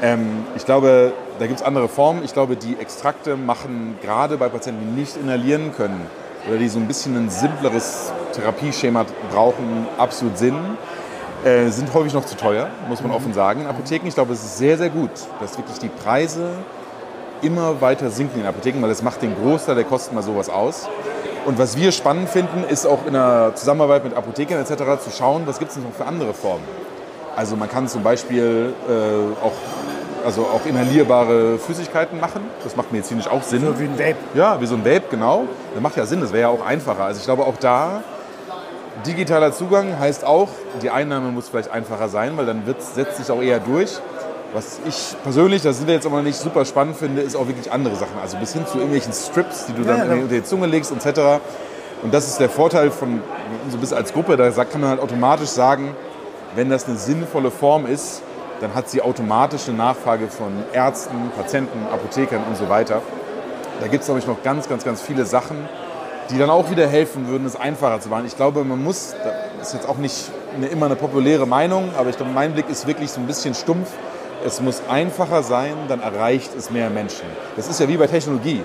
Ähm, 0.00 0.44
ich 0.56 0.64
glaube, 0.64 1.12
da 1.40 1.46
gibt 1.46 1.58
es 1.58 1.66
andere 1.66 1.88
Formen. 1.88 2.24
Ich 2.24 2.32
glaube, 2.32 2.54
die 2.54 2.76
Extrakte 2.78 3.36
machen 3.36 3.96
gerade 4.00 4.36
bei 4.36 4.48
Patienten, 4.48 4.94
die 4.94 5.00
nicht 5.00 5.16
inhalieren 5.16 5.72
können 5.76 6.06
oder 6.48 6.58
die 6.58 6.68
so 6.68 6.78
ein 6.78 6.86
bisschen 6.86 7.16
ein 7.16 7.30
simpleres 7.30 8.12
Therapieschema 8.32 9.06
brauchen, 9.30 9.86
absolut 9.98 10.38
Sinn. 10.38 10.56
Äh, 11.44 11.70
sind 11.70 11.92
häufig 11.92 12.14
noch 12.14 12.24
zu 12.24 12.36
teuer, 12.36 12.68
muss 12.88 13.00
man 13.00 13.10
mhm. 13.10 13.16
offen 13.16 13.34
sagen. 13.34 13.66
Apotheken, 13.66 14.06
ich 14.06 14.14
glaube, 14.14 14.32
es 14.32 14.44
ist 14.44 14.58
sehr, 14.58 14.78
sehr 14.78 14.90
gut, 14.90 15.10
dass 15.40 15.58
wirklich 15.58 15.78
die 15.78 15.88
Preise 15.88 16.50
immer 17.42 17.80
weiter 17.80 18.10
sinken 18.10 18.40
in 18.40 18.46
Apotheken, 18.46 18.80
weil 18.80 18.90
es 18.90 19.02
macht 19.02 19.22
den 19.22 19.34
Großteil 19.34 19.74
der 19.74 19.84
Kosten 19.84 20.14
mal 20.14 20.22
sowas 20.22 20.48
aus. 20.48 20.88
Und 21.44 21.58
was 21.58 21.76
wir 21.76 21.90
spannend 21.90 22.28
finden, 22.28 22.62
ist 22.68 22.86
auch 22.86 23.04
in 23.06 23.14
der 23.14 23.52
Zusammenarbeit 23.56 24.04
mit 24.04 24.14
Apothekern 24.14 24.60
etc. 24.60 25.02
zu 25.02 25.10
schauen, 25.10 25.42
was 25.46 25.58
gibt 25.58 25.72
es 25.72 25.76
noch 25.76 25.92
für 25.92 26.06
andere 26.06 26.32
Formen. 26.32 26.62
Also 27.34 27.56
man 27.56 27.68
kann 27.68 27.88
zum 27.88 28.02
Beispiel 28.02 28.74
äh, 28.88 29.44
auch, 29.44 29.52
also 30.24 30.42
auch 30.42 30.64
inhalierbare 30.66 31.58
Flüssigkeiten 31.58 32.20
machen. 32.20 32.42
Das 32.64 32.76
macht 32.76 32.92
medizinisch 32.92 33.28
auch 33.28 33.42
Sinn. 33.42 33.64
So 33.64 33.78
wie 33.78 33.84
ein 33.84 33.98
Vape. 33.98 34.16
Ja, 34.34 34.60
wie 34.60 34.66
so 34.66 34.74
ein 34.74 34.84
Vape, 34.84 35.04
genau. 35.10 35.44
Das 35.74 35.82
macht 35.82 35.96
ja 35.96 36.06
Sinn, 36.06 36.20
das 36.20 36.32
wäre 36.32 36.42
ja 36.42 36.48
auch 36.48 36.64
einfacher. 36.64 37.04
Also 37.04 37.20
ich 37.20 37.24
glaube 37.24 37.44
auch 37.44 37.56
da, 37.58 38.02
digitaler 39.06 39.52
Zugang 39.52 39.98
heißt 39.98 40.24
auch, 40.24 40.48
die 40.82 40.90
Einnahme 40.90 41.30
muss 41.30 41.48
vielleicht 41.48 41.70
einfacher 41.70 42.08
sein, 42.08 42.36
weil 42.36 42.46
dann 42.46 42.66
wird's, 42.66 42.94
setzt 42.94 43.16
sich 43.16 43.30
auch 43.30 43.42
eher 43.42 43.60
durch. 43.60 43.98
Was 44.54 44.80
ich 44.86 45.16
persönlich, 45.22 45.62
das 45.62 45.78
sind 45.78 45.86
wir 45.86 45.94
jetzt 45.94 46.06
aber 46.06 46.20
nicht 46.20 46.36
super 46.36 46.64
spannend 46.66 46.96
finde, 46.96 47.22
ist 47.22 47.36
auch 47.36 47.46
wirklich 47.46 47.72
andere 47.72 47.96
Sachen. 47.96 48.18
Also 48.20 48.36
bis 48.36 48.52
hin 48.52 48.66
zu 48.66 48.76
irgendwelchen 48.76 49.12
Strips, 49.12 49.66
die 49.66 49.72
du 49.72 49.82
dann 49.82 49.98
Ja, 49.98 50.14
unter 50.14 50.34
die 50.34 50.44
Zunge 50.44 50.66
legst 50.66 50.92
etc. 50.92 51.40
Und 52.02 52.12
das 52.12 52.26
ist 52.26 52.38
der 52.38 52.50
Vorteil 52.50 52.90
von 52.90 53.20
so 53.70 53.76
ein 53.76 53.80
bisschen 53.80 53.96
als 53.96 54.12
Gruppe, 54.12 54.36
da 54.36 54.50
kann 54.64 54.80
man 54.80 54.90
halt 54.90 55.00
automatisch 55.00 55.48
sagen, 55.48 55.94
wenn 56.54 56.68
das 56.68 56.86
eine 56.86 56.96
sinnvolle 56.96 57.50
Form 57.50 57.86
ist, 57.86 58.22
dann 58.62 58.74
hat 58.74 58.88
sie 58.88 59.02
automatisch 59.02 59.68
eine 59.68 59.76
Nachfrage 59.76 60.28
von 60.28 60.52
Ärzten, 60.72 61.30
Patienten, 61.36 61.86
Apothekern 61.92 62.44
und 62.48 62.56
so 62.56 62.68
weiter. 62.68 63.02
Da 63.80 63.88
gibt 63.88 64.02
es, 64.02 64.06
glaube 64.06 64.20
ich, 64.20 64.26
noch 64.28 64.40
ganz, 64.44 64.68
ganz, 64.68 64.84
ganz 64.84 65.02
viele 65.02 65.26
Sachen, 65.26 65.56
die 66.30 66.38
dann 66.38 66.48
auch 66.48 66.70
wieder 66.70 66.86
helfen 66.86 67.26
würden, 67.26 67.44
es 67.44 67.56
einfacher 67.56 68.00
zu 68.00 68.08
machen. 68.08 68.24
Ich 68.24 68.36
glaube, 68.36 68.62
man 68.62 68.82
muss, 68.82 69.16
das 69.58 69.68
ist 69.68 69.74
jetzt 69.74 69.88
auch 69.88 69.96
nicht 69.96 70.30
eine, 70.54 70.68
immer 70.68 70.86
eine 70.86 70.94
populäre 70.94 71.44
Meinung, 71.44 71.90
aber 71.98 72.10
ich 72.10 72.16
glaube, 72.16 72.30
mein 72.30 72.52
Blick 72.52 72.68
ist 72.70 72.86
wirklich 72.86 73.10
so 73.10 73.20
ein 73.20 73.26
bisschen 73.26 73.54
stumpf. 73.54 73.90
Es 74.46 74.60
muss 74.60 74.82
einfacher 74.88 75.42
sein, 75.42 75.74
dann 75.88 76.00
erreicht 76.00 76.54
es 76.56 76.70
mehr 76.70 76.88
Menschen. 76.88 77.26
Das 77.56 77.66
ist 77.66 77.80
ja 77.80 77.88
wie 77.88 77.96
bei 77.96 78.06
Technologie. 78.06 78.62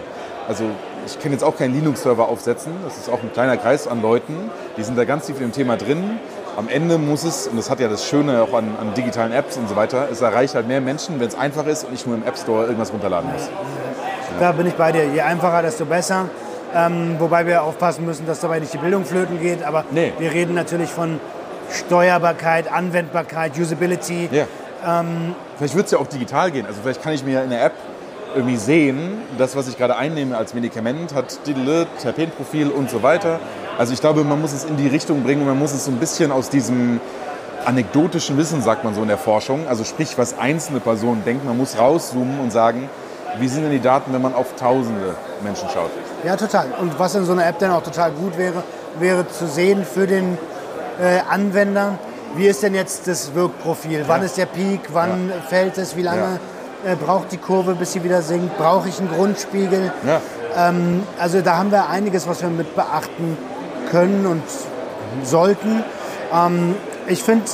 Also 0.47 0.63
ich 1.07 1.19
kann 1.19 1.31
jetzt 1.31 1.43
auch 1.43 1.57
keinen 1.57 1.73
Linux-Server 1.73 2.27
aufsetzen. 2.29 2.71
Das 2.83 2.97
ist 2.97 3.09
auch 3.09 3.23
ein 3.23 3.33
kleiner 3.33 3.57
Kreis 3.57 3.87
an 3.87 4.03
Leuten, 4.03 4.51
die 4.77 4.83
sind 4.83 4.95
da 4.95 5.05
ganz 5.05 5.25
tief 5.25 5.37
in 5.37 5.47
dem 5.47 5.51
Thema 5.53 5.75
drin. 5.75 6.19
Am 6.57 6.67
Ende 6.69 6.97
muss 6.97 7.23
es, 7.23 7.47
und 7.47 7.55
das 7.55 7.69
hat 7.69 7.79
ja 7.79 7.87
das 7.87 8.03
Schöne 8.05 8.41
auch 8.41 8.51
an, 8.57 8.75
an 8.81 8.93
digitalen 8.95 9.31
Apps 9.31 9.57
und 9.57 9.69
so 9.69 9.75
weiter, 9.75 10.07
es 10.11 10.21
erreicht 10.21 10.55
halt 10.55 10.67
mehr 10.67 10.81
Menschen, 10.81 11.19
wenn 11.19 11.27
es 11.27 11.35
einfach 11.35 11.67
ist 11.67 11.83
und 11.83 11.93
ich 11.93 12.05
nur 12.07 12.15
im 12.15 12.23
App 12.23 12.35
Store 12.35 12.63
irgendwas 12.65 12.91
runterladen 12.91 13.31
muss. 13.31 13.47
Da 14.39 14.51
bin 14.53 14.65
ich 14.65 14.73
bei 14.73 14.91
dir. 14.91 15.05
Je 15.05 15.21
einfacher, 15.21 15.61
desto 15.61 15.85
besser. 15.85 16.29
Ähm, 16.75 17.15
wobei 17.19 17.45
wir 17.45 17.61
aufpassen 17.61 18.05
müssen, 18.05 18.25
dass 18.25 18.39
dabei 18.39 18.59
nicht 18.59 18.73
die 18.73 18.79
Bildung 18.79 19.05
flöten 19.05 19.39
geht. 19.39 19.63
Aber 19.63 19.85
Nee. 19.91 20.13
wir 20.17 20.31
reden 20.33 20.55
natürlich 20.55 20.89
von 20.89 21.19
Steuerbarkeit, 21.71 22.71
Anwendbarkeit, 22.71 23.57
Usability. 23.57 24.29
Ja. 24.31 24.45
vielleicht 25.57 25.75
wird 25.75 25.85
es 25.85 25.91
ja 25.91 25.99
auch 25.99 26.07
digital 26.07 26.49
gehen. 26.51 26.65
Also 26.65 26.79
vielleicht 26.81 27.03
kann 27.03 27.13
ich 27.13 27.23
mir 27.23 27.33
ja 27.35 27.41
in 27.43 27.49
der 27.51 27.65
App 27.65 27.73
irgendwie 28.35 28.57
sehen, 28.57 29.21
das, 29.37 29.55
was 29.55 29.67
ich 29.67 29.77
gerade 29.77 29.95
einnehme 29.95 30.37
als 30.37 30.53
Medikament, 30.53 31.13
hat 31.13 31.39
Terpenprofil 32.01 32.69
und 32.69 32.89
so 32.89 33.03
weiter. 33.03 33.39
Also 33.77 33.93
ich 33.93 34.01
glaube, 34.01 34.23
man 34.23 34.41
muss 34.41 34.53
es 34.53 34.63
in 34.63 34.77
die 34.77 34.87
Richtung 34.87 35.23
bringen 35.23 35.41
und 35.41 35.47
man 35.47 35.59
muss 35.59 35.73
es 35.73 35.85
so 35.85 35.91
ein 35.91 35.97
bisschen 35.97 36.31
aus 36.31 36.49
diesem 36.49 36.99
anekdotischen 37.65 38.37
Wissen, 38.37 38.61
sagt 38.61 38.83
man 38.83 38.95
so 38.95 39.01
in 39.01 39.07
der 39.07 39.17
Forschung, 39.17 39.67
also 39.67 39.83
sprich, 39.83 40.17
was 40.17 40.37
einzelne 40.37 40.79
Personen 40.79 41.23
denken, 41.25 41.47
man 41.47 41.57
muss 41.57 41.77
rauszoomen 41.77 42.39
und 42.39 42.51
sagen, 42.51 42.89
wie 43.39 43.47
sind 43.47 43.63
denn 43.63 43.71
die 43.71 43.81
Daten, 43.81 44.13
wenn 44.13 44.21
man 44.21 44.33
auf 44.33 44.55
tausende 44.55 45.15
Menschen 45.43 45.67
schaut. 45.73 45.91
Ja, 46.23 46.35
total. 46.35 46.67
Und 46.79 46.97
was 46.97 47.13
in 47.15 47.25
so 47.25 47.33
einer 47.33 47.45
App 47.45 47.59
dann 47.59 47.71
auch 47.71 47.83
total 47.83 48.11
gut 48.11 48.37
wäre, 48.37 48.63
wäre 48.99 49.27
zu 49.27 49.47
sehen 49.47 49.85
für 49.85 50.07
den 50.07 50.37
äh, 50.99 51.19
Anwender, 51.29 51.99
wie 52.35 52.47
ist 52.47 52.63
denn 52.63 52.73
jetzt 52.73 53.07
das 53.07 53.33
Wirkprofil? 53.35 54.05
Wann 54.07 54.23
ist 54.23 54.37
der 54.37 54.45
Peak? 54.45 54.81
Wann 54.93 55.31
fällt 55.47 55.77
es? 55.77 55.95
Wie 55.95 56.01
lange 56.01 56.39
äh, 56.85 56.95
braucht 56.95 57.31
die 57.31 57.37
Kurve, 57.37 57.75
bis 57.75 57.93
sie 57.93 58.03
wieder 58.03 58.21
sinkt? 58.21 58.57
Brauche 58.57 58.89
ich 58.89 58.99
einen 58.99 59.09
Grundspiegel? 59.09 59.91
Ja. 60.05 60.21
Ähm, 60.55 61.03
also 61.19 61.41
da 61.41 61.57
haben 61.57 61.71
wir 61.71 61.89
einiges, 61.89 62.27
was 62.27 62.41
wir 62.41 62.49
mit 62.49 62.75
beachten 62.75 63.37
können 63.89 64.25
und 64.25 64.43
sollten. 65.23 65.83
Ähm, 66.33 66.75
ich 67.07 67.23
finde, 67.23 67.45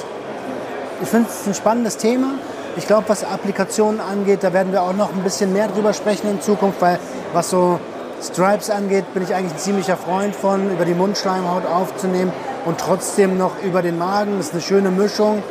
ich 1.01 1.07
finde 1.07 1.29
es 1.29 1.47
ein 1.47 1.53
spannendes 1.53 1.97
Thema. 1.97 2.35
Ich 2.75 2.87
glaube, 2.87 3.07
was 3.07 3.23
Applikationen 3.23 4.01
angeht, 4.01 4.43
da 4.43 4.51
werden 4.51 4.71
wir 4.71 4.81
auch 4.81 4.93
noch 4.93 5.13
ein 5.13 5.21
bisschen 5.21 5.53
mehr 5.53 5.67
drüber 5.67 5.93
sprechen 5.93 6.29
in 6.29 6.41
Zukunft, 6.41 6.81
weil 6.81 6.99
was 7.33 7.49
so 7.49 7.79
Stripes 8.21 8.69
angeht, 8.69 9.13
bin 9.13 9.23
ich 9.23 9.35
eigentlich 9.35 9.53
ein 9.53 9.59
ziemlicher 9.59 9.97
Freund 9.97 10.35
von, 10.35 10.71
über 10.71 10.85
die 10.85 10.93
Mundschleimhaut 10.93 11.65
aufzunehmen 11.65 12.31
und 12.65 12.79
trotzdem 12.79 13.37
noch 13.37 13.61
über 13.61 13.81
den 13.81 13.97
Magen. 13.97 14.37
Das 14.37 14.47
ist 14.47 14.53
eine 14.53 14.61
schöne 14.61 14.89
Mischung. 14.89 15.43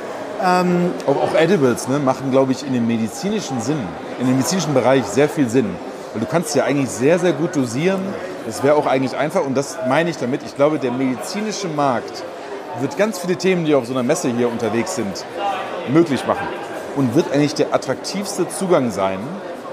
Auch, 0.43 1.16
auch 1.16 1.34
Edibles 1.36 1.86
ne, 1.86 2.01
machen, 2.01 2.32
glaube 2.32 2.51
ich, 2.51 2.66
in 2.66 2.72
dem 2.72 2.84
medizinischen 2.86 3.61
Sinn, 3.61 3.78
in 4.18 4.26
dem 4.26 4.34
medizinischen 4.34 4.74
Bereich 4.74 5.05
sehr 5.05 5.28
viel 5.28 5.49
Sinn. 5.49 5.76
Weil 6.12 6.20
du 6.20 6.26
kannst 6.26 6.57
ja 6.57 6.64
eigentlich 6.64 6.90
sehr, 6.90 7.20
sehr 7.20 7.32
gut 7.32 7.55
dosieren. 7.55 8.01
Das 8.45 8.64
wäre 8.64 8.74
auch 8.74 8.86
eigentlich 8.86 9.16
einfach 9.16 9.47
und 9.47 9.57
das 9.57 9.78
meine 9.88 10.11
ich 10.11 10.16
damit. 10.16 10.43
Ich 10.45 10.57
glaube, 10.57 10.80
der 10.80 10.90
medizinische 10.90 11.68
Markt 11.68 12.24
wird 12.80 12.97
ganz 12.99 13.20
viele 13.20 13.36
Themen, 13.36 13.64
die 13.64 13.74
auf 13.76 13.86
so 13.86 13.93
einer 13.93 14.03
Messe 14.03 14.30
hier 14.30 14.51
unterwegs 14.51 14.97
sind, 14.97 15.24
möglich 15.93 16.26
machen. 16.26 16.49
Und 16.97 17.14
wird 17.14 17.32
eigentlich 17.32 17.55
der 17.55 17.72
attraktivste 17.72 18.49
Zugang 18.49 18.90
sein. 18.90 19.20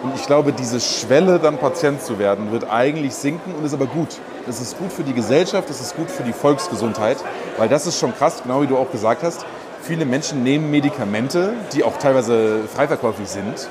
Und 0.04 0.16
ich 0.16 0.28
glaube, 0.28 0.54
diese 0.54 0.80
Schwelle, 0.80 1.40
dann 1.40 1.58
Patient 1.58 2.02
zu 2.02 2.20
werden, 2.20 2.52
wird 2.52 2.70
eigentlich 2.70 3.16
sinken 3.16 3.56
und 3.56 3.66
ist 3.66 3.74
aber 3.74 3.88
gut. 3.88 4.20
Das 4.46 4.62
ist 4.62 4.78
gut 4.78 4.94
für 4.94 5.04
die 5.04 5.14
Gesellschaft, 5.14 5.70
das 5.70 5.82
ist 5.82 5.96
gut 5.98 6.10
für 6.10 6.24
die 6.24 6.32
Volksgesundheit, 6.32 7.18
weil 7.58 7.68
das 7.68 7.86
ist 7.86 8.00
schon 8.00 8.16
krass, 8.16 8.42
genau 8.44 8.62
wie 8.62 8.68
du 8.68 8.78
auch 8.78 8.92
gesagt 8.92 9.24
hast. 9.24 9.46
Viele 9.82 10.06
Menschen 10.06 10.44
nehmen 10.44 10.70
Medikamente, 10.72 11.54
die 11.74 11.84
auch 11.84 11.98
teilweise 11.98 12.62
freiverkäuflich 12.74 13.30
sind, 13.30 13.70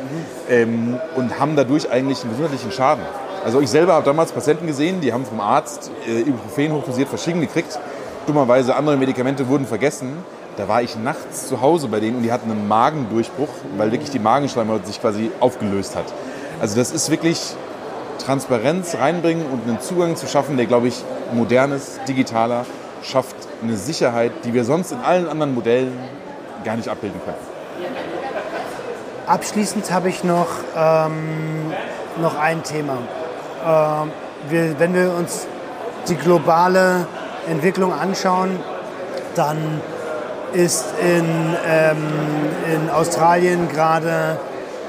ähm, 0.48 0.98
und 1.16 1.38
haben 1.38 1.54
dadurch 1.54 1.90
eigentlich 1.90 2.22
einen 2.22 2.30
gesundheitlichen 2.30 2.72
Schaden. 2.72 3.04
Also 3.44 3.60
ich 3.60 3.70
selber 3.70 3.94
habe 3.94 4.04
damals 4.04 4.32
Patienten 4.32 4.66
gesehen, 4.66 5.00
die 5.00 5.12
haben 5.12 5.24
vom 5.24 5.40
Arzt 5.40 5.90
äh, 6.06 6.20
Ibuprofen 6.20 6.72
hochdosiert 6.72 7.08
verschrieben 7.08 7.40
gekriegt. 7.40 7.78
Dummerweise 8.26 8.74
andere 8.74 8.96
Medikamente 8.96 9.48
wurden 9.48 9.66
vergessen. 9.66 10.12
Da 10.56 10.66
war 10.66 10.82
ich 10.82 10.96
nachts 10.96 11.46
zu 11.46 11.60
Hause 11.60 11.86
bei 11.86 12.00
denen 12.00 12.16
und 12.16 12.22
die 12.24 12.32
hatten 12.32 12.50
einen 12.50 12.66
Magendurchbruch, 12.66 13.48
weil 13.76 13.92
wirklich 13.92 14.10
die 14.10 14.18
Magenschleimhaut 14.18 14.86
sich 14.86 15.00
quasi 15.00 15.30
aufgelöst 15.38 15.94
hat. 15.94 16.06
Also 16.60 16.76
das 16.76 16.90
ist 16.90 17.10
wirklich 17.10 17.54
Transparenz 18.18 18.96
reinbringen 18.96 19.46
und 19.46 19.68
einen 19.68 19.80
Zugang 19.80 20.16
zu 20.16 20.26
schaffen, 20.26 20.56
der, 20.56 20.66
glaube 20.66 20.88
ich, 20.88 21.04
modernes, 21.32 22.00
digitaler, 22.08 22.66
schafft 23.02 23.36
eine 23.62 23.76
Sicherheit, 23.76 24.32
die 24.44 24.54
wir 24.54 24.64
sonst 24.64 24.92
in 24.92 25.00
allen 25.00 25.28
anderen 25.28 25.54
Modellen 25.54 25.98
gar 26.64 26.76
nicht 26.76 26.88
abbilden 26.88 27.20
können. 27.24 27.36
Abschließend 29.26 29.90
habe 29.90 30.08
ich 30.08 30.24
noch, 30.24 30.48
ähm, 30.76 31.72
noch 32.20 32.38
ein 32.38 32.62
Thema. 32.62 32.98
Ähm, 33.66 34.10
wir, 34.48 34.78
wenn 34.78 34.94
wir 34.94 35.12
uns 35.12 35.46
die 36.08 36.14
globale 36.14 37.06
Entwicklung 37.48 37.92
anschauen, 37.92 38.58
dann 39.34 39.80
ist 40.52 40.86
in, 41.02 41.26
ähm, 41.66 41.98
in 42.72 42.90
Australien 42.90 43.68
gerade 43.68 44.38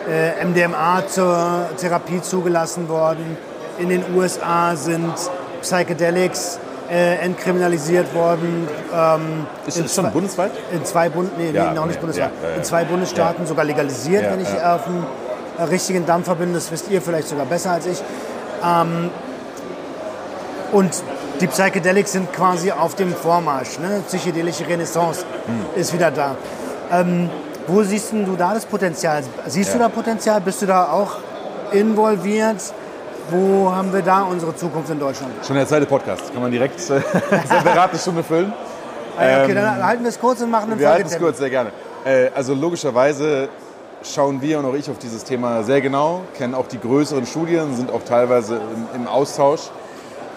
äh, 0.09 0.45
MDMA 0.45 1.05
zur 1.07 1.65
Therapie 1.77 2.21
zugelassen 2.21 2.87
worden. 2.87 3.37
In 3.77 3.89
den 3.89 4.03
USA 4.15 4.75
sind 4.75 5.13
Psychedelics 5.61 6.59
äh, 6.91 7.15
entkriminalisiert 7.17 8.13
worden. 8.15 8.67
Ähm, 8.93 9.45
Ist 9.67 9.77
in 9.77 9.83
das 9.83 9.95
schon 9.95 10.05
zwei- 10.05 10.11
bundesweit? 10.11 10.51
in 10.71 10.85
zwei 10.85 11.09
Bund 11.09 11.37
nee, 11.37 11.51
Ja, 11.51 11.69
nee, 11.69 11.75
noch 11.75 11.85
nicht 11.85 11.99
bundesweit. 11.99 12.31
ja, 12.43 12.49
ja. 12.49 12.55
In 12.55 12.63
zwei 12.63 12.83
Bundesstaaten 12.85 13.45
sogar 13.45 13.65
legalisiert, 13.65 14.25
wenn 14.31 14.41
ich 14.41 14.47
auf 14.63 14.85
dem 14.85 15.05
äh, 15.57 15.63
richtigen 15.63 16.05
Dampfer 16.05 16.35
bin. 16.35 16.53
Das 16.53 16.71
wisst 16.71 16.89
ihr 16.89 17.01
vielleicht 17.01 17.27
sogar 17.27 17.45
besser 17.45 17.71
als 17.71 17.85
ich. 17.85 18.01
Ähm, 18.65 19.09
und 20.71 20.91
die 21.41 21.47
Psychedelics 21.47 22.11
sind 22.11 22.31
quasi 22.33 22.71
auf 22.71 22.95
dem 22.95 23.13
Vormarsch. 23.13 23.79
Ne? 23.79 24.01
Psychedelische 24.07 24.67
Renaissance 24.67 25.25
Hm. 25.45 25.79
ist 25.81 25.93
wieder 25.93 26.11
da. 26.11 26.35
Ähm, 26.91 27.29
wo 27.67 27.83
siehst 27.83 28.11
denn 28.11 28.25
du 28.25 28.35
da 28.35 28.53
das 28.53 28.65
Potenzial? 28.65 29.23
Siehst 29.47 29.73
du 29.73 29.79
da 29.79 29.89
Potenzial? 29.89 30.41
Bist 30.41 30.61
du 30.61 30.65
da 30.65 30.91
auch 30.91 31.17
involviert? 31.71 32.57
Wo 33.31 33.71
haben 33.71 33.93
wir 33.93 34.01
da 34.01 34.23
unsere 34.23 34.55
Zukunft 34.55 34.89
in 34.89 34.99
Deutschland? 34.99 35.31
Schon 35.45 35.55
der 35.55 35.67
zweite 35.67 35.85
Podcast. 35.85 36.31
Kann 36.33 36.41
man 36.41 36.51
direkt 36.51 36.79
äh, 36.89 37.01
separate 37.47 37.97
Stunde 37.97 38.23
füllen. 38.23 38.51
Okay, 39.15 39.49
Ähm, 39.49 39.55
dann 39.55 39.83
halten 39.85 40.03
wir 40.03 40.09
es 40.09 40.19
kurz 40.19 40.41
und 40.41 40.49
machen 40.49 40.71
einen 40.71 40.79
Wir 40.79 40.89
halten 40.89 41.07
es 41.07 41.17
kurz, 41.19 41.37
sehr 41.37 41.49
gerne. 41.49 41.71
Äh, 42.05 42.29
also 42.33 42.53
logischerweise 42.53 43.49
schauen 44.03 44.41
wir 44.41 44.59
und 44.59 44.65
auch 44.65 44.73
ich 44.73 44.89
auf 44.89 44.97
dieses 44.97 45.23
Thema 45.25 45.63
sehr 45.63 45.81
genau, 45.81 46.21
kennen 46.37 46.55
auch 46.55 46.67
die 46.67 46.79
größeren 46.79 47.25
Studien, 47.25 47.75
sind 47.75 47.91
auch 47.91 48.03
teilweise 48.03 48.55
im, 48.95 49.01
im 49.01 49.07
Austausch. 49.07 49.69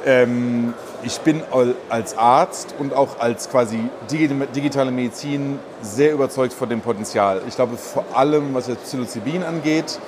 Ähm, 0.04 0.74
ich 1.04 1.20
bin 1.20 1.42
al- 1.52 1.74
als 1.88 2.18
Arzt 2.18 2.74
und 2.78 2.92
auch 2.92 3.20
als 3.20 3.48
quasi 3.48 3.78
digi- 4.10 4.46
digitale 4.54 4.90
Medizin 4.90 5.60
sehr 5.80 6.12
überzeugt 6.12 6.52
von 6.52 6.68
dem 6.68 6.80
Potenzial. 6.80 7.40
Ich 7.46 7.54
glaube 7.54 7.76
vor 7.76 8.04
allem, 8.14 8.52
was 8.52 8.66
jetzt 8.66 8.82
Psilocybin 8.84 9.44
angeht, 9.44 9.98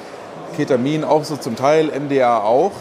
Ketamin 0.57 1.05
auch 1.05 1.25
so 1.25 1.37
zum 1.37 1.57
Teil, 1.57 1.87
MDA 1.87 2.39
auch. 2.39 2.73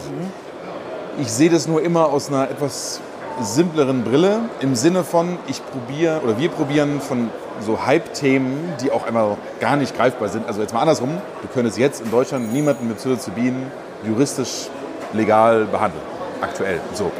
Ich 1.20 1.30
sehe 1.30 1.50
das 1.50 1.68
nur 1.68 1.82
immer 1.82 2.12
aus 2.12 2.28
einer 2.28 2.50
etwas 2.50 3.00
simpleren 3.40 4.04
Brille 4.04 4.40
im 4.60 4.74
Sinne 4.74 5.04
von, 5.04 5.38
ich 5.46 5.60
probiere 5.66 6.20
oder 6.22 6.38
wir 6.38 6.48
probieren 6.48 7.00
von 7.00 7.30
so 7.60 7.84
Hype-Themen, 7.84 8.74
die 8.82 8.90
auch 8.90 9.06
einmal 9.06 9.36
gar 9.60 9.76
nicht 9.76 9.96
greifbar 9.96 10.28
sind. 10.28 10.46
Also 10.46 10.60
jetzt 10.60 10.72
mal 10.72 10.80
andersrum, 10.80 11.10
wir 11.40 11.50
können 11.52 11.68
es 11.68 11.76
jetzt 11.76 12.00
in 12.00 12.10
Deutschland 12.10 12.52
niemanden 12.52 12.88
mit 12.88 12.98
Psilocybin 12.98 13.66
juristisch 14.06 14.68
legal 15.12 15.64
behandeln. 15.64 16.02
Aktuell. 16.40 16.80
So. 16.92 17.10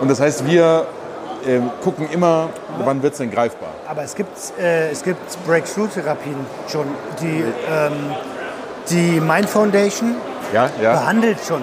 Und 0.00 0.10
das 0.10 0.20
heißt, 0.20 0.46
wir 0.46 0.86
ähm, 1.46 1.70
gucken 1.82 2.08
immer, 2.10 2.48
wann 2.84 3.02
wird 3.02 3.12
es 3.12 3.18
denn 3.18 3.30
greifbar. 3.30 3.70
Aber 3.88 4.02
es 4.02 4.14
gibt, 4.14 4.36
äh, 4.58 4.92
gibt 5.04 5.46
Breakthrough-Therapien 5.46 6.36
schon. 6.68 6.86
Die, 7.20 7.44
ähm, 7.70 7.92
die 8.90 9.20
Mind 9.20 9.48
Foundation 9.48 10.14
Ja, 10.52 10.70
ja. 10.82 10.92
behandelt 10.92 11.38
schon. 11.46 11.62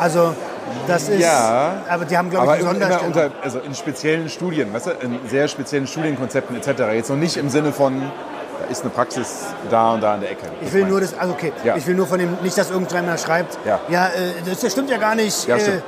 Also 0.00 0.34
das 0.86 1.08
ist, 1.08 1.20
Ja, 1.20 1.74
aber 1.88 2.04
die 2.04 2.16
haben, 2.16 2.30
glaube 2.30 2.44
aber 2.46 2.58
ich, 2.58 2.66
eine 2.66 2.84
immer 2.84 3.02
unter, 3.04 3.30
also 3.42 3.58
in 3.60 3.74
speziellen 3.74 4.28
Studien, 4.28 4.72
weißt 4.72 4.86
du, 4.86 4.90
in 5.02 5.18
sehr 5.28 5.46
speziellen 5.48 5.86
Studienkonzepten 5.86 6.56
etc. 6.56 6.82
Jetzt 6.94 7.10
noch 7.10 7.16
nicht 7.16 7.36
im 7.36 7.48
Sinne 7.48 7.72
von, 7.72 8.00
da 8.60 8.70
ist 8.70 8.82
eine 8.82 8.90
Praxis 8.90 9.44
da 9.70 9.92
und 9.92 10.02
da 10.02 10.14
an 10.14 10.20
der 10.20 10.30
Ecke. 10.32 10.46
Ich 10.62 10.72
will 10.72 10.86
nur 10.86 11.00
das, 11.00 11.16
also 11.18 11.32
okay, 11.34 11.52
Ja. 11.64 11.76
ich 11.76 11.86
will 11.86 11.94
nur 11.94 12.06
von 12.06 12.18
dem, 12.18 12.38
nicht, 12.42 12.56
dass 12.56 12.70
irgendjemand 12.70 13.20
schreibt, 13.20 13.58
Ja. 13.64 13.78
ja, 13.88 14.06
äh, 14.06 14.10
das, 14.60 14.72
stimmt 14.72 14.90
ja 14.90 14.96
gar 14.96 15.14
nicht, 15.14 15.46
Ja, 15.46 15.56
äh, 15.56 15.80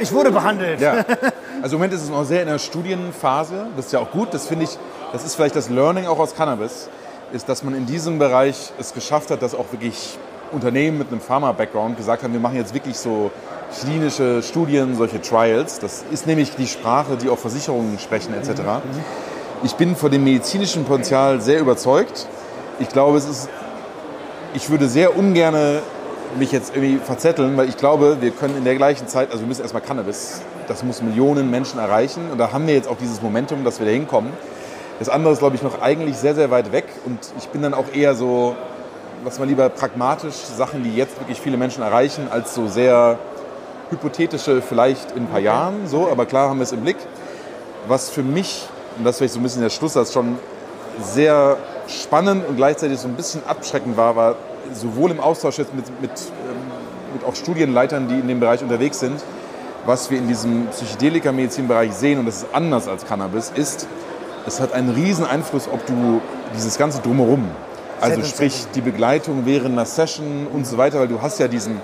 ich 0.00 0.12
wurde 0.12 0.30
behandelt. 0.30 0.80
Ja. 0.80 1.04
Also 1.60 1.74
im 1.74 1.80
Moment 1.80 1.94
ist 1.94 2.04
es 2.04 2.08
noch 2.08 2.22
sehr 2.22 2.42
in 2.42 2.46
der 2.48 2.60
Studienphase. 2.60 3.66
Das 3.74 3.86
ist 3.86 3.92
ja 3.92 3.98
auch 3.98 4.12
gut. 4.12 4.32
Das 4.32 4.46
finde 4.46 4.62
ich, 4.66 4.78
das 5.12 5.24
ist 5.24 5.34
vielleicht 5.34 5.56
das 5.56 5.68
Learning 5.68 6.06
auch 6.06 6.20
aus 6.20 6.36
Cannabis, 6.36 6.88
ist, 7.32 7.48
dass 7.48 7.62
man 7.62 7.74
in 7.74 7.86
diesem 7.86 8.18
Bereich 8.18 8.72
es 8.78 8.94
geschafft 8.94 9.30
hat, 9.30 9.42
dass 9.42 9.54
auch 9.54 9.72
wirklich 9.72 10.18
Unternehmen 10.52 10.98
mit 10.98 11.08
einem 11.08 11.20
Pharma-Background 11.20 11.96
gesagt 11.96 12.22
haben, 12.22 12.32
wir 12.32 12.40
machen 12.40 12.56
jetzt 12.56 12.72
wirklich 12.74 12.96
so 12.96 13.30
klinische 13.80 14.42
Studien, 14.42 14.96
solche 14.96 15.20
Trials. 15.20 15.78
Das 15.78 16.04
ist 16.10 16.26
nämlich 16.26 16.56
die 16.56 16.66
Sprache, 16.66 17.16
die 17.16 17.28
auch 17.28 17.38
Versicherungen 17.38 17.98
sprechen 17.98 18.34
etc. 18.34 18.62
Ich 19.62 19.74
bin 19.74 19.94
von 19.94 20.10
dem 20.10 20.24
medizinischen 20.24 20.84
Potenzial 20.84 21.40
sehr 21.40 21.60
überzeugt. 21.60 22.26
Ich 22.78 22.88
glaube, 22.88 23.18
es 23.18 23.28
ist 23.28 23.48
ich 24.54 24.70
würde 24.70 24.88
sehr 24.88 25.16
ungern 25.16 25.80
mich 26.38 26.52
jetzt 26.52 26.74
irgendwie 26.74 26.98
verzetteln, 26.98 27.56
weil 27.56 27.68
ich 27.68 27.76
glaube, 27.76 28.18
wir 28.20 28.30
können 28.30 28.56
in 28.56 28.64
der 28.64 28.74
gleichen 28.76 29.08
Zeit, 29.08 29.30
also 29.30 29.42
wir 29.42 29.48
müssen 29.48 29.62
erstmal 29.62 29.82
Cannabis, 29.82 30.42
das 30.66 30.82
muss 30.82 31.02
Millionen 31.02 31.50
Menschen 31.50 31.78
erreichen 31.78 32.30
und 32.30 32.38
da 32.38 32.52
haben 32.52 32.66
wir 32.66 32.74
jetzt 32.74 32.88
auch 32.88 32.98
dieses 32.98 33.22
Momentum, 33.22 33.64
dass 33.64 33.78
wir 33.78 33.86
da 33.86 33.92
hinkommen. 33.92 34.32
Das 34.98 35.08
andere 35.08 35.32
ist, 35.32 35.38
glaube 35.38 35.54
ich, 35.54 35.62
noch 35.62 35.80
eigentlich 35.80 36.16
sehr, 36.16 36.34
sehr 36.34 36.50
weit 36.50 36.72
weg 36.72 36.86
und 37.04 37.18
ich 37.38 37.48
bin 37.48 37.62
dann 37.62 37.74
auch 37.74 37.92
eher 37.94 38.14
so, 38.14 38.56
was 39.24 39.38
mal 39.38 39.46
lieber 39.46 39.68
pragmatisch, 39.68 40.34
Sachen, 40.34 40.82
die 40.82 40.94
jetzt 40.94 41.18
wirklich 41.20 41.40
viele 41.40 41.56
Menschen 41.56 41.82
erreichen, 41.82 42.28
als 42.30 42.54
so 42.54 42.66
sehr 42.66 43.18
hypothetische 43.90 44.60
vielleicht 44.60 45.12
in 45.12 45.24
ein 45.24 45.28
paar 45.28 45.40
Jahren, 45.40 45.86
so, 45.86 46.08
aber 46.10 46.26
klar 46.26 46.50
haben 46.50 46.58
wir 46.58 46.64
es 46.64 46.72
im 46.72 46.80
Blick. 46.80 46.96
Was 47.86 48.10
für 48.10 48.22
mich, 48.22 48.68
und 48.98 49.04
das 49.04 49.18
vielleicht 49.18 49.34
so 49.34 49.40
ein 49.40 49.44
bisschen 49.44 49.62
der 49.62 49.70
Schlusssatz, 49.70 50.12
schon 50.12 50.38
sehr 51.00 51.56
spannend 51.86 52.46
und 52.46 52.56
gleichzeitig 52.56 52.98
so 52.98 53.08
ein 53.08 53.14
bisschen 53.14 53.42
abschreckend 53.46 53.96
war, 53.96 54.16
war 54.16 54.34
sowohl 54.74 55.10
im 55.10 55.20
Austausch 55.20 55.58
jetzt 55.58 55.74
mit, 55.74 55.84
mit, 56.00 56.10
ähm, 56.10 57.14
mit 57.14 57.24
auch 57.24 57.34
Studienleitern, 57.34 58.08
die 58.08 58.18
in 58.18 58.28
dem 58.28 58.40
Bereich 58.40 58.62
unterwegs 58.62 58.98
sind, 58.98 59.22
was 59.86 60.10
wir 60.10 60.18
in 60.18 60.28
diesem 60.28 60.66
Psychedelika-Medizin-Bereich 60.66 61.92
sehen, 61.92 62.18
und 62.18 62.26
das 62.26 62.42
ist 62.42 62.46
anders 62.52 62.88
als 62.88 63.06
Cannabis, 63.06 63.52
ist, 63.54 63.86
es 64.48 64.60
hat 64.60 64.72
einen 64.72 64.88
riesen 64.90 65.24
Einfluss, 65.24 65.68
ob 65.72 65.84
du 65.86 66.20
dieses 66.56 66.76
ganze 66.78 67.00
Drumherum, 67.00 67.44
also 68.00 68.22
sprich 68.24 68.66
die 68.74 68.80
Begleitung 68.80 69.42
während 69.44 69.72
einer 69.72 69.84
Session 69.84 70.46
und 70.52 70.66
so 70.66 70.78
weiter, 70.78 70.98
weil 71.00 71.08
du 71.08 71.20
hast 71.22 71.38
ja 71.38 71.48
diesen, 71.48 71.74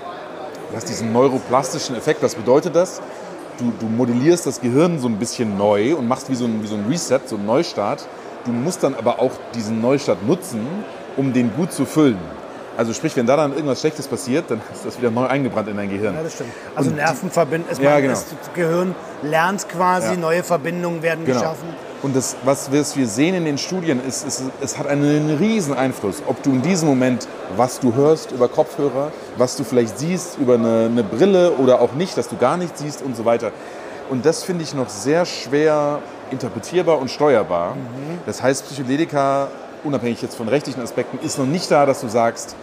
du 0.71 0.75
hast 0.75 0.89
diesen 0.89 1.13
neuroplastischen 1.13 1.95
Effekt. 1.95 2.21
Was 2.23 2.35
bedeutet 2.35 2.75
das? 2.75 3.01
Du, 3.59 3.71
du 3.79 3.85
modellierst 3.85 4.45
das 4.45 4.59
Gehirn 4.59 4.99
so 4.99 5.07
ein 5.07 5.17
bisschen 5.17 5.57
neu 5.57 5.95
und 5.95 6.07
machst 6.07 6.29
wie 6.29 6.35
so, 6.35 6.45
ein, 6.45 6.61
wie 6.61 6.67
so 6.67 6.75
ein 6.75 6.85
Reset, 6.89 7.19
so 7.25 7.35
einen 7.35 7.45
Neustart. 7.45 8.05
Du 8.45 8.51
musst 8.51 8.83
dann 8.83 8.95
aber 8.95 9.19
auch 9.19 9.31
diesen 9.53 9.79
Neustart 9.81 10.25
nutzen, 10.27 10.65
um 11.15 11.31
den 11.33 11.53
gut 11.55 11.71
zu 11.71 11.85
füllen. 11.85 12.17
Also 12.77 12.91
sprich, 12.91 13.15
wenn 13.15 13.25
da 13.25 13.37
dann 13.37 13.53
irgendwas 13.53 13.79
Schlechtes 13.79 14.07
passiert, 14.07 14.51
dann 14.51 14.59
ist 14.73 14.85
das 14.85 14.97
wieder 14.97 15.09
neu 15.09 15.25
eingebrannt 15.25 15.69
in 15.69 15.77
dein 15.77 15.89
Gehirn. 15.89 16.13
Ja, 16.15 16.23
das 16.23 16.33
stimmt. 16.33 16.49
Also 16.75 16.91
es 16.91 17.77
Ja, 17.79 17.99
genau. 18.01 18.13
das 18.13 18.25
Gehirn 18.53 18.95
lernt 19.21 19.69
quasi, 19.69 20.07
Ja. 20.13 20.17
neue 20.17 20.43
Verbindungen 20.43 21.01
werden 21.01 21.23
Genau. 21.25 21.39
geschaffen. 21.39 21.69
Und 22.05 22.15
das, 22.15 22.35
was 22.45 22.71
wir 22.71 23.07
sehen 23.07 23.33
in 23.33 23.45
den 23.45 23.57
Studien, 23.57 23.99
ist, 24.07 24.27
ist, 24.27 24.43
es 24.61 24.77
hat 24.77 24.85
einen 24.85 25.37
riesen 25.37 25.73
Einfluss, 25.73 26.21
ob 26.27 26.43
du 26.43 26.51
in 26.51 26.61
diesem 26.61 26.87
Moment, 26.87 27.27
was 27.57 27.79
du 27.79 27.95
hörst 27.95 28.31
über 28.31 28.47
Kopfhörer, 28.47 29.11
was 29.39 29.55
du 29.55 29.63
vielleicht 29.63 29.97
siehst 29.97 30.37
über 30.37 30.53
eine, 30.53 30.85
eine 30.85 31.03
Brille 31.03 31.53
oder 31.53 31.81
auch 31.81 31.93
nicht, 31.93 32.15
dass 32.15 32.27
du 32.27 32.37
gar 32.37 32.57
nichts 32.57 32.79
siehst 32.79 33.01
und 33.01 33.17
so 33.17 33.25
weiter. 33.25 33.51
Und 34.11 34.23
das 34.23 34.43
finde 34.43 34.63
ich 34.63 34.75
noch 34.75 34.87
sehr 34.87 35.25
schwer 35.25 35.97
interpretierbar 36.29 36.99
und 36.99 37.09
steuerbar. 37.09 37.75
Das 38.27 38.43
heißt, 38.43 38.67
Psychedelika, 38.67 39.47
unabhängig 39.83 40.21
jetzt 40.21 40.35
von 40.35 40.47
rechtlichen 40.47 40.83
Aspekten, 40.83 41.17
ist 41.25 41.39
noch 41.39 41.47
nicht 41.47 41.71
da, 41.71 41.87
dass 41.87 42.01
du 42.01 42.07
sagst, 42.07 42.55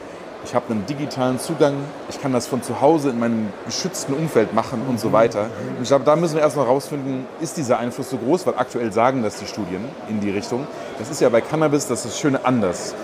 ich 0.45 0.55
habe 0.55 0.70
einen 0.70 0.86
digitalen 0.86 1.38
Zugang, 1.38 1.74
ich 2.11 2.20
kann 2.20 2.32
das 2.32 2.47
von 2.47 2.62
zu 2.62 2.80
Hause 2.80 3.11
in 3.11 3.18
meinem 3.18 3.53
geschützten 3.64 4.12
Umfeld 4.14 4.55
machen 4.55 4.82
und 4.88 4.99
so 4.99 5.12
weiter. 5.12 5.47
Und 5.76 5.82
ich 5.82 5.88
glaube, 5.88 6.05
da 6.05 6.16
müssen 6.16 6.34
wir 6.34 6.43
erst 6.43 6.57
mal 6.57 6.64
rausfinden, 6.64 7.26
ist 7.40 7.57
dieser 7.57 7.78
Einfluss 7.78 8.11
so 8.11 8.16
groß, 8.16 8.47
weil 8.47 8.55
aktuell 8.57 8.93
sagen 8.93 9.22
das 9.22 9.38
die 9.38 9.47
Studien 9.47 9.84
in 10.09 10.20
die 10.20 10.30
Richtung. 10.30 10.66
Das 10.99 11.11
ist 11.11 11.20
ja 11.20 11.28
bei 11.28 11.40
Cannabis 11.40 11.86
das, 11.86 12.05
ist 12.05 12.14
das 12.14 12.20
Schöne 12.20 12.45
anders. 12.45 12.95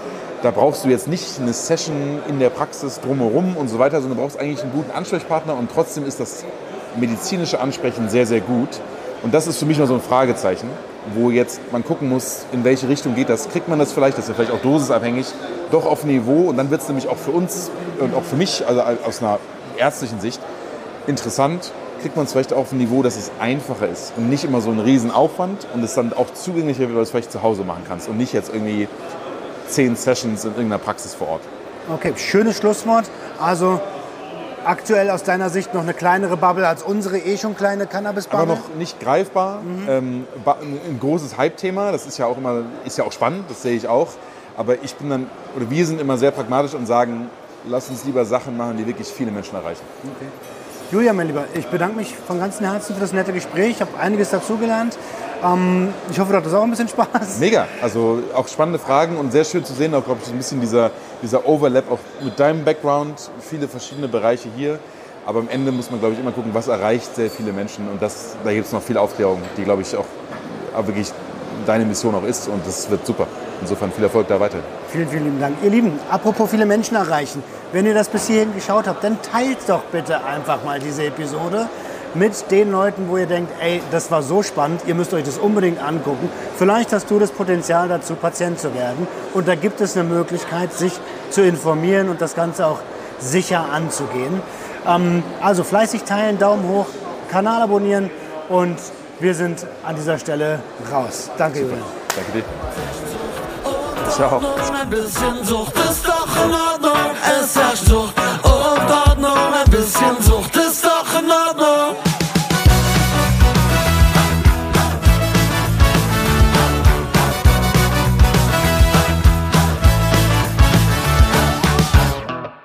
Da 0.43 0.51
brauchst 0.51 0.85
du 0.85 0.89
jetzt 0.89 1.09
nicht 1.09 1.41
eine 1.41 1.53
Session 1.53 2.21
in 2.29 2.39
der 2.39 2.51
Praxis 2.51 3.01
drumherum 3.01 3.57
und 3.57 3.69
so 3.69 3.79
weiter, 3.79 4.01
sondern 4.01 4.19
du 4.19 4.25
brauchst 4.25 4.39
eigentlich 4.39 4.63
einen 4.63 4.73
guten 4.73 4.91
Ansprechpartner 4.91 5.57
und 5.57 5.71
trotzdem 5.73 6.07
ist 6.07 6.21
das 6.21 6.45
medizinische 6.97 7.61
Ansprechen 7.61 8.09
sehr, 8.09 8.27
sehr 8.27 8.41
gut. 8.41 8.81
Und 9.23 9.35
das 9.35 9.47
ist 9.47 9.59
für 9.59 9.67
mich 9.67 9.79
noch 9.79 9.87
so 9.87 9.95
ein 9.95 10.01
Fragezeichen, 10.01 10.69
wo 11.15 11.31
jetzt 11.31 11.61
man 11.73 11.85
gucken 11.85 12.09
muss, 12.09 12.47
in 12.53 12.65
welche 12.65 12.89
Richtung 12.89 13.15
geht 13.15 13.29
das. 13.29 13.49
Kriegt 13.49 13.69
man 13.69 13.79
das 13.79 13.93
vielleicht, 13.93 14.17
das 14.17 14.25
ist 14.25 14.29
ja 14.29 14.35
vielleicht 14.35 14.53
auch 14.53 14.63
dosisabhängig, 14.63 15.27
doch 15.71 15.87
auf 15.87 16.05
Niveau. 16.05 16.49
Und 16.49 16.57
dann 16.57 16.71
wird 16.71 16.83
es 16.83 16.89
nämlich 16.89 17.09
auch 17.09 17.17
für 17.17 17.31
uns 17.31 17.71
und 18.01 18.15
auch 18.15 18.23
für 18.23 18.37
mich, 18.37 18.67
also 18.67 18.83
aus 19.05 19.23
einer 19.23 19.39
ärztlichen 19.77 20.21
Sicht, 20.21 20.41
interessant. 21.07 21.73
Kriegt 22.01 22.15
man 22.17 22.27
es 22.27 22.33
vielleicht 22.33 22.53
auf 22.53 22.71
ein 22.71 22.79
Niveau, 22.79 23.03
dass 23.03 23.17
es 23.17 23.33
einfacher 23.41 23.89
ist 23.89 24.13
und 24.17 24.31
nicht 24.31 24.45
immer 24.45 24.61
so 24.61 24.71
ein 24.71 24.79
Riesenaufwand 24.79 25.67
und 25.75 25.83
es 25.83 25.95
dann 25.95 26.13
auch 26.13 26.33
zugänglicher 26.33 26.81
wird, 26.81 26.91
weil 26.91 26.97
du 26.97 27.03
es 27.03 27.11
vielleicht 27.11 27.33
zu 27.33 27.43
Hause 27.43 27.65
machen 27.65 27.83
kannst 27.89 28.09
und 28.09 28.17
nicht 28.17 28.33
jetzt 28.33 28.55
irgendwie 28.55 28.87
zehn 29.67 29.97
Sessions 29.97 30.45
in 30.45 30.53
irgendeiner 30.53 30.79
Praxis 30.79 31.15
vor 31.15 31.29
Ort. 31.29 31.43
Okay, 31.93 32.13
schönes 32.17 32.59
Schlusswort. 32.59 33.07
Also 33.41 33.81
aktuell 34.69 35.11
aus 35.11 35.23
deiner 35.23 35.51
Sicht 35.51 35.73
noch 35.75 35.83
eine 35.83 35.95
kleinere 35.95 36.37
Bubble 36.37 36.67
als 36.69 36.83
unsere 36.83 37.19
eh 37.19 37.37
schon 37.39 37.57
kleine 37.57 37.85
aber 37.85 37.93
Cannabis-Bubble? 37.93 38.47
noch 38.55 38.75
nicht 38.77 39.01
greifbar. 39.01 39.61
Ähm, 39.89 40.27
ba- 40.45 40.59
ein 40.61 40.99
großes 41.01 41.37
Hype-Thema, 41.39 41.91
das 41.93 42.07
ist 42.07 42.19
ja 42.19 42.27
auch 42.27 42.37
immer, 42.37 42.63
ist 42.85 42.99
ja 42.99 43.05
auch 43.05 43.13
spannend, 43.13 43.45
das 43.49 43.63
sehe 43.63 43.75
ich 43.77 43.89
auch. 43.89 44.09
Aber 44.57 44.83
ich 44.83 44.95
bin 44.97 45.09
dann, 45.11 45.27
oder 45.57 45.71
wir 45.71 45.87
sind 45.87 46.01
immer 46.01 46.19
sehr 46.19 46.33
pragmatisch 46.33 46.75
und 46.75 46.87
sagen, 46.87 47.31
lass 47.67 47.89
uns 47.89 48.05
lieber 48.05 48.25
Sachen 48.25 48.57
machen, 48.57 48.77
die 48.77 48.87
wirklich 48.87 49.09
viele 49.09 49.31
Menschen 49.31 49.55
erreichen. 49.57 49.83
Julia, 50.91 51.13
mein 51.13 51.27
Lieber, 51.27 51.45
ich 51.55 51.67
bedanke 51.67 51.97
mich 51.97 52.15
von 52.27 52.39
ganzem 52.41 52.67
Herzen 52.67 52.95
für 52.95 53.01
das 53.01 53.13
nette 53.13 53.33
Gespräch. 53.33 53.73
Ich 53.73 53.81
habe 53.81 53.91
einiges 54.01 54.31
dazugelernt. 54.31 54.97
Ähm, 55.45 55.93
ich 56.11 56.19
hoffe, 56.19 56.33
du 56.33 56.39
hattest 56.39 56.55
auch 56.55 56.63
ein 56.63 56.71
bisschen 56.71 56.89
Spaß. 56.89 57.39
Mega, 57.39 57.67
also 57.83 58.21
auch 58.35 58.49
spannende 58.49 58.79
Fragen 58.79 59.17
und 59.19 59.31
sehr 59.31 59.45
schön 59.45 59.65
zu 59.65 59.75
sehen, 59.75 59.95
auch 59.95 60.05
glaube 60.05 60.21
ich 60.25 60.31
ein 60.31 60.37
bisschen 60.39 60.61
dieser, 60.61 60.91
dieser 61.23 61.49
Overlap 61.49 61.91
auch 61.91 61.99
mit 62.23 62.39
deinem 62.39 62.65
Background, 62.65 63.31
viele 63.41 63.69
verschiedene 63.69 64.09
Bereiche 64.09 64.49
hier. 64.57 64.79
Aber 65.27 65.41
am 65.41 65.49
Ende 65.49 65.73
muss 65.73 65.91
man, 65.91 66.01
glaube 66.01 66.15
ich, 66.15 66.21
immer 66.21 66.33
gucken, 66.33 66.55
was 66.55 66.69
erreicht 66.69 67.15
sehr 67.15 67.31
viele 67.31 67.53
Menschen 67.53 67.87
und 67.89 68.01
das, 68.01 68.37
da 68.45 68.53
gibt 68.53 68.67
es 68.67 68.73
noch 68.73 68.83
viel 68.83 68.97
Aufklärung, 68.97 69.43
die, 69.57 69.65
glaube 69.65 69.83
ich, 69.83 69.95
auch, 69.95 70.07
wirklich 70.87 71.13
deine 71.67 71.85
Mission 71.85 72.15
auch 72.15 72.23
ist 72.23 72.49
und 72.49 72.65
das 72.67 72.89
wird 72.89 73.05
super. 73.05 73.27
Insofern 73.61 73.91
viel 73.91 74.05
Erfolg 74.05 74.29
da 74.29 74.39
weiter. 74.39 74.59
Vielen, 74.91 75.09
vielen 75.09 75.25
lieben 75.25 75.41
Dank. 75.41 75.57
Ihr 75.63 75.71
Lieben, 75.71 75.99
apropos 76.11 76.51
viele 76.51 76.65
Menschen 76.65 76.97
erreichen. 76.97 77.43
Wenn 77.73 77.85
ihr 77.85 77.95
das 77.95 78.09
bis 78.09 78.29
hierhin 78.29 78.55
geschaut 78.55 78.87
habt, 78.87 79.03
dann 79.03 79.19
teilt 79.21 79.59
doch 79.67 79.83
bitte 79.93 80.25
einfach 80.25 80.65
mal 80.65 80.79
diese 80.79 81.05
Episode 81.05 81.69
mit 82.15 82.51
den 82.51 82.73
Leuten, 82.73 83.09
wo 83.09 83.17
ihr 83.17 83.27
denkt, 83.27 83.53
ey, 83.61 83.81
das 83.91 84.11
war 84.11 84.23
so 84.23 84.43
spannend, 84.43 84.83
ihr 84.87 84.95
müsst 84.95 85.13
euch 85.15 85.25
das 85.25 85.39
unbedingt 85.39 85.83
angucken. 85.83 86.29
Vielleicht 86.57 86.93
hast 86.93 87.11
du 87.11 87.19
das 87.19 87.31
Potenzial 87.31 87.89
dazu, 87.89 88.15
Patient 88.15 88.59
zu 88.59 88.75
werden. 88.75 89.07
Und 89.35 89.49
da 89.49 89.55
gibt 89.55 89.81
es 89.81 89.97
eine 89.97 90.09
Möglichkeit, 90.09 90.73
sich 90.73 90.93
zu 91.31 91.43
informieren 91.43 92.09
und 92.09 92.21
das 92.21 92.35
Ganze 92.35 92.67
auch 92.67 92.79
sicher 93.19 93.67
anzugehen. 93.73 94.41
Ähm, 94.87 95.23
also 95.41 95.65
fleißig 95.65 96.05
teilen, 96.05 96.39
Daumen 96.39 96.69
hoch, 96.69 96.87
Kanal 97.31 97.63
abonnieren 97.63 98.11
und 98.49 98.77
wir 99.21 99.35
sind 99.35 99.67
an 99.85 99.97
dieser 99.97 100.19
Stelle 100.19 100.61
raus. 100.93 101.31
Danke, 101.37 101.61
Julian. 101.61 101.83
Danke 102.15 102.33
dir. 102.33 102.45
Ciao. 104.11 104.41
Ein 104.73 104.91
bisschen 104.91 105.45
Sucht 105.45 105.75
ist 105.77 106.07
doch 106.07 106.45
in 106.45 106.53
Ordnung. 106.53 107.11
Es 107.41 107.55
herrscht 107.57 107.87
Sucht 107.87 108.15
und 108.43 108.91
Ordnung. 109.09 109.55
Ein 109.65 109.71
bisschen 109.71 110.23
Sucht 110.23 110.57
ist 110.57 110.68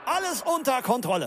Alles 0.06 0.44
unter 0.46 0.82
Kontrolle. 0.84 1.22